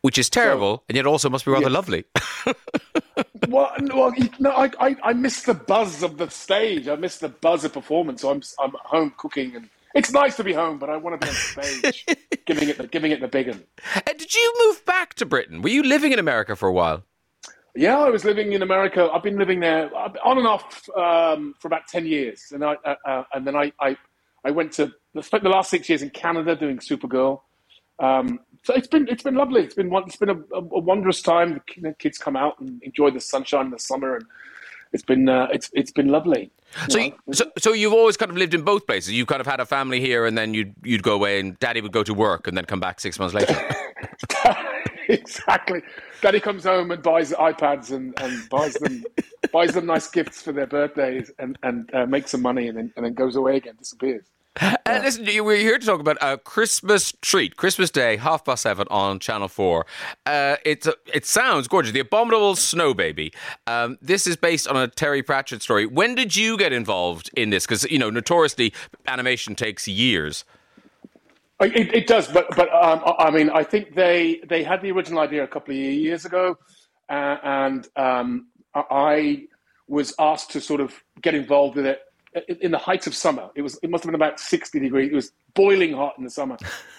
which 0.00 0.18
is 0.18 0.28
terrible, 0.28 0.82
and 0.88 0.96
yet 0.96 1.06
also 1.06 1.30
must 1.30 1.44
be 1.44 1.52
rather 1.52 1.70
lovely. 1.70 2.04
Well, 3.48 3.70
well 3.94 4.12
no, 4.40 4.50
I, 4.50 4.70
I, 4.80 4.96
I 5.04 5.12
miss 5.12 5.42
the 5.44 5.54
buzz 5.54 6.02
of 6.02 6.18
the 6.18 6.28
stage. 6.28 6.88
I 6.88 6.96
miss 6.96 7.18
the 7.18 7.28
buzz 7.28 7.64
of 7.64 7.72
performance. 7.72 8.22
So 8.22 8.30
I'm, 8.30 8.42
I'm 8.58 8.74
at 8.74 8.80
home 8.82 9.14
cooking, 9.16 9.54
and 9.56 9.68
it's 9.96 10.12
nice 10.12 10.36
to 10.36 10.44
be 10.44 10.52
home, 10.52 10.78
but 10.78 10.90
I 10.90 10.96
want 10.96 11.20
to 11.20 11.26
be 11.26 11.30
on 11.30 11.34
stage, 11.34 12.06
giving 12.46 12.68
it, 12.68 12.78
the, 12.78 12.86
giving 12.86 13.12
it 13.12 13.20
the 13.20 13.28
big 13.28 13.48
one. 13.48 13.64
Uh, 13.94 14.00
did 14.16 14.34
you 14.34 14.54
move 14.66 14.84
back 14.84 15.14
to 15.14 15.26
Britain? 15.26 15.62
Were 15.62 15.70
you 15.70 15.82
living 15.82 16.12
in 16.12 16.18
America 16.18 16.54
for 16.56 16.68
a 16.68 16.72
while? 16.72 17.04
Yeah, 17.74 17.98
I 17.98 18.08
was 18.08 18.24
living 18.24 18.52
in 18.54 18.62
America. 18.62 19.10
I've 19.12 19.22
been 19.22 19.36
living 19.36 19.60
there 19.60 19.90
on 19.94 20.38
and 20.38 20.46
off 20.46 20.88
um, 20.96 21.54
for 21.58 21.68
about 21.68 21.86
ten 21.88 22.06
years, 22.06 22.50
and 22.52 22.64
I 22.64 22.76
uh, 22.84 22.94
uh, 23.06 23.24
and 23.34 23.46
then 23.46 23.54
I, 23.54 23.70
I 23.80 23.96
I 24.44 24.50
went 24.50 24.72
to 24.72 24.92
I 25.14 25.20
spent 25.20 25.42
the 25.42 25.50
last 25.50 25.68
six 25.70 25.88
years 25.88 26.02
in 26.02 26.10
Canada 26.10 26.56
doing 26.56 26.78
Supergirl. 26.78 27.40
Um, 27.98 28.40
so 28.62 28.74
it's 28.74 28.88
been 28.88 29.06
it's 29.08 29.22
been 29.22 29.34
lovely. 29.34 29.62
It's 29.62 29.74
been 29.74 29.92
it's 29.92 30.16
been 30.16 30.30
a, 30.30 30.38
a, 30.54 30.58
a 30.58 30.80
wondrous 30.80 31.20
time. 31.20 31.54
The 31.54 31.80
the 31.82 31.92
kids 31.94 32.16
come 32.16 32.34
out 32.34 32.58
and 32.60 32.82
enjoy 32.82 33.10
the 33.10 33.20
sunshine 33.20 33.66
in 33.66 33.70
the 33.72 33.78
summer, 33.78 34.16
and 34.16 34.24
it's 34.92 35.02
been 35.02 35.28
uh, 35.28 35.48
it's 35.52 35.70
it's 35.72 35.90
been 35.90 36.08
lovely. 36.08 36.50
So, 36.88 36.98
You 36.98 37.12
so, 37.32 37.50
so 37.58 37.72
you've 37.72 37.92
always 37.92 38.16
kind 38.16 38.30
of 38.30 38.36
lived 38.36 38.54
in 38.54 38.62
both 38.62 38.86
places. 38.86 39.12
You 39.12 39.26
kind 39.26 39.40
of 39.40 39.46
had 39.46 39.60
a 39.60 39.66
family 39.66 40.00
here, 40.00 40.26
and 40.26 40.36
then 40.36 40.54
you'd 40.54 40.74
you'd 40.82 41.02
go 41.02 41.14
away, 41.14 41.40
and 41.40 41.58
Daddy 41.58 41.80
would 41.80 41.92
go 41.92 42.02
to 42.02 42.14
work, 42.14 42.46
and 42.46 42.56
then 42.56 42.64
come 42.64 42.80
back 42.80 43.00
six 43.00 43.18
months 43.18 43.34
later. 43.34 43.56
exactly. 45.08 45.82
Daddy 46.20 46.40
comes 46.40 46.64
home 46.64 46.90
and 46.90 47.02
buys 47.02 47.32
iPads 47.32 47.92
and, 47.92 48.18
and 48.20 48.48
buys 48.48 48.74
them 48.74 49.04
buys 49.52 49.72
them 49.74 49.86
nice 49.86 50.08
gifts 50.08 50.42
for 50.42 50.52
their 50.52 50.66
birthdays 50.66 51.30
and 51.38 51.58
and 51.62 51.92
uh, 51.94 52.06
makes 52.06 52.30
some 52.30 52.42
money 52.42 52.68
and 52.68 52.76
then 52.76 52.92
and 52.96 53.04
then 53.04 53.14
goes 53.14 53.36
away 53.36 53.56
again, 53.56 53.76
disappears. 53.78 54.24
Uh, 54.60 54.76
listen, 55.02 55.26
we're 55.44 55.56
here 55.56 55.78
to 55.78 55.84
talk 55.84 56.00
about 56.00 56.16
a 56.22 56.38
Christmas 56.38 57.12
treat, 57.20 57.56
Christmas 57.56 57.90
Day, 57.90 58.16
half 58.16 58.44
past 58.44 58.62
seven 58.62 58.86
on 58.90 59.18
Channel 59.18 59.48
Four. 59.48 59.84
Uh, 60.24 60.56
it's 60.64 60.86
a, 60.86 60.94
it 61.12 61.26
sounds 61.26 61.68
gorgeous. 61.68 61.92
The 61.92 62.00
Abominable 62.00 62.56
Snow 62.56 62.94
Baby. 62.94 63.32
Um, 63.66 63.98
this 64.00 64.26
is 64.26 64.36
based 64.36 64.66
on 64.66 64.76
a 64.76 64.88
Terry 64.88 65.22
Pratchett 65.22 65.62
story. 65.62 65.84
When 65.84 66.14
did 66.14 66.36
you 66.36 66.56
get 66.56 66.72
involved 66.72 67.30
in 67.36 67.50
this? 67.50 67.66
Because 67.66 67.84
you 67.90 67.98
know, 67.98 68.08
notoriously, 68.08 68.72
animation 69.06 69.54
takes 69.54 69.86
years. 69.86 70.44
It, 71.60 71.94
it 71.94 72.06
does, 72.06 72.28
but 72.28 72.46
but 72.56 72.72
um, 72.72 73.02
I 73.18 73.30
mean, 73.30 73.50
I 73.50 73.62
think 73.62 73.94
they 73.94 74.40
they 74.48 74.62
had 74.62 74.80
the 74.80 74.90
original 74.92 75.20
idea 75.20 75.44
a 75.44 75.48
couple 75.48 75.74
of 75.74 75.78
years 75.78 76.24
ago, 76.24 76.58
uh, 77.10 77.36
and 77.42 77.88
um, 77.96 78.48
I 78.74 79.48
was 79.88 80.14
asked 80.18 80.50
to 80.52 80.60
sort 80.60 80.80
of 80.80 80.94
get 81.20 81.34
involved 81.34 81.76
with 81.76 81.86
it 81.86 82.00
in- 82.48 82.70
the 82.70 82.78
height 82.78 83.06
of 83.06 83.14
summer. 83.14 83.50
It 83.54 83.62
was 83.62 83.78
it 83.82 83.90
must 83.90 84.04
have 84.04 84.10
been 84.10 84.20
about 84.20 84.40
sixty 84.40 84.80
degrees. 84.80 85.10
It 85.10 85.14
was 85.14 85.32
boiling 85.54 85.94
hot 85.94 86.14
in 86.18 86.24
the 86.24 86.30
summer, 86.30 86.56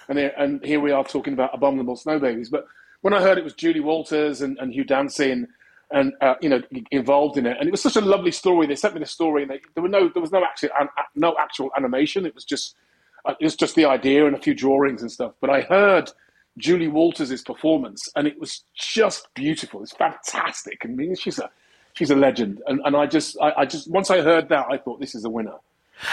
and 0.08 0.18
and 0.18 0.64
here 0.64 0.80
we 0.80 0.92
are 0.92 1.04
talking 1.04 1.32
about 1.32 1.50
abominable 1.54 1.96
snow 1.96 2.18
babies. 2.18 2.50
But 2.50 2.66
when 3.02 3.14
I 3.14 3.20
heard 3.22 3.38
it 3.38 3.44
was 3.44 3.54
Julie 3.54 3.80
Walters 3.80 4.40
and, 4.42 4.58
and 4.58 4.72
Hugh 4.72 4.84
Dancy 4.84 5.30
and 5.30 5.48
and 5.90 6.12
uh, 6.20 6.34
you 6.40 6.48
know 6.48 6.62
involved 6.90 7.38
in 7.38 7.46
it, 7.46 7.56
and 7.58 7.68
it 7.68 7.72
was 7.72 7.82
such 7.82 7.96
a 7.96 8.00
lovely 8.00 8.32
story. 8.32 8.66
They 8.66 8.76
sent 8.76 8.94
me 8.94 9.00
the 9.00 9.06
story, 9.06 9.42
and 9.42 9.50
they, 9.50 9.60
there 9.74 9.82
were 9.82 9.88
no 9.88 10.08
there 10.08 10.22
was 10.22 10.32
no 10.32 10.44
actual 10.44 10.70
no 11.14 11.36
actual 11.38 11.70
animation. 11.76 12.26
It 12.26 12.34
was 12.34 12.44
just 12.44 12.76
uh, 13.24 13.34
it 13.40 13.44
was 13.44 13.56
just 13.56 13.74
the 13.74 13.86
idea 13.86 14.26
and 14.26 14.36
a 14.36 14.40
few 14.40 14.54
drawings 14.54 15.02
and 15.02 15.10
stuff. 15.10 15.32
But 15.40 15.50
I 15.50 15.62
heard 15.62 16.10
Julie 16.58 16.88
Walters' 16.88 17.42
performance, 17.42 18.08
and 18.16 18.26
it 18.26 18.38
was 18.38 18.64
just 18.74 19.28
beautiful. 19.34 19.82
It's 19.82 19.92
fantastic. 19.92 20.80
I 20.84 20.88
mean, 20.88 21.14
she's 21.14 21.38
a 21.38 21.50
she's 21.98 22.10
a 22.10 22.16
legend. 22.16 22.62
And, 22.66 22.80
and 22.84 22.96
I 22.96 23.06
just 23.06 23.36
I, 23.40 23.52
I 23.58 23.66
just 23.66 23.90
once 23.90 24.10
I 24.10 24.20
heard 24.22 24.48
that, 24.50 24.66
I 24.70 24.78
thought 24.78 25.00
this 25.00 25.14
is 25.14 25.24
a 25.24 25.30
winner. 25.30 25.56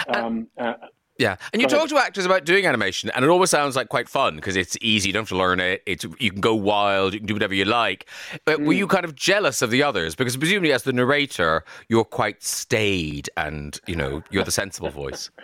Um, 0.08 0.48
uh, 0.58 0.74
Yeah, 1.16 1.36
and 1.52 1.62
you 1.62 1.68
talk 1.68 1.88
to 1.90 1.96
actors 1.96 2.26
about 2.26 2.44
doing 2.44 2.66
animation, 2.66 3.08
and 3.10 3.24
it 3.24 3.28
always 3.28 3.50
sounds 3.50 3.76
like 3.76 3.88
quite 3.88 4.08
fun 4.08 4.34
because 4.36 4.56
it's 4.56 4.76
easy. 4.80 5.08
You 5.08 5.12
don't 5.12 5.22
have 5.22 5.28
to 5.28 5.36
learn 5.36 5.60
it. 5.60 5.82
It's 5.86 6.04
you 6.18 6.30
can 6.32 6.40
go 6.40 6.54
wild. 6.56 7.14
You 7.14 7.20
can 7.20 7.26
do 7.26 7.34
whatever 7.34 7.54
you 7.54 7.64
like. 7.64 8.06
But 8.44 8.60
were 8.60 8.72
you 8.72 8.88
kind 8.88 9.04
of 9.04 9.14
jealous 9.14 9.62
of 9.62 9.70
the 9.70 9.82
others 9.82 10.16
because 10.16 10.36
presumably, 10.36 10.72
as 10.72 10.82
the 10.82 10.92
narrator, 10.92 11.64
you're 11.88 12.04
quite 12.04 12.42
staid, 12.42 13.30
and 13.36 13.80
you 13.86 13.94
know 13.94 14.22
you're 14.30 14.44
the 14.44 14.50
sensible 14.50 14.90
voice. 14.90 15.30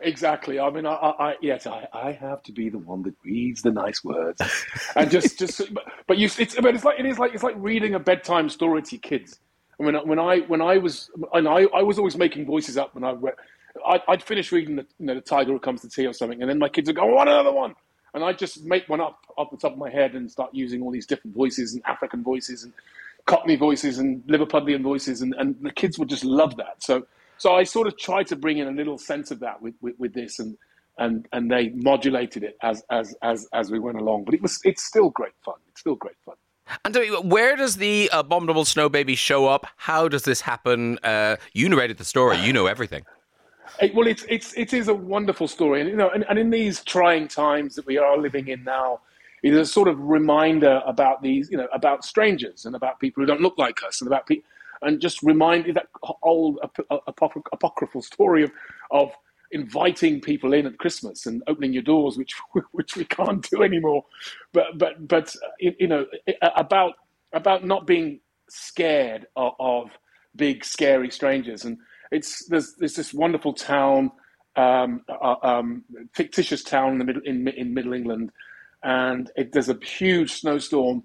Exactly. 0.00 0.60
I 0.60 0.68
mean, 0.70 0.86
I, 0.86 0.92
I, 0.92 1.30
I 1.30 1.36
yes, 1.40 1.66
I, 1.66 1.88
I 1.92 2.12
have 2.12 2.42
to 2.44 2.52
be 2.52 2.68
the 2.68 2.78
one 2.78 3.02
that 3.04 3.14
reads 3.24 3.62
the 3.62 3.70
nice 3.70 4.04
words, 4.04 4.42
and 4.94 5.10
just, 5.10 5.38
just, 5.38 5.58
but, 5.74 5.84
but 6.06 6.18
you, 6.18 6.28
it's, 6.38 6.54
but 6.54 6.74
it's 6.74 6.84
like 6.84 7.00
it 7.00 7.06
is 7.06 7.18
like 7.18 7.32
it's 7.34 7.42
like 7.42 7.56
reading 7.58 7.94
a 7.94 7.98
bedtime 7.98 8.48
story 8.48 8.82
to 8.82 8.96
your 8.96 9.00
kids. 9.00 9.40
And 9.78 9.86
when, 9.86 9.96
I- 9.96 10.04
when 10.04 10.18
I, 10.20 10.38
when 10.40 10.62
I 10.62 10.78
was, 10.78 11.10
and 11.34 11.48
I, 11.48 11.66
I 11.74 11.82
was 11.82 11.98
always 11.98 12.16
making 12.16 12.46
voices 12.46 12.76
up 12.78 12.94
when 12.94 13.04
I. 13.04 13.14
I'd, 13.86 14.02
I'd 14.08 14.22
finish 14.22 14.52
reading 14.52 14.76
the, 14.76 14.86
you 14.98 15.06
know, 15.06 15.14
the 15.14 15.20
Tiger 15.20 15.58
Comes 15.58 15.82
to 15.82 15.88
Tea 15.88 16.06
or 16.06 16.12
something, 16.12 16.40
and 16.40 16.50
then 16.50 16.58
my 16.58 16.68
kids 16.68 16.88
would 16.88 16.96
go, 16.96 17.02
"I 17.02 17.12
want 17.12 17.28
another 17.28 17.52
one," 17.52 17.74
and 18.14 18.24
I'd 18.24 18.38
just 18.38 18.64
make 18.64 18.88
one 18.88 19.00
up 19.00 19.20
off 19.36 19.50
the 19.50 19.56
top 19.56 19.72
of 19.72 19.78
my 19.78 19.90
head 19.90 20.14
and 20.14 20.30
start 20.30 20.50
using 20.54 20.82
all 20.82 20.90
these 20.92 21.06
different 21.06 21.36
voices 21.36 21.74
and 21.74 21.82
African 21.86 22.22
voices 22.22 22.64
and 22.64 22.72
Cockney 23.26 23.56
voices 23.56 23.98
and 23.98 24.22
Liverpudlian 24.24 24.82
voices, 24.82 25.22
and, 25.22 25.34
and 25.38 25.56
the 25.62 25.72
kids 25.72 25.98
would 25.98 26.08
just 26.08 26.24
love 26.24 26.56
that. 26.58 26.82
So, 26.82 27.06
so 27.38 27.54
I 27.54 27.64
sort 27.64 27.88
of 27.88 27.98
tried 27.98 28.28
to 28.28 28.36
bring 28.36 28.58
in 28.58 28.68
a 28.68 28.72
little 28.72 28.98
sense 28.98 29.30
of 29.32 29.40
that 29.40 29.62
with, 29.62 29.74
with, 29.82 29.96
with 29.98 30.14
this, 30.14 30.38
and 30.38 30.56
and 30.98 31.26
and 31.32 31.50
they 31.50 31.70
modulated 31.70 32.44
it 32.44 32.56
as 32.62 32.82
as 32.90 33.14
as 33.22 33.48
as 33.54 33.70
we 33.70 33.78
went 33.80 33.98
along. 34.00 34.24
But 34.24 34.34
it 34.34 34.42
was 34.42 34.60
it's 34.64 34.84
still 34.84 35.10
great 35.10 35.34
fun. 35.44 35.56
It's 35.68 35.80
still 35.80 35.96
great 35.96 36.16
fun. 36.24 36.36
And 36.84 36.96
where 37.30 37.56
does 37.56 37.76
the 37.76 38.10
abominable 38.12 38.64
snow 38.64 38.88
baby 38.88 39.14
show 39.14 39.46
up? 39.46 39.66
How 39.76 40.08
does 40.08 40.22
this 40.22 40.40
happen? 40.40 40.98
Uh, 41.02 41.36
you 41.52 41.68
narrated 41.68 41.98
the 41.98 42.04
story. 42.04 42.38
You 42.38 42.52
know 42.52 42.66
everything. 42.66 43.04
It, 43.80 43.94
well, 43.94 44.06
it's 44.06 44.24
it's 44.28 44.54
it 44.54 44.72
is 44.72 44.88
a 44.88 44.94
wonderful 44.94 45.48
story, 45.48 45.80
and 45.80 45.90
you 45.90 45.96
know, 45.96 46.08
and, 46.10 46.24
and 46.28 46.38
in 46.38 46.50
these 46.50 46.82
trying 46.84 47.28
times 47.28 47.74
that 47.74 47.86
we 47.86 47.98
are 47.98 48.16
living 48.16 48.48
in 48.48 48.64
now, 48.64 49.00
it 49.42 49.52
is 49.52 49.58
a 49.58 49.70
sort 49.70 49.88
of 49.88 50.00
reminder 50.00 50.82
about 50.86 51.22
these, 51.22 51.50
you 51.50 51.58
know, 51.58 51.68
about 51.72 52.04
strangers 52.04 52.64
and 52.64 52.74
about 52.74 52.98
people 53.00 53.22
who 53.22 53.26
don't 53.26 53.40
look 53.40 53.58
like 53.58 53.82
us, 53.82 54.00
and 54.00 54.08
about 54.08 54.26
people, 54.26 54.48
and 54.82 55.00
just 55.00 55.22
remind 55.22 55.66
that 55.74 55.88
old 56.22 56.58
ap- 56.62 57.02
apocry- 57.06 57.42
apocryphal 57.52 58.02
story 58.02 58.44
of 58.44 58.50
of 58.90 59.12
inviting 59.52 60.20
people 60.20 60.52
in 60.52 60.66
at 60.66 60.78
Christmas 60.78 61.26
and 61.26 61.42
opening 61.46 61.72
your 61.72 61.82
doors, 61.82 62.16
which 62.16 62.34
which 62.72 62.96
we 62.96 63.04
can't 63.04 63.48
do 63.50 63.62
anymore, 63.62 64.04
but 64.52 64.76
but 64.76 65.06
but 65.06 65.34
you 65.60 65.74
you 65.78 65.88
know 65.88 66.06
about 66.56 66.94
about 67.32 67.64
not 67.64 67.86
being 67.86 68.20
scared 68.48 69.26
of, 69.36 69.52
of 69.58 69.90
big 70.34 70.64
scary 70.64 71.10
strangers. 71.10 71.64
And 71.64 71.78
it's 72.10 72.46
there's 72.46 72.74
there's 72.78 72.94
this 72.94 73.12
wonderful 73.14 73.52
town, 73.52 74.10
um, 74.56 75.02
uh, 75.08 75.36
um, 75.42 75.84
fictitious 76.14 76.62
town 76.62 76.92
in 76.92 76.98
the 76.98 77.04
middle 77.04 77.22
in, 77.24 77.48
in 77.48 77.74
Middle 77.74 77.92
England, 77.92 78.30
and 78.82 79.30
it, 79.36 79.52
there's 79.52 79.68
a 79.68 79.78
huge 79.82 80.32
snowstorm, 80.32 81.04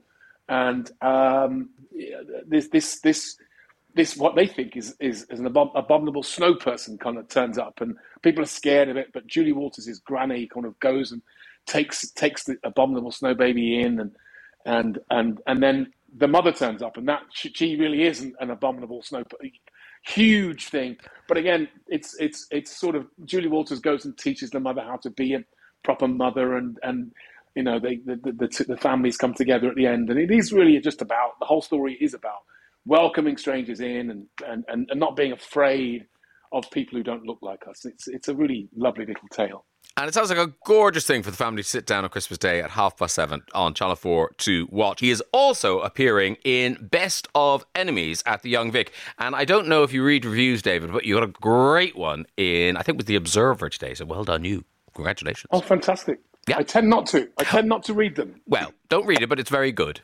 and 0.49 0.91
um, 1.01 1.69
this 2.47 2.69
this 2.69 2.99
this 3.01 3.37
this 3.95 4.17
what 4.17 4.35
they 4.35 4.47
think 4.47 4.77
is 4.77 4.95
is, 4.99 5.25
is 5.29 5.39
an 5.39 5.49
abom- 5.49 5.71
abominable 5.75 6.23
snow 6.23 6.55
person 6.55 6.97
kind 6.97 7.17
of 7.17 7.27
turns 7.29 7.57
up, 7.57 7.81
and 7.81 7.97
people 8.23 8.43
are 8.43 8.47
scared 8.47 8.89
of 8.89 8.97
it. 8.97 9.09
But 9.13 9.27
Julie 9.27 9.53
Walters' 9.53 9.99
granny 9.99 10.47
kind 10.47 10.65
of 10.65 10.79
goes 10.79 11.11
and 11.11 11.21
takes 11.67 12.09
takes 12.11 12.45
the 12.45 12.57
abominable 12.63 13.11
snow 13.11 13.33
baby 13.33 13.81
in, 13.81 13.99
and 13.99 14.11
and 14.65 14.99
and 15.09 15.41
and 15.47 15.63
then 15.63 15.93
the 16.17 16.27
mother 16.27 16.51
turns 16.51 16.81
up, 16.81 16.97
and 16.97 17.07
that 17.09 17.21
she, 17.33 17.49
she 17.53 17.75
really 17.77 18.03
isn't 18.03 18.35
an 18.39 18.51
abominable 18.51 19.03
snow. 19.03 19.23
huge 20.05 20.67
thing. 20.69 20.97
But 21.27 21.37
again, 21.37 21.67
it's 21.87 22.15
it's 22.19 22.47
it's 22.51 22.75
sort 22.75 22.95
of 22.95 23.07
Julie 23.25 23.49
Walters 23.49 23.79
goes 23.79 24.05
and 24.05 24.17
teaches 24.17 24.51
the 24.51 24.59
mother 24.59 24.81
how 24.81 24.97
to 24.97 25.09
be 25.09 25.33
a 25.35 25.43
proper 25.83 26.07
mother, 26.07 26.57
and 26.57 26.77
and 26.83 27.11
you 27.55 27.63
know 27.63 27.79
they 27.79 27.97
the 27.97 28.15
the, 28.17 28.31
the, 28.33 28.65
the 28.69 28.77
families 28.77 29.17
come 29.17 29.33
together 29.33 29.69
at 29.69 29.75
the 29.75 29.87
end, 29.87 30.09
and 30.09 30.19
it 30.19 30.31
is 30.31 30.53
really 30.53 30.79
just 30.79 31.01
about 31.01 31.39
the 31.39 31.45
whole 31.45 31.61
story 31.61 31.97
is 32.01 32.13
about 32.13 32.41
welcoming 32.85 33.37
strangers 33.37 33.79
in 33.79 34.09
and 34.09 34.25
and, 34.47 34.63
and, 34.67 34.87
and 34.89 34.99
not 34.99 35.15
being 35.15 35.31
afraid 35.31 36.05
of 36.53 36.69
people 36.71 36.97
who 36.97 37.03
don't 37.03 37.25
look 37.25 37.39
like 37.41 37.67
us. 37.67 37.85
It's 37.85 38.07
it's 38.07 38.27
a 38.27 38.35
really 38.35 38.69
lovely 38.75 39.05
little 39.05 39.27
tale. 39.31 39.65
And 39.97 40.07
it 40.07 40.13
sounds 40.13 40.29
like 40.29 40.39
a 40.39 40.53
gorgeous 40.65 41.05
thing 41.05 41.21
for 41.21 41.31
the 41.31 41.37
family 41.37 41.63
to 41.63 41.67
sit 41.67 41.85
down 41.85 42.05
on 42.05 42.09
Christmas 42.09 42.37
Day 42.37 42.61
at 42.61 42.71
half 42.71 42.97
past 42.97 43.13
seven 43.13 43.41
on 43.53 43.73
Channel 43.73 43.97
4 43.97 44.31
to 44.37 44.67
watch. 44.71 45.01
He 45.01 45.09
is 45.09 45.21
also 45.33 45.81
appearing 45.81 46.37
in 46.45 46.77
Best 46.89 47.27
of 47.35 47.65
Enemies 47.75 48.23
at 48.25 48.41
the 48.41 48.49
Young 48.49 48.71
Vic. 48.71 48.93
And 49.19 49.35
I 49.35 49.43
don't 49.43 49.67
know 49.67 49.83
if 49.83 49.91
you 49.91 50.03
read 50.03 50.23
reviews, 50.23 50.61
David, 50.61 50.93
but 50.93 51.03
you 51.03 51.15
got 51.15 51.23
a 51.23 51.27
great 51.27 51.97
one 51.97 52.25
in, 52.37 52.77
I 52.77 52.83
think, 52.83 52.97
with 52.97 53.07
The 53.07 53.17
Observer 53.17 53.69
today. 53.69 53.93
So 53.93 54.05
well 54.05 54.23
done, 54.23 54.45
you. 54.45 54.63
Congratulations. 54.95 55.49
Oh, 55.51 55.59
fantastic. 55.59 56.19
Yeah. 56.47 56.57
I 56.57 56.63
tend 56.63 56.89
not 56.89 57.05
to. 57.07 57.29
I 57.37 57.43
tend 57.43 57.67
not 57.67 57.83
to 57.83 57.93
read 57.93 58.15
them. 58.15 58.41
Well, 58.47 58.73
don't 58.89 59.05
read 59.05 59.21
it, 59.21 59.27
but 59.29 59.39
it's 59.39 59.49
very 59.49 59.71
good. 59.71 60.01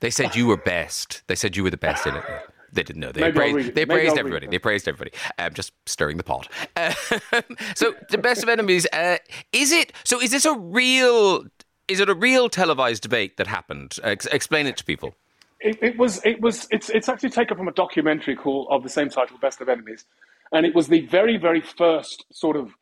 They 0.00 0.10
said 0.10 0.36
you 0.36 0.46
were 0.46 0.56
best. 0.56 1.22
They 1.26 1.34
said 1.34 1.56
you 1.56 1.62
were 1.62 1.70
the 1.70 1.76
best 1.76 2.06
in 2.06 2.16
it. 2.16 2.24
They 2.72 2.82
didn't 2.82 3.00
know. 3.00 3.12
They 3.12 3.22
Maybe 3.22 3.38
praised, 3.38 3.74
they 3.74 3.86
praised 3.86 4.18
everybody. 4.18 4.46
They 4.46 4.58
praised 4.58 4.88
everybody. 4.88 5.12
Um, 5.38 5.54
just 5.54 5.72
stirring 5.86 6.16
the 6.16 6.24
pot. 6.24 6.48
Uh, 6.76 6.92
so 7.74 7.94
the 8.10 8.18
best 8.18 8.42
of 8.42 8.48
enemies. 8.48 8.86
Uh, 8.92 9.16
is 9.52 9.72
it? 9.72 9.92
So 10.04 10.20
is 10.20 10.30
this 10.30 10.44
a 10.44 10.56
real? 10.56 11.44
Is 11.88 12.00
it 12.00 12.08
a 12.10 12.14
real 12.14 12.50
televised 12.50 13.02
debate 13.02 13.38
that 13.38 13.46
happened? 13.46 13.96
Ex- 14.02 14.26
explain 14.26 14.66
it 14.66 14.76
to 14.76 14.84
people. 14.84 15.14
It, 15.60 15.78
it 15.82 15.98
was. 15.98 16.24
It 16.24 16.40
was. 16.40 16.68
It's. 16.70 16.90
It's 16.90 17.08
actually 17.08 17.30
taken 17.30 17.56
from 17.56 17.68
a 17.68 17.72
documentary 17.72 18.36
called 18.36 18.68
of 18.70 18.82
the 18.82 18.90
same 18.90 19.08
title, 19.08 19.38
Best 19.38 19.60
of 19.62 19.68
Enemies, 19.68 20.04
and 20.52 20.66
it 20.66 20.74
was 20.74 20.88
the 20.88 21.06
very, 21.06 21.38
very 21.38 21.62
first 21.62 22.26
sort 22.32 22.56
of 22.56 22.74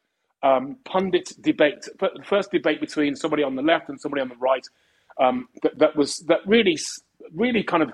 um, 0.43 0.77
pundit 0.85 1.33
debate, 1.41 1.87
first 2.25 2.51
debate 2.51 2.81
between 2.81 3.15
somebody 3.15 3.43
on 3.43 3.55
the 3.55 3.63
left 3.63 3.89
and 3.89 4.01
somebody 4.01 4.21
on 4.21 4.29
the 4.29 4.37
right. 4.37 4.67
Um, 5.21 5.49
that, 5.63 5.79
that 5.79 5.97
was 5.97 6.19
that 6.29 6.41
really, 6.47 6.77
really 7.33 7.63
kind 7.63 7.83
of 7.83 7.93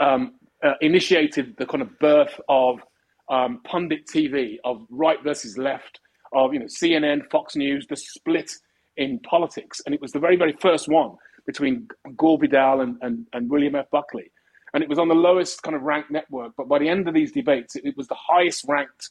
um, 0.00 0.34
uh, 0.62 0.72
initiated 0.80 1.54
the 1.58 1.66
kind 1.66 1.82
of 1.82 1.98
birth 1.98 2.40
of 2.48 2.80
um, 3.28 3.60
pundit 3.64 4.06
TV, 4.06 4.56
of 4.64 4.86
right 4.90 5.22
versus 5.22 5.58
left, 5.58 6.00
of 6.32 6.52
you 6.52 6.60
know 6.60 6.66
CNN, 6.66 7.28
Fox 7.30 7.56
News, 7.56 7.86
the 7.88 7.96
split 7.96 8.50
in 8.96 9.18
politics, 9.20 9.80
and 9.84 9.94
it 9.94 10.00
was 10.00 10.12
the 10.12 10.18
very, 10.18 10.36
very 10.36 10.52
first 10.60 10.88
one 10.88 11.12
between 11.46 11.86
Gore 12.16 12.38
Vidal 12.38 12.80
and, 12.80 12.96
and, 13.02 13.26
and 13.32 13.48
William 13.50 13.74
F. 13.74 13.86
Buckley, 13.90 14.30
and 14.74 14.82
it 14.82 14.88
was 14.88 14.98
on 14.98 15.08
the 15.08 15.14
lowest 15.14 15.62
kind 15.62 15.76
of 15.76 15.82
ranked 15.82 16.10
network. 16.10 16.52
But 16.56 16.68
by 16.68 16.78
the 16.78 16.88
end 16.88 17.06
of 17.06 17.14
these 17.14 17.32
debates, 17.32 17.76
it, 17.76 17.84
it 17.84 17.96
was 17.96 18.08
the 18.08 18.16
highest 18.16 18.64
ranked 18.68 19.10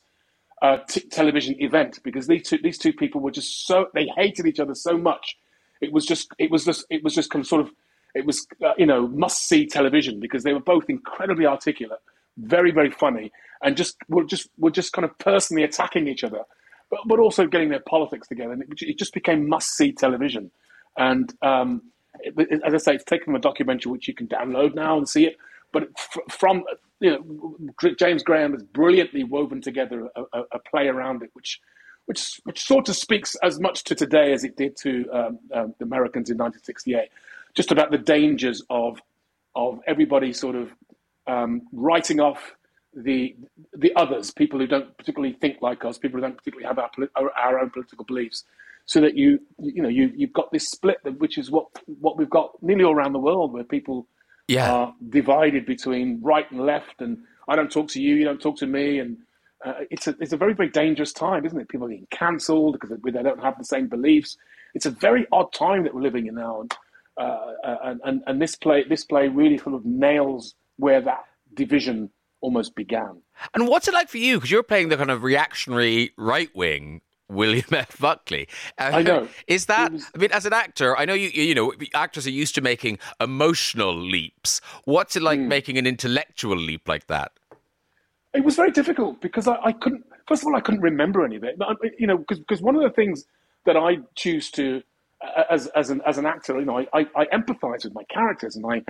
uh, 0.62 0.78
t- 0.90 1.08
television 1.10 1.56
event 1.60 2.00
because 2.04 2.28
these 2.28 2.48
two 2.48 2.58
these 2.64 2.78
two 2.78 2.94
people 2.94 3.22
were 3.22 3.32
just 3.32 3.68
so 3.68 3.88
they 3.94 4.08
hated 4.18 4.46
each 4.46 4.60
other 4.60 4.76
so 4.76 4.98
much. 4.98 5.38
It 5.82 5.92
was 5.92 6.06
just 6.06 6.30
it 6.40 6.52
was 6.52 6.66
just 6.66 6.86
it 6.90 7.04
was 7.04 7.14
just 7.14 7.30
kind 7.30 7.44
of 7.44 7.48
sort 7.48 7.62
of 7.62 7.72
it 8.14 8.26
was 8.26 8.48
uh, 8.66 8.74
you 8.78 8.86
know 8.86 9.08
must 9.08 9.48
see 9.48 9.66
television 9.68 10.20
because 10.20 10.44
they 10.44 10.54
were 10.54 10.60
both 10.60 10.90
incredibly 10.90 11.46
articulate, 11.46 12.00
very 12.38 12.72
very 12.72 12.92
funny, 12.92 13.32
and 13.64 13.76
just 13.78 13.98
were 14.08 14.24
just 14.24 14.50
were 14.58 14.72
just 14.72 14.94
kind 14.94 15.06
of 15.06 15.18
personally 15.20 15.64
attacking 15.64 16.08
each 16.08 16.24
other, 16.24 16.42
but 16.90 17.00
but 17.08 17.20
also 17.20 17.46
getting 17.46 17.70
their 17.70 17.84
politics 17.88 18.28
together. 18.28 18.54
And 18.54 18.62
it, 18.64 18.70
it 18.82 18.98
just 18.98 19.14
became 19.14 19.48
must 19.48 19.76
see 19.76 19.92
television. 19.92 20.52
And 20.98 21.34
um, 21.42 21.82
it, 22.22 22.62
as 22.66 22.74
I 22.74 22.78
say, 22.78 22.96
it's 22.96 23.04
taken 23.04 23.26
from 23.26 23.36
a 23.36 23.40
documentary 23.40 23.92
which 23.92 24.08
you 24.08 24.14
can 24.14 24.28
download 24.28 24.76
now 24.76 24.98
and 24.98 25.08
see 25.08 25.26
it. 25.26 25.36
But 25.74 25.90
from 26.32 26.64
you 27.02 27.12
know, 27.12 27.94
James 28.00 28.24
Graham 28.24 28.54
has 28.54 28.64
brilliantly 28.64 29.24
woven 29.24 29.62
together 29.62 30.08
a, 30.16 30.22
a, 30.34 30.44
a 30.54 30.60
play 30.60 30.88
around 30.88 31.22
it, 31.22 31.30
which 31.34 31.60
which 32.06 32.40
which 32.44 32.64
sort 32.66 32.90
of 32.90 32.96
speaks 32.96 33.36
as 33.44 33.60
much 33.60 33.84
to 33.86 33.96
today 33.96 34.34
as 34.34 34.44
it 34.44 34.56
did 34.58 34.76
to 34.78 35.06
um, 35.14 35.40
um, 35.54 35.76
the 35.80 35.86
Americans 35.86 36.30
in 36.30 36.38
1968, 36.38 37.10
just 37.56 37.72
about 37.72 37.92
the 37.92 37.98
dangers 37.98 38.62
of 38.70 39.00
of 39.56 39.80
everybody 39.88 40.34
sort 40.34 40.56
of 40.56 40.72
um, 41.28 41.62
writing 41.72 42.20
off 42.20 42.56
the 42.94 43.36
the 43.74 43.94
others, 43.96 44.32
people 44.32 44.60
who 44.60 44.68
don't 44.68 44.96
particularly 44.98 45.36
think 45.42 45.58
like 45.62 45.84
us, 45.86 45.98
people 45.98 46.20
who 46.20 46.26
don't 46.26 46.38
particularly 46.38 46.68
have 46.68 46.80
our, 46.80 46.90
our, 47.16 47.32
our 47.38 47.60
own 47.60 47.70
political 47.70 48.06
beliefs, 48.06 48.44
so 48.86 49.02
that 49.02 49.16
you 49.16 49.40
you 49.60 49.82
know 49.82 49.90
you 49.90 50.12
you've 50.16 50.34
got 50.34 50.52
this 50.52 50.70
split, 50.70 50.98
that- 51.04 51.20
which 51.20 51.38
is 51.38 51.50
what 51.52 51.68
what 52.00 52.18
we've 52.18 52.30
got 52.30 52.52
nearly 52.62 52.84
all 52.84 52.94
around 52.96 53.14
the 53.14 53.20
world, 53.20 53.52
where 53.54 53.64
people 53.64 54.08
Yeah. 54.48 54.72
are 54.72 54.94
divided 55.10 55.66
between 55.66 56.20
right 56.22 56.50
and 56.52 56.62
left, 56.66 57.02
and 57.02 57.18
I 57.48 57.56
don't 57.56 57.72
talk 57.72 57.88
to 57.90 58.02
you, 58.02 58.16
you 58.16 58.26
don't 58.26 58.42
talk 58.42 58.58
to 58.60 58.68
me, 58.68 59.00
and 59.00 59.18
uh, 59.66 59.74
it's 59.90 60.08
a 60.08 60.16
it's 60.20 60.34
a 60.34 60.38
very 60.38 60.54
very 60.54 60.70
dangerous 60.70 61.12
time, 61.12 61.46
isn't 61.46 61.60
it? 61.60 61.68
People 61.70 61.88
are 61.88 61.90
getting 61.90 62.08
cancelled 62.12 62.78
because 62.80 62.98
they 63.04 63.24
don't 63.24 63.42
have 63.42 63.58
the 63.58 63.66
same 63.66 63.88
beliefs. 63.88 64.38
It's 64.74 64.86
a 64.86 64.92
very 64.92 65.26
odd 65.32 65.52
time 65.54 65.84
that 65.84 65.94
we're 65.96 66.02
living 66.02 66.28
in 66.28 66.36
now, 66.36 66.62
and 66.62 66.74
uh, 67.18 67.54
and, 67.84 68.02
and 68.04 68.24
and 68.28 68.42
this 68.42 68.56
play 68.56 68.84
this 68.88 69.04
play 69.06 69.28
really 69.28 69.58
sort 69.58 69.76
of 69.76 69.86
nails 69.86 70.54
where 70.78 71.02
that 71.02 71.24
division 71.54 72.10
almost 72.42 72.76
began. 72.76 73.22
And 73.54 73.68
what's 73.68 73.88
it 73.88 73.94
like 73.94 74.10
for 74.10 74.18
you? 74.18 74.38
Because 74.38 74.52
you're 74.52 74.64
playing 74.64 74.90
the 74.90 74.98
kind 74.98 75.10
of 75.12 75.24
reactionary 75.24 76.12
right 76.18 76.50
wing 76.56 77.02
William 77.30 77.66
F. 77.72 77.98
Buckley. 78.00 78.48
Uh, 78.78 78.92
I 78.94 79.02
know. 79.02 79.28
Is 79.48 79.66
that? 79.68 79.92
I 80.14 80.18
mean, 80.18 80.32
as 80.32 80.46
an 80.46 80.54
actor, 80.54 80.96
I 80.98 81.06
know 81.06 81.14
you. 81.14 81.30
You 81.30 81.56
know, 81.56 81.74
actors 81.94 82.28
are 82.28 82.32
used 82.32 82.54
to 82.56 82.62
making 82.62 83.00
emotional 83.20 83.96
leaps. 83.96 84.62
What's 84.84 85.16
it 85.16 85.24
like 85.24 85.40
Hmm. 85.40 85.48
making 85.48 85.78
an 85.78 85.88
intellectual 85.88 86.58
leap 86.58 86.88
like 86.88 87.08
that? 87.08 87.32
It 88.36 88.44
was 88.44 88.56
very 88.56 88.72
difficult 88.72 89.22
because 89.22 89.48
I, 89.48 89.58
I 89.64 89.72
couldn't. 89.72 90.06
First 90.28 90.44
of 90.44 90.48
all, 90.48 90.56
I 90.56 90.62
couldn't 90.62 90.82
remember 90.82 91.26
any 91.26 91.38
of 91.38 91.44
it. 91.44 91.58
You 92.00 92.08
know, 92.08 92.18
because 92.18 92.62
one 92.62 92.76
of 92.76 92.84
the 92.84 92.90
things 92.90 93.26
that 93.66 93.78
I 93.78 94.00
choose 94.16 94.52
to, 94.52 94.84
as 95.50 95.68
as 95.68 95.90
an 95.90 96.02
as 96.06 96.18
an 96.18 96.26
actor, 96.26 96.60
you 96.60 96.66
know, 96.66 96.80
I, 96.80 96.88
I, 96.94 97.08
I 97.16 97.26
empathise 97.28 97.86
with 97.86 97.94
my 97.94 98.04
characters 98.06 98.56
and 98.56 98.66
I 98.66 98.84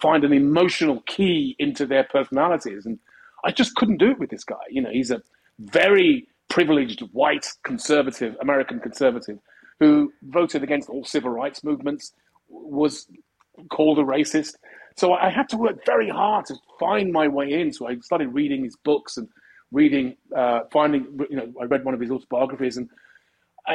find 0.00 0.24
an 0.24 0.32
emotional 0.32 1.02
key 1.06 1.56
into 1.58 1.86
their 1.86 2.04
personalities, 2.04 2.86
and 2.86 2.98
I 3.44 3.52
just 3.52 3.74
couldn't 3.76 3.98
do 3.98 4.10
it 4.10 4.18
with 4.18 4.30
this 4.30 4.44
guy. 4.44 4.64
You 4.70 4.82
know, 4.82 4.90
he's 4.90 5.10
a 5.10 5.22
very 5.58 6.26
privileged 6.48 7.00
white 7.12 7.46
conservative 7.64 8.36
American 8.40 8.80
conservative 8.80 9.38
who 9.78 10.12
voted 10.22 10.62
against 10.62 10.90
all 10.90 11.04
civil 11.04 11.30
rights 11.30 11.64
movements, 11.64 12.12
was 12.48 13.06
called 13.70 13.98
a 13.98 14.02
racist. 14.02 14.54
So 14.96 15.14
I 15.14 15.30
had 15.30 15.48
to 15.50 15.56
work 15.56 15.84
very 15.86 16.08
hard 16.08 16.46
to 16.46 16.56
find 16.78 17.12
my 17.12 17.28
way 17.28 17.52
in. 17.52 17.72
So 17.72 17.88
I 17.88 17.98
started 18.00 18.28
reading 18.34 18.64
his 18.64 18.76
books 18.76 19.16
and 19.16 19.28
reading, 19.72 20.16
uh, 20.36 20.60
finding, 20.72 21.06
you 21.30 21.36
know, 21.36 21.52
I 21.60 21.64
read 21.64 21.84
one 21.84 21.94
of 21.94 22.00
his 22.00 22.10
autobiographies 22.10 22.76
and 22.76 22.88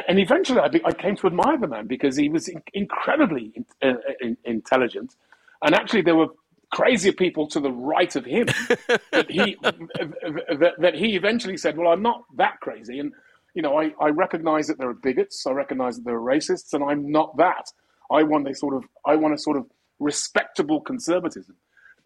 and 0.08 0.18
eventually 0.20 0.60
I, 0.60 0.68
be, 0.68 0.84
I 0.84 0.92
came 0.92 1.16
to 1.16 1.26
admire 1.28 1.58
the 1.58 1.68
man 1.68 1.86
because 1.86 2.16
he 2.16 2.28
was 2.28 2.48
in, 2.48 2.62
incredibly 2.74 3.52
in, 3.54 3.66
uh, 3.82 3.94
in, 4.20 4.36
intelligent. 4.44 5.16
And 5.62 5.74
actually 5.74 6.02
there 6.02 6.16
were 6.16 6.28
crazier 6.72 7.12
people 7.12 7.48
to 7.48 7.60
the 7.60 7.72
right 7.72 8.14
of 8.16 8.24
him 8.24 8.46
that 9.12 9.30
he 9.30 9.56
that, 9.62 10.74
that 10.78 10.94
he 10.94 11.16
eventually 11.16 11.56
said, 11.56 11.76
well, 11.76 11.92
I'm 11.92 12.02
not 12.02 12.24
that 12.36 12.60
crazy. 12.60 13.00
And, 13.00 13.12
you 13.54 13.62
know, 13.62 13.78
I, 13.80 13.92
I 14.00 14.08
recognize 14.10 14.66
that 14.68 14.78
there 14.78 14.88
are 14.90 14.94
bigots. 14.94 15.46
I 15.46 15.52
recognize 15.52 15.96
that 15.96 16.04
there 16.04 16.16
are 16.16 16.20
racists 16.22 16.74
and 16.74 16.84
I'm 16.84 17.10
not 17.10 17.36
that. 17.38 17.72
I 18.10 18.22
want 18.22 18.48
a 18.48 18.54
sort 18.54 18.74
of, 18.74 18.84
I 19.06 19.16
want 19.16 19.34
a 19.34 19.38
sort 19.38 19.56
of 19.56 19.66
respectable 19.98 20.80
conservatism. 20.80 21.56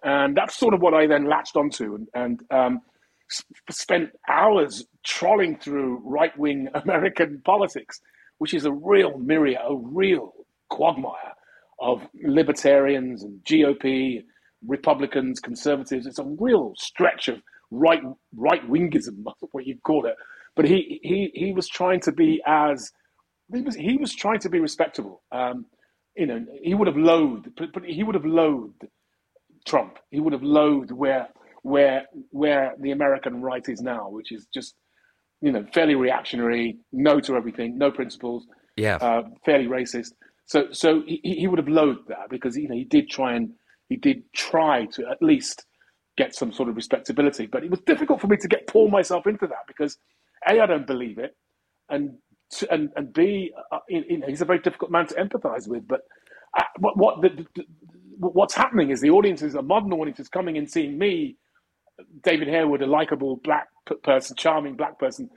And 0.02 0.36
that's 0.36 0.56
sort 0.56 0.74
of 0.74 0.80
what 0.80 0.94
I 0.94 1.06
then 1.06 1.28
latched 1.28 1.56
onto 1.56 1.94
and, 1.94 2.08
and 2.14 2.40
um, 2.50 2.80
spent 3.70 4.10
hours 4.28 4.84
trolling 5.04 5.58
through 5.58 6.00
right 6.04 6.36
wing 6.38 6.68
American 6.74 7.42
politics, 7.44 8.00
which 8.38 8.54
is 8.54 8.64
a 8.64 8.72
real 8.72 9.18
myriad, 9.18 9.60
a 9.68 9.76
real 9.76 10.32
quagmire 10.70 11.34
of 11.80 12.06
libertarians 12.22 13.22
and 13.22 13.42
GOP, 13.44 14.22
Republicans, 14.66 15.40
conservatives. 15.40 16.06
It's 16.06 16.18
a 16.18 16.24
real 16.24 16.74
stretch 16.76 17.28
of 17.28 17.42
right 17.70 18.02
right 18.36 18.68
wingism, 18.68 19.24
what 19.52 19.66
you 19.66 19.78
call 19.84 20.06
it. 20.06 20.14
But 20.56 20.66
he, 20.66 21.00
he 21.02 21.30
he 21.34 21.52
was 21.52 21.68
trying 21.68 22.00
to 22.00 22.12
be 22.12 22.42
as 22.46 22.92
he 23.54 23.62
was 23.62 23.74
he 23.74 23.96
was 23.96 24.14
trying 24.14 24.40
to 24.40 24.48
be 24.50 24.60
respectable. 24.60 25.22
Um, 25.32 25.66
you 26.16 26.26
know, 26.26 26.44
he 26.62 26.74
would 26.74 26.86
have 26.88 26.96
loathed, 26.96 27.48
but, 27.56 27.72
but 27.72 27.84
he 27.84 28.02
would 28.02 28.14
have 28.14 28.24
loathed 28.24 28.84
Trump. 29.66 29.98
He 30.10 30.20
would 30.20 30.32
have 30.32 30.42
loathed 30.42 30.92
where 30.92 31.28
where 31.62 32.06
where 32.30 32.74
the 32.80 32.90
American 32.90 33.42
right 33.42 33.66
is 33.68 33.80
now, 33.82 34.08
which 34.10 34.32
is 34.32 34.46
just 34.52 34.74
you 35.40 35.52
know 35.52 35.66
fairly 35.72 35.94
reactionary, 35.94 36.78
no 36.92 37.20
to 37.20 37.36
everything, 37.36 37.78
no 37.78 37.90
principles, 37.90 38.46
Yeah. 38.76 38.96
uh, 38.96 39.22
fairly 39.44 39.66
racist. 39.66 40.12
So 40.46 40.68
so 40.72 41.02
he, 41.06 41.20
he 41.22 41.46
would 41.46 41.58
have 41.58 41.68
loathed 41.68 42.08
that 42.08 42.30
because 42.30 42.56
you 42.56 42.68
know 42.68 42.74
he 42.74 42.84
did 42.84 43.08
try 43.10 43.34
and 43.34 43.50
he 43.88 43.96
did 43.96 44.22
try 44.32 44.86
to 44.86 45.06
at 45.08 45.22
least 45.22 45.66
get 46.16 46.34
some 46.34 46.52
sort 46.52 46.68
of 46.68 46.76
respectability, 46.76 47.46
but 47.46 47.64
it 47.64 47.70
was 47.70 47.80
difficult 47.80 48.20
for 48.20 48.26
me 48.26 48.36
to 48.36 48.48
get 48.48 48.66
pull 48.66 48.88
myself 48.88 49.26
into 49.26 49.46
that 49.46 49.66
because 49.66 49.98
a 50.48 50.60
I 50.60 50.66
don't 50.66 50.86
believe 50.86 51.18
it, 51.18 51.36
and 51.88 52.18
to, 52.52 52.72
and 52.72 52.90
and 52.96 53.12
b 53.12 53.52
uh, 53.72 53.78
you 53.88 54.18
know, 54.18 54.26
he's 54.28 54.42
a 54.42 54.46
very 54.46 54.60
difficult 54.60 54.90
man 54.90 55.06
to 55.08 55.14
empathise 55.14 55.68
with. 55.68 55.86
But 55.88 56.02
uh, 56.58 56.64
what 56.78 56.96
what 56.98 57.22
the, 57.22 57.46
the, 57.56 57.64
what's 58.18 58.54
happening 58.54 58.90
is 58.90 59.00
the 59.00 59.10
audiences, 59.10 59.54
a 59.54 59.62
modern 59.62 59.92
audience, 59.92 60.20
is 60.20 60.28
coming 60.28 60.58
and 60.58 60.70
seeing 60.70 60.98
me 60.98 61.36
David 62.22 62.48
Harewood, 62.48 62.82
a 62.82 62.86
likable 62.86 63.36
black 63.36 63.68
person, 64.04 64.36
charming 64.36 64.76
black 64.76 64.98
person, 64.98 65.30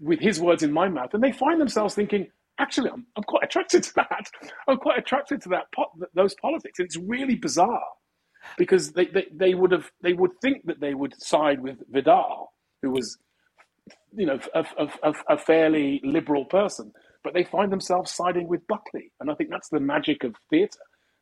with 0.00 0.20
his 0.20 0.40
words 0.40 0.62
in 0.62 0.72
my 0.72 0.88
mouth, 0.88 1.14
and 1.14 1.22
they 1.22 1.32
find 1.32 1.60
themselves 1.60 1.94
thinking, 1.94 2.28
actually, 2.58 2.90
I'm, 2.90 3.06
I'm 3.16 3.24
quite 3.24 3.44
attracted 3.44 3.82
to 3.84 3.94
that. 3.96 4.30
I'm 4.68 4.78
quite 4.78 4.98
attracted 4.98 5.42
to 5.42 5.50
that 5.50 5.66
po- 5.74 5.92
those 6.14 6.34
politics, 6.36 6.78
and 6.78 6.86
it's 6.86 6.98
really 6.98 7.36
bizarre 7.36 7.82
because 8.58 8.92
they, 8.92 9.06
they, 9.06 9.26
they 9.32 9.54
would 9.54 9.72
have 9.72 9.90
they 10.02 10.12
would 10.14 10.32
think 10.42 10.66
that 10.66 10.80
they 10.80 10.94
would 10.94 11.20
side 11.22 11.60
with 11.62 11.78
Vidal, 11.90 12.52
who 12.82 12.90
was 12.90 13.18
you 14.14 14.26
know 14.26 14.38
a, 14.54 14.64
a, 14.78 14.88
a, 15.02 15.14
a 15.30 15.38
fairly 15.38 16.00
liberal 16.04 16.44
person, 16.44 16.92
but 17.24 17.34
they 17.34 17.44
find 17.44 17.72
themselves 17.72 18.10
siding 18.10 18.48
with 18.48 18.66
Buckley, 18.66 19.12
and 19.20 19.30
I 19.30 19.34
think 19.34 19.50
that's 19.50 19.68
the 19.68 19.80
magic 19.80 20.24
of 20.24 20.34
theatre 20.50 20.78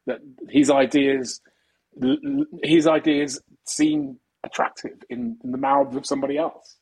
that 0.07 0.21
his 0.49 0.71
ideas 0.71 1.41
his 2.63 2.87
ideas 2.87 3.41
seem 3.67 4.19
attractive 4.45 5.03
in, 5.11 5.37
in 5.45 5.51
the 5.51 5.59
mouths 5.59 5.97
of 5.97 6.07
somebody 6.07 6.39
else. 6.39 6.77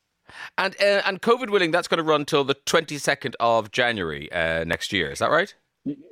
And 0.57 0.75
uh, 0.79 1.01
and 1.05 1.21
COVID 1.21 1.49
willing, 1.49 1.71
that's 1.71 1.87
going 1.87 1.97
to 1.97 2.03
run 2.03 2.25
till 2.25 2.43
the 2.43 2.53
twenty 2.53 2.97
second 2.97 3.35
of 3.39 3.71
January 3.71 4.31
uh, 4.31 4.63
next 4.63 4.93
year. 4.93 5.09
Is 5.11 5.19
that 5.19 5.31
right? 5.31 5.53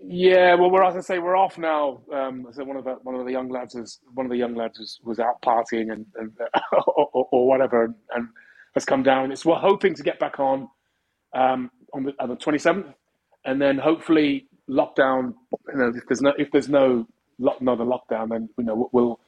Yeah, 0.03 0.56
well, 0.56 0.72
we're 0.72 0.84
as 0.84 0.95
I 0.95 1.02
say, 1.02 1.19
we're 1.19 1.35
off 1.35 1.57
now. 1.57 2.02
Um, 2.11 2.48
so 2.52 2.64
one 2.64 2.77
of 2.77 2.85
the 2.85 2.94
one 3.03 3.15
of 3.15 3.26
the 3.26 3.31
young 3.31 3.49
lads 3.49 3.76
is 3.76 3.99
one 4.14 4.26
of 4.26 4.31
the 4.31 4.38
young 4.38 4.56
lads 4.56 4.80
was, 4.80 4.99
was 5.03 5.19
out 5.19 5.41
partying 5.44 5.91
and, 5.91 6.06
and 6.15 6.31
or, 6.72 7.10
or, 7.14 7.27
or, 7.31 7.48
whatever, 7.48 7.94
and 8.15 8.27
has 8.78 8.86
come 8.86 9.04
down. 9.04 9.32
It's 9.32 9.45
we're 9.45 9.56
hoping 9.56 9.95
to 9.95 10.04
get 10.04 10.20
back 10.20 10.40
on 10.40 10.70
um, 11.34 11.72
on 11.94 12.04
the 12.04 12.14
on 12.20 12.30
the 12.30 12.36
twenty 12.36 12.60
seventh, 12.60 12.88
and 13.45 13.62
then 13.62 13.78
hopefully 13.78 14.48
lockdown. 14.70 15.34
You 15.70 15.80
know, 15.80 15.94
if 15.95 16.04
there's 16.08 16.22
no 16.22 16.34
if 16.38 16.52
there's 16.52 16.70
no 16.70 17.08
lock, 17.40 17.62
another 17.62 17.86
lockdown, 17.86 18.30
then 18.30 18.49
you 18.58 18.64
know 18.64 18.90
we'll 18.94 19.20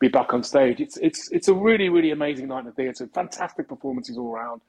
be 0.00 0.08
back 0.08 0.32
on 0.32 0.42
stage. 0.42 0.80
It's 0.80 0.96
it's 0.98 1.30
it's 1.32 1.48
a 1.48 1.54
really 1.54 1.88
really 1.88 2.12
amazing 2.12 2.48
night 2.48 2.60
in 2.60 2.66
the 2.66 2.72
theatre. 2.72 3.08
Fantastic 3.14 3.68
performances 3.68 4.16
all 4.18 4.32
around. 4.32 4.62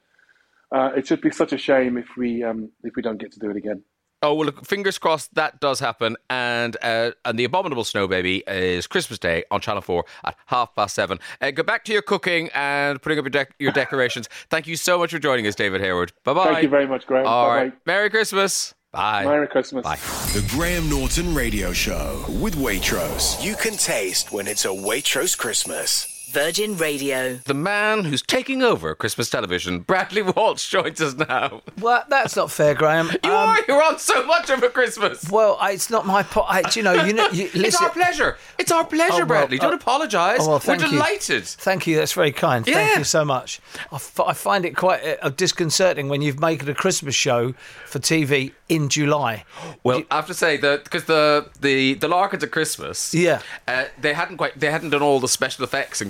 Uh, 0.72 0.92
it 0.98 1.08
should 1.08 1.22
be 1.22 1.32
such 1.32 1.54
a 1.54 1.58
shame 1.58 1.98
if 1.98 2.08
we 2.18 2.44
um, 2.44 2.72
if 2.84 2.96
we 2.96 3.04
don't 3.04 3.20
get 3.20 3.32
to 3.34 3.40
do 3.40 3.52
it 3.52 3.58
again. 3.58 3.84
Oh 4.24 4.34
well, 4.34 4.46
look, 4.46 4.66
fingers 4.66 4.98
crossed 4.98 5.36
that 5.36 5.60
does 5.60 5.80
happen. 5.82 6.16
And 6.30 6.78
uh, 6.82 7.12
and 7.26 7.38
the 7.38 7.44
abominable 7.44 7.84
snow 7.84 8.08
baby 8.08 8.42
is 8.48 8.88
Christmas 8.88 9.20
Day 9.20 9.44
on 9.52 9.60
Channel 9.60 9.82
Four 9.82 10.06
at 10.24 10.36
half 10.46 10.74
past 10.74 10.96
seven. 10.96 11.20
Uh, 11.42 11.52
go 11.52 11.62
back 11.62 11.84
to 11.86 11.94
your 11.94 12.02
cooking 12.02 12.50
and 12.56 13.02
putting 13.02 13.20
up 13.20 13.26
your, 13.26 13.32
dec- 13.32 13.52
your 13.60 13.74
decorations. 13.74 14.30
Thank 14.50 14.66
you 14.66 14.78
so 14.78 14.98
much 14.98 15.12
for 15.12 15.20
joining 15.20 15.46
us, 15.46 15.56
David 15.56 15.82
Harewood. 15.82 16.14
Bye 16.24 16.34
bye. 16.34 16.46
Thank 16.46 16.64
you 16.64 16.70
very 16.70 16.88
much, 16.88 17.06
Graham. 17.06 17.28
All 17.28 17.50
right. 17.50 17.72
Bye-bye. 17.72 17.82
Merry 17.86 18.10
Christmas. 18.10 18.74
Bye. 18.94 19.26
Merry 19.26 19.48
Christmas. 19.48 19.84
Bye. 19.84 19.98
The 20.34 20.48
Graham 20.52 20.90
Norton 20.90 21.34
Radio 21.34 21.74
Show 21.74 22.24
with 22.40 22.56
Waitrose. 22.56 23.44
You 23.44 23.56
can 23.56 23.76
taste 23.76 24.32
when 24.32 24.48
it's 24.48 24.66
a 24.66 24.70
Waitrose 24.70 25.38
Christmas. 25.38 26.13
Virgin 26.34 26.76
Radio. 26.78 27.36
The 27.46 27.54
man 27.54 28.06
who's 28.06 28.24
taking 28.24 28.64
over 28.64 28.96
Christmas 28.96 29.30
television, 29.30 29.82
Bradley 29.82 30.24
Walsh, 30.24 30.68
joins 30.68 31.00
us 31.00 31.14
now. 31.16 31.62
Well, 31.80 32.04
that's 32.10 32.36
not 32.36 32.50
fair, 32.50 32.74
Graham. 32.74 33.12
You 33.24 33.30
are. 33.32 33.60
You're 33.68 33.84
on 33.84 34.00
so 34.00 34.26
much 34.26 34.50
of 34.50 34.64
a 34.64 34.70
Christmas. 34.70 35.30
Well, 35.30 35.58
I, 35.62 35.72
it's 35.72 35.90
not 35.92 36.08
my. 36.08 36.24
Po- 36.24 36.42
I, 36.42 36.64
you 36.74 36.82
know, 36.82 36.94
you 37.04 37.14
know. 37.14 37.30
You, 37.30 37.46
listen, 37.54 37.66
It's 37.66 37.82
our 37.82 37.90
pleasure. 37.92 38.38
It's 38.58 38.72
our 38.72 38.84
pleasure, 38.84 39.14
Oh, 39.14 39.18
well, 39.20 39.26
Bradley. 39.28 39.60
Don't 39.60 39.74
uh, 39.74 39.76
apologise. 39.78 40.40
Oh, 40.42 40.50
well, 40.50 40.60
thank 40.60 40.80
We're 40.82 40.88
you. 40.88 40.92
delighted. 40.94 41.46
Thank 41.46 41.86
you. 41.86 41.98
That's 41.98 42.14
very 42.14 42.32
kind. 42.32 42.66
Yeah. 42.68 42.74
Thank 42.74 42.98
you 42.98 43.04
so 43.04 43.24
much. 43.24 43.62
I, 43.92 43.96
f- 43.96 44.20
I 44.20 44.34
find 44.34 44.66
it 44.66 44.76
quite 44.76 45.02
uh, 45.22 45.30
disconcerting 45.30 46.10
when 46.10 46.22
you've 46.24 46.40
made 46.40 46.68
a 46.68 46.74
Christmas 46.74 47.14
show 47.16 47.54
for 47.86 48.00
TV 48.00 48.54
in 48.70 48.90
July. 48.90 49.46
Well, 49.84 50.04
I 50.10 50.16
have 50.16 50.28
to 50.28 50.34
say 50.34 50.56
that 50.58 50.86
because 50.86 51.06
the 51.06 51.50
the 51.60 51.96
the 51.96 52.08
Larkins 52.08 52.42
at 52.44 52.52
Christmas, 52.52 53.14
Yeah. 53.14 53.42
uh, 53.68 53.86
they 54.00 54.14
hadn't 54.14 54.38
quite 54.38 54.58
they 54.58 54.72
hadn't 54.72 54.92
done 54.92 55.02
all 55.02 55.20
the 55.20 55.28
special 55.28 55.66
effects 55.66 56.00
and 56.02 56.10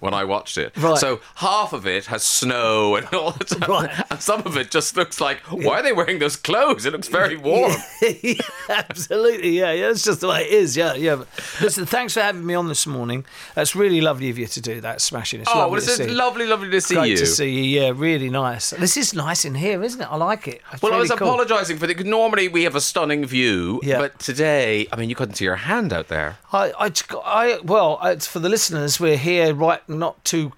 when 0.00 0.14
I 0.14 0.24
watched 0.24 0.56
it. 0.58 0.76
Right. 0.76 0.96
So 0.98 1.20
half 1.36 1.72
of 1.72 1.86
it 1.86 2.06
has 2.06 2.22
snow 2.22 2.96
and 2.96 3.06
all 3.14 3.32
the 3.32 3.44
time, 3.44 3.70
Right. 3.70 4.04
and 4.10 4.20
some 4.20 4.42
of 4.46 4.56
it 4.56 4.70
just 4.70 4.96
looks 4.96 5.20
like 5.20 5.38
why 5.50 5.80
are 5.80 5.82
they 5.82 5.92
wearing 5.92 6.18
those 6.18 6.36
clothes? 6.36 6.86
It 6.86 6.92
looks 6.92 7.08
very 7.08 7.36
warm. 7.36 7.72
yeah, 8.22 8.34
absolutely. 8.68 9.50
Yeah, 9.58 9.72
yeah. 9.72 9.88
That's 9.88 10.04
just 10.04 10.20
the 10.20 10.28
way 10.28 10.42
it 10.42 10.50
is. 10.52 10.76
Yeah, 10.76 10.94
yeah. 10.94 11.16
But 11.16 11.28
listen, 11.60 11.86
thanks 11.86 12.14
for 12.14 12.20
having 12.20 12.44
me 12.46 12.54
on 12.54 12.68
this 12.68 12.86
morning. 12.86 13.24
That's 13.54 13.74
really 13.74 14.00
lovely 14.00 14.30
of 14.30 14.38
you 14.38 14.46
to 14.46 14.60
do 14.60 14.80
that. 14.80 15.00
Smashing. 15.00 15.40
It's 15.40 15.50
oh, 15.52 15.58
lovely 15.58 15.72
well, 15.72 15.80
to 15.80 15.86
it's 15.86 15.96
see. 15.96 16.06
lovely, 16.08 16.46
lovely 16.46 16.70
to 16.70 16.80
see 16.80 16.94
Great 16.94 17.10
you. 17.10 17.16
to 17.18 17.26
see 17.26 17.50
you. 17.50 17.80
Yeah, 17.82 17.92
really 17.94 18.30
nice. 18.30 18.70
This 18.70 18.96
is 18.96 19.14
nice 19.14 19.44
in 19.44 19.54
here, 19.54 19.82
isn't 19.82 20.00
it? 20.00 20.08
I 20.10 20.16
like 20.16 20.46
it. 20.48 20.60
It's 20.72 20.82
Well, 20.82 20.94
I 20.94 20.98
was 20.98 21.10
cool. 21.10 21.28
apologising 21.28 21.78
for 21.78 21.86
the. 21.86 21.94
Normally 22.04 22.48
we 22.48 22.64
have 22.64 22.74
a 22.74 22.80
stunning 22.80 23.24
view, 23.24 23.80
Yeah. 23.82 23.98
but 23.98 24.18
today, 24.18 24.86
I 24.92 24.96
mean, 24.96 25.08
you 25.10 25.16
couldn't 25.16 25.34
see 25.36 25.44
your 25.44 25.56
hand 25.56 25.92
out 25.92 26.08
there. 26.08 26.38
I, 26.52 26.72
I, 26.78 26.92
I, 27.24 27.60
well, 27.62 27.98
it's 28.02 28.26
for 28.26 28.38
the 28.40 28.48
listeners. 28.48 28.98
We're 29.00 29.16
here, 29.16 29.39
right, 29.48 29.86
not 29.88 30.24
too 30.24 30.52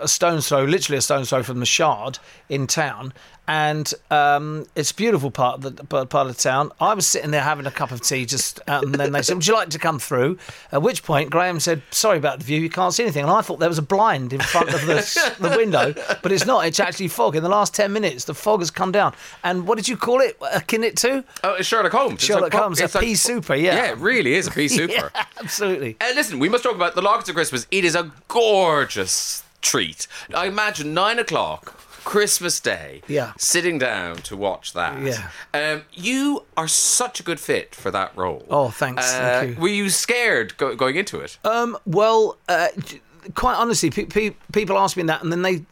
a 0.00 0.08
stone's 0.08 0.48
throw, 0.48 0.64
literally 0.64 0.98
a 0.98 1.02
stone's 1.02 1.30
throw 1.30 1.42
from 1.42 1.60
the 1.60 1.66
Shard 1.66 2.18
in 2.48 2.66
town, 2.66 3.12
and 3.48 3.92
um, 4.10 4.66
it's 4.76 4.90
a 4.90 4.94
beautiful 4.94 5.30
part 5.30 5.64
of 5.64 5.76
the 5.76 5.84
part 6.06 6.28
of 6.28 6.36
town. 6.38 6.70
I 6.80 6.92
was 6.94 7.06
sitting 7.08 7.30
there 7.30 7.40
having 7.42 7.64
a 7.66 7.70
cup 7.70 7.90
of 7.90 8.02
tea, 8.02 8.26
just 8.26 8.60
and 8.68 8.94
then 8.94 9.10
they 9.12 9.22
said, 9.22 9.34
"Would 9.36 9.46
you 9.46 9.54
like 9.54 9.70
to 9.70 9.78
come 9.78 9.98
through?" 9.98 10.38
At 10.70 10.82
which 10.82 11.02
point, 11.02 11.30
Graham 11.30 11.58
said, 11.58 11.80
"Sorry 11.90 12.18
about 12.18 12.38
the 12.40 12.44
view, 12.44 12.60
you 12.60 12.68
can't 12.70 12.92
see 12.92 13.02
anything." 13.02 13.22
And 13.22 13.32
I 13.32 13.40
thought 13.40 13.58
there 13.58 13.68
was 13.70 13.78
a 13.78 13.82
blind 13.82 14.32
in 14.34 14.40
front 14.40 14.68
of 14.68 14.82
the, 14.86 15.34
the 15.40 15.56
window, 15.56 15.94
but 16.22 16.30
it's 16.30 16.44
not. 16.44 16.66
It's 16.66 16.78
actually 16.78 17.08
fog. 17.08 17.34
In 17.36 17.42
the 17.42 17.48
last 17.48 17.74
ten 17.74 17.92
minutes, 17.92 18.24
the 18.26 18.34
fog 18.34 18.60
has 18.60 18.70
come 18.70 18.92
down. 18.92 19.14
And 19.42 19.66
what 19.66 19.76
did 19.76 19.88
you 19.88 19.96
call 19.96 20.20
it? 20.20 20.36
Akin 20.52 20.84
it 20.84 20.96
to? 20.98 21.24
Oh, 21.42 21.54
it's 21.54 21.66
Sherlock 21.66 21.92
Holmes. 21.92 22.20
Sherlock 22.20 22.52
like- 22.52 22.62
Holmes, 22.62 22.80
a 22.80 22.84
it's 22.84 22.94
like- 22.94 23.04
pea 23.04 23.14
souper. 23.14 23.54
Yeah, 23.54 23.76
Yeah, 23.76 23.92
it 23.92 23.98
really 23.98 24.34
is 24.34 24.46
a 24.46 24.50
pea 24.50 24.68
super. 24.78 24.92
Yeah, 24.92 25.24
absolutely. 25.40 25.96
Uh, 26.02 26.12
listen, 26.14 26.38
we 26.38 26.50
must 26.50 26.62
talk 26.64 26.74
about 26.74 26.94
the 26.94 27.02
Larkins 27.02 27.30
of 27.30 27.34
Christmas. 27.34 27.66
It 27.70 27.86
is 27.86 27.94
a 27.94 28.12
gorgeous 28.28 29.42
treat. 29.62 30.06
I 30.34 30.46
imagine 30.46 30.92
nine 30.92 31.18
o'clock. 31.18 31.77
Christmas 32.12 32.58
Day, 32.58 33.02
Yeah. 33.06 33.32
sitting 33.36 33.76
down 33.78 34.16
to 34.28 34.34
watch 34.34 34.72
that. 34.72 34.98
Yeah. 35.02 35.28
um, 35.52 35.82
you 35.92 36.44
are 36.56 36.66
such 36.66 37.20
a 37.20 37.22
good 37.22 37.38
fit 37.38 37.74
for 37.74 37.90
that 37.90 38.12
role. 38.16 38.46
Oh, 38.48 38.70
thanks, 38.70 39.04
Uh, 39.12 39.18
thank 39.40 39.56
you. 39.56 39.62
Were 39.62 39.68
you 39.68 39.90
scared 39.90 40.56
go- 40.56 40.74
going 40.74 40.96
into 40.96 41.20
it? 41.20 41.36
Um, 41.44 41.76
well, 41.84 42.38
uh, 42.48 42.68
quite 43.34 43.56
honestly, 43.56 43.90
pe- 43.90 44.06
pe- 44.06 44.36
people 44.54 44.78
ask 44.78 44.96
me 44.96 45.02
that, 45.02 45.22
and 45.22 45.30
then 45.30 45.42
they, 45.42 45.66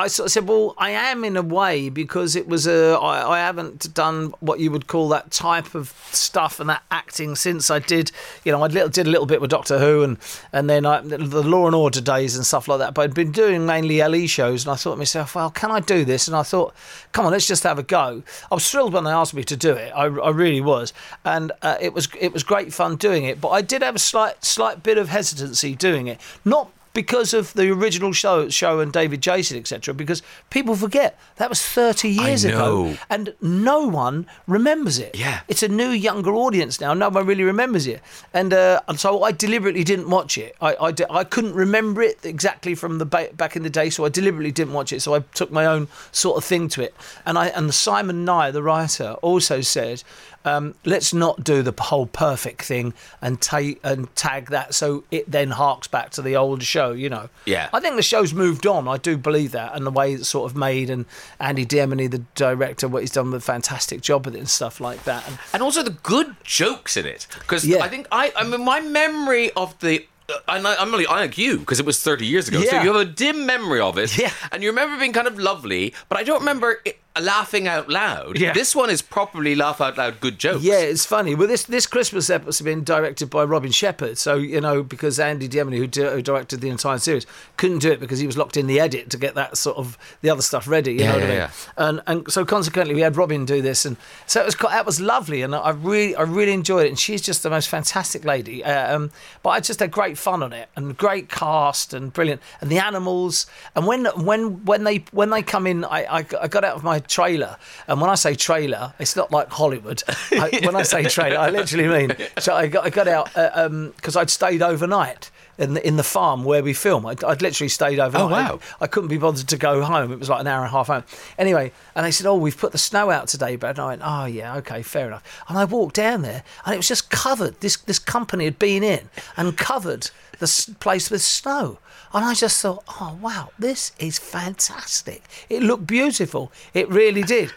I 0.00 0.06
sort 0.06 0.28
of 0.28 0.32
said, 0.32 0.48
well, 0.48 0.74
I 0.78 0.92
am 0.92 1.24
in 1.24 1.36
a 1.36 1.42
way 1.42 1.90
because 1.90 2.34
it 2.34 2.48
was 2.48 2.66
a, 2.66 2.98
I, 2.98 3.36
I 3.36 3.38
haven't 3.40 3.92
done 3.92 4.32
what 4.40 4.58
you 4.58 4.70
would 4.70 4.86
call 4.86 5.10
that 5.10 5.30
type 5.30 5.74
of 5.74 5.90
stuff 6.10 6.58
and 6.58 6.70
that 6.70 6.82
acting 6.90 7.36
since 7.36 7.70
I 7.70 7.80
did, 7.80 8.10
you 8.42 8.50
know, 8.50 8.62
I 8.62 8.68
did 8.68 9.06
a 9.06 9.10
little 9.10 9.26
bit 9.26 9.42
with 9.42 9.50
Doctor 9.50 9.78
Who 9.78 10.02
and 10.02 10.16
and 10.54 10.70
then 10.70 10.86
I, 10.86 11.02
the 11.02 11.42
Law 11.42 11.66
and 11.66 11.74
Order 11.74 12.00
days 12.00 12.34
and 12.34 12.46
stuff 12.46 12.66
like 12.66 12.78
that. 12.78 12.94
But 12.94 13.02
I'd 13.02 13.14
been 13.14 13.30
doing 13.30 13.66
mainly 13.66 14.02
LE 14.02 14.26
shows, 14.26 14.64
and 14.64 14.72
I 14.72 14.76
thought 14.76 14.92
to 14.92 14.96
myself, 14.96 15.34
well, 15.34 15.50
can 15.50 15.70
I 15.70 15.80
do 15.80 16.06
this? 16.06 16.26
And 16.26 16.34
I 16.34 16.44
thought, 16.44 16.74
come 17.12 17.26
on, 17.26 17.32
let's 17.32 17.46
just 17.46 17.64
have 17.64 17.78
a 17.78 17.82
go. 17.82 18.22
I 18.50 18.54
was 18.54 18.70
thrilled 18.70 18.94
when 18.94 19.04
they 19.04 19.10
asked 19.10 19.34
me 19.34 19.44
to 19.44 19.56
do 19.56 19.72
it. 19.72 19.92
I, 19.94 20.04
I 20.04 20.30
really 20.30 20.62
was, 20.62 20.94
and 21.26 21.52
uh, 21.60 21.76
it 21.78 21.92
was 21.92 22.08
it 22.18 22.32
was 22.32 22.42
great 22.42 22.72
fun 22.72 22.96
doing 22.96 23.24
it. 23.24 23.38
But 23.38 23.50
I 23.50 23.60
did 23.60 23.82
have 23.82 23.96
a 23.96 24.00
slight 24.00 24.46
slight 24.46 24.82
bit 24.82 24.96
of 24.96 25.10
hesitancy 25.10 25.74
doing 25.74 26.06
it, 26.06 26.18
not 26.42 26.70
because 26.92 27.32
of 27.32 27.52
the 27.54 27.70
original 27.70 28.12
show, 28.12 28.48
show 28.48 28.80
and 28.80 28.92
David 28.92 29.20
Jason, 29.22 29.56
etc. 29.56 29.94
Because 29.94 30.22
people 30.50 30.74
forget 30.74 31.18
that 31.36 31.48
was 31.48 31.62
30 31.64 32.08
years 32.08 32.44
ago, 32.44 32.96
and 33.08 33.34
no 33.40 33.86
one 33.86 34.26
remembers 34.46 34.98
it. 34.98 35.16
Yeah. 35.16 35.40
it's 35.48 35.62
a 35.62 35.68
new, 35.68 35.90
younger 35.90 36.32
audience 36.32 36.80
now. 36.80 36.92
No 36.94 37.08
one 37.08 37.26
really 37.26 37.44
remembers 37.44 37.86
it, 37.86 38.00
and 38.34 38.52
uh, 38.52 38.80
and 38.88 38.98
so 38.98 39.22
I 39.22 39.32
deliberately 39.32 39.84
didn't 39.84 40.10
watch 40.10 40.36
it. 40.36 40.56
I, 40.60 40.76
I, 40.80 40.90
di- 40.92 41.04
I 41.10 41.24
couldn't 41.24 41.54
remember 41.54 42.02
it 42.02 42.24
exactly 42.24 42.74
from 42.74 42.98
the 42.98 43.06
ba- 43.06 43.30
back 43.34 43.56
in 43.56 43.62
the 43.62 43.70
day, 43.70 43.90
so 43.90 44.04
I 44.04 44.08
deliberately 44.08 44.52
didn't 44.52 44.74
watch 44.74 44.92
it. 44.92 45.00
So 45.00 45.14
I 45.14 45.20
took 45.34 45.50
my 45.52 45.66
own 45.66 45.88
sort 46.12 46.36
of 46.38 46.44
thing 46.44 46.68
to 46.70 46.82
it, 46.82 46.94
and 47.24 47.38
I 47.38 47.48
and 47.48 47.72
Simon 47.72 48.24
Nye, 48.24 48.50
the 48.50 48.62
writer, 48.62 49.12
also 49.22 49.60
said. 49.60 50.02
Um, 50.44 50.74
let's 50.86 51.12
not 51.12 51.44
do 51.44 51.62
the 51.62 51.74
whole 51.82 52.06
perfect 52.06 52.62
thing 52.62 52.94
and 53.20 53.40
take 53.40 53.78
and 53.84 54.14
tag 54.16 54.48
that 54.50 54.74
so 54.74 55.04
it 55.10 55.30
then 55.30 55.50
harks 55.50 55.86
back 55.86 56.10
to 56.12 56.22
the 56.22 56.34
old 56.36 56.62
show, 56.62 56.92
you 56.92 57.10
know. 57.10 57.28
Yeah. 57.44 57.68
I 57.74 57.80
think 57.80 57.96
the 57.96 58.02
show's 58.02 58.32
moved 58.32 58.66
on. 58.66 58.88
I 58.88 58.96
do 58.96 59.18
believe 59.18 59.52
that, 59.52 59.74
and 59.76 59.84
the 59.84 59.90
way 59.90 60.14
it's 60.14 60.28
sort 60.28 60.50
of 60.50 60.56
made, 60.56 60.88
and 60.88 61.04
Andy 61.38 61.66
De 61.66 61.76
Emmony, 61.78 62.10
the 62.10 62.22
director, 62.34 62.88
what 62.88 63.02
he's 63.02 63.10
done 63.10 63.34
a 63.34 63.40
fantastic 63.40 64.00
job 64.00 64.24
with 64.24 64.34
it 64.34 64.38
and 64.38 64.48
stuff 64.48 64.80
like 64.80 65.04
that. 65.04 65.28
And 65.28 65.38
and 65.52 65.62
also 65.62 65.82
the 65.82 65.90
good 65.90 66.34
jokes 66.42 66.96
in 66.96 67.04
it. 67.04 67.26
Because 67.40 67.66
Yeah. 67.66 67.84
I 67.84 67.88
think 67.88 68.06
I, 68.10 68.32
I 68.34 68.44
mean, 68.44 68.64
my 68.64 68.80
memory 68.80 69.50
of 69.52 69.78
the. 69.80 70.06
uh, 70.30 70.38
And 70.48 70.66
I, 70.66 70.74
I'm 70.76 70.90
really 70.90 71.06
I 71.06 71.20
like 71.20 71.36
you 71.36 71.58
because 71.58 71.80
it 71.80 71.84
was 71.86 72.00
30 72.02 72.24
years 72.24 72.48
ago. 72.48 72.62
So 72.62 72.80
you 72.80 72.92
have 72.92 72.96
a 72.96 73.04
dim 73.04 73.44
memory 73.44 73.80
of 73.80 73.98
it, 73.98 74.16
Yeah. 74.16 74.32
and 74.52 74.62
you 74.62 74.70
remember 74.70 74.98
being 74.98 75.12
kind 75.12 75.26
of 75.26 75.38
lovely. 75.38 75.92
But 76.08 76.18
I 76.18 76.22
don't 76.22 76.40
remember 76.40 76.80
it, 76.84 76.98
laughing 77.20 77.68
out 77.68 77.88
loud. 77.88 78.38
Yeah. 78.38 78.52
This 78.52 78.74
one 78.74 78.90
is 78.90 79.02
properly 79.02 79.54
laugh 79.54 79.80
out 79.80 79.96
loud 79.98 80.20
good 80.20 80.38
jokes. 80.38 80.62
Yeah, 80.62 80.78
it's 80.80 81.04
funny. 81.06 81.34
Well, 81.34 81.48
this 81.48 81.64
this 81.64 81.86
Christmas 81.86 82.28
episode 82.30 82.46
has 82.46 82.60
been 82.62 82.84
directed 82.84 83.30
by 83.30 83.44
Robin 83.44 83.70
Shepherd. 83.70 84.18
So 84.18 84.34
you 84.36 84.60
know, 84.60 84.82
because 84.82 85.18
Andy 85.20 85.48
De 85.48 85.58
Emmony, 85.58 85.78
who, 85.78 85.86
di- 85.86 86.10
who 86.10 86.22
directed 86.22 86.60
the 86.60 86.68
entire 86.68 86.98
series, 86.98 87.26
couldn't 87.56 87.78
do 87.80 87.90
it 87.92 88.00
because 88.00 88.18
he 88.18 88.26
was 88.26 88.36
locked 88.36 88.56
in 88.56 88.66
the 88.66 88.80
edit 88.80 89.10
to 89.10 89.18
get 89.18 89.34
that 89.34 89.56
sort 89.56 89.76
of 89.76 89.96
the 90.22 90.30
other 90.30 90.42
stuff 90.42 90.66
ready. 90.68 90.92
You 90.94 91.00
Yeah, 91.00 91.06
know 91.06 91.12
what 91.12 91.20
yeah, 91.20 91.26
I 91.26 91.28
mean? 91.28 91.36
yeah. 91.36 91.50
And 91.76 92.00
and 92.06 92.32
so 92.32 92.44
consequently, 92.44 92.94
we 92.94 93.00
had 93.02 93.16
Robin 93.16 93.44
do 93.44 93.62
this, 93.62 93.84
and 93.84 93.96
so 94.26 94.40
it 94.40 94.46
was 94.46 94.54
quite, 94.54 94.70
that 94.72 94.86
was 94.86 95.00
lovely, 95.00 95.42
and 95.42 95.54
I 95.54 95.70
really 95.70 96.16
I 96.16 96.22
really 96.22 96.52
enjoyed 96.52 96.86
it. 96.86 96.88
And 96.88 96.98
she's 96.98 97.22
just 97.22 97.42
the 97.42 97.50
most 97.50 97.68
fantastic 97.68 98.24
lady. 98.24 98.64
Uh, 98.64 98.96
um, 98.96 99.10
but 99.42 99.50
I 99.50 99.60
just 99.60 99.80
had 99.80 99.90
great 99.90 100.18
fun 100.18 100.42
on 100.42 100.52
it, 100.52 100.68
and 100.76 100.96
great 100.96 101.28
cast, 101.28 101.92
and 101.94 102.12
brilliant, 102.12 102.40
and 102.60 102.70
the 102.70 102.78
animals. 102.78 103.46
And 103.74 103.86
when 103.86 104.06
when 104.06 104.64
when 104.64 104.84
they 104.84 105.04
when 105.12 105.30
they 105.30 105.42
come 105.42 105.66
in, 105.66 105.84
I 105.84 106.04
I, 106.18 106.26
I 106.40 106.48
got 106.48 106.64
out 106.64 106.76
of 106.76 106.82
my 106.82 106.98
trailer, 107.10 107.56
and 107.86 108.00
when 108.00 108.08
I 108.08 108.14
say 108.14 108.34
trailer, 108.34 108.94
it's 108.98 109.16
not 109.16 109.30
like 109.30 109.50
Hollywood. 109.50 110.02
I, 110.30 110.60
when 110.62 110.76
I 110.76 110.82
say 110.82 111.04
trailer, 111.04 111.38
I 111.38 111.50
literally 111.50 111.88
mean. 111.88 112.16
So 112.38 112.54
I 112.54 112.68
got 112.68 112.86
I 112.86 112.90
got 112.90 113.08
out 113.08 113.36
uh, 113.36 113.50
um, 113.54 113.92
because 113.96 114.16
I'd 114.16 114.30
stayed 114.30 114.62
overnight. 114.62 115.30
In 115.58 115.74
the, 115.74 115.86
in 115.86 115.96
the 115.98 116.02
farm 116.02 116.44
where 116.44 116.62
we 116.62 116.72
film, 116.72 117.04
I'd, 117.04 117.22
I'd 117.22 117.42
literally 117.42 117.68
stayed 117.68 117.98
oh, 117.98 118.06
overnight. 118.06 118.50
Oh, 118.50 118.54
wow. 118.54 118.60
I 118.80 118.86
couldn't 118.86 119.10
be 119.10 119.18
bothered 119.18 119.46
to 119.46 119.58
go 119.58 119.82
home. 119.82 120.10
It 120.10 120.18
was 120.18 120.30
like 120.30 120.40
an 120.40 120.46
hour 120.46 120.60
and 120.60 120.68
a 120.68 120.70
half 120.70 120.86
home. 120.86 121.04
Anyway, 121.36 121.72
and 121.94 122.06
they 122.06 122.12
said, 122.12 122.26
"Oh, 122.26 122.36
we've 122.36 122.56
put 122.56 122.72
the 122.72 122.78
snow 122.78 123.10
out 123.10 123.28
today, 123.28 123.56
Brad." 123.56 123.76
And 123.76 123.84
I 123.84 123.86
went, 123.88 124.02
"Oh 124.02 124.24
yeah, 124.24 124.56
okay, 124.56 124.80
fair 124.80 125.08
enough." 125.08 125.44
And 125.50 125.58
I 125.58 125.66
walked 125.66 125.96
down 125.96 126.22
there, 126.22 126.44
and 126.64 126.72
it 126.72 126.78
was 126.78 126.88
just 126.88 127.10
covered. 127.10 127.60
This 127.60 127.76
this 127.76 127.98
company 127.98 128.46
had 128.46 128.58
been 128.58 128.82
in 128.82 129.10
and 129.36 129.58
covered 129.58 130.10
the 130.38 130.76
place 130.80 131.10
with 131.10 131.20
snow. 131.20 131.78
And 132.12 132.24
I 132.24 132.34
just 132.34 132.60
thought, 132.60 132.84
"Oh 133.00 133.16
wow, 133.20 133.50
this 133.58 133.92
is 133.98 134.18
fantastic! 134.18 135.22
It 135.48 135.62
looked 135.62 135.86
beautiful. 135.86 136.50
It 136.74 136.88
really 136.88 137.22
did." 137.22 137.52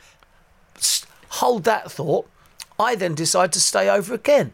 Hold 1.30 1.64
that 1.64 1.92
thought. 1.92 2.30
I 2.80 2.96
then 2.96 3.16
decided 3.16 3.54
to 3.54 3.60
stay 3.60 3.90
over 3.90 4.14
again. 4.14 4.54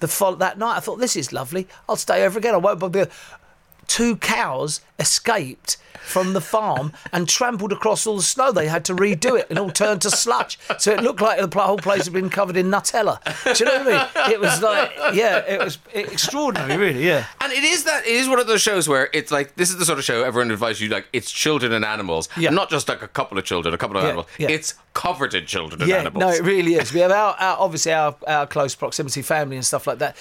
The 0.00 0.08
fol- 0.08 0.36
that 0.36 0.58
night, 0.58 0.76
I 0.76 0.80
thought, 0.80 0.98
"This 0.98 1.16
is 1.16 1.32
lovely. 1.32 1.68
I'll 1.88 1.96
stay 1.96 2.24
over 2.24 2.38
again. 2.38 2.54
I 2.54 2.58
won't 2.58 2.78
bother." 2.80 3.08
two 3.86 4.16
cows 4.16 4.80
escaped 4.98 5.76
from 6.04 6.32
the 6.34 6.40
farm 6.40 6.92
and 7.12 7.28
trampled 7.28 7.72
across 7.72 8.06
all 8.06 8.16
the 8.16 8.22
snow. 8.22 8.52
They 8.52 8.68
had 8.68 8.84
to 8.86 8.94
redo 8.94 9.38
it 9.38 9.46
and 9.50 9.58
all 9.58 9.70
turned 9.70 10.02
to 10.02 10.10
sludge. 10.10 10.58
So 10.78 10.92
it 10.92 11.02
looked 11.02 11.20
like 11.20 11.38
the 11.50 11.60
whole 11.60 11.78
place 11.78 12.04
had 12.04 12.12
been 12.12 12.30
covered 12.30 12.56
in 12.56 12.70
Nutella. 12.70 13.18
Do 13.56 13.64
you 13.64 13.70
know 13.70 13.84
what 13.84 13.94
I 14.16 14.24
mean? 14.26 14.32
It 14.34 14.40
was 14.40 14.62
like, 14.62 14.92
yeah, 15.14 15.38
it 15.38 15.58
was 15.60 15.78
extraordinary, 15.92 16.76
really, 16.76 17.06
yeah. 17.06 17.26
And 17.40 17.52
it 17.52 17.64
is 17.64 17.84
that 17.84 18.04
it 18.06 18.12
is 18.12 18.28
one 18.28 18.38
of 18.38 18.46
those 18.46 18.60
shows 18.62 18.88
where 18.88 19.08
it's 19.12 19.30
like 19.32 19.56
this 19.56 19.70
is 19.70 19.78
the 19.78 19.84
sort 19.84 19.98
of 19.98 20.04
show 20.04 20.22
everyone 20.24 20.50
advises 20.52 20.80
you 20.80 20.88
like 20.88 21.06
it's 21.12 21.30
children 21.30 21.72
and 21.72 21.84
animals, 21.84 22.28
Yeah. 22.36 22.48
and 22.48 22.56
not 22.56 22.70
just 22.70 22.88
like 22.88 23.02
a 23.02 23.08
couple 23.08 23.38
of 23.38 23.44
children, 23.44 23.74
a 23.74 23.78
couple 23.78 23.96
of 23.96 24.02
Yeah, 24.02 24.08
animals. 24.08 24.26
yeah. 24.38 24.48
It's 24.50 24.74
covered 24.92 25.34
in 25.34 25.46
children 25.46 25.80
and 25.82 25.90
yeah, 25.90 25.96
animals. 25.98 26.20
no, 26.20 26.28
it 26.30 26.42
really 26.42 26.74
is. 26.74 26.92
We 26.92 27.00
have 27.00 27.10
our, 27.10 27.34
our 27.38 27.56
obviously 27.58 27.92
our, 27.92 28.14
our 28.26 28.46
close 28.46 28.74
proximity 28.74 29.22
family 29.22 29.56
and 29.56 29.64
stuff 29.66 29.86
like 29.86 29.98
that, 29.98 30.16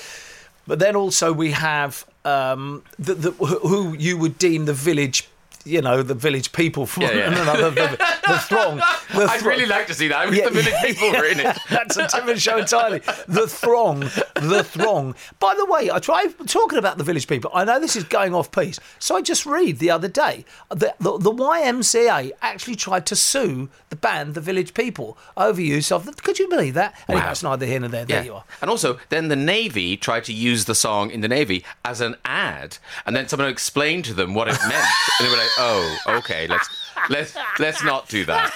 but 0.68 0.80
then 0.80 0.96
also 0.96 1.32
we 1.34 1.52
have 1.52 2.06
um, 2.26 2.84
the, 2.98 3.14
the 3.16 3.32
who 3.32 3.60
who 3.60 3.94
you 3.98 4.18
would 4.18 4.38
deem 4.38 4.66
the 4.66 4.74
village. 4.74 5.28
You 5.66 5.82
know 5.82 6.04
the 6.04 6.14
village 6.14 6.52
people 6.52 6.86
from 6.86 7.04
Yeah, 7.04 7.12
yeah. 7.14 7.42
another 7.42 7.70
the, 7.72 7.98
the 8.28 8.38
throng. 8.40 8.78
The 8.78 9.28
I'd 9.30 9.42
really 9.44 9.66
like 9.66 9.88
to 9.88 9.94
see 9.94 10.08
that. 10.10 10.34
Yeah, 10.34 10.50
the 10.50 10.62
village 10.62 10.82
people 10.82 11.12
were 11.12 11.26
in 11.26 11.40
it. 11.40 11.58
That's 11.70 11.98
a 11.98 12.08
different 12.08 12.42
show 12.42 12.58
entirely. 12.58 13.00
The 13.28 13.48
throng, 13.48 14.02
the 14.36 14.64
throng. 14.68 15.16
By 15.40 15.56
the 15.56 15.66
way, 15.66 15.90
I 15.92 16.00
try 16.00 16.26
talking 16.48 16.78
about 16.80 16.98
the 16.98 17.04
village 17.04 17.28
people. 17.28 17.52
I 17.54 17.64
know 17.64 17.80
this 17.80 17.96
is 17.96 18.04
going 18.04 18.34
off 18.36 18.52
piece, 18.52 18.80
so 19.00 19.16
I 19.16 19.22
just 19.22 19.46
read 19.46 19.80
the 19.80 19.90
other 19.92 20.08
day 20.08 20.46
that 20.70 20.98
the, 21.00 21.18
the 21.18 21.32
YMCA 21.32 22.32
actually 22.42 22.76
tried 22.76 23.06
to 23.08 23.16
sue 23.16 23.70
the 23.90 23.96
band, 23.96 24.34
the 24.34 24.42
Village 24.42 24.74
People, 24.74 25.18
over 25.38 25.62
use 25.62 25.92
of. 25.92 26.06
The, 26.06 26.14
could 26.14 26.40
you 26.40 26.50
believe 26.50 26.74
that? 26.74 26.94
Anyway, 27.08 27.22
Wow. 27.22 27.28
that's 27.28 27.44
neither 27.44 27.66
here 27.66 27.80
nor 27.80 27.90
there. 27.90 28.06
There 28.06 28.24
you 28.26 28.34
are. 28.36 28.44
And 28.62 28.70
also, 28.70 29.00
then 29.10 29.28
the 29.30 29.36
Navy 29.36 29.96
tried 29.98 30.24
to 30.26 30.34
use 30.34 30.66
the 30.66 30.76
song 30.76 31.10
in 31.12 31.22
the 31.22 31.28
Navy 31.28 31.64
as 31.86 32.02
an 32.02 32.16
ad, 32.26 32.78
and 33.06 33.16
then 33.16 33.28
someone 33.28 33.48
explained 33.50 34.06
to 34.06 34.14
them 34.14 34.34
what 34.34 34.48
it 34.48 34.58
meant, 34.68 34.86
and 35.20 35.26
they 35.28 35.30
were 35.32 35.38
like, 35.38 35.50
"Oh, 35.58 35.98
okay, 36.08 36.48
let's 36.48 36.70
let's 37.10 37.36
let's 37.60 37.84
not 37.84 38.08
do 38.10 38.26
that." 38.26 38.52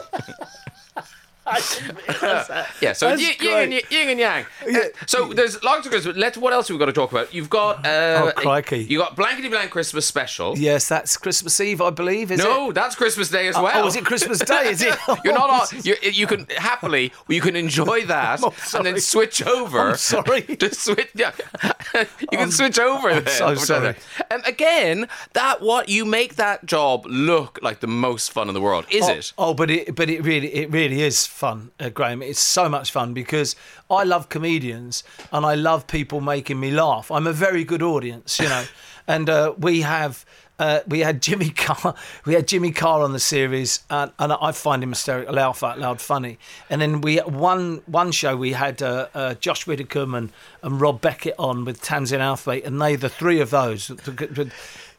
Yeah, 2.80 2.92
so 2.92 3.08
That's 3.08 3.22
yin, 3.22 3.32
yin, 3.40 3.72
and, 3.72 3.90
yin 3.90 4.08
and 4.10 4.20
yang. 4.20 4.44
Uh, 4.62 4.78
so 5.06 5.32
there's 5.32 5.62
lots 5.62 5.86
of 5.86 5.92
Christmas. 5.92 6.16
Let's. 6.16 6.36
What 6.38 6.52
else 6.52 6.68
have 6.68 6.74
we 6.74 6.78
got 6.78 6.86
to 6.86 6.92
talk 6.92 7.10
about? 7.12 7.32
You've 7.34 7.50
got. 7.50 7.84
Uh, 7.86 8.16
Oh, 8.18 8.32
crikey. 8.34 8.84
You 8.84 8.98
got 8.98 9.16
blankety 9.16 9.48
blank 9.48 9.70
Christmas 9.70 10.06
special. 10.06 10.56
Yes, 10.58 10.88
that's 10.88 11.16
Christmas 11.16 11.60
Eve, 11.60 11.80
I 11.80 11.90
believe. 11.90 12.30
Is 12.32 12.38
No, 12.38 12.44
it? 12.44 12.48
No, 12.48 12.72
that's 12.72 12.94
Christmas 12.96 13.28
Day 13.30 13.48
as 13.48 13.56
Oh, 13.56 13.62
well. 13.62 13.84
oh, 13.84 13.86
is 13.86 13.96
it 13.96 14.04
Christmas 14.04 14.38
Day? 14.40 14.68
Is 14.70 14.82
it? 14.82 14.96
You're 15.24 15.34
not 15.34 15.50
Oh, 15.50 15.66
on. 15.76 15.82
You, 15.84 15.96
you 16.02 16.26
can 16.26 16.46
happily, 16.56 17.12
you 17.28 17.40
can 17.40 17.54
enjoy 17.56 18.04
that 18.06 18.40
I'm 18.44 18.52
and 18.76 18.86
then 18.86 19.00
sorry. 19.00 19.26
switch 19.30 19.42
over. 19.46 19.90
I'm 19.90 19.96
sorry. 19.96 20.42
to 20.42 20.74
switch. 20.74 21.10
Yeah, 21.14 21.32
you 22.20 22.38
can 22.38 22.50
switch 22.50 22.78
over. 22.78 23.08
I'm 23.10 23.24
then. 23.24 23.32
so 23.34 23.54
sorry. 23.54 23.94
Um, 24.30 24.42
again, 24.44 25.08
that 25.34 25.60
what 25.62 25.88
you 25.88 26.04
make 26.04 26.36
that 26.36 26.66
job 26.66 27.06
look 27.06 27.58
like 27.62 27.80
the 27.80 27.86
most 27.86 28.30
fun 28.32 28.48
in 28.48 28.54
the 28.54 28.60
world, 28.60 28.86
is 28.90 29.04
oh, 29.08 29.12
it? 29.12 29.32
Oh, 29.38 29.54
but 29.54 29.70
it 29.70 29.94
but 29.94 30.08
it 30.10 30.22
really 30.24 30.48
it 30.54 30.70
really 30.70 31.02
is 31.02 31.26
fun, 31.38 31.70
uh, 31.78 31.88
Graham. 31.88 32.20
It's 32.20 32.40
so 32.40 32.68
much 32.68 32.90
fun 32.90 33.14
because 33.14 33.54
I 33.88 34.02
love 34.02 34.28
comedians 34.28 35.04
and 35.32 35.46
I 35.46 35.54
love 35.54 35.86
people 35.86 36.20
making 36.20 36.58
me 36.58 36.72
laugh. 36.72 37.12
I'm 37.12 37.28
a 37.28 37.32
very 37.32 37.62
good 37.62 37.82
audience, 37.82 38.40
you 38.40 38.48
know, 38.48 38.64
and 39.08 39.30
uh, 39.30 39.54
we 39.56 39.82
have. 39.82 40.26
Uh, 40.60 40.80
we 40.88 40.98
had 40.98 41.22
Jimmy 41.22 41.50
Carr. 41.56 41.94
We 42.24 42.34
had 42.34 42.48
Jimmy 42.48 42.72
Carr 42.72 43.04
on 43.04 43.12
the 43.12 43.20
series, 43.20 43.84
and, 43.90 44.10
and 44.18 44.32
I 44.32 44.50
find 44.50 44.82
him 44.82 44.88
hysterical, 44.88 45.32
laugh 45.32 45.62
out 45.62 45.78
loud, 45.78 46.00
funny. 46.00 46.36
And 46.68 46.80
then 46.80 47.00
we 47.00 47.18
one 47.18 47.80
one 47.86 48.10
show 48.10 48.36
we 48.36 48.54
had 48.54 48.82
uh, 48.82 49.06
uh, 49.14 49.34
Josh 49.34 49.68
Widdicombe 49.68 50.16
and, 50.16 50.32
and 50.64 50.80
Rob 50.80 51.00
Beckett 51.00 51.36
on 51.38 51.64
with 51.64 51.80
Tamsin 51.80 52.18
Outhwaite, 52.18 52.66
and 52.66 52.82
they 52.82 52.96
the 52.96 53.08
three 53.08 53.40
of 53.40 53.50
those. 53.50 53.88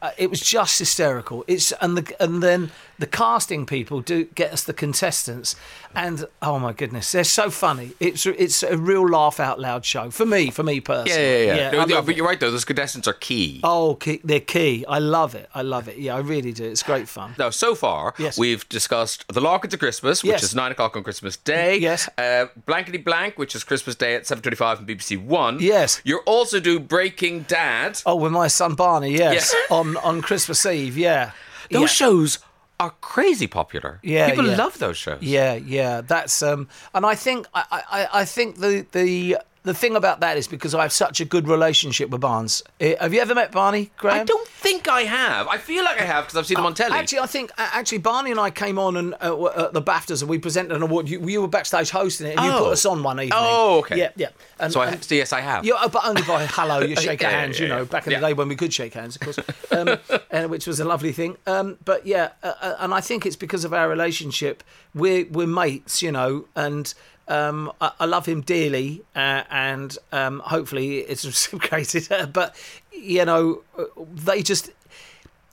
Uh, 0.02 0.12
it 0.16 0.30
was 0.30 0.40
just 0.40 0.78
hysterical. 0.78 1.44
It's 1.46 1.72
and 1.82 1.98
the 1.98 2.22
and 2.22 2.42
then 2.42 2.70
the 3.00 3.06
casting 3.06 3.66
people 3.66 4.00
do 4.00 4.24
get 4.26 4.52
us 4.52 4.62
the 4.62 4.72
contestants, 4.74 5.56
and 5.94 6.26
oh 6.42 6.58
my 6.58 6.72
goodness, 6.72 7.10
they're 7.10 7.24
so 7.24 7.50
funny. 7.50 7.92
It's 7.98 8.24
it's 8.26 8.62
a 8.62 8.76
real 8.76 9.08
laugh 9.08 9.40
out 9.40 9.58
loud 9.58 9.84
show 9.84 10.10
for 10.10 10.24
me, 10.26 10.50
for 10.50 10.62
me 10.62 10.74
Yeah, 10.74 10.80
personally. 10.80 11.46
yeah, 11.46 11.54
yeah. 11.54 11.70
No, 11.72 11.80
I 11.80 11.84
no, 11.86 12.02
but 12.02 12.14
you're 12.14 12.26
right 12.26 12.38
though; 12.38 12.50
those 12.50 12.64
contestants 12.66 13.08
are 13.08 13.14
key. 13.14 13.60
Oh, 13.64 13.94
key, 13.94 14.20
they're 14.22 14.38
key. 14.38 14.84
I 14.86 14.98
love 14.98 15.34
it. 15.34 15.48
I 15.54 15.62
love 15.62 15.88
it. 15.88 15.96
Yeah, 15.98 16.14
I 16.14 16.20
really 16.20 16.52
do. 16.52 16.64
It's 16.64 16.82
great 16.82 17.08
fun. 17.08 17.34
Now, 17.38 17.50
so 17.50 17.74
far, 17.74 18.14
Yes. 18.18 18.38
we've 18.38 18.68
discussed 18.68 19.24
The 19.32 19.40
Larkins 19.40 19.72
of 19.74 19.80
Christmas, 19.80 20.22
which 20.22 20.30
Yes. 20.32 20.42
is 20.42 20.54
9 20.54 20.70
o'clock 20.72 20.94
on 20.96 21.02
Christmas 21.02 21.36
Day. 21.38 21.78
Yes. 21.78 22.08
Uh, 22.18 22.46
Blankety 22.66 22.98
Blank, 22.98 23.38
which 23.38 23.54
is 23.56 23.64
Christmas 23.64 23.96
Day 23.96 24.14
at 24.14 24.24
7.25 24.26 24.78
on 24.78 24.86
BBC 24.86 25.16
One. 25.16 25.58
Yes. 25.58 26.00
You're 26.04 26.20
also 26.26 26.60
do 26.60 26.78
Breaking 26.78 27.42
Dad. 27.48 28.00
Oh, 28.04 28.16
with 28.16 28.32
my 28.32 28.46
son 28.48 28.74
Barney, 28.74 29.16
yes, 29.16 29.54
Yeah. 29.70 29.76
on 29.78 29.96
on 29.96 30.20
Christmas 30.20 30.64
Eve, 30.66 30.98
yeah. 30.98 31.30
Those 31.70 31.82
yeah. 31.82 31.86
shows 31.86 32.38
are 32.80 32.90
crazy 33.02 33.46
popular. 33.46 34.00
Yeah, 34.02 34.30
People 34.30 34.48
yeah. 34.48 34.56
love 34.56 34.78
those 34.78 34.96
shows. 34.96 35.22
Yeah, 35.22 35.54
yeah. 35.54 36.00
That's 36.00 36.42
um, 36.42 36.68
and 36.94 37.04
I 37.04 37.14
think 37.14 37.46
I, 37.54 37.82
I, 37.90 38.20
I 38.20 38.24
think 38.24 38.56
the 38.56 38.86
the 38.92 39.36
the 39.62 39.74
thing 39.74 39.94
about 39.94 40.20
that 40.20 40.38
is 40.38 40.48
because 40.48 40.74
I 40.74 40.82
have 40.82 40.92
such 40.92 41.20
a 41.20 41.24
good 41.24 41.46
relationship 41.46 42.08
with 42.10 42.22
Barnes. 42.22 42.62
Have 42.80 43.12
you 43.12 43.20
ever 43.20 43.34
met 43.34 43.52
Barney, 43.52 43.90
Graham? 43.98 44.20
I 44.20 44.24
don't 44.24 44.48
think 44.48 44.88
I 44.88 45.02
have. 45.02 45.48
I 45.48 45.58
feel 45.58 45.84
like 45.84 46.00
I 46.00 46.04
have 46.04 46.24
because 46.24 46.38
I've 46.38 46.46
seen 46.46 46.58
him 46.58 46.64
on 46.66 46.72
telly. 46.74 46.96
Actually, 46.96 47.18
I 47.20 47.26
think 47.26 47.50
actually 47.58 47.98
Barney 47.98 48.30
and 48.30 48.40
I 48.40 48.50
came 48.50 48.78
on 48.78 48.96
and 48.96 49.14
uh, 49.20 49.46
at 49.66 49.72
the 49.74 49.82
Baftas 49.82 50.22
and 50.22 50.30
we 50.30 50.38
presented 50.38 50.74
an 50.74 50.82
award. 50.82 51.08
You, 51.10 51.20
you 51.28 51.42
were 51.42 51.48
backstage 51.48 51.90
hosting 51.90 52.28
it, 52.28 52.36
and 52.38 52.46
you 52.46 52.52
Oh. 52.52 52.58
put 52.64 52.72
us 52.72 52.86
on 52.86 53.02
one 53.02 53.18
evening. 53.20 53.32
Oh, 53.34 53.78
okay. 53.80 53.98
Yeah, 53.98 54.10
yeah. 54.16 54.28
And, 54.58 54.72
so, 54.72 54.80
I, 54.80 54.86
and- 54.92 55.04
so 55.04 55.14
yes, 55.14 55.32
I 55.32 55.40
have. 55.40 55.64
yeah, 55.64 55.74
oh, 55.80 55.88
but 55.88 56.06
only 56.06 56.22
by 56.22 56.46
hello, 56.46 56.80
you 56.80 56.96
shake 57.08 57.20
Yeah, 57.20 57.26
our 57.28 57.32
yeah, 57.32 57.40
hands, 57.40 57.58
yeah, 57.60 57.66
you 57.66 57.68
know, 57.74 57.84
back 57.84 58.06
in 58.06 58.14
the 58.14 58.20
day 58.20 58.32
when 58.32 58.48
we 58.48 58.56
could 58.56 58.72
shake 58.72 58.94
hands, 58.94 59.16
of 59.16 59.22
course, 59.22 59.38
um, 59.72 59.98
and, 60.30 60.50
which 60.50 60.66
was 60.66 60.80
a 60.80 60.84
lovely 60.84 61.12
thing. 61.12 61.36
Um, 61.46 61.76
but 61.84 62.06
yeah, 62.06 62.30
uh, 62.42 62.54
uh, 62.60 62.76
and 62.80 62.94
I 62.94 63.00
think 63.00 63.26
it's 63.26 63.36
because 63.36 63.64
of 63.64 63.72
our 63.74 63.88
relationship. 63.90 64.62
We're 64.94 65.26
we're 65.30 65.46
mates, 65.46 66.00
you 66.02 66.10
know, 66.12 66.46
and 66.56 66.92
um, 67.30 67.72
I, 67.80 67.92
I 68.00 68.04
love 68.06 68.26
him 68.26 68.40
dearly, 68.40 69.02
uh, 69.14 69.44
and 69.50 69.96
um, 70.12 70.40
hopefully 70.40 70.98
it's 70.98 71.24
reciprocated. 71.24 72.32
but 72.32 72.54
you 72.92 73.24
know, 73.24 73.62
uh, 73.78 73.84
they 74.12 74.42
just 74.42 74.70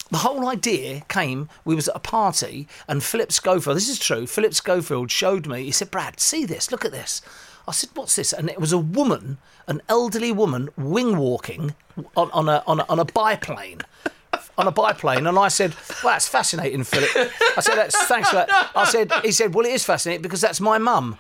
the 0.10 0.18
whole 0.20 0.48
idea 0.48 1.02
came 1.10 1.50
we 1.66 1.76
was 1.76 1.90
at 1.90 1.96
a 1.96 2.00
party 2.00 2.66
and 2.88 3.04
philip 3.04 3.30
schofield 3.30 3.76
this 3.76 3.90
is 3.90 4.00
true 4.00 4.26
philip 4.26 4.54
schofield 4.54 5.12
showed 5.12 5.46
me 5.46 5.66
he 5.66 5.72
said 5.72 5.92
brad 5.92 6.18
see 6.18 6.46
this 6.46 6.72
look 6.72 6.86
at 6.86 6.94
this 6.94 7.22
i 7.68 7.74
said 7.74 7.90
what's 7.94 8.16
this 8.16 8.32
and 8.32 8.50
it 8.50 8.58
was 8.58 8.72
a 8.72 8.78
woman 8.78 9.38
an 9.68 9.82
elderly 9.90 10.32
woman 10.32 10.70
wing 10.78 11.18
walking 11.18 11.76
on, 12.16 12.32
on, 12.32 12.48
a, 12.48 12.64
on, 12.66 12.80
a, 12.80 12.86
on 12.88 13.00
a 13.00 13.06
biplane 13.06 13.82
on 14.58 14.68
a 14.68 14.72
biplane 14.72 15.28
and 15.28 15.38
I 15.38 15.50
said, 15.50 15.76
Well 16.04 16.14
that's 16.14 16.28
fascinating, 16.28 16.84
Philip. 16.84 17.32
I 17.56 17.62
said, 17.62 17.76
That's 17.76 17.96
thanks 18.06 18.30
for 18.30 18.38
that. 18.38 18.72
I 18.76 18.86
said 18.86 19.12
he 19.24 19.32
said, 19.32 19.54
Well 19.54 19.66
it 19.66 19.72
is 19.72 19.84
fascinating 19.84 20.22
because 20.22 20.42
that's 20.42 20.60
my 20.60 20.78
mum. 20.78 21.20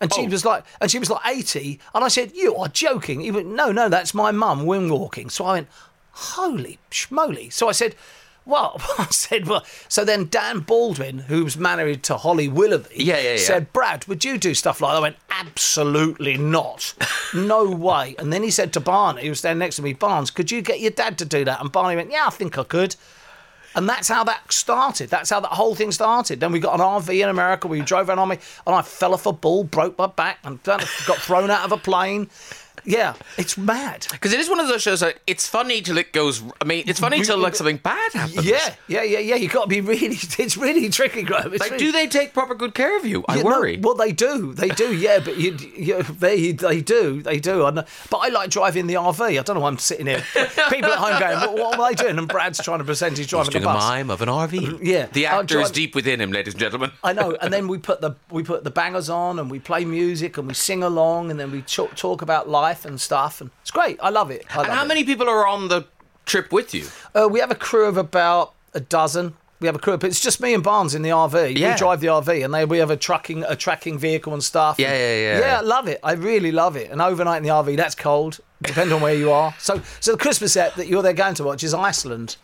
And 0.00 0.12
she 0.12 0.26
oh. 0.26 0.28
was 0.28 0.44
like, 0.44 0.64
and 0.80 0.90
she 0.90 0.98
was 0.98 1.10
like 1.10 1.26
80. 1.26 1.80
And 1.94 2.04
I 2.04 2.08
said, 2.08 2.32
You 2.34 2.54
are 2.56 2.68
joking. 2.68 3.20
He 3.20 3.30
went, 3.30 3.48
No, 3.48 3.72
no, 3.72 3.88
that's 3.88 4.14
my 4.14 4.30
mum 4.30 4.66
wing 4.66 4.90
walking. 4.90 5.30
So 5.30 5.44
I 5.44 5.52
went, 5.54 5.68
Holy 6.12 6.78
schmoly. 6.90 7.52
So 7.52 7.68
I 7.68 7.72
said, 7.72 7.94
Well, 8.44 8.80
I 8.98 9.06
said, 9.10 9.46
well, 9.46 9.64
so 9.88 10.04
then 10.04 10.28
Dan 10.28 10.60
Baldwin, 10.60 11.20
who's 11.20 11.56
married 11.56 12.02
to 12.04 12.16
Holly 12.16 12.48
Willoughby, 12.48 12.88
Yeah, 12.96 13.18
yeah, 13.18 13.30
yeah. 13.32 13.36
said, 13.38 13.72
Brad, 13.72 14.06
would 14.06 14.24
you 14.24 14.38
do 14.38 14.54
stuff 14.54 14.80
like 14.80 14.92
that? 14.92 14.98
I 14.98 15.00
went, 15.00 15.16
absolutely 15.30 16.36
not. 16.36 16.94
No 17.34 17.68
way. 17.70 18.14
And 18.18 18.32
then 18.32 18.42
he 18.42 18.50
said 18.50 18.72
to 18.74 18.80
Barney, 18.80 19.22
who 19.22 19.30
was 19.30 19.40
standing 19.40 19.58
next 19.58 19.76
to 19.76 19.82
me, 19.82 19.92
Barnes, 19.92 20.30
could 20.30 20.50
you 20.50 20.62
get 20.62 20.80
your 20.80 20.92
dad 20.92 21.18
to 21.18 21.24
do 21.24 21.44
that? 21.44 21.60
And 21.60 21.72
Barney 21.72 21.96
went, 21.96 22.10
yeah, 22.12 22.26
I 22.26 22.30
think 22.30 22.56
I 22.56 22.64
could. 22.64 22.94
And 23.78 23.88
that's 23.88 24.08
how 24.08 24.24
that 24.24 24.52
started. 24.52 25.08
That's 25.08 25.30
how 25.30 25.38
that 25.38 25.52
whole 25.52 25.76
thing 25.76 25.92
started. 25.92 26.40
Then 26.40 26.50
we 26.50 26.58
got 26.58 26.74
an 26.74 26.80
RV 26.80 27.22
in 27.22 27.28
America. 27.28 27.68
We 27.68 27.80
drove 27.80 28.08
around 28.08 28.18
on 28.18 28.28
me, 28.28 28.38
and 28.66 28.74
I 28.74 28.82
fell 28.82 29.14
off 29.14 29.24
a 29.24 29.32
bull, 29.32 29.62
broke 29.62 29.96
my 29.96 30.08
back, 30.08 30.40
and 30.42 30.60
got 30.64 30.82
thrown 30.82 31.48
out 31.48 31.64
of 31.64 31.70
a 31.70 31.76
plane. 31.76 32.28
Yeah, 32.84 33.14
it's 33.36 33.56
mad. 33.58 34.06
Because 34.10 34.32
it 34.32 34.40
is 34.40 34.48
one 34.48 34.60
of 34.60 34.68
those 34.68 34.82
shows 34.82 35.00
that 35.00 35.18
it's 35.26 35.46
funny 35.46 35.80
till 35.82 35.98
it 35.98 36.12
goes. 36.12 36.42
I 36.60 36.64
mean, 36.64 36.84
it's 36.86 37.00
funny 37.00 37.22
till 37.22 37.38
like 37.38 37.54
something 37.54 37.78
bad 37.78 38.12
happens. 38.12 38.44
Yeah, 38.44 38.74
yeah, 38.86 39.02
yeah, 39.02 39.18
yeah. 39.18 39.34
You 39.36 39.48
got 39.48 39.62
to 39.64 39.68
be 39.68 39.80
really. 39.80 40.16
It's 40.38 40.56
really 40.56 40.88
tricky, 40.88 41.22
Graham. 41.24 41.52
It's 41.52 41.60
Like, 41.60 41.72
really- 41.72 41.84
do 41.86 41.92
they 41.92 42.06
take 42.06 42.32
proper 42.32 42.54
good 42.54 42.72
care 42.74 42.96
of 42.96 43.04
you? 43.04 43.24
I 43.28 43.42
worry. 43.42 43.76
well, 43.78 43.94
they 43.94 44.12
do, 44.12 44.52
they 44.54 44.68
do, 44.68 44.94
yeah. 44.96 45.18
But 45.18 45.36
you, 45.36 45.56
you, 45.76 46.02
they, 46.04 46.52
they 46.52 46.80
do, 46.80 47.22
they 47.22 47.38
do. 47.40 47.66
I 47.66 47.70
know. 47.70 47.80
Uh, 47.82 47.86
but 48.10 48.18
I 48.18 48.28
like 48.28 48.50
driving 48.50 48.86
the 48.86 48.94
RV. 48.94 49.20
I 49.38 49.42
don't 49.42 49.56
know 49.56 49.60
why 49.60 49.68
I'm 49.68 49.78
sitting 49.78 50.06
here. 50.06 50.22
People 50.70 50.90
at 50.92 50.98
home 50.98 51.18
going, 51.18 51.38
what, 51.60 51.78
what 51.78 51.80
are 51.80 51.88
they 51.94 52.02
doing? 52.02 52.18
And 52.18 52.28
Brad's 52.28 52.62
trying 52.62 52.78
to 52.78 52.84
pretend 52.84 53.12
he's 53.16 53.26
He's 53.26 53.30
driving 53.30 53.50
doing 53.50 53.64
the 53.64 53.70
a 53.70 53.74
bus. 53.74 53.82
mime 53.82 54.10
of 54.10 54.22
an 54.22 54.28
RV. 54.28 54.50
Mm, 54.60 54.78
yeah. 54.82 55.06
the 55.12 55.26
actor 55.26 55.60
is 55.60 55.70
deep 55.70 55.94
within 55.94 56.20
him, 56.20 56.30
ladies 56.30 56.54
and 56.54 56.60
gentlemen. 56.60 56.92
I 57.02 57.12
know, 57.12 57.36
and 57.42 57.52
then 57.52 57.66
we 57.68 57.78
put 57.78 58.00
the 58.00 58.14
we 58.30 58.42
put 58.44 58.62
the 58.64 58.70
bangers 58.70 59.10
on, 59.10 59.38
and 59.38 59.50
we 59.50 59.58
play 59.58 59.84
music, 59.84 60.38
and 60.38 60.46
we 60.46 60.54
sing 60.54 60.82
along, 60.82 61.30
and 61.30 61.38
then 61.40 61.50
we 61.50 61.62
talk, 61.62 61.94
talk 61.96 62.22
about 62.22 62.48
life 62.48 62.67
and 62.84 63.00
stuff, 63.00 63.40
and 63.40 63.50
it's 63.62 63.70
great. 63.70 63.98
I 64.02 64.10
love 64.10 64.30
it. 64.30 64.44
I 64.56 64.62
And 64.62 64.72
how 64.72 64.84
it. 64.84 64.88
many 64.88 65.04
people 65.04 65.28
are 65.28 65.46
on 65.46 65.68
the 65.68 65.86
trip 66.26 66.52
with 66.52 66.74
you? 66.74 66.86
Uh, 67.14 67.28
we 67.28 67.40
have 67.40 67.50
a 67.50 67.54
crew 67.54 67.86
of 67.86 67.96
about 67.96 68.54
a 68.74 68.80
dozen. 68.80 69.34
We 69.60 69.66
have 69.66 69.74
a 69.74 69.78
crew, 69.80 69.96
but 69.96 70.08
it's 70.08 70.20
just 70.20 70.40
me 70.40 70.54
and 70.54 70.62
Barnes 70.62 70.94
in 70.94 71.02
the 71.02 71.08
RV. 71.08 71.56
Yeah. 71.58 71.72
We 71.72 71.78
drive 71.78 72.00
the 72.00 72.06
RV, 72.06 72.44
and 72.44 72.54
they, 72.54 72.64
we 72.64 72.78
have 72.78 72.90
a 72.90 72.96
trucking 72.96 73.42
a 73.42 73.56
tracking 73.56 73.98
vehicle 73.98 74.32
and 74.32 74.44
stuff. 74.44 74.76
Yeah, 74.78 74.92
yeah, 74.96 75.16
yeah. 75.16 75.38
Yeah, 75.40 75.58
I 75.58 75.60
love 75.62 75.88
it. 75.88 75.98
I 76.04 76.12
really 76.12 76.52
love 76.52 76.76
it. 76.76 76.90
And 76.92 77.02
overnight 77.02 77.38
in 77.38 77.42
the 77.42 77.48
RV, 77.48 77.76
that's 77.76 77.96
cold. 77.96 78.38
Depending 78.62 78.94
on 78.94 79.00
where 79.02 79.14
you 79.14 79.30
are. 79.32 79.54
So, 79.58 79.80
so 80.00 80.12
the 80.12 80.18
Christmas 80.18 80.52
set 80.52 80.74
that 80.76 80.86
you're 80.88 81.02
there 81.02 81.12
going 81.12 81.34
to 81.34 81.44
watch 81.44 81.62
is 81.64 81.72
Iceland. 81.74 82.36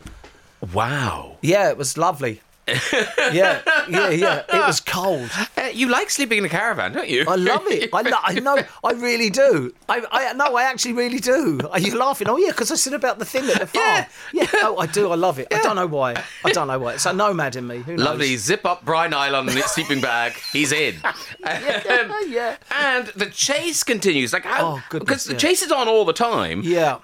Wow. 0.73 1.37
Yeah, 1.41 1.69
it 1.69 1.77
was 1.77 1.97
lovely. 1.97 2.41
Yeah, 2.67 3.61
yeah, 3.89 4.09
yeah. 4.09 4.43
It 4.49 4.65
was 4.67 4.79
cold. 4.79 5.29
Uh, 5.57 5.67
you 5.73 5.87
like 5.87 6.09
sleeping 6.09 6.39
in 6.39 6.45
a 6.45 6.49
caravan, 6.49 6.91
don't 6.91 7.07
you? 7.07 7.23
I 7.27 7.35
love 7.35 7.63
it. 7.67 7.89
I, 7.93 8.01
lo- 8.01 8.17
I 8.23 8.33
know. 8.39 8.57
I 8.83 8.91
really 8.91 9.29
do. 9.29 9.73
I, 9.87 10.03
I 10.11 10.33
no. 10.33 10.55
I 10.57 10.63
actually 10.63 10.93
really 10.93 11.19
do. 11.19 11.59
Are 11.71 11.79
you 11.79 11.97
laughing? 11.97 12.27
Oh 12.29 12.37
yeah, 12.37 12.49
because 12.49 12.71
I 12.71 12.75
said 12.75 12.93
about 12.93 13.19
the 13.19 13.25
thing 13.25 13.45
at 13.49 13.59
the 13.61 13.65
farm. 13.67 14.05
Yeah. 14.33 14.47
Oh, 14.55 14.77
I 14.77 14.85
do. 14.85 15.09
I 15.11 15.15
love 15.15 15.39
it. 15.39 15.47
I 15.53 15.61
don't 15.61 15.77
know 15.77 15.87
why. 15.87 16.21
I 16.43 16.51
don't 16.51 16.67
know 16.67 16.77
why. 16.77 16.95
It's 16.95 17.05
a 17.05 17.13
nomad 17.13 17.55
in 17.55 17.67
me. 17.67 17.77
Who 17.79 17.95
knows? 17.95 18.05
Lovely. 18.05 18.35
Zip 18.35 18.65
up 18.65 18.83
Brian 18.83 19.13
Island 19.13 19.49
in 19.49 19.55
his 19.55 19.65
sleeping 19.65 20.01
bag. 20.01 20.33
He's 20.51 20.71
in. 20.71 20.95
Yeah, 21.45 22.19
yeah. 22.27 22.55
And 22.71 23.07
the 23.15 23.27
chase 23.27 23.83
continues. 23.83 24.33
Like 24.33 24.43
how? 24.45 24.81
Oh, 24.91 24.99
Because 24.99 25.23
the 25.25 25.33
yeah. 25.33 25.39
chase 25.39 25.61
is 25.61 25.71
on 25.71 25.87
all 25.87 26.03
the 26.05 26.13
time. 26.13 26.61
Yeah. 26.63 26.97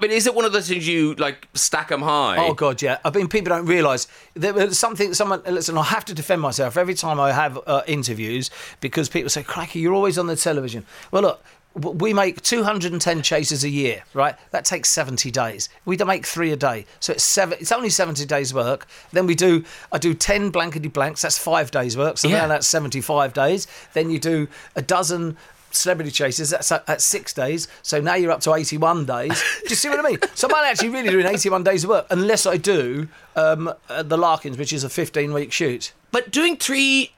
But 0.00 0.10
is 0.10 0.26
it 0.26 0.34
one 0.34 0.44
of 0.44 0.52
those 0.52 0.68
things 0.68 0.86
you 0.86 1.14
like 1.14 1.48
stack 1.54 1.88
them 1.88 2.02
high? 2.02 2.36
Oh 2.38 2.54
God, 2.54 2.82
yeah. 2.82 2.98
I 3.04 3.10
mean, 3.10 3.28
people 3.28 3.50
don't 3.50 3.66
realise 3.66 4.06
there 4.34 4.52
was 4.54 4.78
something. 4.78 5.14
Someone 5.14 5.42
listen. 5.46 5.76
I 5.78 5.82
have 5.84 6.04
to 6.06 6.14
defend 6.14 6.40
myself 6.42 6.76
every 6.76 6.94
time 6.94 7.18
I 7.20 7.32
have 7.32 7.58
uh, 7.66 7.82
interviews 7.86 8.50
because 8.80 9.08
people 9.08 9.30
say, 9.30 9.42
"Cracky, 9.42 9.80
you're 9.80 9.94
always 9.94 10.18
on 10.18 10.26
the 10.26 10.36
television." 10.36 10.84
Well, 11.10 11.22
look. 11.22 11.42
We 11.78 12.14
make 12.14 12.40
210 12.40 13.20
chases 13.20 13.62
a 13.62 13.68
year, 13.68 14.02
right? 14.14 14.34
That 14.50 14.64
takes 14.64 14.88
70 14.88 15.30
days. 15.30 15.68
We 15.84 15.98
make 15.98 16.24
three 16.24 16.50
a 16.50 16.56
day, 16.56 16.86
so 17.00 17.12
it's 17.12 17.22
seven. 17.22 17.58
It's 17.60 17.70
only 17.70 17.90
70 17.90 18.24
days 18.24 18.54
work. 18.54 18.86
Then 19.12 19.26
we 19.26 19.34
do. 19.34 19.62
I 19.92 19.98
do 19.98 20.14
10 20.14 20.48
blankety 20.48 20.88
blanks. 20.88 21.20
That's 21.20 21.36
five 21.36 21.70
days 21.70 21.94
work. 21.94 22.16
So 22.16 22.28
Yeah. 22.28 22.40
now 22.40 22.48
that's 22.48 22.66
75 22.66 23.34
days. 23.34 23.66
Then 23.92 24.08
you 24.08 24.18
do 24.18 24.48
a 24.74 24.80
dozen 24.80 25.36
celebrity 25.76 26.10
chases. 26.10 26.50
That's 26.50 26.70
at 26.72 27.00
six 27.00 27.32
days. 27.32 27.68
So 27.82 28.00
now 28.00 28.14
you're 28.14 28.30
up 28.32 28.40
to 28.42 28.54
81 28.54 29.06
days. 29.06 29.42
Do 29.64 29.68
you 29.70 29.76
see 29.76 29.88
what 29.88 29.98
I 30.04 30.08
mean? 30.08 30.18
So 30.34 30.48
I'm 30.48 30.64
actually 30.64 30.88
really 30.90 31.10
doing 31.10 31.26
81 31.26 31.62
days 31.64 31.84
of 31.84 31.90
work 31.90 32.06
unless 32.10 32.46
I 32.46 32.56
do 32.56 33.08
um, 33.36 33.72
uh, 33.88 34.02
the 34.02 34.16
Larkins, 34.16 34.58
which 34.58 34.72
is 34.72 34.84
a 34.84 34.88
15 34.88 35.32
week 35.32 35.52
shoot. 35.52 35.92
But 36.10 36.30
doing 36.30 36.56
three 36.56 37.12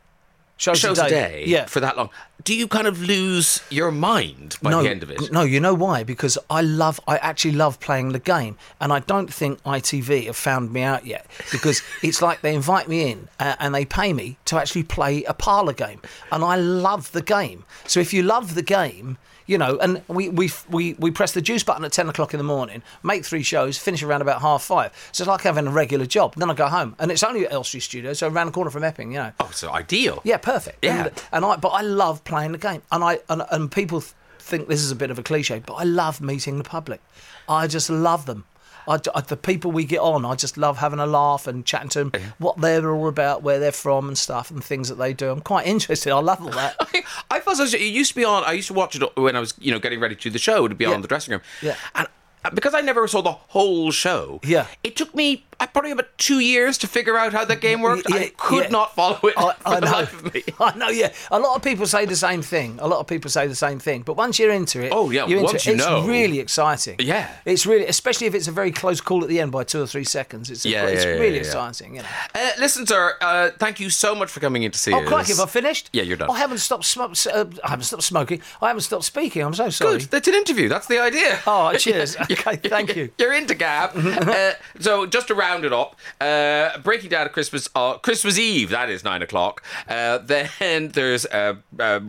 Shows, 0.56 0.80
shows 0.80 0.98
a 0.98 1.08
day 1.08 1.44
Yeah. 1.46 1.66
for 1.66 1.78
that 1.78 1.96
long, 1.96 2.10
do 2.44 2.54
you 2.54 2.68
kind 2.68 2.86
of 2.86 3.02
lose 3.02 3.60
your 3.68 3.90
mind 3.90 4.56
by 4.62 4.70
no, 4.70 4.82
the 4.82 4.88
end 4.88 5.02
of 5.02 5.10
it? 5.10 5.32
No, 5.32 5.42
you 5.42 5.60
know 5.60 5.74
why? 5.74 6.02
Because 6.04 6.38
I 6.48 6.60
love, 6.62 7.00
I 7.06 7.16
actually 7.18 7.52
love 7.52 7.80
playing 7.80 8.12
the 8.12 8.18
game, 8.18 8.56
and 8.80 8.92
I 8.92 9.00
don't 9.00 9.32
think 9.32 9.62
ITV 9.64 10.26
have 10.26 10.36
found 10.36 10.72
me 10.72 10.82
out 10.82 11.04
yet. 11.04 11.26
Because 11.50 11.82
it's 12.02 12.22
like 12.22 12.40
they 12.40 12.54
invite 12.54 12.88
me 12.88 13.10
in 13.10 13.28
uh, 13.40 13.56
and 13.58 13.74
they 13.74 13.84
pay 13.84 14.12
me 14.12 14.38
to 14.46 14.56
actually 14.56 14.84
play 14.84 15.24
a 15.24 15.34
parlour 15.34 15.72
game, 15.72 16.00
and 16.32 16.44
I 16.44 16.56
love 16.56 17.12
the 17.12 17.22
game. 17.22 17.64
So 17.86 18.00
if 18.00 18.12
you 18.12 18.22
love 18.22 18.54
the 18.54 18.62
game. 18.62 19.18
You 19.50 19.56
know, 19.56 19.78
and 19.78 20.02
we, 20.08 20.28
we 20.28 20.50
we 20.68 20.92
we 20.98 21.10
press 21.10 21.32
the 21.32 21.40
juice 21.40 21.62
button 21.64 21.82
at 21.82 21.90
ten 21.90 22.06
o'clock 22.06 22.34
in 22.34 22.38
the 22.38 22.44
morning, 22.44 22.82
make 23.02 23.24
three 23.24 23.42
shows, 23.42 23.78
finish 23.78 24.02
around 24.02 24.20
about 24.20 24.42
half 24.42 24.62
five. 24.62 24.92
So 25.10 25.22
it's 25.22 25.26
like 25.28 25.40
having 25.40 25.66
a 25.66 25.70
regular 25.70 26.04
job. 26.04 26.34
Then 26.34 26.50
I 26.50 26.52
go 26.54 26.66
home, 26.66 26.94
and 26.98 27.10
it's 27.10 27.22
only 27.22 27.46
at 27.46 27.52
Elstree 27.52 27.80
Studio, 27.80 28.12
so 28.12 28.28
around 28.28 28.48
the 28.48 28.52
corner 28.52 28.70
from 28.70 28.84
Epping. 28.84 29.10
You 29.10 29.20
know, 29.20 29.32
Oh, 29.40 29.48
so 29.54 29.70
ideal. 29.72 30.20
yeah, 30.22 30.36
perfect. 30.36 30.84
Yeah. 30.84 31.06
And, 31.06 31.24
and 31.32 31.44
I, 31.46 31.56
but 31.56 31.68
I 31.68 31.80
love 31.80 32.22
playing 32.28 32.52
the 32.52 32.58
game, 32.58 32.82
and 32.92 33.02
I 33.02 33.18
and, 33.28 33.42
and 33.50 33.70
people 33.72 34.02
think 34.38 34.68
this 34.68 34.80
is 34.82 34.90
a 34.92 34.96
bit 34.96 35.10
of 35.10 35.18
a 35.18 35.22
cliche, 35.22 35.60
but 35.66 35.74
I 35.74 35.82
love 35.84 36.20
meeting 36.20 36.58
the 36.58 36.64
public. 36.64 37.00
I 37.48 37.66
just 37.66 37.90
love 37.90 38.26
them. 38.26 38.44
I, 38.86 38.98
I- 39.14 39.20
the 39.20 39.36
people 39.36 39.70
we 39.72 39.84
get 39.84 39.98
on, 39.98 40.24
I 40.24 40.34
just 40.34 40.56
love 40.56 40.78
having 40.78 40.98
a 40.98 41.06
laugh 41.06 41.46
and 41.46 41.66
chatting 41.66 41.90
to 41.90 42.04
them, 42.04 42.12
what 42.38 42.58
they're 42.58 42.90
all 42.94 43.08
about, 43.08 43.42
where 43.42 43.58
they're 43.58 43.72
from, 43.72 44.08
and 44.08 44.16
stuff, 44.16 44.50
and 44.50 44.64
things 44.64 44.88
that 44.88 44.94
they 44.94 45.12
do. 45.12 45.30
I'm 45.30 45.40
quite 45.42 45.66
interested. 45.66 46.10
I 46.12 46.20
love 46.20 46.40
all 46.40 46.50
that. 46.50 46.76
I 47.30 47.40
thought 47.40 47.58
it 47.60 47.80
used 47.80 48.10
to 48.12 48.16
be 48.16 48.24
on. 48.24 48.44
I 48.44 48.52
used 48.52 48.68
to 48.68 48.74
watch 48.74 48.96
it 48.96 49.02
when 49.16 49.36
I 49.36 49.40
was, 49.40 49.52
you 49.58 49.72
know, 49.72 49.78
getting 49.78 50.00
ready 50.00 50.14
to 50.14 50.20
do 50.22 50.30
the 50.30 50.38
show. 50.38 50.64
It'd 50.64 50.78
be 50.78 50.84
Yeah. 50.86 50.92
on 50.92 51.02
the 51.02 51.08
dressing 51.08 51.32
room. 51.32 51.42
Yeah. 51.60 51.74
And 51.94 52.08
uh, 52.44 52.50
because 52.50 52.72
I 52.72 52.80
never 52.80 53.06
saw 53.08 53.20
the 53.20 53.32
whole 53.32 53.90
show. 53.90 54.40
Yeah. 54.44 54.66
It 54.82 54.96
took 54.96 55.14
me 55.14 55.44
uh, 55.60 55.66
probably 55.66 55.90
about 55.90 56.16
two 56.18 56.40
years 56.40 56.78
to 56.78 56.86
figure 56.86 57.16
out 57.18 57.32
how 57.32 57.44
that 57.44 57.60
game 57.60 57.80
worked. 57.80 58.06
Yeah, 58.08 58.16
I 58.16 58.32
could 58.36 58.64
yeah. 58.64 58.70
not 58.70 58.94
follow 58.94 59.18
it 59.24 59.34
I, 59.36 59.52
for 59.58 59.68
I 59.68 59.80
the 59.80 59.86
know. 59.86 59.92
life 59.92 60.12
of 60.24 60.34
me. 60.34 60.42
I 60.60 60.76
know. 60.76 60.88
Yeah, 60.88 61.12
a 61.30 61.38
lot 61.38 61.56
of 61.56 61.62
people 61.62 61.86
say 61.86 62.04
the 62.06 62.16
same 62.16 62.42
thing. 62.42 62.78
A 62.80 62.86
lot 62.88 63.00
of 63.00 63.06
people 63.06 63.30
say 63.30 63.46
the 63.46 63.54
same 63.54 63.78
thing. 63.78 64.02
But 64.02 64.16
once 64.16 64.38
you're 64.38 64.52
into 64.52 64.82
it, 64.84 64.92
Oh, 64.92 65.10
yeah, 65.10 65.26
you're 65.26 65.38
into 65.40 65.52
once 65.52 65.66
it. 65.66 65.70
you 65.70 65.74
it's 65.76 65.84
know. 65.86 66.06
really 66.06 66.38
exciting. 66.38 66.96
Yeah. 67.00 67.30
it's 67.44 67.66
really, 67.66 67.86
especially 67.86 68.26
if 68.26 68.34
it's 68.34 68.48
a 68.48 68.52
very 68.52 68.70
close 68.72 69.00
call 69.00 69.22
at 69.22 69.28
the 69.28 69.40
end 69.40 69.52
by 69.52 69.64
two 69.64 69.82
or 69.82 69.86
three 69.86 70.04
seconds. 70.04 70.50
It's 70.50 70.64
Yeah, 70.64 70.86
it's 70.86 71.04
yeah, 71.04 71.14
yeah, 71.14 71.18
really 71.20 71.38
exciting. 71.38 71.96
You 71.96 72.02
know. 72.02 72.08
Uh, 72.34 72.50
listen, 72.58 72.86
sir. 72.86 73.14
Uh, 73.20 73.50
thank 73.58 73.80
you 73.80 73.90
so 73.90 74.14
much 74.14 74.30
for 74.30 74.40
coming 74.40 74.62
in 74.62 74.70
to 74.70 74.78
see 74.78 74.92
Oh, 74.92 75.00
us. 75.02 75.08
crikey, 75.08 75.32
have 75.32 75.40
I 75.40 75.46
finished? 75.46 75.90
Yeah, 75.92 76.02
you're 76.04 76.16
done. 76.16 76.30
I 76.30 76.38
haven't 76.38 76.58
stopped. 76.58 76.96
Uh, 76.96 77.46
I 77.64 77.68
haven't 77.70 77.84
stopped 77.84 78.02
smoking. 78.04 78.40
I 78.62 78.68
haven't 78.68 78.82
stopped 78.82 79.04
speaking. 79.04 79.42
I'm 79.42 79.54
so 79.54 79.70
sorry. 79.70 79.98
Good. 79.98 80.10
That's 80.10 80.28
an 80.28 80.34
interview. 80.34 80.68
That's 80.68 80.86
the 80.86 81.00
idea. 81.00 81.40
Oh, 81.46 81.72
cheers. 81.76 82.16
Okay, 82.30 82.56
thank 82.56 82.94
you. 82.94 83.10
You're 83.18 83.32
into 83.32 83.54
Gab. 83.54 83.92
uh, 83.96 84.52
so 84.80 85.06
just 85.06 85.28
to 85.28 85.34
round 85.48 85.64
it 85.64 85.72
up, 85.72 85.96
uh, 86.20 86.78
breaking 86.80 87.10
down 87.10 87.26
at 87.26 87.32
Christmas, 87.32 87.68
uh, 87.74 87.94
Christmas 87.98 88.38
Eve. 88.38 88.70
That 88.70 88.90
is 88.90 89.02
nine 89.04 89.22
o'clock. 89.22 89.62
Uh, 89.88 90.18
then 90.58 90.88
there's 90.88 91.24
uh, 91.26 91.54
uh, 91.78 91.82
uh, 91.82 92.00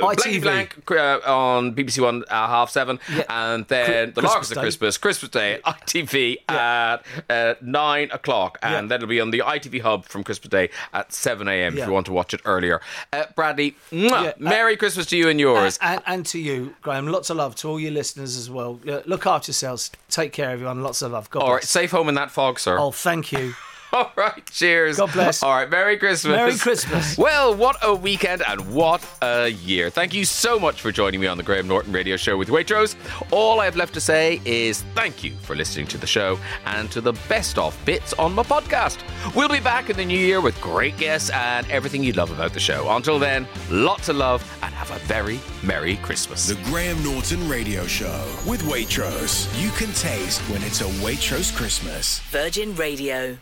Blanky 0.00 0.42
Blank 0.42 0.90
uh, 0.90 1.20
on 1.24 1.74
BBC 1.74 2.02
One 2.02 2.24
uh, 2.28 2.46
half 2.48 2.70
seven, 2.70 2.98
Yeah. 3.14 3.24
and 3.28 3.66
then 3.68 4.06
Cri- 4.12 4.12
the 4.14 4.22
Larks 4.22 4.36
Christmas 4.48 4.50
of 4.50 4.54
Day. 4.56 4.60
Christmas, 4.62 4.98
Christmas 4.98 5.30
Day, 5.30 5.60
ITV 5.64 6.36
at 6.48 6.96
uh, 7.28 7.54
nine 7.62 8.10
o'clock, 8.12 8.58
and 8.62 8.72
Yeah. 8.72 8.80
then 8.88 8.92
it'll 8.96 9.08
be 9.08 9.20
on 9.20 9.30
the 9.30 9.40
ITV 9.40 9.80
Hub 9.82 10.04
from 10.06 10.24
Christmas 10.24 10.48
Day 10.48 10.70
at 10.92 11.12
seven 11.12 11.48
a.m. 11.48 11.74
Yeah. 11.76 11.82
if 11.82 11.86
you 11.88 11.92
want 11.92 12.06
to 12.06 12.12
watch 12.12 12.34
it 12.34 12.40
earlier. 12.44 12.80
Uh, 13.12 13.24
Bradley, 13.36 13.76
Yeah, 13.90 14.32
Merry 14.38 14.76
Christmas 14.76 15.06
to 15.06 15.16
you 15.16 15.28
and 15.28 15.38
yours. 15.38 15.78
And, 15.80 16.02
and 16.06 16.26
to 16.26 16.38
you, 16.38 16.74
Graham. 16.82 17.06
Lots 17.06 17.30
of 17.30 17.36
love 17.36 17.54
to 17.56 17.68
all 17.68 17.78
your 17.80 17.92
listeners 17.92 18.36
as 18.36 18.50
well. 18.50 18.80
Look 19.06 19.26
after 19.26 19.50
yourselves. 19.50 19.90
Take 20.08 20.32
care, 20.32 20.50
everyone. 20.50 20.82
Lots 20.82 21.02
of 21.02 21.12
love. 21.12 21.30
God 21.30 21.42
All 21.42 21.54
right, 21.54 21.62
safe 21.64 21.90
home 21.92 22.08
in 22.08 22.14
that 22.16 22.30
fog, 22.30 22.58
sir. 22.58 22.78
Oh, 22.82 22.90
thank 22.90 23.30
you. 23.30 23.52
All 23.92 24.12
right, 24.16 24.44
cheers. 24.50 24.98
God 24.98 25.12
bless. 25.12 25.42
All 25.42 25.50
right, 25.50 25.68
Merry 25.68 25.96
Christmas. 25.96 26.36
Merry 26.36 26.56
Christmas. 26.56 27.18
Well, 27.18 27.54
what 27.54 27.76
a 27.82 27.94
weekend 27.94 28.42
and 28.46 28.72
what 28.72 29.04
a 29.20 29.48
year. 29.48 29.90
Thank 29.90 30.14
you 30.14 30.24
so 30.24 30.60
much 30.60 30.80
for 30.80 30.92
joining 30.92 31.20
me 31.20 31.26
on 31.26 31.36
the 31.36 31.42
Graham 31.42 31.66
Norton 31.66 31.92
Radio 31.92 32.16
Show 32.16 32.36
with 32.36 32.48
Waitrose. 32.48 32.94
All 33.32 33.58
I 33.60 33.64
have 33.64 33.74
left 33.76 33.92
to 33.94 34.00
say 34.00 34.40
is 34.44 34.82
thank 34.94 35.24
you 35.24 35.32
for 35.42 35.56
listening 35.56 35.86
to 35.88 35.98
the 35.98 36.06
show 36.06 36.38
and 36.66 36.90
to 36.92 37.00
the 37.00 37.12
best 37.28 37.58
of 37.58 37.76
bits 37.84 38.12
on 38.14 38.32
my 38.32 38.44
podcast. 38.44 38.98
We'll 39.34 39.48
be 39.48 39.60
back 39.60 39.90
in 39.90 39.96
the 39.96 40.04
new 40.04 40.18
year 40.18 40.40
with 40.40 40.60
great 40.60 40.96
guests 40.96 41.30
and 41.30 41.68
everything 41.68 42.04
you 42.04 42.12
love 42.12 42.30
about 42.30 42.52
the 42.52 42.60
show. 42.60 42.88
Until 42.94 43.18
then, 43.18 43.48
lots 43.70 44.08
of 44.08 44.16
love 44.16 44.42
and 44.62 44.72
have 44.74 44.90
a 44.92 44.98
very 45.06 45.40
Merry 45.64 45.96
Christmas. 45.96 46.46
The 46.46 46.54
Graham 46.70 47.02
Norton 47.02 47.48
Radio 47.48 47.86
Show 47.86 48.24
with 48.46 48.62
Waitrose. 48.62 49.48
You 49.60 49.70
can 49.70 49.92
taste 49.94 50.40
when 50.48 50.62
it's 50.62 50.80
a 50.80 50.84
Waitrose 51.04 51.54
Christmas. 51.54 52.20
Virgin 52.30 52.74
Radio. 52.76 53.36